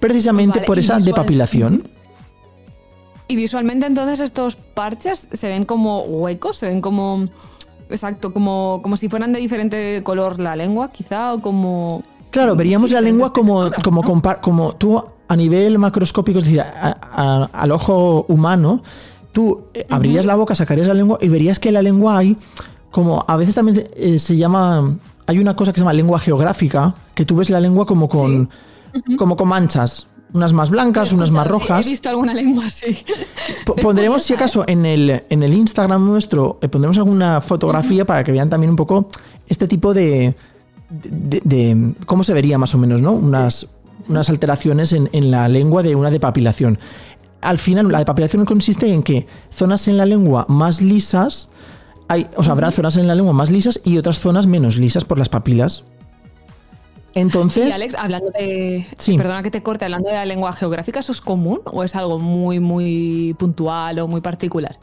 Precisamente 0.01 0.59
Vale, 0.59 0.67
por 0.67 0.79
esa 0.81 0.97
visual- 0.97 1.05
depapilación. 1.05 1.89
Y 3.29 3.37
visualmente 3.37 3.87
entonces 3.87 4.19
estos 4.19 4.57
parches 4.57 5.29
se 5.33 5.47
ven 5.49 5.65
como 5.65 6.01
huecos, 6.03 6.57
se 6.57 6.67
ven 6.67 6.81
como... 6.81 7.29
Exacto, 7.89 8.33
como, 8.33 8.81
como 8.83 8.97
si 8.97 9.09
fueran 9.09 9.33
de 9.33 9.39
diferente 9.39 10.03
color 10.03 10.41
la 10.41 10.57
lengua, 10.57 10.91
quizá, 10.91 11.33
o 11.35 11.41
como... 11.41 12.03
Claro, 12.31 12.57
veríamos 12.57 12.91
Sí, 12.91 12.95
la 12.95 13.03
lengua 13.03 13.33
como, 13.33 13.71
como, 13.85 14.03
¿no? 14.03 14.41
como 14.41 14.73
tú 14.75 15.01
a 15.29 15.37
nivel 15.37 15.79
macroscópico, 15.79 16.39
es 16.41 16.47
decir, 16.47 16.61
a- 16.63 16.99
a- 17.01 17.51
al 17.53 17.71
ojo 17.71 18.25
humano, 18.29 18.83
tú 19.31 19.61
eh, 19.75 19.87
abrirías 19.91 20.27
la 20.27 20.35
boca, 20.35 20.55
sacarías 20.57 20.89
la 20.89 20.95
lengua 20.95 21.19
y 21.21 21.29
verías 21.29 21.59
que 21.61 21.69
en 21.69 21.75
la 21.75 21.83
lengua 21.83 22.19
hay 22.19 22.37
como, 22.93 23.25
a 23.27 23.37
veces 23.37 23.57
también 23.57 23.89
eh, 23.97 24.19
se 24.21 24.37
llama, 24.37 24.97
hay 25.27 25.39
una 25.41 25.57
cosa 25.57 25.73
que 25.73 25.79
se 25.79 25.81
llama 25.81 25.93
lengua 25.93 26.21
geográfica, 26.21 26.95
que 27.15 27.25
tú 27.25 27.35
ves 27.37 27.51
la 27.51 27.59
lengua 27.59 27.85
como 27.87 28.09
con, 28.09 28.49
como 29.19 29.37
con 29.37 29.49
manchas, 29.49 30.07
unas 30.35 30.53
más 30.53 30.71
blancas, 30.71 31.13
unas 31.13 31.31
más 31.33 31.47
Escuchado, 31.47 31.61
sí, 31.61 31.69
rojas. 31.69 31.87
he 31.87 31.91
visto 31.91 32.09
alguna 32.09 32.33
lengua 32.35 32.67
así. 32.67 32.97
Po- 33.67 33.75
Pondremos, 33.83 34.23
si 34.23 34.33
acaso, 34.35 34.65
en 34.67 34.87
el, 34.87 35.25
en 35.29 35.43
el 35.43 35.53
Instagram 35.53 36.07
nuestro, 36.07 36.59
eh, 36.63 36.69
pondremos 36.69 36.97
alguna 36.99 37.41
fotografía 37.41 38.05
para 38.07 38.23
que 38.25 38.31
vean 38.33 38.49
también 38.49 38.71
un 38.71 38.77
poco 38.77 39.09
este 39.49 39.67
tipo 39.69 39.93
de, 39.93 40.35
de, 40.91 41.41
de- 41.45 41.95
cómo 42.07 42.25
se 42.25 42.33
vería 42.33 42.57
más 42.59 42.75
o 42.75 42.79
menos, 42.79 43.03
¿no? 43.03 43.13
Unas, 43.13 43.69
unas 44.09 44.31
alteraciones 44.31 44.93
en, 44.95 45.09
en 45.13 45.31
la 45.31 45.49
lengua 45.49 45.83
de 45.83 45.95
una 45.97 46.11
depapilación. 46.11 46.79
Al 47.43 47.59
final, 47.59 47.89
la 47.91 47.99
depapilación 47.99 48.45
consiste 48.45 48.93
en 48.93 49.03
que 49.03 49.27
zonas 49.51 49.89
en 49.89 49.97
la 49.97 50.07
lengua 50.07 50.47
más 50.49 50.81
lisas, 50.81 51.49
hay, 52.13 52.27
o 52.37 52.45
sea, 52.45 52.53
habrá 52.53 52.71
zonas 52.71 52.97
en 52.97 53.07
la 53.07 53.15
lengua 53.15 53.33
más 53.33 53.51
lisas 53.51 53.81
y 53.85 53.99
otras 53.99 54.19
zonas 54.21 54.47
menos 54.47 54.77
lisas 54.77 55.05
por 55.05 55.19
las 55.19 55.29
papilas. 55.29 55.85
Entonces, 57.15 57.69
Y 57.69 57.73
Alex, 57.73 57.95
hablando 57.95 58.31
de. 58.31 58.87
Sí. 58.97 59.19
Perdona 59.19 59.43
que 59.43 59.51
te 59.51 59.63
corte, 59.63 59.85
hablando 59.85 60.09
de 60.09 60.15
la 60.15 60.25
lengua 60.25 60.53
geográfica, 60.53 61.01
¿eso 61.01 61.13
es 61.13 61.21
común 61.21 61.61
o 61.67 61.85
es 61.85 61.95
algo 61.95 62.19
muy, 62.19 62.59
muy 62.59 63.35
puntual 63.39 63.99
o 63.99 64.09
muy 64.09 64.21
particular? 64.21 64.79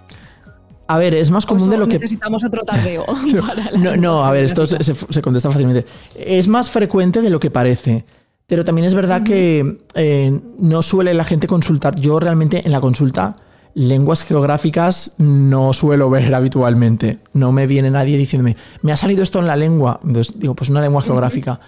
a 0.91 0.97
ver, 0.97 1.13
es 1.13 1.29
más 1.29 1.45
común 1.45 1.67
¿O 1.67 1.71
de 1.71 1.77
lo 1.77 1.87
que 1.87 1.93
necesitamos 1.99 2.43
otro 2.43 2.63
tardeo. 2.63 3.05
para 3.47 3.69
la 3.71 3.77
No, 3.77 3.95
no, 3.95 4.25
a 4.25 4.31
ver, 4.31 4.43
esto 4.45 4.65
se, 4.65 4.77
geográfica? 4.77 5.05
se- 5.07 5.13
se 5.13 5.21
contesta 5.21 5.49
fácilmente. 5.51 5.85
Es 6.15 6.47
más 6.47 6.71
frecuente 6.71 7.21
de 7.21 7.29
lo 7.29 7.39
que 7.39 7.51
parece. 7.51 8.05
Pero 8.47 8.65
también 8.65 8.85
es 8.87 8.95
verdad 8.95 9.21
que 9.21 9.83
eh, 9.93 10.41
no 10.57 10.81
suele 10.81 11.13
la 11.13 11.23
gente 11.25 11.45
consultar. 11.45 11.95
Yo 11.99 12.19
realmente 12.19 12.63
en 12.65 12.71
la 12.71 12.81
consulta 12.81 13.35
lenguas 13.73 14.23
geográficas 14.23 15.13
no 15.17 15.73
suelo 15.73 16.09
ver 16.09 16.33
habitualmente. 16.33 17.19
No 17.33 17.51
me 17.51 17.67
viene 17.67 17.89
nadie 17.91 18.17
diciéndome, 18.17 18.55
me 18.81 18.91
ha 18.91 18.97
salido 18.97 19.23
esto 19.23 19.39
en 19.39 19.47
la 19.47 19.55
lengua. 19.55 19.99
Entonces 20.03 20.39
digo, 20.39 20.55
pues 20.55 20.69
una 20.69 20.81
lengua 20.81 21.01
geográfica. 21.01 21.59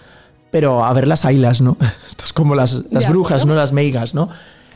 Pero 0.51 0.83
a 0.83 0.91
ver 0.93 1.07
las 1.07 1.23
ailas, 1.25 1.61
¿no? 1.61 1.77
Esto 2.09 2.25
es 2.25 2.33
como 2.33 2.55
las, 2.55 2.83
las 2.91 3.07
brujas, 3.07 3.45
no 3.45 3.55
las 3.55 3.71
meigas, 3.71 4.13
¿no? 4.13 4.27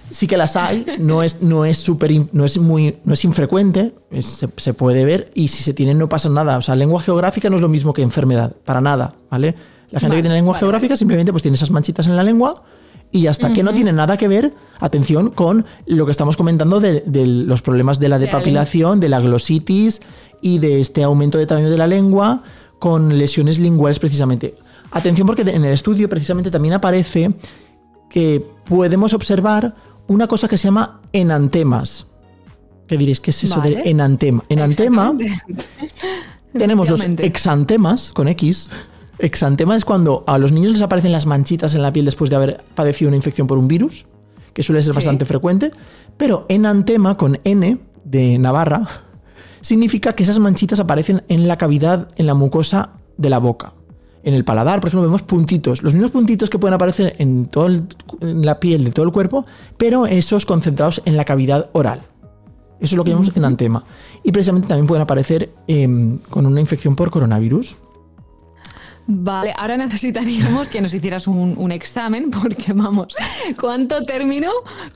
Sí 0.10 0.28
que 0.28 0.38
las 0.38 0.56
hay, 0.56 0.86
no 1.00 1.24
es, 1.24 1.42
no 1.42 1.66
es 1.66 1.80
súper, 1.80 2.12
in- 2.12 2.30
no 2.32 2.46
es 2.46 2.58
muy, 2.60 2.98
no 3.04 3.14
es 3.14 3.26
infrecuente, 3.26 3.94
es- 4.12 4.26
se, 4.28 4.48
se 4.56 4.74
puede 4.74 5.04
ver 5.04 5.32
y 5.34 5.48
si 5.50 5.64
se 5.64 5.74
tienen 5.74 5.98
no 5.98 6.08
pasa 6.08 6.30
nada. 6.30 6.58
O 6.58 6.62
sea, 6.62 6.76
lengua 6.76 7.02
geográfica 7.02 7.50
no 7.50 7.56
es 7.58 7.62
lo 7.62 7.68
mismo 7.68 7.92
que 7.94 8.04
enfermedad, 8.04 8.54
para 8.64 8.80
nada, 8.80 9.16
¿vale? 9.30 9.56
La 9.92 10.00
gente 10.00 10.12
Vale, 10.14 10.16
que 10.20 10.22
tiene 10.24 10.36
lengua 10.36 10.54
vale, 10.54 10.60
geográfica 10.60 10.96
simplemente 10.96 11.32
pues 11.34 11.42
tiene 11.42 11.56
esas 11.56 11.72
manchitas 11.72 12.08
en 12.08 12.16
la 12.16 12.24
lengua 12.24 12.64
y 13.16 13.22
ya 13.22 13.32
está, 13.32 13.54
que 13.54 13.64
no 13.64 13.74
tiene 13.74 13.94
nada 13.94 14.18
que 14.18 14.28
ver, 14.28 14.54
atención, 14.78 15.30
con 15.30 15.66
lo 15.86 16.04
que 16.04 16.12
estamos 16.12 16.36
comentando 16.36 16.82
de, 16.82 17.02
de 17.06 17.26
los 17.26 17.62
problemas 17.62 17.98
de 17.98 18.10
la 18.10 18.20
De 18.20 18.26
la 18.26 18.32
depapilación, 18.32 19.00
de 19.00 19.08
la 19.08 19.22
glositis 19.22 20.02
y 20.42 20.60
de 20.60 20.82
este 20.82 21.02
aumento 21.02 21.38
de 21.38 21.46
tamaño 21.46 21.70
de 21.70 21.78
la 21.78 21.88
lengua 21.88 22.44
con 22.78 23.18
lesiones 23.18 23.58
linguales 23.58 24.00
precisamente. 24.00 24.56
Atención 24.92 25.26
porque 25.26 25.44
en 25.44 25.64
el 25.64 25.72
estudio 25.72 26.10
precisamente 26.10 26.52
también 26.52 26.74
aparece 26.74 27.34
que 28.10 28.46
podemos 28.66 29.14
observar 29.14 29.76
una 30.08 30.28
cosa 30.28 30.50
que 30.50 30.58
se 30.58 30.68
llama 30.68 31.00
enantemas. 31.14 32.08
¿Qué 32.86 32.98
diréis? 32.98 33.22
¿Qué 33.22 33.32
es 33.32 33.46
eso 33.46 33.62
de 33.62 33.76
Vale. 33.76 33.90
enantema? 33.90 34.44
Enantema 34.50 35.16
tenemos 36.58 36.90
los 36.90 37.02
exantemas 37.06 38.12
con 38.12 38.28
X. 38.28 38.72
Exantema 39.20 39.76
es 39.76 39.86
cuando 39.86 40.24
a 40.28 40.38
los 40.38 40.52
niños 40.52 40.74
les 40.74 40.82
aparecen 40.82 41.12
las 41.12 41.26
manchitas 41.26 41.74
en 41.76 41.82
la 41.82 41.94
piel 41.94 42.06
después 42.06 42.30
de 42.30 42.36
haber 42.36 42.64
padecido 42.76 43.08
una 43.10 43.16
infección 43.18 43.48
por 43.48 43.58
un 43.58 43.68
virus, 43.68 44.06
que 44.54 44.64
suele 44.64 44.82
ser 44.82 44.94
Sí. 44.94 44.98
bastante 44.98 45.26
frecuente. 45.26 45.72
Pero 46.18 46.46
enantema 46.50 47.16
con 47.18 47.40
N 47.44 47.78
de 48.04 48.38
Navarra 48.40 48.86
significa 49.62 50.14
que 50.14 50.24
esas 50.24 50.40
manchitas 50.40 50.80
aparecen 50.80 51.24
en 51.28 51.48
la 51.48 51.58
cavidad, 51.58 52.10
en 52.18 52.28
la 52.28 52.34
mucosa 52.34 52.92
de 53.18 53.30
la 53.30 53.40
boca. 53.40 53.74
En 54.24 54.34
el 54.34 54.44
paladar, 54.44 54.80
por 54.80 54.88
ejemplo, 54.88 55.04
vemos 55.08 55.22
puntitos. 55.22 55.84
Los 55.84 55.94
mismos 55.94 56.12
puntitos 56.12 56.50
que 56.50 56.58
pueden 56.58 56.74
aparecer 56.74 57.16
en, 57.20 57.46
todo 57.46 57.68
el- 57.68 57.84
en 58.22 58.46
la 58.46 58.60
piel 58.60 58.84
de 58.84 58.92
todo 58.92 59.06
el 59.06 59.12
cuerpo, 59.12 59.46
pero 59.78 60.08
esos 60.08 60.46
concentrados 60.46 61.02
en 61.06 61.16
la 61.16 61.26
cavidad 61.26 61.70
oral. 61.74 62.02
Eso 62.80 62.94
es 62.94 62.98
lo 62.98 63.04
que 63.04 63.12
llamamos 63.12 63.36
enantema. 63.38 63.84
Y 64.24 64.32
precisamente 64.32 64.68
también 64.68 64.88
pueden 64.88 65.04
aparecer 65.04 65.52
em, 65.68 66.18
con 66.30 66.46
una 66.46 66.60
infección 66.60 66.96
por 66.96 67.12
coronavirus. 67.12 67.78
Vale, 69.08 69.54
ahora 69.56 69.78
necesitaríamos 69.78 70.68
que 70.68 70.82
nos 70.82 70.94
hicieras 70.94 71.28
un, 71.28 71.54
un 71.58 71.72
examen, 71.72 72.32
porque 72.32 72.74
vamos, 72.74 73.16
¿cuánto 73.60 74.04
término 74.06 74.50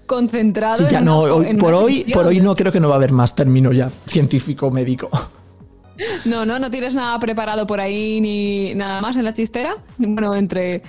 concentrado? 0.08 0.78
Sí, 0.78 0.86
ya 0.90 1.00
en 1.00 1.06
no, 1.06 1.22
una- 1.22 1.34
hoy- 1.34 1.48
en 1.48 1.58
por, 1.58 1.74
hoy, 1.74 1.96
sección? 1.98 2.14
por 2.20 2.28
hoy 2.28 2.42
no 2.42 2.56
creo 2.56 2.72
que 2.72 2.80
no 2.80 2.88
va 2.88 2.96
a 2.96 2.98
haber 2.98 3.12
más 3.12 3.36
término 3.36 3.72
ya 3.72 3.90
científico 4.08 4.72
médico. 4.72 5.10
No, 6.26 6.46
no, 6.46 6.60
no 6.60 6.72
tienes 6.72 6.96
nada 6.96 7.20
preparado 7.20 7.68
por 7.68 7.80
ahí 7.82 8.22
ni 8.22 8.74
nada 8.74 9.02
más 9.02 9.18
en 9.18 9.26
la 9.26 9.34
chistera. 9.34 9.76
Bueno, 9.98 10.34
entre, 10.34 10.82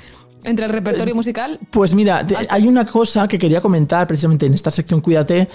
entre 0.45 0.64
el 0.66 0.71
Eh, 0.71 0.75
repertorio 0.75 1.14
musical. 1.16 1.59
Pues 1.71 1.93
mira, 1.95 2.25
te- 2.27 2.37
hay 2.49 2.68
una 2.68 2.85
cosa 2.87 3.27
que 3.27 3.37
quería 3.39 3.61
comentar 3.61 4.07
precisamente 4.07 4.47
en 4.47 4.55
esta 4.55 4.71
sección 4.71 5.01
Cuídate. 5.01 5.49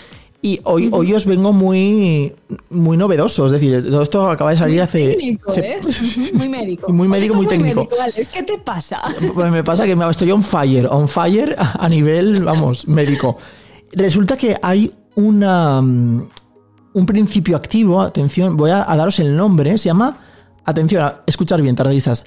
Y 0.45 0.59
hoy, 0.63 0.89
hoy 0.91 1.11
os 1.11 1.25
vengo 1.25 1.51
muy, 1.53 2.31
muy 2.69 2.97
novedoso. 2.97 3.47
Es 3.47 3.51
decir, 3.53 3.83
todo 3.89 4.03
esto 4.03 4.29
acaba 4.29 4.51
de 4.51 4.57
salir 4.57 4.79
hace. 4.79 5.15
Técnico, 5.15 5.49
hace- 5.49 5.61
¿ves? 5.61 6.17
Muy 6.33 6.47
médico. 6.49 6.93
Muy 6.93 7.07
médico, 7.07 7.33
muy 7.33 7.47
técnico. 7.47 7.79
médico, 7.85 7.95
Alex, 7.99 8.29
¿Qué 8.29 8.43
te 8.43 8.59
pasa? 8.59 9.01
Pues 9.33 9.51
me 9.51 9.63
pasa 9.63 9.85
que 9.85 9.95
me- 9.95 10.07
estoy 10.07 10.29
on 10.31 10.43
fire, 10.43 10.87
on 10.91 11.07
fire 11.07 11.55
a 11.57 11.89
nivel, 11.89 12.43
vamos, 12.43 12.87
médico. 12.87 13.37
Resulta 13.93 14.37
que 14.37 14.55
hay 14.61 14.91
una, 15.15 15.81
mm, 15.81 16.27
un 16.93 17.05
principio 17.07 17.57
activo, 17.57 17.99
atención, 17.99 18.55
voy 18.55 18.69
a, 18.69 18.83
a 18.91 18.95
daros 18.95 19.17
el 19.17 19.35
nombre, 19.35 19.75
se 19.79 19.85
llama, 19.89 20.15
atención, 20.63 21.01
a 21.01 21.21
escuchar 21.25 21.59
bien, 21.59 21.75
tardistas, 21.75 22.23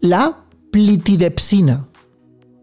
la 0.00 0.38
plitidepsina. 0.70 1.84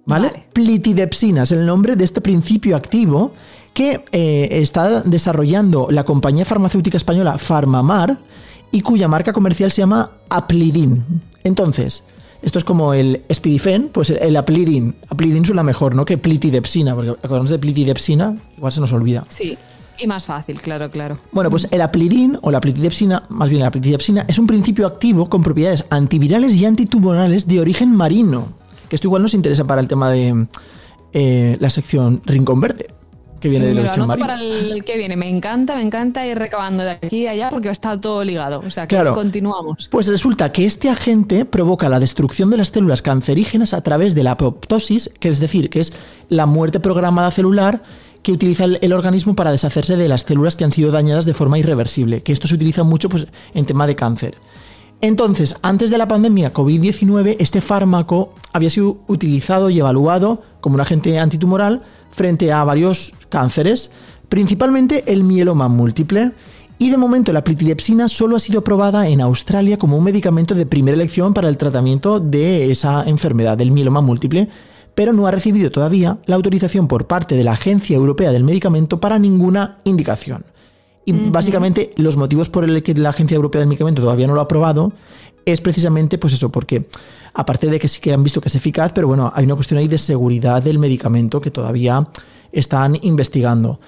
¿Vale? 0.08 0.28
Vale. 0.30 0.46
Plitidepsina 0.52 1.44
es 1.44 1.52
el 1.52 1.64
nombre 1.64 1.96
de 1.96 2.04
este 2.06 2.22
principio 2.22 2.76
activo 2.76 3.34
que 3.80 4.04
eh, 4.12 4.50
está 4.60 5.04
desarrollando 5.04 5.88
la 5.90 6.04
compañía 6.04 6.44
farmacéutica 6.44 6.98
española 6.98 7.38
Farmamar 7.38 8.20
y 8.74 8.82
cuya 8.82 9.08
marca 9.08 9.32
comercial 9.32 9.72
se 9.72 9.82
llama 9.84 10.12
Aplidin. 10.30 11.02
Entonces, 11.46 12.04
esto 12.42 12.60
es 12.60 12.66
como 12.66 12.94
el 12.94 13.22
Spidifen, 13.34 13.88
pues 13.94 14.10
el, 14.10 14.36
Aplidin. 14.36 14.96
Aplidin 15.08 15.46
suena 15.46 15.64
mejor, 15.64 15.96
¿no? 15.96 16.04
Que 16.04 16.18
plitidepsina, 16.18 16.94
porque 16.94 17.12
acordamos 17.12 17.50
de 17.52 17.58
plitidepsina, 17.58 18.36
igual 18.58 18.74
se 18.74 18.82
nos 18.82 18.92
olvida. 18.92 19.24
Sí, 19.30 19.58
y 19.98 20.08
más 20.08 20.26
fácil, 20.26 20.60
claro, 20.60 20.90
claro. 20.90 21.18
Bueno, 21.32 21.50
pues 21.50 21.70
el 21.72 21.80
aplidin 21.80 22.38
o 22.42 22.52
la 22.52 22.60
plitidepsina, 22.60 23.24
más 23.30 23.50
bien 23.50 23.62
la 23.62 23.72
plitidepsina, 23.72 24.26
es 24.28 24.38
un 24.40 24.48
principio 24.48 24.88
activo 24.88 25.30
con 25.30 25.42
propiedades 25.42 25.86
antivirales 25.90 26.54
y 26.54 26.66
antitumorales 26.66 27.48
de 27.48 27.62
origen 27.62 27.96
marino. 27.96 28.50
Que 28.90 28.98
esto 28.98 29.08
igual 29.08 29.22
nos 29.22 29.34
interesa 29.34 29.64
para 29.64 29.80
el 29.80 29.88
tema 29.88 30.10
de 30.10 30.48
eh, 31.14 31.56
la 31.62 31.70
sección 31.70 32.22
Rincón 32.26 32.60
Verde. 32.60 32.99
Que 33.40 33.50
viene 33.50 33.68
de 33.68 33.74
la 33.76 33.96
lo 33.96 34.08
para 34.08 34.42
el 34.42 34.84
que 34.84 34.98
viene. 34.98 35.16
Me 35.16 35.30
encanta, 35.30 35.76
me 35.76 35.82
encanta 35.82 36.26
ir 36.26 36.38
recabando 36.38 36.84
de 36.84 36.92
aquí 36.92 37.28
a 37.28 37.32
allá 37.32 37.50
porque 37.50 37.70
está 37.70 38.00
todo 38.00 38.24
ligado. 38.24 38.60
O 38.60 38.72
sea 38.72 38.88
que 38.88 38.96
Claro. 38.96 39.16
continuamos. 39.16 39.88
Pues 39.90 40.08
resulta 40.08 40.52
que 40.52 40.66
este 40.66 40.90
agente 40.90 41.46
provoca 41.46 41.90
la 41.90 42.00
destrucción 42.00 42.50
de 42.50 42.58
las 42.58 42.70
células 42.70 43.02
cancerígenas 43.02 43.74
a 43.74 43.82
través 43.82 44.16
de 44.16 44.24
la 44.24 44.32
apoptosis, 44.32 45.10
que 45.20 45.30
es 45.30 45.40
decir, 45.40 45.70
que 45.70 45.80
es 45.80 45.94
la 46.30 46.46
muerte 46.46 46.80
programada 46.80 47.32
celular 47.32 47.82
que 48.22 48.32
utiliza 48.34 48.66
el, 48.66 48.80
el 48.82 48.92
organismo 48.94 49.34
para 49.36 49.52
deshacerse 49.52 49.96
de 49.96 50.08
las 50.10 50.24
células 50.24 50.56
que 50.58 50.66
han 50.66 50.72
sido 50.74 50.92
dañadas 50.92 51.26
de 51.26 51.34
forma 51.34 51.58
irreversible, 51.58 52.22
que 52.22 52.34
esto 52.34 52.48
se 52.48 52.56
utiliza 52.56 52.84
mucho 52.84 53.08
pues, 53.08 53.28
en 53.54 53.66
tema 53.66 53.88
de 53.88 53.96
cáncer. 53.96 54.36
Entonces, 55.02 55.56
antes 55.62 55.90
de 55.90 55.98
la 55.98 56.10
pandemia 56.10 56.52
COVID-19, 56.54 57.38
este 57.40 57.62
fármaco 57.62 58.34
había 58.52 58.70
sido 58.70 58.98
utilizado 59.08 59.70
y 59.70 59.80
evaluado 59.80 60.44
como 60.60 60.76
un 60.76 60.82
agente 60.82 61.18
antitumoral 61.18 61.84
frente 62.20 62.52
a 62.52 62.66
varios 62.66 63.14
cánceres, 63.30 63.92
principalmente 64.28 65.06
el 65.08 65.24
mieloma 65.24 65.70
múltiple. 65.70 66.34
Y 66.78 66.90
de 66.90 66.98
momento 66.98 67.32
la 67.32 67.46
plitilepsina 67.46 68.10
solo 68.10 68.36
ha 68.36 68.40
sido 68.42 68.62
probada 68.62 69.08
en 69.08 69.22
Australia 69.22 69.78
como 69.78 69.98
un 69.98 70.04
medicamento 70.04 70.54
de 70.54 70.66
primera 70.66 70.96
elección 70.96 71.34
para 71.34 71.48
el 71.48 71.56
tratamiento 71.56 72.20
de 72.20 72.72
esa 72.72 73.04
enfermedad 73.06 73.58
del 73.58 73.72
mieloma 73.72 74.02
múltiple, 74.02 74.50
pero 74.96 75.14
no 75.14 75.28
ha 75.28 75.32
recibido 75.32 75.72
todavía 75.72 76.18
la 76.26 76.36
autorización 76.36 76.90
por 76.90 77.08
parte 77.08 77.36
de 77.36 77.46
la 77.46 77.54
Agencia 77.54 77.96
Europea 77.96 78.34
del 78.34 78.44
Medicamento 78.44 79.00
para 79.00 79.18
ninguna 79.18 79.78
indicación. 79.86 80.44
Y 81.06 81.14
básicamente 81.14 81.92
los 81.96 82.18
motivos 82.18 82.50
por 82.50 82.66
el 82.66 82.84
que 82.84 82.94
la 82.96 83.12
Agencia 83.12 83.36
Europea 83.36 83.60
del 83.60 83.70
Medicamento 83.70 84.02
todavía 84.02 84.28
no 84.28 84.34
lo 84.34 84.42
ha 84.42 84.44
aprobado 84.44 84.92
es 85.52 85.62
precisamente 85.62 86.18
pues 86.18 86.34
eso, 86.34 86.50
porque 86.50 86.88
aparte 87.34 87.68
de 87.68 87.80
que 87.80 87.88
sí 87.88 88.00
que 88.02 88.14
han 88.14 88.24
visto 88.24 88.42
que 88.42 88.48
es 88.50 88.56
eficaz, 88.56 88.92
pero 88.94 89.08
bueno, 89.08 89.32
hay 89.36 89.46
una 89.46 89.56
cuestión 89.56 89.78
ahí 89.80 89.88
de 89.88 89.98
seguridad 89.98 90.62
del 90.64 90.80
medicamento 90.80 91.40
que 91.42 91.52
todavía 91.52 92.08
están 92.52 92.98
investigando. 93.02 93.80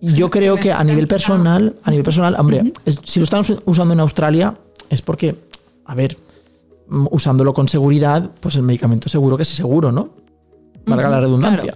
Yo 0.00 0.30
creo 0.30 0.56
que 0.56 0.72
a 0.72 0.84
nivel 0.84 1.08
personal, 1.08 1.74
a 1.82 1.90
nivel 1.90 2.04
personal, 2.04 2.36
hombre, 2.38 2.72
es- 2.84 3.00
si 3.04 3.18
lo 3.20 3.24
están 3.24 3.40
us- 3.40 3.58
usando 3.64 3.94
en 3.94 4.00
Australia 4.00 4.56
es 4.90 5.02
porque, 5.02 5.34
a 5.84 5.94
ver, 5.96 6.16
mm, 6.88 7.06
usándolo 7.10 7.52
con 7.52 7.66
seguridad, 7.68 8.30
pues 8.40 8.54
el 8.56 8.62
medicamento 8.62 9.08
seguro 9.08 9.36
que 9.36 9.42
es 9.42 9.48
seguro, 9.48 9.90
¿no? 9.90 10.10
Valga 10.86 11.08
la 11.10 11.20
redundancia. 11.20 11.74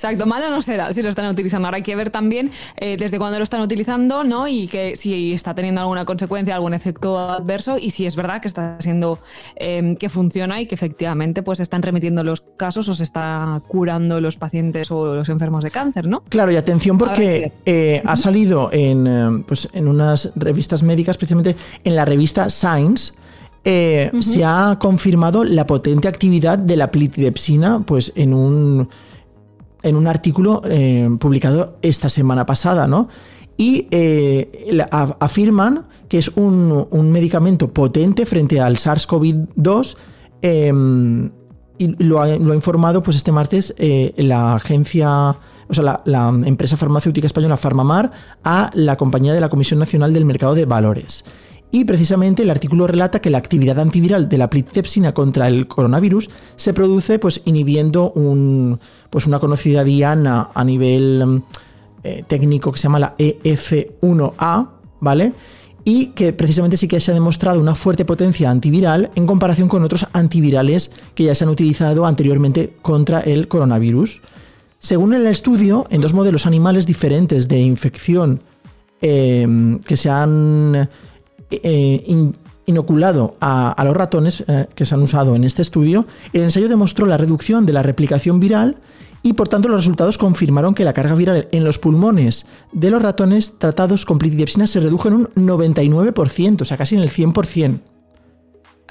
Exacto, 0.00 0.24
malo 0.24 0.48
no 0.48 0.62
será 0.62 0.94
si 0.94 1.02
lo 1.02 1.10
están 1.10 1.26
utilizando. 1.26 1.68
Ahora 1.68 1.76
hay 1.76 1.82
que 1.82 1.94
ver 1.94 2.08
también 2.08 2.50
eh, 2.78 2.96
desde 2.98 3.18
cuándo 3.18 3.36
lo 3.36 3.44
están 3.44 3.60
utilizando, 3.60 4.24
¿no? 4.24 4.48
Y 4.48 4.66
que 4.66 4.96
si 4.96 5.34
está 5.34 5.54
teniendo 5.54 5.82
alguna 5.82 6.06
consecuencia, 6.06 6.54
algún 6.54 6.72
efecto 6.72 7.18
adverso, 7.18 7.76
y 7.76 7.90
si 7.90 8.06
es 8.06 8.16
verdad 8.16 8.40
que 8.40 8.48
está 8.48 8.78
siendo 8.80 9.18
eh, 9.56 9.94
que 10.00 10.08
funciona 10.08 10.58
y 10.58 10.64
que 10.64 10.74
efectivamente 10.74 11.42
pues 11.42 11.60
están 11.60 11.82
remitiendo 11.82 12.24
los 12.24 12.40
casos 12.40 12.88
o 12.88 12.94
se 12.94 13.04
está 13.04 13.60
curando 13.68 14.22
los 14.22 14.38
pacientes 14.38 14.90
o 14.90 15.14
los 15.14 15.28
enfermos 15.28 15.62
de 15.64 15.70
cáncer, 15.70 16.06
¿no? 16.06 16.22
Claro, 16.30 16.50
y 16.50 16.56
atención 16.56 16.96
porque 16.96 17.52
eh, 17.66 18.00
ha 18.06 18.16
salido 18.16 18.70
en, 18.72 19.06
eh, 19.06 19.44
pues, 19.46 19.68
en 19.74 19.86
unas 19.86 20.32
revistas 20.34 20.82
médicas, 20.82 21.18
precisamente 21.18 21.56
en 21.84 21.94
la 21.94 22.06
revista 22.06 22.48
Science, 22.48 23.12
eh, 23.62 24.10
se 24.20 24.42
ha 24.42 24.78
confirmado 24.80 25.44
la 25.44 25.66
potente 25.66 26.08
actividad 26.08 26.56
de 26.56 26.76
la 26.76 26.90
plitidepsina 26.90 27.80
pues, 27.84 28.10
en, 28.14 28.32
un, 28.32 28.88
en 29.82 29.96
un 29.96 30.06
artículo 30.06 30.62
eh, 30.64 31.08
publicado 31.18 31.78
esta 31.82 32.08
semana 32.08 32.46
pasada, 32.46 32.86
¿no? 32.86 33.08
Y 33.56 33.88
eh, 33.90 34.86
afirman 34.90 35.86
que 36.08 36.18
es 36.18 36.28
un, 36.34 37.12
medicamento 37.12 37.72
potente 37.72 38.24
frente 38.24 38.58
al 38.58 38.76
SARS-CoV-2 38.76 39.96
eh, 40.42 40.72
y 41.80 42.04
lo 42.04 42.20
ha, 42.20 42.28
informado 42.28 43.02
pues 43.02 43.16
este 43.16 43.32
martes 43.32 43.74
eh, 43.78 44.12
la 44.16 44.54
agencia, 44.54 45.36
o 45.68 45.74
sea, 45.74 46.02
la 46.04 46.28
empresa 46.44 46.76
farmacéutica 46.76 47.26
española 47.26 47.56
Farmamar 47.56 48.10
a 48.44 48.70
la 48.74 48.96
compañía 48.96 49.32
de 49.32 49.40
la 49.40 49.48
Comisión 49.48 49.78
Nacional 49.78 50.12
del 50.12 50.26
Mercado 50.26 50.54
de 50.54 50.66
Valores. 50.66 51.24
Y 51.72 51.84
precisamente 51.84 52.42
el 52.42 52.50
artículo 52.50 52.86
relata 52.86 53.20
que 53.20 53.30
la 53.30 53.38
actividad 53.38 53.78
antiviral 53.78 54.28
de 54.28 54.38
la 54.38 54.50
plitepsina 54.50 55.14
contra 55.14 55.46
el 55.46 55.68
coronavirus 55.68 56.28
se 56.56 56.74
produce 56.74 57.18
pues 57.20 57.42
inhibiendo 57.44 58.10
un, 58.12 58.80
pues 59.08 59.26
una 59.26 59.38
conocida 59.38 59.84
diana 59.84 60.50
a 60.52 60.64
nivel 60.64 61.24
mm, 61.24 61.42
eh, 62.02 62.24
técnico 62.26 62.72
que 62.72 62.78
se 62.78 62.84
llama 62.84 62.98
la 62.98 63.16
EF1A, 63.16 64.68
¿vale? 64.98 65.32
Y 65.84 66.06
que 66.08 66.32
precisamente 66.32 66.76
sí 66.76 66.88
que 66.88 66.98
se 66.98 67.12
ha 67.12 67.14
demostrado 67.14 67.60
una 67.60 67.76
fuerte 67.76 68.04
potencia 68.04 68.50
antiviral 68.50 69.10
en 69.14 69.26
comparación 69.26 69.68
con 69.68 69.84
otros 69.84 70.06
antivirales 70.12 70.90
que 71.14 71.24
ya 71.24 71.34
se 71.36 71.44
han 71.44 71.50
utilizado 71.50 72.04
anteriormente 72.04 72.74
contra 72.82 73.20
el 73.20 73.46
coronavirus. 73.46 74.22
Según 74.80 75.14
el 75.14 75.26
estudio, 75.26 75.86
en 75.90 76.00
dos 76.00 76.14
modelos 76.14 76.46
animales 76.46 76.84
diferentes 76.84 77.48
de 77.48 77.60
infección 77.60 78.42
eh, 79.02 79.78
que 79.86 79.96
se 79.96 80.10
han 80.10 80.88
eh, 81.50 82.04
in- 82.06 82.36
inoculado 82.66 83.34
a, 83.40 83.80
los 83.84 83.96
ratones 83.96 84.44
eh, 84.46 84.66
que 84.74 84.84
se 84.84 84.94
han 84.94 85.02
usado 85.02 85.34
en 85.34 85.44
este 85.44 85.62
estudio, 85.62 86.06
el 86.32 86.42
ensayo 86.42 86.68
demostró 86.68 87.06
la 87.06 87.16
reducción 87.16 87.66
de 87.66 87.72
la 87.72 87.82
replicación 87.82 88.38
viral 88.38 88.76
y 89.22 89.32
por 89.34 89.48
tanto 89.48 89.68
los 89.68 89.78
resultados 89.78 90.16
confirmaron 90.18 90.74
que 90.74 90.84
la 90.84 90.92
carga 90.92 91.14
viral 91.14 91.48
en 91.52 91.64
los 91.64 91.78
pulmones 91.78 92.46
de 92.72 92.90
los 92.90 93.02
ratones 93.02 93.58
tratados 93.58 94.06
con 94.06 94.18
plitidepsina 94.18 94.66
se 94.66 94.80
redujo 94.80 95.08
en 95.08 95.14
un 95.14 95.24
99%, 95.34 96.62
o 96.62 96.64
sea, 96.64 96.76
casi 96.76 96.94
en 96.96 97.02
el 97.02 97.10
100%. 97.10 97.80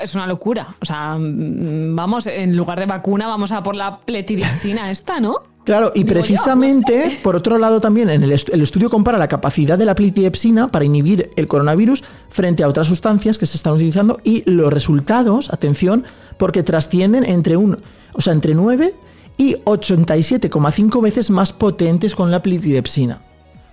Es 0.01 0.15
una 0.15 0.27
locura. 0.27 0.67
O 0.81 0.85
sea, 0.85 1.17
mm, 1.17 1.95
vamos, 1.95 2.27
en 2.27 2.55
lugar 2.55 2.79
de 2.79 2.85
vacuna, 2.85 3.27
vamos 3.27 3.51
a 3.51 3.63
por 3.63 3.75
la 3.75 3.99
pletidiapsina 3.99 4.91
esta, 4.91 5.19
¿no? 5.19 5.37
Claro, 5.69 5.91
y 5.93 5.99
Digo 5.99 6.07
yo, 6.07 6.13
precisamente, 6.15 6.97
no 7.05 7.11
sé. 7.11 7.19
por 7.21 7.35
otro 7.35 7.59
lado 7.59 7.79
también, 7.79 8.09
en 8.09 8.23
el, 8.23 8.31
est- 8.31 8.49
el 8.51 8.63
estudio 8.63 8.89
compara 8.89 9.19
la 9.19 9.27
capacidad 9.27 9.77
de 9.77 9.85
la 9.85 9.93
plitidepsina 9.93 10.67
para 10.69 10.83
inhibir 10.83 11.29
el 11.35 11.47
coronavirus 11.47 12.03
frente 12.27 12.63
a 12.63 12.67
otras 12.67 12.87
sustancias 12.87 13.37
que 13.37 13.45
se 13.45 13.55
están 13.55 13.73
utilizando 13.73 14.19
y 14.23 14.41
los 14.49 14.73
resultados, 14.73 15.53
atención, 15.53 16.05
porque 16.37 16.63
trascienden 16.63 17.23
entre 17.23 17.55
un, 17.55 17.77
o 18.13 18.21
sea, 18.21 18.33
entre 18.33 18.55
9 18.55 18.95
y 19.37 19.57
87,5 19.57 21.01
veces 21.03 21.29
más 21.29 21.53
potentes 21.53 22.15
con 22.15 22.31
la 22.31 22.41
plitidepsina. 22.41 23.21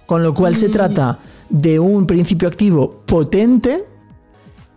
Con 0.04 0.22
lo 0.22 0.34
cual 0.34 0.54
se 0.54 0.68
trata 0.68 1.18
de 1.48 1.78
un 1.80 2.06
principio 2.06 2.46
activo 2.46 3.00
potente, 3.06 3.84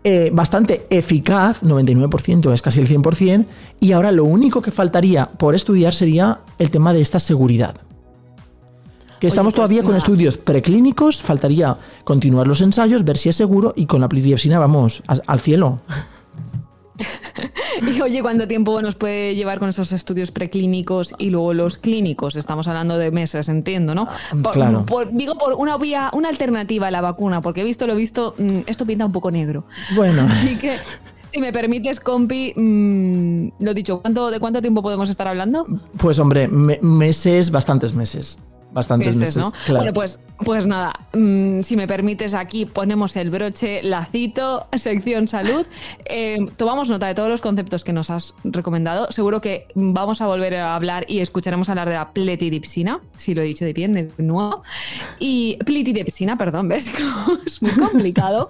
eh, 0.04 0.30
bastante 0.34 0.88
eficaz, 0.90 1.62
99%, 1.64 2.54
es 2.54 2.62
casi 2.62 2.80
el 2.80 2.88
100%, 2.88 3.46
y 3.80 3.92
ahora 3.92 4.12
lo 4.12 4.24
único 4.26 4.62
que 4.62 4.72
faltaría 4.72 5.26
por 5.26 5.56
estudiar 5.56 5.94
sería 5.94 6.40
el 6.58 6.72
tema 6.72 6.94
de 6.94 7.02
esta 7.02 7.20
seguridad. 7.20 7.76
Que 9.20 9.28
estamos 9.28 9.52
pues 9.52 9.58
todavía 9.58 9.82
con 9.82 9.92
nada. 9.92 9.98
estudios 9.98 10.38
preclínicos, 10.38 11.22
faltaría 11.22 11.76
continuar 12.06 12.48
los 12.48 12.62
ensayos, 12.62 13.04
ver 13.04 13.18
si 13.18 13.28
es 13.30 13.36
seguro 13.36 13.74
y 13.76 13.86
con 13.86 14.00
la 14.00 14.08
plitidepsina 14.08 14.58
vamos 14.60 15.04
a- 15.08 15.18
al 15.28 15.40
cielo. 15.42 15.82
Y 17.96 18.02
oye, 18.02 18.22
¿cuánto 18.22 18.48
tiempo 18.48 18.82
nos 18.82 18.96
puede 18.96 19.36
llevar 19.36 19.60
con 19.60 19.70
esos 19.70 19.92
estudios 19.92 20.32
preclínicos 20.32 21.14
y 21.18 21.30
luego 21.30 21.54
los 21.54 21.78
clínicos? 21.78 22.36
Estamos 22.36 22.68
hablando 22.68 22.98
de 22.98 23.12
meses, 23.12 23.50
entiendo, 23.50 23.96
¿no? 23.96 24.08
Por- 24.44 24.54
claro. 24.54 24.86
por- 24.86 25.12
digo, 25.12 25.36
por 25.36 25.54
una 25.54 25.78
vía, 25.78 26.10
una 26.14 26.30
alternativa 26.30 26.88
a 26.88 26.92
la 26.92 27.02
vacuna, 27.02 27.42
porque 27.42 27.62
he 27.62 27.64
visto 27.64 27.88
lo 27.88 27.96
visto, 27.96 28.36
mm, 28.38 28.60
esto 28.68 28.86
pinta 28.86 29.06
un 29.06 29.12
poco 29.12 29.32
negro. 29.32 29.64
Bueno, 29.96 30.24
Así 30.30 30.56
que, 30.58 30.78
si 31.30 31.42
me 31.42 31.52
permites, 31.54 32.00
compi, 32.00 32.54
mm, 32.56 33.64
lo 33.64 33.74
dicho, 33.74 34.02
¿cuánto, 34.02 34.30
¿de 34.32 34.40
cuánto 34.40 34.62
tiempo 34.62 34.82
podemos 34.82 35.10
estar 35.10 35.28
hablando? 35.28 35.66
pues 35.98 36.20
hombre, 36.20 36.48
me- 36.48 36.80
meses, 36.82 37.52
bastantes 37.52 37.94
meses. 37.94 38.40
Bastantes 38.72 39.16
Meses, 39.16 39.36
meses. 39.36 39.38
¿no? 39.38 39.52
claro. 39.52 39.78
Bueno, 39.78 39.94
pues, 39.94 40.20
pues 40.46 40.68
nada, 40.68 40.94
mm, 41.14 41.62
si 41.62 41.76
me 41.76 41.88
permites, 41.88 42.34
aquí 42.34 42.66
ponemos 42.66 43.16
el 43.16 43.30
broche, 43.30 43.82
lacito, 43.84 44.68
sección 44.76 45.28
salud. 45.28 45.66
Eh, 46.06 46.38
tomamos 46.56 46.90
nota 46.90 47.08
de 47.08 47.16
todos 47.16 47.30
los 47.30 47.42
conceptos 47.42 47.84
que 47.84 47.94
nos 47.94 48.10
has 48.10 48.34
recomendado. 48.44 49.12
Seguro 49.12 49.42
que 49.42 49.68
vamos 49.76 50.22
a 50.22 50.28
volver 50.28 50.56
a 50.56 50.76
hablar 50.76 51.06
y 51.08 51.20
escucharemos 51.20 51.70
hablar 51.70 51.90
de 51.90 51.96
la 51.96 52.14
pletidipsina, 52.14 53.02
si 53.16 53.34
lo 53.34 53.42
he 53.42 53.46
dicho 53.46 53.66
de 53.66 53.74
bien, 53.74 53.94
de 53.94 54.12
nuevo. 54.18 54.64
Y 55.20 55.58
plitidipsina, 55.66 56.38
perdón, 56.38 56.68
¿ves? 56.68 56.92
es 57.46 57.62
muy 57.62 57.72
complicado. 57.72 58.50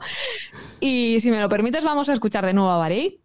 Y 0.80 1.20
si 1.22 1.32
me 1.32 1.42
lo 1.42 1.50
permites, 1.50 1.84
vamos 1.84 2.10
a 2.10 2.14
escuchar 2.14 2.46
de 2.46 2.54
nuevo 2.54 2.70
a 2.70 2.78
Varey 2.78 3.20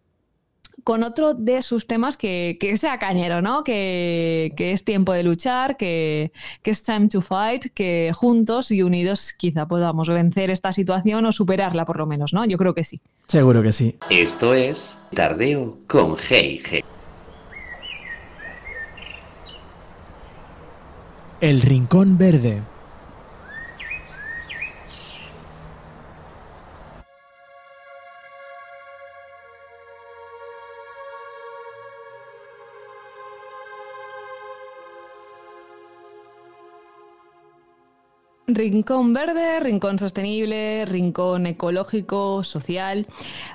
con 0.85 1.01
otro 1.01 1.33
de 1.33 1.63
sus 1.63 1.87
temas 1.87 2.15
que, 2.15 2.57
que 2.59 2.77
sea 2.77 2.99
cañero, 2.99 3.41
¿no? 3.41 3.63
Que, 3.63 4.53
que 4.55 4.71
es 4.71 4.85
tiempo 4.85 5.13
de 5.13 5.23
luchar, 5.23 5.77
que, 5.77 6.31
que 6.61 6.69
es 6.69 6.83
time 6.83 7.07
to 7.07 7.21
fight, 7.21 7.73
que 7.73 8.11
juntos 8.13 8.69
y 8.69 8.83
unidos 8.83 9.33
quizá 9.33 9.67
podamos 9.67 10.07
vencer 10.09 10.51
esta 10.51 10.71
situación 10.71 11.25
o 11.25 11.31
superarla 11.31 11.85
por 11.85 11.97
lo 11.97 12.05
menos, 12.05 12.33
¿no? 12.33 12.45
Yo 12.45 12.59
creo 12.59 12.75
que 12.75 12.83
sí. 12.83 13.01
Seguro 13.27 13.63
que 13.63 13.71
sí. 13.71 13.97
Esto 14.11 14.53
es 14.53 14.99
Tardeo 15.11 15.79
con 15.87 16.17
G&G. 16.17 16.83
El 21.41 21.61
Rincón 21.63 22.19
Verde. 22.19 22.61
Rincón 38.47 39.11
verde, 39.11 39.59
rincón 39.59 39.97
sostenible, 39.97 40.85
rincón 40.85 41.47
ecológico, 41.47 42.43
social. 42.43 43.07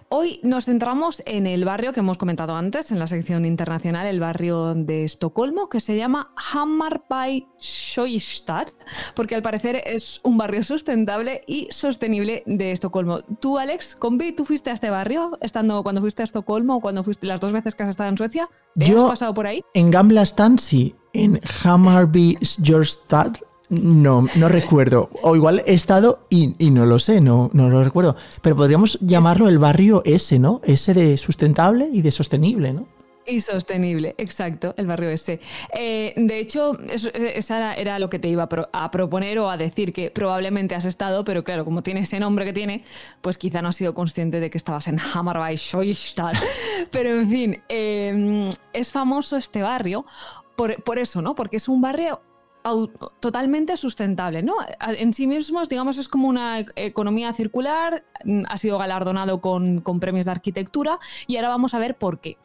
Hoy 0.09 0.41
nos 0.43 0.65
centramos 0.65 1.23
en 1.27 1.47
el 1.47 1.65
barrio 1.65 1.93
que 1.93 2.01
hemos 2.01 2.19
comentado 2.19 2.57
antes, 2.57 2.91
en 2.91 2.99
la 2.99 3.07
sección 3.07 3.45
internacional, 3.45 4.09
el 4.09 4.19
barrio 4.19 4.75
de 4.75 5.05
Estocolmo, 5.05 5.69
que 5.69 5.79
se 5.79 5.97
llama 5.97 6.33
Hammarby 6.53 7.47
Sjöstad, 7.61 8.67
porque 9.15 9.37
al 9.37 9.43
parecer 9.43 9.81
es 9.87 10.21
un 10.25 10.37
barrio 10.37 10.65
sustentable 10.65 11.45
y 11.47 11.69
sostenible 11.71 12.43
de 12.47 12.73
Estocolmo. 12.73 13.21
Tú, 13.23 13.59
Alex, 13.59 13.95
Combi, 13.95 14.33
¿tú 14.33 14.45
fuiste 14.45 14.71
a 14.71 14.73
este 14.73 14.91
barrio 14.91 15.39
estando 15.41 15.85
cuando 15.85 16.01
fuiste 16.01 16.23
a 16.23 16.25
Estocolmo 16.25 16.77
o 16.77 16.81
cuando 16.81 17.05
fuiste 17.05 17.29
las 17.29 17.39
dos 17.39 17.53
veces 17.53 17.77
que 17.77 17.85
has 17.85 17.91
estado 17.91 18.09
en 18.11 18.17
Suecia? 18.19 18.49
¿Te 18.77 18.87
Yo- 18.87 19.05
has 19.05 19.11
pasado 19.11 19.35
por 19.35 19.47
ahí? 19.47 19.63
En 19.75 19.93
Gamla 19.93 20.23
Stan, 20.23 20.59
sí. 20.59 20.97
En 21.13 21.41
Hammarby 21.65 22.39
Sjöstad, 22.43 23.35
no, 23.71 24.27
no 24.37 24.49
recuerdo. 24.49 25.09
O 25.23 25.35
igual 25.37 25.63
he 25.67 25.73
estado 25.75 26.27
y, 26.29 26.55
y 26.59 26.71
no 26.71 26.85
lo 26.87 26.99
sé, 26.99 27.21
no, 27.21 27.51
no 27.53 27.69
lo 27.69 27.83
recuerdo. 27.83 28.17
Pero 28.43 28.57
podríamos 28.57 28.99
llamarlo 29.01 29.49
el 29.49 29.59
barrio 29.59 30.03
S, 30.05 30.39
¿no? 30.39 30.61
S 30.65 30.93
de 30.93 31.17
sustentable 31.17 31.89
y 31.93 32.03
de 32.03 32.11
sostenible, 32.11 32.73
¿no? 32.73 32.87
Y 33.27 33.43
sostenible, 33.43 34.15
exacto, 34.19 34.75
el 34.77 34.87
barrio 34.89 35.11
ese. 35.11 35.39
Eh, 35.73 36.15
de 36.17 36.41
hecho, 36.41 36.77
esa 36.89 37.75
era, 37.75 37.99
lo 38.01 38.11
que 38.11 38.19
te 38.19 38.27
iba 38.29 38.45
a, 38.45 38.49
pro- 38.49 38.69
a 38.73 38.91
proponer 38.91 39.39
o 39.39 39.49
a 39.51 39.57
decir, 39.57 39.93
que 39.93 40.11
probablemente 40.11 40.75
has 40.75 40.85
estado, 40.85 41.23
pero 41.23 41.45
claro, 41.45 41.65
como 41.65 41.83
tiene 41.83 42.01
ese 42.01 42.19
nombre 42.19 42.45
que 42.45 42.53
tiene, 42.53 42.83
pues 43.21 43.39
quizá 43.39 43.63
no 43.63 43.69
has 43.69 43.77
sido 43.77 43.95
consciente 43.95 44.41
de 44.41 44.51
que 44.51 44.59
estabas 44.59 44.89
en 44.89 44.99
Hammarby 44.99 45.57
Sjöstad. 45.59 46.33
Pero 46.91 47.11
en 47.21 47.29
fin, 47.31 47.63
eh, 47.69 48.51
es 48.73 48.91
famoso 48.91 49.37
este 49.37 49.63
barrio 49.63 50.07
por, 50.57 50.83
por 50.83 50.99
eso, 50.99 51.23
¿no? 51.23 51.35
Porque 51.37 51.59
es 51.59 51.69
un 51.69 51.81
barrio 51.81 52.21
totalmente 53.21 53.77
sustentable, 53.77 54.43
¿no? 54.43 54.55
En 54.81 55.13
sí 55.13 55.27
mismos, 55.27 55.69
digamos, 55.69 55.99
es 55.99 56.09
como 56.09 56.29
una 56.29 56.61
e- 56.61 56.67
economía 56.77 57.33
circular, 57.33 58.05
mm, 58.25 58.43
ha 58.49 58.59
sido 58.59 58.79
galardonado 58.79 59.41
con, 59.41 59.81
con 59.81 60.01
premios 60.01 60.27
de 60.27 60.33
arquitectura 60.33 60.99
y 61.27 61.37
ahora 61.37 61.49
vamos 61.49 61.75
a 61.75 61.79
ver 61.79 61.97
por 61.97 62.21
qué. 62.21 62.37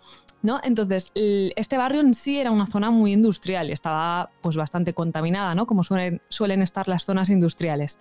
¿No? 0.41 0.59
Entonces, 0.63 1.11
este 1.15 1.75
barrio 1.75 2.01
en 2.01 2.13
sí 2.13 2.37
era 2.37 2.51
una 2.51 2.67
zona 2.67 2.91
muy 2.91 3.13
industrial, 3.13 3.71
estaba 3.71 4.29
pues 4.41 4.55
bastante 4.55 4.93
contaminada, 4.93 5.55
¿no? 5.55 5.65
Como 5.65 5.83
suelen, 5.83 6.21
suelen 6.29 6.61
estar 6.61 6.87
las 6.87 7.03
zonas 7.03 7.31
industriales. 7.31 7.97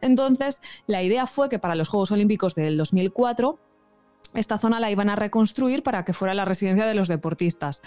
Entonces, 0.00 0.60
la 0.86 1.02
idea 1.02 1.26
fue 1.26 1.48
que 1.48 1.58
para 1.58 1.74
los 1.74 1.88
Juegos 1.88 2.12
Olímpicos 2.12 2.54
del 2.54 2.76
2004 2.76 3.58
esta 4.34 4.58
zona 4.58 4.78
la 4.80 4.90
iban 4.90 5.08
a 5.10 5.16
reconstruir 5.16 5.82
para 5.82 6.04
que 6.04 6.12
fuera 6.12 6.34
la 6.34 6.44
residencia 6.44 6.86
de 6.86 6.94
los 6.94 7.08
deportistas. 7.08 7.80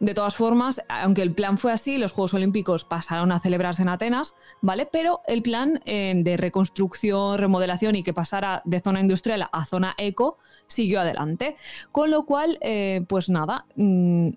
De 0.00 0.14
todas 0.14 0.34
formas, 0.34 0.82
aunque 0.88 1.22
el 1.22 1.32
plan 1.32 1.56
fue 1.58 1.72
así, 1.72 1.98
los 1.98 2.12
Juegos 2.12 2.34
Olímpicos 2.34 2.84
pasaron 2.84 3.32
a 3.32 3.40
celebrarse 3.40 3.82
en 3.82 3.88
Atenas, 3.88 4.34
¿vale? 4.60 4.88
Pero 4.90 5.20
el 5.26 5.42
plan 5.42 5.80
eh, 5.86 6.12
de 6.16 6.36
reconstrucción, 6.36 7.38
remodelación 7.38 7.96
y 7.96 8.02
que 8.02 8.12
pasara 8.12 8.62
de 8.64 8.80
zona 8.80 9.00
industrial 9.00 9.46
a 9.52 9.66
zona 9.66 9.94
eco 9.98 10.38
siguió 10.66 11.00
adelante. 11.00 11.56
Con 11.92 12.10
lo 12.10 12.24
cual, 12.24 12.58
eh, 12.60 13.04
pues 13.08 13.28
nada. 13.28 13.66
mm, 13.76 14.28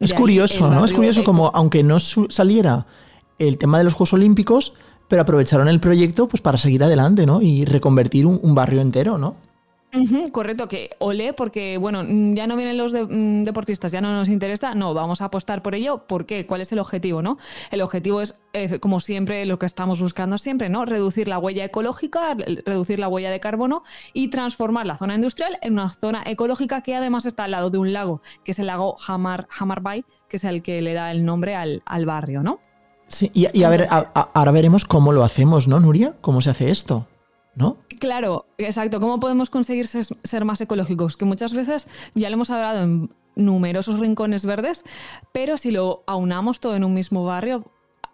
Es 0.00 0.12
curioso, 0.12 0.70
¿no? 0.70 0.84
Es 0.84 0.92
curioso 0.92 1.20
eco. 1.22 1.30
como, 1.32 1.50
aunque 1.54 1.82
no 1.82 1.98
saliera 2.00 2.86
el 3.38 3.56
tema 3.56 3.78
de 3.78 3.84
los 3.84 3.94
Juegos 3.94 4.12
Olímpicos, 4.12 4.74
pero 5.08 5.22
aprovecharon 5.22 5.68
el 5.68 5.80
proyecto 5.80 6.28
pues 6.28 6.42
para 6.42 6.58
seguir 6.58 6.84
adelante, 6.84 7.24
¿no? 7.24 7.40
Y 7.40 7.64
reconvertir 7.64 8.26
un, 8.26 8.38
un 8.42 8.54
barrio 8.54 8.80
entero, 8.82 9.16
¿no? 9.16 9.36
Correcto, 10.32 10.68
que 10.68 10.90
ole, 10.98 11.32
porque 11.32 11.78
bueno, 11.78 12.04
mm, 12.04 12.34
ya 12.34 12.46
no 12.46 12.56
vienen 12.56 12.76
los 12.76 12.92
mm, 12.92 13.42
deportistas, 13.42 13.90
ya 13.90 14.00
no 14.00 14.12
nos 14.12 14.28
interesa, 14.28 14.74
no, 14.74 14.92
vamos 14.92 15.22
a 15.22 15.26
apostar 15.26 15.62
por 15.62 15.74
ello. 15.74 16.06
¿Por 16.06 16.26
qué? 16.26 16.46
¿Cuál 16.46 16.60
es 16.60 16.72
el 16.72 16.78
objetivo? 16.78 17.22
¿no? 17.22 17.38
El 17.70 17.80
objetivo 17.80 18.20
es, 18.20 18.38
eh, 18.52 18.80
como 18.80 19.00
siempre, 19.00 19.46
lo 19.46 19.58
que 19.58 19.66
estamos 19.66 20.00
buscando 20.00 20.36
siempre, 20.36 20.68
¿no? 20.68 20.84
Reducir 20.84 21.28
la 21.28 21.38
huella 21.38 21.64
ecológica, 21.64 22.36
reducir 22.66 22.98
la 22.98 23.08
huella 23.08 23.30
de 23.30 23.40
carbono 23.40 23.82
y 24.12 24.28
transformar 24.28 24.86
la 24.86 24.96
zona 24.96 25.14
industrial 25.14 25.58
en 25.62 25.72
una 25.74 25.90
zona 25.90 26.22
ecológica 26.26 26.82
que 26.82 26.94
además 26.94 27.24
está 27.24 27.44
al 27.44 27.52
lado 27.52 27.70
de 27.70 27.78
un 27.78 27.92
lago, 27.92 28.20
que 28.44 28.52
es 28.52 28.58
el 28.58 28.66
lago 28.66 28.96
Hamar, 29.06 29.48
Hammarby, 29.58 30.04
que 30.28 30.36
es 30.36 30.44
el 30.44 30.62
que 30.62 30.82
le 30.82 30.92
da 30.92 31.10
el 31.10 31.24
nombre 31.24 31.54
al, 31.54 31.82
al 31.86 32.04
barrio, 32.04 32.42
¿no? 32.42 32.60
Sí, 33.08 33.30
y, 33.32 33.62
a 33.62 33.68
ver, 33.70 33.88
ahora 33.90 34.50
veremos 34.50 34.84
cómo 34.84 35.12
lo 35.12 35.24
hacemos, 35.24 35.66
¿no, 35.66 35.80
Nuria? 35.80 36.16
¿Cómo 36.20 36.42
se 36.42 36.50
hace 36.50 36.70
esto? 36.70 37.06
¿No? 37.58 37.76
Claro, 37.98 38.46
exacto. 38.56 39.00
¿Cómo 39.00 39.18
podemos 39.18 39.50
conseguir 39.50 39.88
ser, 39.88 40.44
más 40.44 40.60
ecológicos? 40.60 41.16
Que 41.16 41.24
muchas 41.24 41.54
veces 41.54 41.88
ya 42.14 42.30
lo 42.30 42.34
hemos 42.34 42.50
hablado 42.50 42.84
en 42.84 43.10
numerosos 43.34 43.98
rincones 43.98 44.46
verdes, 44.46 44.84
pero 45.32 45.58
si 45.58 45.72
lo 45.72 46.04
aunamos 46.06 46.60
todo 46.60 46.76
en 46.76 46.84
un 46.84 46.94
mismo 46.94 47.24
barrio, 47.24 47.64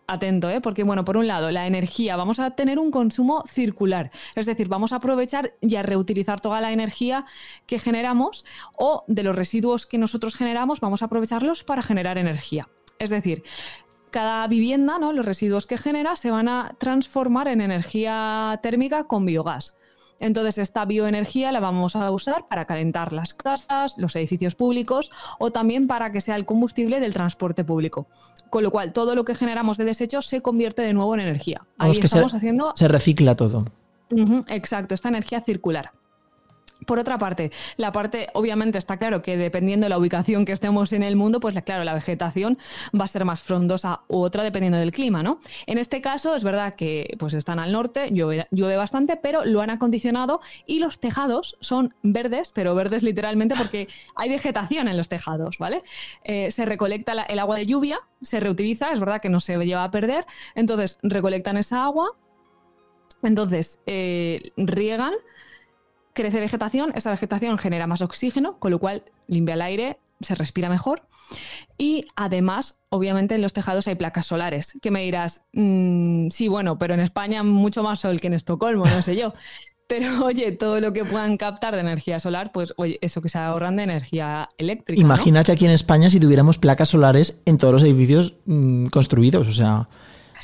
atento, 0.06 0.48
¿eh? 0.48 0.62
porque 0.62 0.82
bueno, 0.82 1.04
por 1.04 1.18
un 1.18 1.26
lado, 1.26 1.50
la 1.50 1.66
energía, 1.66 2.16
vamos 2.16 2.40
a 2.40 2.52
tener 2.52 2.78
un 2.78 2.90
consumo 2.90 3.42
circular, 3.46 4.10
es 4.34 4.44
decir, 4.44 4.68
vamos 4.68 4.92
a 4.92 4.96
aprovechar 4.96 5.54
y 5.62 5.76
a 5.76 5.82
reutilizar 5.82 6.40
toda 6.40 6.60
la 6.60 6.72
energía 6.72 7.24
que 7.66 7.78
generamos 7.78 8.44
o 8.76 9.04
de 9.08 9.22
los 9.22 9.34
residuos 9.34 9.86
que 9.86 9.96
nosotros 9.96 10.36
generamos, 10.36 10.80
vamos 10.80 11.02
a 11.02 11.06
aprovecharlos 11.06 11.64
para 11.64 11.82
generar 11.82 12.18
energía. 12.18 12.68
Es 12.98 13.10
decir, 13.10 13.42
cada 14.14 14.46
vivienda, 14.46 14.96
¿no? 15.00 15.12
los 15.12 15.26
residuos 15.26 15.66
que 15.66 15.76
genera, 15.76 16.14
se 16.14 16.30
van 16.30 16.48
a 16.48 16.76
transformar 16.78 17.48
en 17.48 17.60
energía 17.60 18.60
térmica 18.62 19.04
con 19.04 19.26
biogás. 19.26 19.76
Entonces, 20.20 20.58
esta 20.58 20.84
bioenergía 20.84 21.50
la 21.50 21.58
vamos 21.58 21.96
a 21.96 22.08
usar 22.12 22.46
para 22.46 22.64
calentar 22.64 23.12
las 23.12 23.34
casas, 23.34 23.96
los 23.98 24.14
edificios 24.14 24.54
públicos 24.54 25.10
o 25.40 25.50
también 25.50 25.88
para 25.88 26.12
que 26.12 26.20
sea 26.20 26.36
el 26.36 26.46
combustible 26.46 27.00
del 27.00 27.12
transporte 27.12 27.64
público. 27.64 28.06
Con 28.50 28.62
lo 28.62 28.70
cual, 28.70 28.92
todo 28.92 29.16
lo 29.16 29.24
que 29.24 29.34
generamos 29.34 29.78
de 29.78 29.84
desechos 29.84 30.26
se 30.26 30.40
convierte 30.40 30.82
de 30.82 30.92
nuevo 30.92 31.12
en 31.14 31.20
energía. 31.22 31.62
Ahí 31.78 31.90
que 31.90 31.96
se- 32.06 32.18
estamos 32.18 32.34
haciendo 32.34 32.72
Se 32.76 32.86
recicla 32.86 33.34
todo. 33.34 33.64
Exacto, 34.46 34.94
esta 34.94 35.08
energía 35.08 35.40
circular. 35.40 35.90
Por 36.86 36.98
otra 36.98 37.18
parte, 37.18 37.50
la 37.76 37.92
parte, 37.92 38.28
obviamente 38.34 38.78
está 38.78 38.96
claro 38.96 39.22
que 39.22 39.36
dependiendo 39.36 39.84
de 39.84 39.88
la 39.90 39.98
ubicación 39.98 40.44
que 40.44 40.52
estemos 40.52 40.92
en 40.92 41.02
el 41.02 41.16
mundo, 41.16 41.40
pues 41.40 41.54
la- 41.54 41.62
claro, 41.62 41.84
la 41.84 41.94
vegetación 41.94 42.58
va 42.98 43.04
a 43.04 43.08
ser 43.08 43.24
más 43.24 43.42
frondosa 43.42 44.00
u 44.08 44.18
otra 44.18 44.42
dependiendo 44.42 44.78
del 44.78 44.90
clima, 44.92 45.22
¿no? 45.22 45.40
En 45.66 45.78
este 45.78 46.00
caso 46.00 46.34
es 46.34 46.44
verdad 46.44 46.74
que 46.74 47.16
pues 47.18 47.34
están 47.34 47.58
al 47.58 47.72
norte, 47.72 48.10
llueve, 48.12 48.76
bastante, 48.76 49.16
pero 49.16 49.44
lo 49.44 49.60
han 49.60 49.70
acondicionado 49.70 50.40
y 50.66 50.78
los 50.80 50.98
tejados 50.98 51.56
son 51.60 51.94
verdes, 52.02 52.52
pero 52.54 52.74
verdes 52.74 53.02
literalmente 53.02 53.54
porque 53.56 53.88
hay 54.16 54.30
vegetación 54.30 54.88
en 54.88 54.96
los 54.96 55.08
tejados, 55.08 55.58
¿vale? 55.58 55.82
Eh, 56.24 56.50
se 56.50 56.64
recolecta 56.64 57.12
el 57.12 57.38
agua 57.38 57.56
de 57.56 57.66
lluvia, 57.66 58.00
se 58.22 58.40
reutiliza, 58.40 58.92
es 58.92 59.00
verdad 59.00 59.20
que 59.20 59.28
no 59.28 59.40
se 59.40 59.56
lleva 59.64 59.84
a 59.84 59.90
perder, 59.90 60.24
entonces 60.54 60.98
recolectan 61.02 61.56
esa 61.56 61.84
agua, 61.84 62.12
entonces 63.22 63.80
eh, 63.86 64.52
riegan, 64.56 65.14
crece 66.14 66.40
vegetación, 66.40 66.92
esa 66.94 67.10
vegetación 67.10 67.58
genera 67.58 67.86
más 67.86 68.00
oxígeno, 68.00 68.58
con 68.58 68.70
lo 68.70 68.78
cual 68.78 69.02
limpia 69.26 69.54
el 69.54 69.62
aire, 69.62 69.98
se 70.20 70.34
respira 70.34 70.68
mejor. 70.70 71.02
Y 71.76 72.06
además, 72.16 72.78
obviamente 72.88 73.34
en 73.34 73.42
los 73.42 73.52
tejados 73.52 73.88
hay 73.88 73.96
placas 73.96 74.26
solares, 74.26 74.72
que 74.80 74.90
me 74.90 75.02
dirás, 75.02 75.42
"Mm, 75.52 76.28
sí, 76.30 76.48
bueno, 76.48 76.78
pero 76.78 76.94
en 76.94 77.00
España 77.00 77.42
mucho 77.42 77.82
más 77.82 78.00
sol 78.00 78.20
que 78.20 78.28
en 78.28 78.34
Estocolmo, 78.34 78.86
no 78.86 79.02
sé 79.02 79.16
yo. 79.16 79.34
Pero 79.86 80.24
oye, 80.24 80.50
todo 80.52 80.80
lo 80.80 80.94
que 80.94 81.04
puedan 81.04 81.36
captar 81.36 81.74
de 81.74 81.82
energía 81.82 82.18
solar, 82.18 82.52
pues 82.52 82.72
oye, 82.78 82.98
eso 83.02 83.20
que 83.20 83.28
se 83.28 83.36
ahorran 83.36 83.76
de 83.76 83.82
energía 83.82 84.48
eléctrica. 84.56 84.98
¿no? 84.98 85.06
Imagínate 85.06 85.52
aquí 85.52 85.66
en 85.66 85.72
España 85.72 86.08
si 86.08 86.18
tuviéramos 86.18 86.56
placas 86.56 86.88
solares 86.88 87.42
en 87.44 87.58
todos 87.58 87.74
los 87.74 87.82
edificios 87.82 88.34
mm, 88.46 88.86
construidos. 88.86 89.46
O 89.46 89.52
sea, 89.52 89.90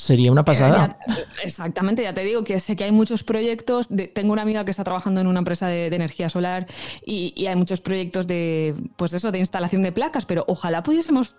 sería 0.01 0.33
una 0.33 0.45
pasada. 0.45 0.97
Ya- 1.07 1.15
exactamente, 1.43 2.03
ya 2.03 2.15
te 2.15 2.23
digo 2.25 2.43
que 2.43 2.59
sé 2.59 2.75
que 2.75 2.85
hay 2.85 2.93
muchos 2.93 3.23
proyectos. 3.23 3.87
de- 3.91 4.09
tengo 4.09 4.33
una 4.33 4.43
amiga 4.43 4.65
que 4.65 4.71
está 4.71 4.83
trabajando 4.83 5.21
en 5.21 5.27
una 5.27 5.41
empresa 5.41 5.67
de, 5.69 5.91
de 5.91 5.97
energía 5.97 6.29
solar 6.31 6.67
y, 7.05 7.35
y 7.37 7.47
hay 7.47 7.57
muchos 7.57 7.81
proyectos 7.83 8.27
de, 8.27 8.75
pues 8.97 9.13
eso, 9.13 9.31
de 9.31 9.39
instalación 9.39 9.83
de 9.83 9.93
placas, 9.93 10.25
pero 10.25 10.45
ojalá 10.49 10.83
pudiésemos 10.83 11.37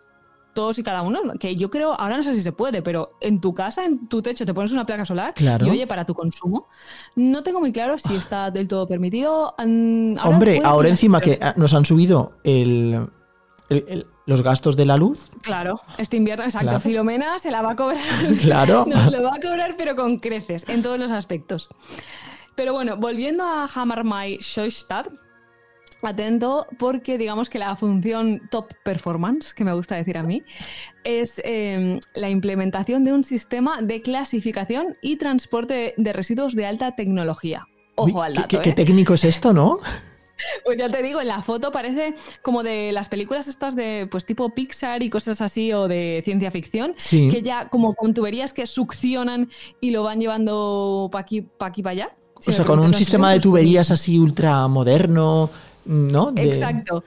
todos 0.53 0.77
y 0.79 0.83
cada 0.83 1.01
uno, 1.01 1.19
que 1.39 1.55
yo 1.55 1.69
creo, 1.71 1.93
ahora 1.99 2.17
no 2.17 2.23
sé 2.23 2.33
si 2.33 2.41
se 2.43 2.51
puede, 2.51 2.81
pero 2.81 3.13
en 3.21 3.39
tu 3.39 3.53
casa, 3.53 3.85
en 3.85 4.07
tu 4.09 4.21
techo, 4.21 4.45
te 4.45 4.53
pones 4.53 4.71
una 4.73 4.85
placa 4.85 5.05
solar 5.05 5.33
Claro. 5.33 5.65
y 5.65 5.69
oye, 5.69 5.87
para 5.87 6.05
tu 6.05 6.13
consumo. 6.13 6.67
No 7.15 7.41
tengo 7.41 7.61
muy 7.61 7.71
claro 7.71 7.97
si 7.97 8.13
está 8.15 8.51
del 8.51 8.67
todo 8.67 8.85
permitido. 8.85 9.55
Mm, 9.65 10.15
ahora 10.19 10.29
Hombre, 10.29 10.61
ahora 10.63 10.89
encima 10.89 11.21
que 11.21 11.39
nos 11.55 11.73
han 11.73 11.85
subido 11.85 12.33
el- 12.43 13.07
el- 13.69 13.85
el- 13.87 14.07
los 14.31 14.41
gastos 14.41 14.75
de 14.75 14.85
la 14.85 14.97
luz. 14.97 15.29
Claro, 15.41 15.81
este 15.97 16.17
invierno, 16.17 16.43
exacto. 16.43 16.69
Claro. 16.69 16.79
Filomena 16.79 17.37
se 17.37 17.51
la 17.51 17.61
va 17.61 17.71
a 17.71 17.75
cobrar. 17.75 18.01
Claro. 18.41 18.85
Nos 18.87 19.11
lo 19.11 19.23
va 19.23 19.35
a 19.35 19.39
cobrar, 19.39 19.75
pero 19.77 19.95
con 19.95 20.17
creces, 20.17 20.65
en 20.67 20.81
todos 20.81 20.97
los 20.97 21.11
aspectos. 21.11 21.69
Pero 22.55 22.73
bueno, 22.73 22.97
volviendo 22.97 23.43
a 23.43 23.65
Hammermay 23.65 24.39
Sjöstad, 24.41 25.05
atento 26.01 26.67
porque 26.79 27.17
digamos 27.17 27.49
que 27.49 27.59
la 27.59 27.75
función 27.75 28.41
top 28.49 28.73
performance, 28.83 29.53
que 29.53 29.63
me 29.63 29.73
gusta 29.73 29.95
decir 29.95 30.17
a 30.17 30.23
mí, 30.23 30.43
es 31.03 31.41
eh, 31.43 31.99
la 32.15 32.29
implementación 32.29 33.03
de 33.03 33.13
un 33.13 33.23
sistema 33.23 33.81
de 33.81 34.01
clasificación 34.01 34.97
y 35.01 35.17
transporte 35.17 35.93
de 35.97 36.13
residuos 36.13 36.55
de 36.55 36.65
alta 36.65 36.95
tecnología. 36.95 37.67
Ojo 37.95 38.19
Uy, 38.19 38.25
al 38.25 38.33
dato. 38.33 38.47
qué, 38.47 38.59
qué 38.59 38.69
¿eh? 38.71 38.73
técnico 38.73 39.13
es 39.13 39.23
esto, 39.23 39.53
¿no? 39.53 39.79
Pues 40.65 40.77
ya 40.77 40.89
te 40.89 41.01
digo, 41.03 41.21
en 41.21 41.27
la 41.27 41.41
foto 41.41 41.71
parece 41.71 42.15
como 42.41 42.63
de 42.63 42.91
las 42.91 43.09
películas 43.09 43.47
estas 43.47 43.75
de 43.75 44.07
pues 44.09 44.25
tipo 44.25 44.49
Pixar 44.53 45.03
y 45.03 45.09
cosas 45.09 45.41
así 45.41 45.73
o 45.73 45.87
de 45.87 46.21
ciencia 46.23 46.51
ficción, 46.51 46.93
Sí. 46.97 47.29
que 47.29 47.41
ya 47.41 47.69
como 47.69 47.93
con 47.95 48.13
tuberías 48.13 48.53
que 48.53 48.65
succionan 48.65 49.49
y 49.79 49.91
lo 49.91 50.03
van 50.03 50.19
llevando 50.19 51.09
para 51.11 51.21
aquí, 51.23 51.41
para 51.41 51.69
aquí, 51.69 51.83
para 51.83 51.91
allá. 51.91 52.15
Si 52.39 52.49
o 52.49 52.53
sea, 52.53 52.65
con 52.65 52.79
un 52.79 52.93
sistema 52.93 53.31
de 53.33 53.39
tuberías 53.39 53.91
así 53.91 54.17
ultra 54.17 54.67
moderno, 54.67 55.49
¿no? 55.85 56.31
De- 56.31 56.43
Exacto. 56.43 57.03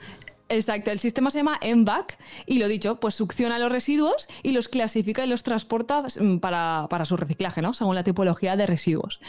Exacto, 0.51 0.91
el 0.91 0.99
sistema 0.99 1.31
se 1.31 1.39
llama 1.39 1.59
MVAC 1.63 2.19
y 2.47 2.59
lo 2.59 2.69
dicho, 2.69 3.01
pues 3.01 3.15
succiona 3.15 3.59
los 3.59 3.73
residuos 3.73 4.29
y 4.43 4.53
los 4.53 4.69
clasifica 4.69 5.25
y 5.25 5.29
los 5.29 5.43
transporta 5.43 6.03
mm, 6.21 6.37
para, 6.37 6.87
para 6.91 7.07
su 7.07 7.17
reciclaje, 7.17 7.63
¿no? 7.63 7.73
Según 7.73 7.95
la 7.95 8.05
tipología 8.05 8.55
de 8.55 8.67
residuos. 8.67 9.21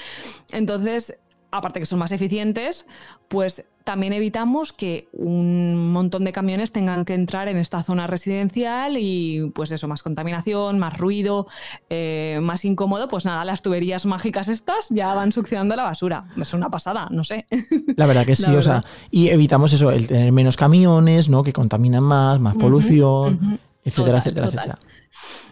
Entonces, 0.52 1.18
aparte 1.52 1.80
que 1.80 1.86
son 1.86 2.00
más 2.00 2.12
eficientes, 2.12 2.86
pues 3.30 3.64
también 3.86 4.12
evitamos 4.12 4.74
que 4.74 5.08
un 5.14 5.92
montón 5.94 6.26
de 6.26 6.34
camiones 6.34 6.72
tengan 6.74 7.06
que 7.06 7.14
entrar 7.14 7.48
en 7.48 7.56
esta 7.58 7.82
zona 7.84 8.08
residencial 8.08 8.98
y 8.98 9.52
pues 9.56 9.72
eso, 9.72 9.88
más 9.88 10.04
contaminación, 10.04 10.78
más 10.80 10.98
ruido, 10.98 11.48
eh, 11.90 12.40
más 12.42 12.66
incómodo, 12.66 13.08
pues 13.08 13.24
nada, 13.26 13.46
las 13.46 13.62
tuberías 13.62 14.06
mágicas 14.06 14.50
estas 14.50 14.90
ya 14.90 15.14
van 15.14 15.32
succionando 15.32 15.76
la 15.76 15.84
basura. 15.84 16.26
Es 16.42 16.54
una 16.54 16.70
pasada, 16.70 17.08
no 17.12 17.24
sé. 17.24 17.46
La 17.96 18.06
verdad 18.08 18.26
que 18.26 18.36
sí, 18.36 18.54
o 18.54 18.62
sea, 18.62 18.84
y 19.12 19.30
evitamos 19.30 19.72
eso, 19.72 19.92
el 19.92 20.08
tener 20.08 20.32
menos 20.32 20.58
camiones, 20.58 21.30
¿no? 21.30 21.44
Que 21.44 21.54
contaminan 21.54 22.04
más, 22.04 22.40
más 22.42 22.56
polución, 22.58 23.60
etcétera, 23.84 24.18
Total, 24.18 24.18
etcétera, 24.18 24.46
total. 24.48 24.66
etcétera. 24.72 24.80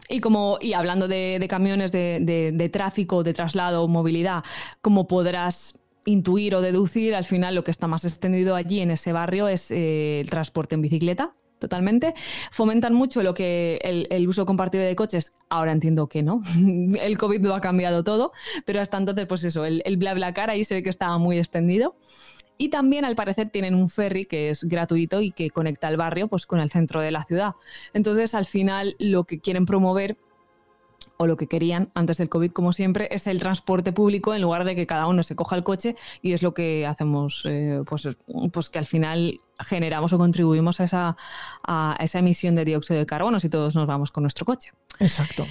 Y 0.10 0.20
como, 0.20 0.58
y 0.60 0.74
hablando 0.74 1.08
de, 1.08 1.38
de 1.40 1.48
camiones 1.48 1.92
de, 1.92 2.20
de- 2.22 2.52
de 2.52 2.70
tráfico, 2.70 3.24
de 3.24 3.34
traslado, 3.34 3.88
movilidad, 3.88 4.44
como 4.82 5.08
podrás 5.08 5.80
intuir 6.06 6.56
o 6.56 6.62
deducir, 6.62 7.16
al 7.16 7.26
final 7.26 7.56
lo 7.56 7.64
que 7.64 7.72
está 7.72 7.88
más 7.88 8.06
extendido 8.06 8.56
allí 8.56 8.80
en 8.80 8.92
ese 8.92 9.14
barrio 9.14 9.48
es 9.48 9.72
eh, 9.72 10.20
el 10.22 10.30
transporte 10.30 10.76
en 10.76 10.82
bicicleta. 10.82 11.36
Totalmente. 11.60 12.14
Fomentan 12.52 12.94
mucho 12.94 13.24
lo 13.24 13.34
que 13.34 13.80
el, 14.10 14.28
uso 14.28 14.46
compartido 14.46 14.84
de 14.84 14.98
coches. 14.98 15.32
Ahora 15.48 15.72
entiendo 15.72 16.10
que 16.10 16.22
no. 16.22 16.42
El 17.00 17.18
COVID 17.18 17.46
lo 17.46 17.56
ha 17.56 17.62
cambiado 17.62 18.04
todo. 18.04 18.34
Pero 18.66 18.82
hasta 18.82 18.98
entonces, 18.98 19.28
pues 19.28 19.46
eso, 19.46 19.64
el, 19.64 19.82
el 19.86 19.96
BlaBlaCar 19.96 20.50
ahí 20.50 20.66
se 20.66 20.74
ve 20.74 20.84
que 20.84 20.90
estaba 20.90 21.18
muy 21.20 21.38
extendido. 21.38 21.96
Y 22.58 22.70
también, 22.70 23.06
al 23.06 23.16
parecer, 23.16 23.50
tienen 23.50 23.76
un 23.76 23.90
ferry 23.90 24.26
que 24.26 24.50
es 24.50 24.64
gratuito 24.64 25.22
y 25.22 25.32
que 25.32 25.50
conecta 25.50 25.88
el 25.88 25.98
barrio 25.98 26.28
pues, 26.28 26.46
con 26.46 26.60
el 26.60 26.70
centro 26.70 27.02
de 27.02 27.12
la 27.12 27.24
ciudad. 27.24 27.54
Entonces, 27.94 28.36
al 28.36 28.46
final, 28.46 28.96
lo 29.00 29.24
que 29.24 29.40
quieren 29.40 29.66
promover, 29.66 30.18
o 31.24 31.28
lo 31.28 31.38
que 31.38 31.48
querían 31.48 31.90
antes 31.96 32.18
del 32.18 32.30
COVID, 32.30 32.52
como 32.52 32.72
siempre, 32.74 33.08
es 33.12 33.28
el 33.28 33.40
transporte 33.40 33.92
público 33.92 34.34
en 34.34 34.42
lugar 34.42 34.64
de 34.66 34.76
que 34.76 34.86
cada 34.86 35.08
uno 35.08 35.24
se 35.24 35.36
coja 35.36 35.56
el 35.56 35.64
coche 35.64 35.96
y 36.22 36.34
es 36.34 36.42
lo 36.44 36.54
que 36.54 36.86
hacemos, 36.86 37.44
eh, 37.46 37.82
pues, 37.88 38.06
es- 38.06 38.18
pues 38.52 38.70
que 38.70 38.80
al 38.80 38.86
final 38.86 39.40
generamos 39.60 40.14
o 40.14 40.18
contribuimos 40.18 40.80
a 40.80 40.84
esa, 40.84 41.18
a 41.66 41.98
esa 42.00 42.20
emisión 42.20 42.56
de 42.56 42.66
dióxido 42.66 43.00
de 43.00 43.06
carbono 43.06 43.40
si 43.40 43.50
todos 43.50 43.76
nos 43.76 43.88
vamos 43.88 44.12
con 44.12 44.24
nuestro 44.24 44.46
coche. 44.46 44.72
Exacto. 45.00 45.46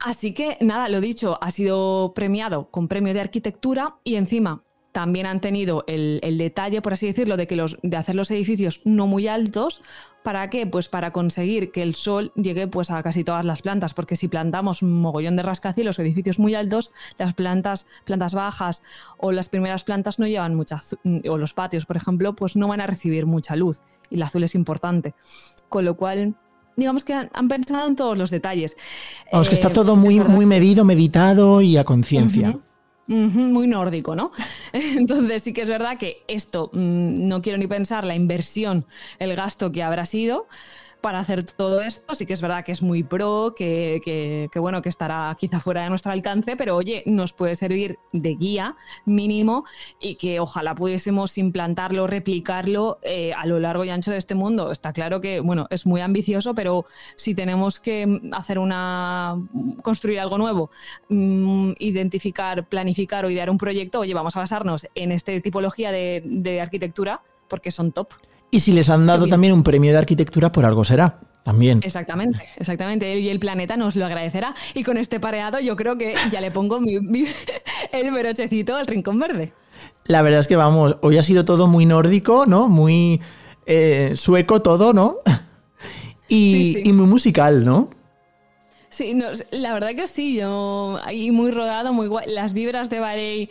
Así 0.00 0.34
que 0.34 0.56
nada, 0.60 0.88
lo 0.88 1.00
dicho, 1.00 1.38
ha 1.40 1.50
sido 1.52 2.12
premiado 2.14 2.68
con 2.70 2.88
premio 2.88 3.14
de 3.14 3.20
arquitectura 3.20 3.96
y 4.02 4.16
encima 4.16 4.62
también 4.92 5.26
han 5.26 5.40
tenido 5.40 5.84
el, 5.86 6.20
el 6.22 6.38
detalle, 6.38 6.82
por 6.82 6.92
así 6.92 7.06
decirlo, 7.06 7.36
de, 7.36 7.46
que 7.46 7.56
los, 7.56 7.78
de 7.82 7.96
hacer 7.96 8.14
los 8.14 8.30
edificios 8.30 8.82
no 8.84 9.06
muy 9.06 9.26
altos. 9.26 9.80
¿Para 10.22 10.48
qué? 10.50 10.66
Pues 10.66 10.88
para 10.88 11.10
conseguir 11.10 11.72
que 11.72 11.82
el 11.82 11.94
sol 11.94 12.30
llegue 12.36 12.68
pues, 12.68 12.90
a 12.90 13.02
casi 13.02 13.24
todas 13.24 13.44
las 13.44 13.62
plantas, 13.62 13.94
porque 13.94 14.14
si 14.14 14.28
plantamos 14.28 14.82
un 14.82 15.00
mogollón 15.00 15.34
de 15.34 15.42
rascacielos 15.42 15.98
o 15.98 16.02
edificios 16.02 16.38
muy 16.38 16.54
altos, 16.54 16.92
las 17.18 17.32
plantas, 17.32 17.86
plantas 18.04 18.34
bajas 18.34 18.82
o 19.16 19.32
las 19.32 19.48
primeras 19.48 19.82
plantas 19.82 20.18
no 20.18 20.26
llevan 20.26 20.54
mucha, 20.54 20.80
o 21.28 21.38
los 21.38 21.54
patios, 21.54 21.86
por 21.86 21.96
ejemplo, 21.96 22.36
pues 22.36 22.54
no 22.54 22.68
van 22.68 22.80
a 22.80 22.86
recibir 22.86 23.26
mucha 23.26 23.56
luz 23.56 23.80
y 24.10 24.16
el 24.16 24.22
azul 24.22 24.44
es 24.44 24.54
importante. 24.54 25.14
Con 25.68 25.86
lo 25.86 25.96
cual, 25.96 26.34
digamos 26.76 27.02
que 27.04 27.14
han, 27.14 27.30
han 27.32 27.48
pensado 27.48 27.88
en 27.88 27.96
todos 27.96 28.16
los 28.16 28.30
detalles. 28.30 28.76
Vamos, 29.32 29.48
que 29.48 29.54
está 29.54 29.68
Eh, 29.68 29.74
todo 29.74 29.96
muy, 29.96 30.20
muy 30.20 30.46
medido, 30.46 30.84
meditado 30.84 31.62
y 31.62 31.78
a 31.78 31.84
conciencia. 31.84 32.58
Muy 33.12 33.66
nórdico, 33.66 34.14
¿no? 34.14 34.32
Entonces 34.72 35.42
sí 35.42 35.52
que 35.52 35.62
es 35.62 35.68
verdad 35.68 35.98
que 35.98 36.24
esto, 36.28 36.70
mm, 36.72 37.28
no 37.28 37.42
quiero 37.42 37.58
ni 37.58 37.66
pensar 37.66 38.04
la 38.04 38.14
inversión, 38.14 38.86
el 39.18 39.36
gasto 39.36 39.72
que 39.72 39.82
habrá 39.82 40.04
sido 40.04 40.48
para 41.02 41.18
hacer 41.18 41.42
todo 41.44 41.82
esto. 41.82 42.14
Sí 42.14 42.24
que 42.24 42.32
es 42.32 42.40
verdad 42.40 42.64
que 42.64 42.72
es 42.72 42.80
muy 42.80 43.02
pro, 43.02 43.54
que, 43.56 44.00
que- 44.04 44.48
que, 44.50 44.58
bueno, 44.58 44.80
que 44.80 44.88
estará 44.88 45.36
quizá 45.38 45.60
fuera 45.60 45.82
de 45.82 45.88
nuestro 45.90 46.12
alcance, 46.12 46.56
pero 46.56 46.76
oye, 46.76 47.02
nos 47.06 47.32
puede 47.32 47.54
servir 47.56 47.98
de 48.12 48.34
guía 48.36 48.76
mínimo 49.04 49.64
y 50.00 50.14
que 50.14 50.40
ojalá 50.40 50.74
pudiésemos 50.74 51.36
implantarlo, 51.38 52.06
replicarlo 52.06 52.98
eh, 53.02 53.32
a 53.36 53.44
lo 53.46 53.58
largo 53.58 53.84
y 53.84 53.90
ancho 53.90 54.10
de 54.12 54.18
este 54.18 54.34
mundo. 54.34 54.70
Está 54.70 54.92
claro 54.92 55.20
que, 55.20 55.40
bueno, 55.40 55.66
es 55.70 55.84
muy 55.86 56.00
ambicioso, 56.00 56.54
pero 56.54 56.84
si 57.16 57.34
tenemos 57.34 57.80
que 57.80 58.20
hacer 58.32 58.58
una, 58.58 59.36
construir 59.82 60.20
algo 60.20 60.38
nuevo, 60.38 60.70
mm, 61.08 61.72
identificar, 61.80 62.68
planificar 62.68 63.24
o 63.24 63.30
idear 63.30 63.50
un 63.50 63.58
proyecto, 63.58 64.00
oye, 64.00 64.14
vamos 64.14 64.36
a 64.36 64.40
basarnos 64.40 64.86
en 64.94 65.10
esta 65.12 65.38
tipología 65.40 65.90
de, 65.90 66.22
de 66.24 66.60
arquitectura 66.60 67.20
porque 67.48 67.70
son 67.70 67.92
top. 67.92 68.08
Y 68.52 68.60
si 68.60 68.70
les 68.70 68.88
han 68.90 69.04
dado 69.06 69.26
también 69.26 69.52
un 69.54 69.64
premio 69.64 69.90
de 69.92 69.98
arquitectura, 69.98 70.52
por 70.52 70.64
algo 70.64 70.84
será. 70.84 71.18
También. 71.42 71.80
Exactamente, 71.82 72.38
exactamente. 72.56 73.18
Y 73.18 73.28
el 73.28 73.40
planeta 73.40 73.76
nos 73.76 73.96
lo 73.96 74.06
agradecerá. 74.06 74.54
Y 74.74 74.84
con 74.84 74.96
este 74.96 75.18
pareado 75.18 75.58
yo 75.58 75.74
creo 75.74 75.98
que 75.98 76.14
ya 76.30 76.40
le 76.40 76.52
pongo 76.52 76.80
mi- 76.80 77.00
mi- 77.00 77.24
el 77.92 78.10
brochecito 78.12 78.76
al 78.76 78.86
rincón 78.86 79.18
verde. 79.18 79.52
La 80.04 80.22
verdad 80.22 80.38
es 80.40 80.46
que 80.46 80.54
vamos, 80.54 80.96
hoy 81.00 81.18
ha 81.18 81.22
sido 81.22 81.44
todo 81.44 81.66
muy 81.66 81.84
nórdico, 81.86 82.46
¿no? 82.46 82.68
Muy 82.68 83.20
eh, 83.66 84.12
sueco 84.14 84.62
todo, 84.62 84.92
¿no? 84.92 85.16
Y, 86.28 86.52
Sí, 86.52 86.72
sí. 86.74 86.82
y 86.84 86.92
muy 86.92 87.06
musical, 87.06 87.64
¿no? 87.64 87.90
Sí, 88.88 89.14
no, 89.14 89.26
la 89.50 89.72
verdad 89.74 89.94
que 89.94 90.06
sí, 90.06 90.36
yo 90.36 90.98
ahí 91.04 91.30
muy 91.30 91.50
rodado, 91.50 91.92
muy 91.92 92.06
guay. 92.08 92.26
Las 92.30 92.52
vibras 92.52 92.88
de 92.90 93.00
Bahrein 93.00 93.48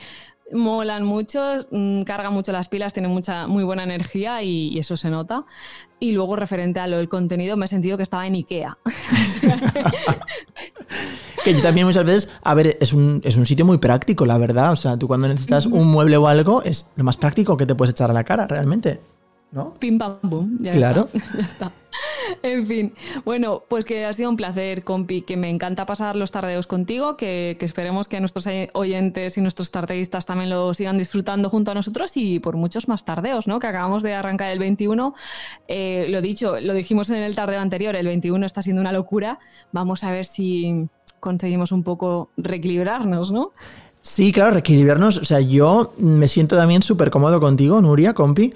molan 0.54 1.04
mucho, 1.04 1.66
mm, 1.72 2.04
carga 2.04 2.30
mucho 2.30 2.52
las 2.52 2.70
pilas, 2.70 2.94
tiene 2.94 3.08
mucha, 3.08 3.48
muy 3.48 3.64
buena 3.64 3.84
energía 3.84 4.42
y, 4.44 4.70
y 4.70 4.80
eso 4.80 4.98
se 4.98 5.10
nota. 5.10 5.46
Y 6.00 6.14
luego 6.14 6.36
referente 6.36 6.80
a 6.80 6.88
lo 6.88 6.98
del 6.98 7.10
contenido, 7.10 7.58
me 7.58 7.66
he 7.66 7.68
sentido 7.68 7.98
que 7.98 8.04
estaba 8.04 8.26
en 8.26 8.36
Ikea. 8.36 8.78
Que 11.44 11.54
yo 11.56 11.62
también 11.62 11.88
muchas 11.88 12.06
veces, 12.06 12.30
a 12.44 12.54
ver, 12.54 12.78
es 12.80 12.94
un, 12.94 13.22
es 13.24 13.36
un 13.36 13.46
sitio 13.46 13.66
muy 13.66 13.80
práctico, 13.80 14.26
la 14.26 14.38
verdad. 14.38 14.72
O 14.72 14.76
sea, 14.76 14.98
tú 14.98 15.08
cuando 15.08 15.28
necesitas 15.28 15.66
un 15.66 15.88
mueble 15.88 16.18
o 16.18 16.28
algo, 16.28 16.62
es 16.64 16.92
lo 16.96 17.04
más 17.04 17.18
práctico 17.18 17.58
que 17.58 17.66
te 17.66 17.74
puedes 17.74 17.92
echar 17.92 18.12
a 18.12 18.14
la 18.14 18.24
cara, 18.24 18.48
realmente. 18.48 19.00
¿No? 19.52 19.74
Pim 19.74 19.98
pam 19.98 20.18
boom. 20.22 20.58
Ya 20.62 20.72
Claro. 20.72 21.10
está, 21.14 21.30
ya 21.38 21.44
está. 21.44 21.72
En 22.42 22.66
fin, 22.66 22.94
bueno, 23.26 23.64
pues 23.68 23.84
que 23.84 24.06
ha 24.06 24.14
sido 24.14 24.30
un 24.30 24.38
placer, 24.38 24.86
compi, 24.86 25.24
que 25.24 25.36
me 25.36 25.50
encanta 25.50 25.86
pasar 25.86 26.16
los 26.16 26.32
tardeos 26.32 26.66
contigo, 26.66 27.18
que, 27.18 27.58
que 27.60 27.66
esperemos 27.66 28.08
que 28.08 28.22
nuestros 28.22 28.48
oyentes 28.74 29.38
y 29.38 29.42
nuestros 29.42 29.72
tardeístas 29.72 30.26
también 30.26 30.50
lo 30.50 30.74
sigan 30.74 30.98
disfrutando 30.98 31.50
junto 31.50 31.72
a 31.72 31.74
nosotros 31.74 32.14
y 32.16 32.40
por 32.40 32.56
muchos 32.56 32.88
más 32.88 33.04
tardeos, 33.04 33.46
¿no? 33.48 33.60
Que 33.60 33.68
acabamos 33.68 34.04
de 34.04 34.14
arrancar 34.14 34.52
el 34.52 34.60
21. 34.60 35.14
Eh, 35.68 36.08
lo 36.10 36.22
dicho, 36.22 36.58
lo 36.62 36.74
dijimos 36.74 37.10
en 37.10 37.18
el 37.18 37.36
tardeo 37.36 37.60
anterior, 37.60 37.96
el 37.98 38.06
21 38.08 38.46
está 38.46 38.62
siendo 38.62 38.82
una 38.82 38.94
locura. 38.94 39.40
Vamos 39.74 40.06
a 40.06 40.12
ver 40.12 40.26
si 40.26 40.88
conseguimos 41.20 41.74
un 41.74 41.84
poco 41.84 42.32
reequilibrarnos, 42.38 43.32
¿no? 43.34 43.52
Sí, 44.04 44.32
claro, 44.32 44.52
reequilibrarnos. 44.52 45.18
O 45.18 45.26
sea, 45.26 45.42
yo 45.42 45.94
me 45.98 46.28
siento 46.28 46.56
también 46.56 46.82
súper 46.82 47.12
cómodo 47.12 47.40
contigo, 47.40 47.82
Nuria, 47.82 48.14
compi. 48.14 48.54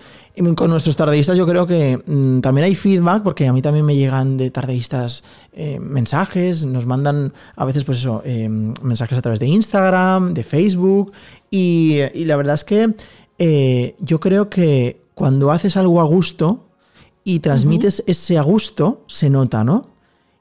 Con 0.55 0.69
nuestros 0.69 0.95
tardeístas 0.97 1.37
yo 1.37 1.45
creo 1.45 1.65
que 1.65 1.97
mm, 2.05 2.41
también 2.41 2.65
hay 2.65 2.75
feedback, 2.75 3.23
porque 3.23 3.47
a 3.47 3.53
mí 3.53 3.61
también 3.61 3.85
me 3.85 3.95
llegan 3.95 4.35
de 4.35 4.51
tardeístas 4.51 5.23
eh, 5.53 5.79
mensajes, 5.79 6.65
nos 6.65 6.85
mandan 6.85 7.31
a 7.55 7.63
veces 7.63 7.85
pues 7.85 7.99
eso, 7.99 8.21
eh, 8.25 8.49
mensajes 8.49 9.17
a 9.17 9.21
través 9.21 9.39
de 9.39 9.47
Instagram, 9.47 10.33
de 10.33 10.43
Facebook. 10.43 11.13
Y, 11.49 11.99
y 12.13 12.25
la 12.25 12.35
verdad 12.35 12.55
es 12.55 12.65
que 12.65 12.95
eh, 13.37 13.95
yo 13.99 14.19
creo 14.19 14.49
que 14.49 15.01
cuando 15.13 15.51
haces 15.51 15.77
algo 15.77 16.01
a 16.01 16.03
gusto 16.03 16.67
y 17.23 17.39
transmites 17.39 18.03
ese 18.05 18.37
a 18.37 18.41
gusto, 18.41 19.03
se 19.07 19.29
nota, 19.29 19.63
¿no? 19.63 19.89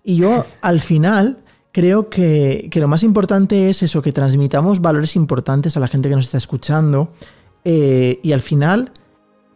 Y 0.02 0.16
yo 0.16 0.44
al 0.60 0.80
final 0.80 1.38
creo 1.72 2.08
que, 2.10 2.68
que 2.70 2.80
lo 2.80 2.88
más 2.88 3.02
importante 3.02 3.70
es 3.70 3.82
eso, 3.82 4.02
que 4.02 4.12
transmitamos 4.12 4.80
valores 4.80 5.16
importantes 5.16 5.76
a 5.76 5.80
la 5.80 5.88
gente 5.88 6.08
que 6.08 6.14
nos 6.14 6.26
está 6.26 6.38
escuchando 6.38 7.10
eh, 7.64 8.20
y 8.22 8.32
al 8.32 8.42
final 8.42 8.92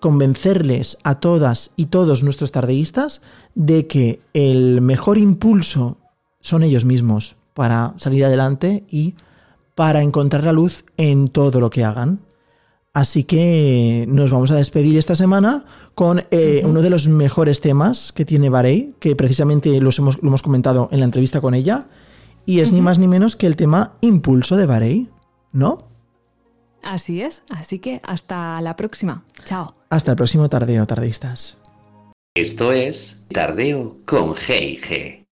convencerles 0.00 0.98
a 1.02 1.20
todas 1.20 1.72
y 1.76 1.86
todos 1.86 2.22
nuestros 2.22 2.52
tardeístas 2.52 3.22
de 3.54 3.86
que 3.86 4.20
el 4.34 4.80
mejor 4.80 5.18
impulso 5.18 5.98
son 6.40 6.62
ellos 6.62 6.84
mismos 6.84 7.36
para 7.54 7.94
salir 7.96 8.24
adelante 8.24 8.84
y 8.88 9.14
para 9.74 10.02
encontrar 10.02 10.44
la 10.44 10.52
luz 10.52 10.84
en 10.96 11.28
todo 11.28 11.60
lo 11.60 11.70
que 11.70 11.84
hagan. 11.84 12.20
Así 12.94 13.24
que 13.24 14.06
nos 14.08 14.30
vamos 14.30 14.50
a 14.50 14.56
despedir 14.56 14.96
esta 14.96 15.14
semana 15.14 15.64
con 15.94 16.24
eh, 16.30 16.62
uno 16.64 16.82
de 16.82 16.90
los 16.90 17.08
mejores 17.08 17.60
temas 17.60 18.12
que 18.12 18.24
tiene 18.24 18.48
Barei, 18.48 18.94
que 18.98 19.14
precisamente 19.14 19.80
los 19.80 19.98
hemos, 19.98 20.20
lo 20.22 20.28
hemos 20.28 20.42
comentado 20.42 20.88
en 20.90 21.00
la 21.00 21.04
entrevista 21.04 21.40
con 21.40 21.54
ella, 21.54 21.86
y 22.46 22.60
es 22.60 22.72
ni 22.72 22.80
más 22.80 22.98
ni 22.98 23.06
menos 23.06 23.36
que 23.36 23.46
el 23.46 23.56
tema 23.56 23.92
Impulso 24.00 24.56
de 24.56 24.66
Barei, 24.66 25.08
¿no? 25.52 25.87
Así 26.82 27.22
es, 27.22 27.42
así 27.50 27.78
que 27.78 28.00
hasta 28.02 28.60
la 28.60 28.76
próxima. 28.76 29.24
Chao. 29.44 29.74
Hasta 29.90 30.12
el 30.12 30.16
próximo 30.16 30.48
tardeo, 30.48 30.86
tardistas. 30.86 31.58
Esto 32.34 32.72
es 32.72 33.24
Tardeo 33.32 33.98
con 34.06 34.34
G&G. 34.34 35.26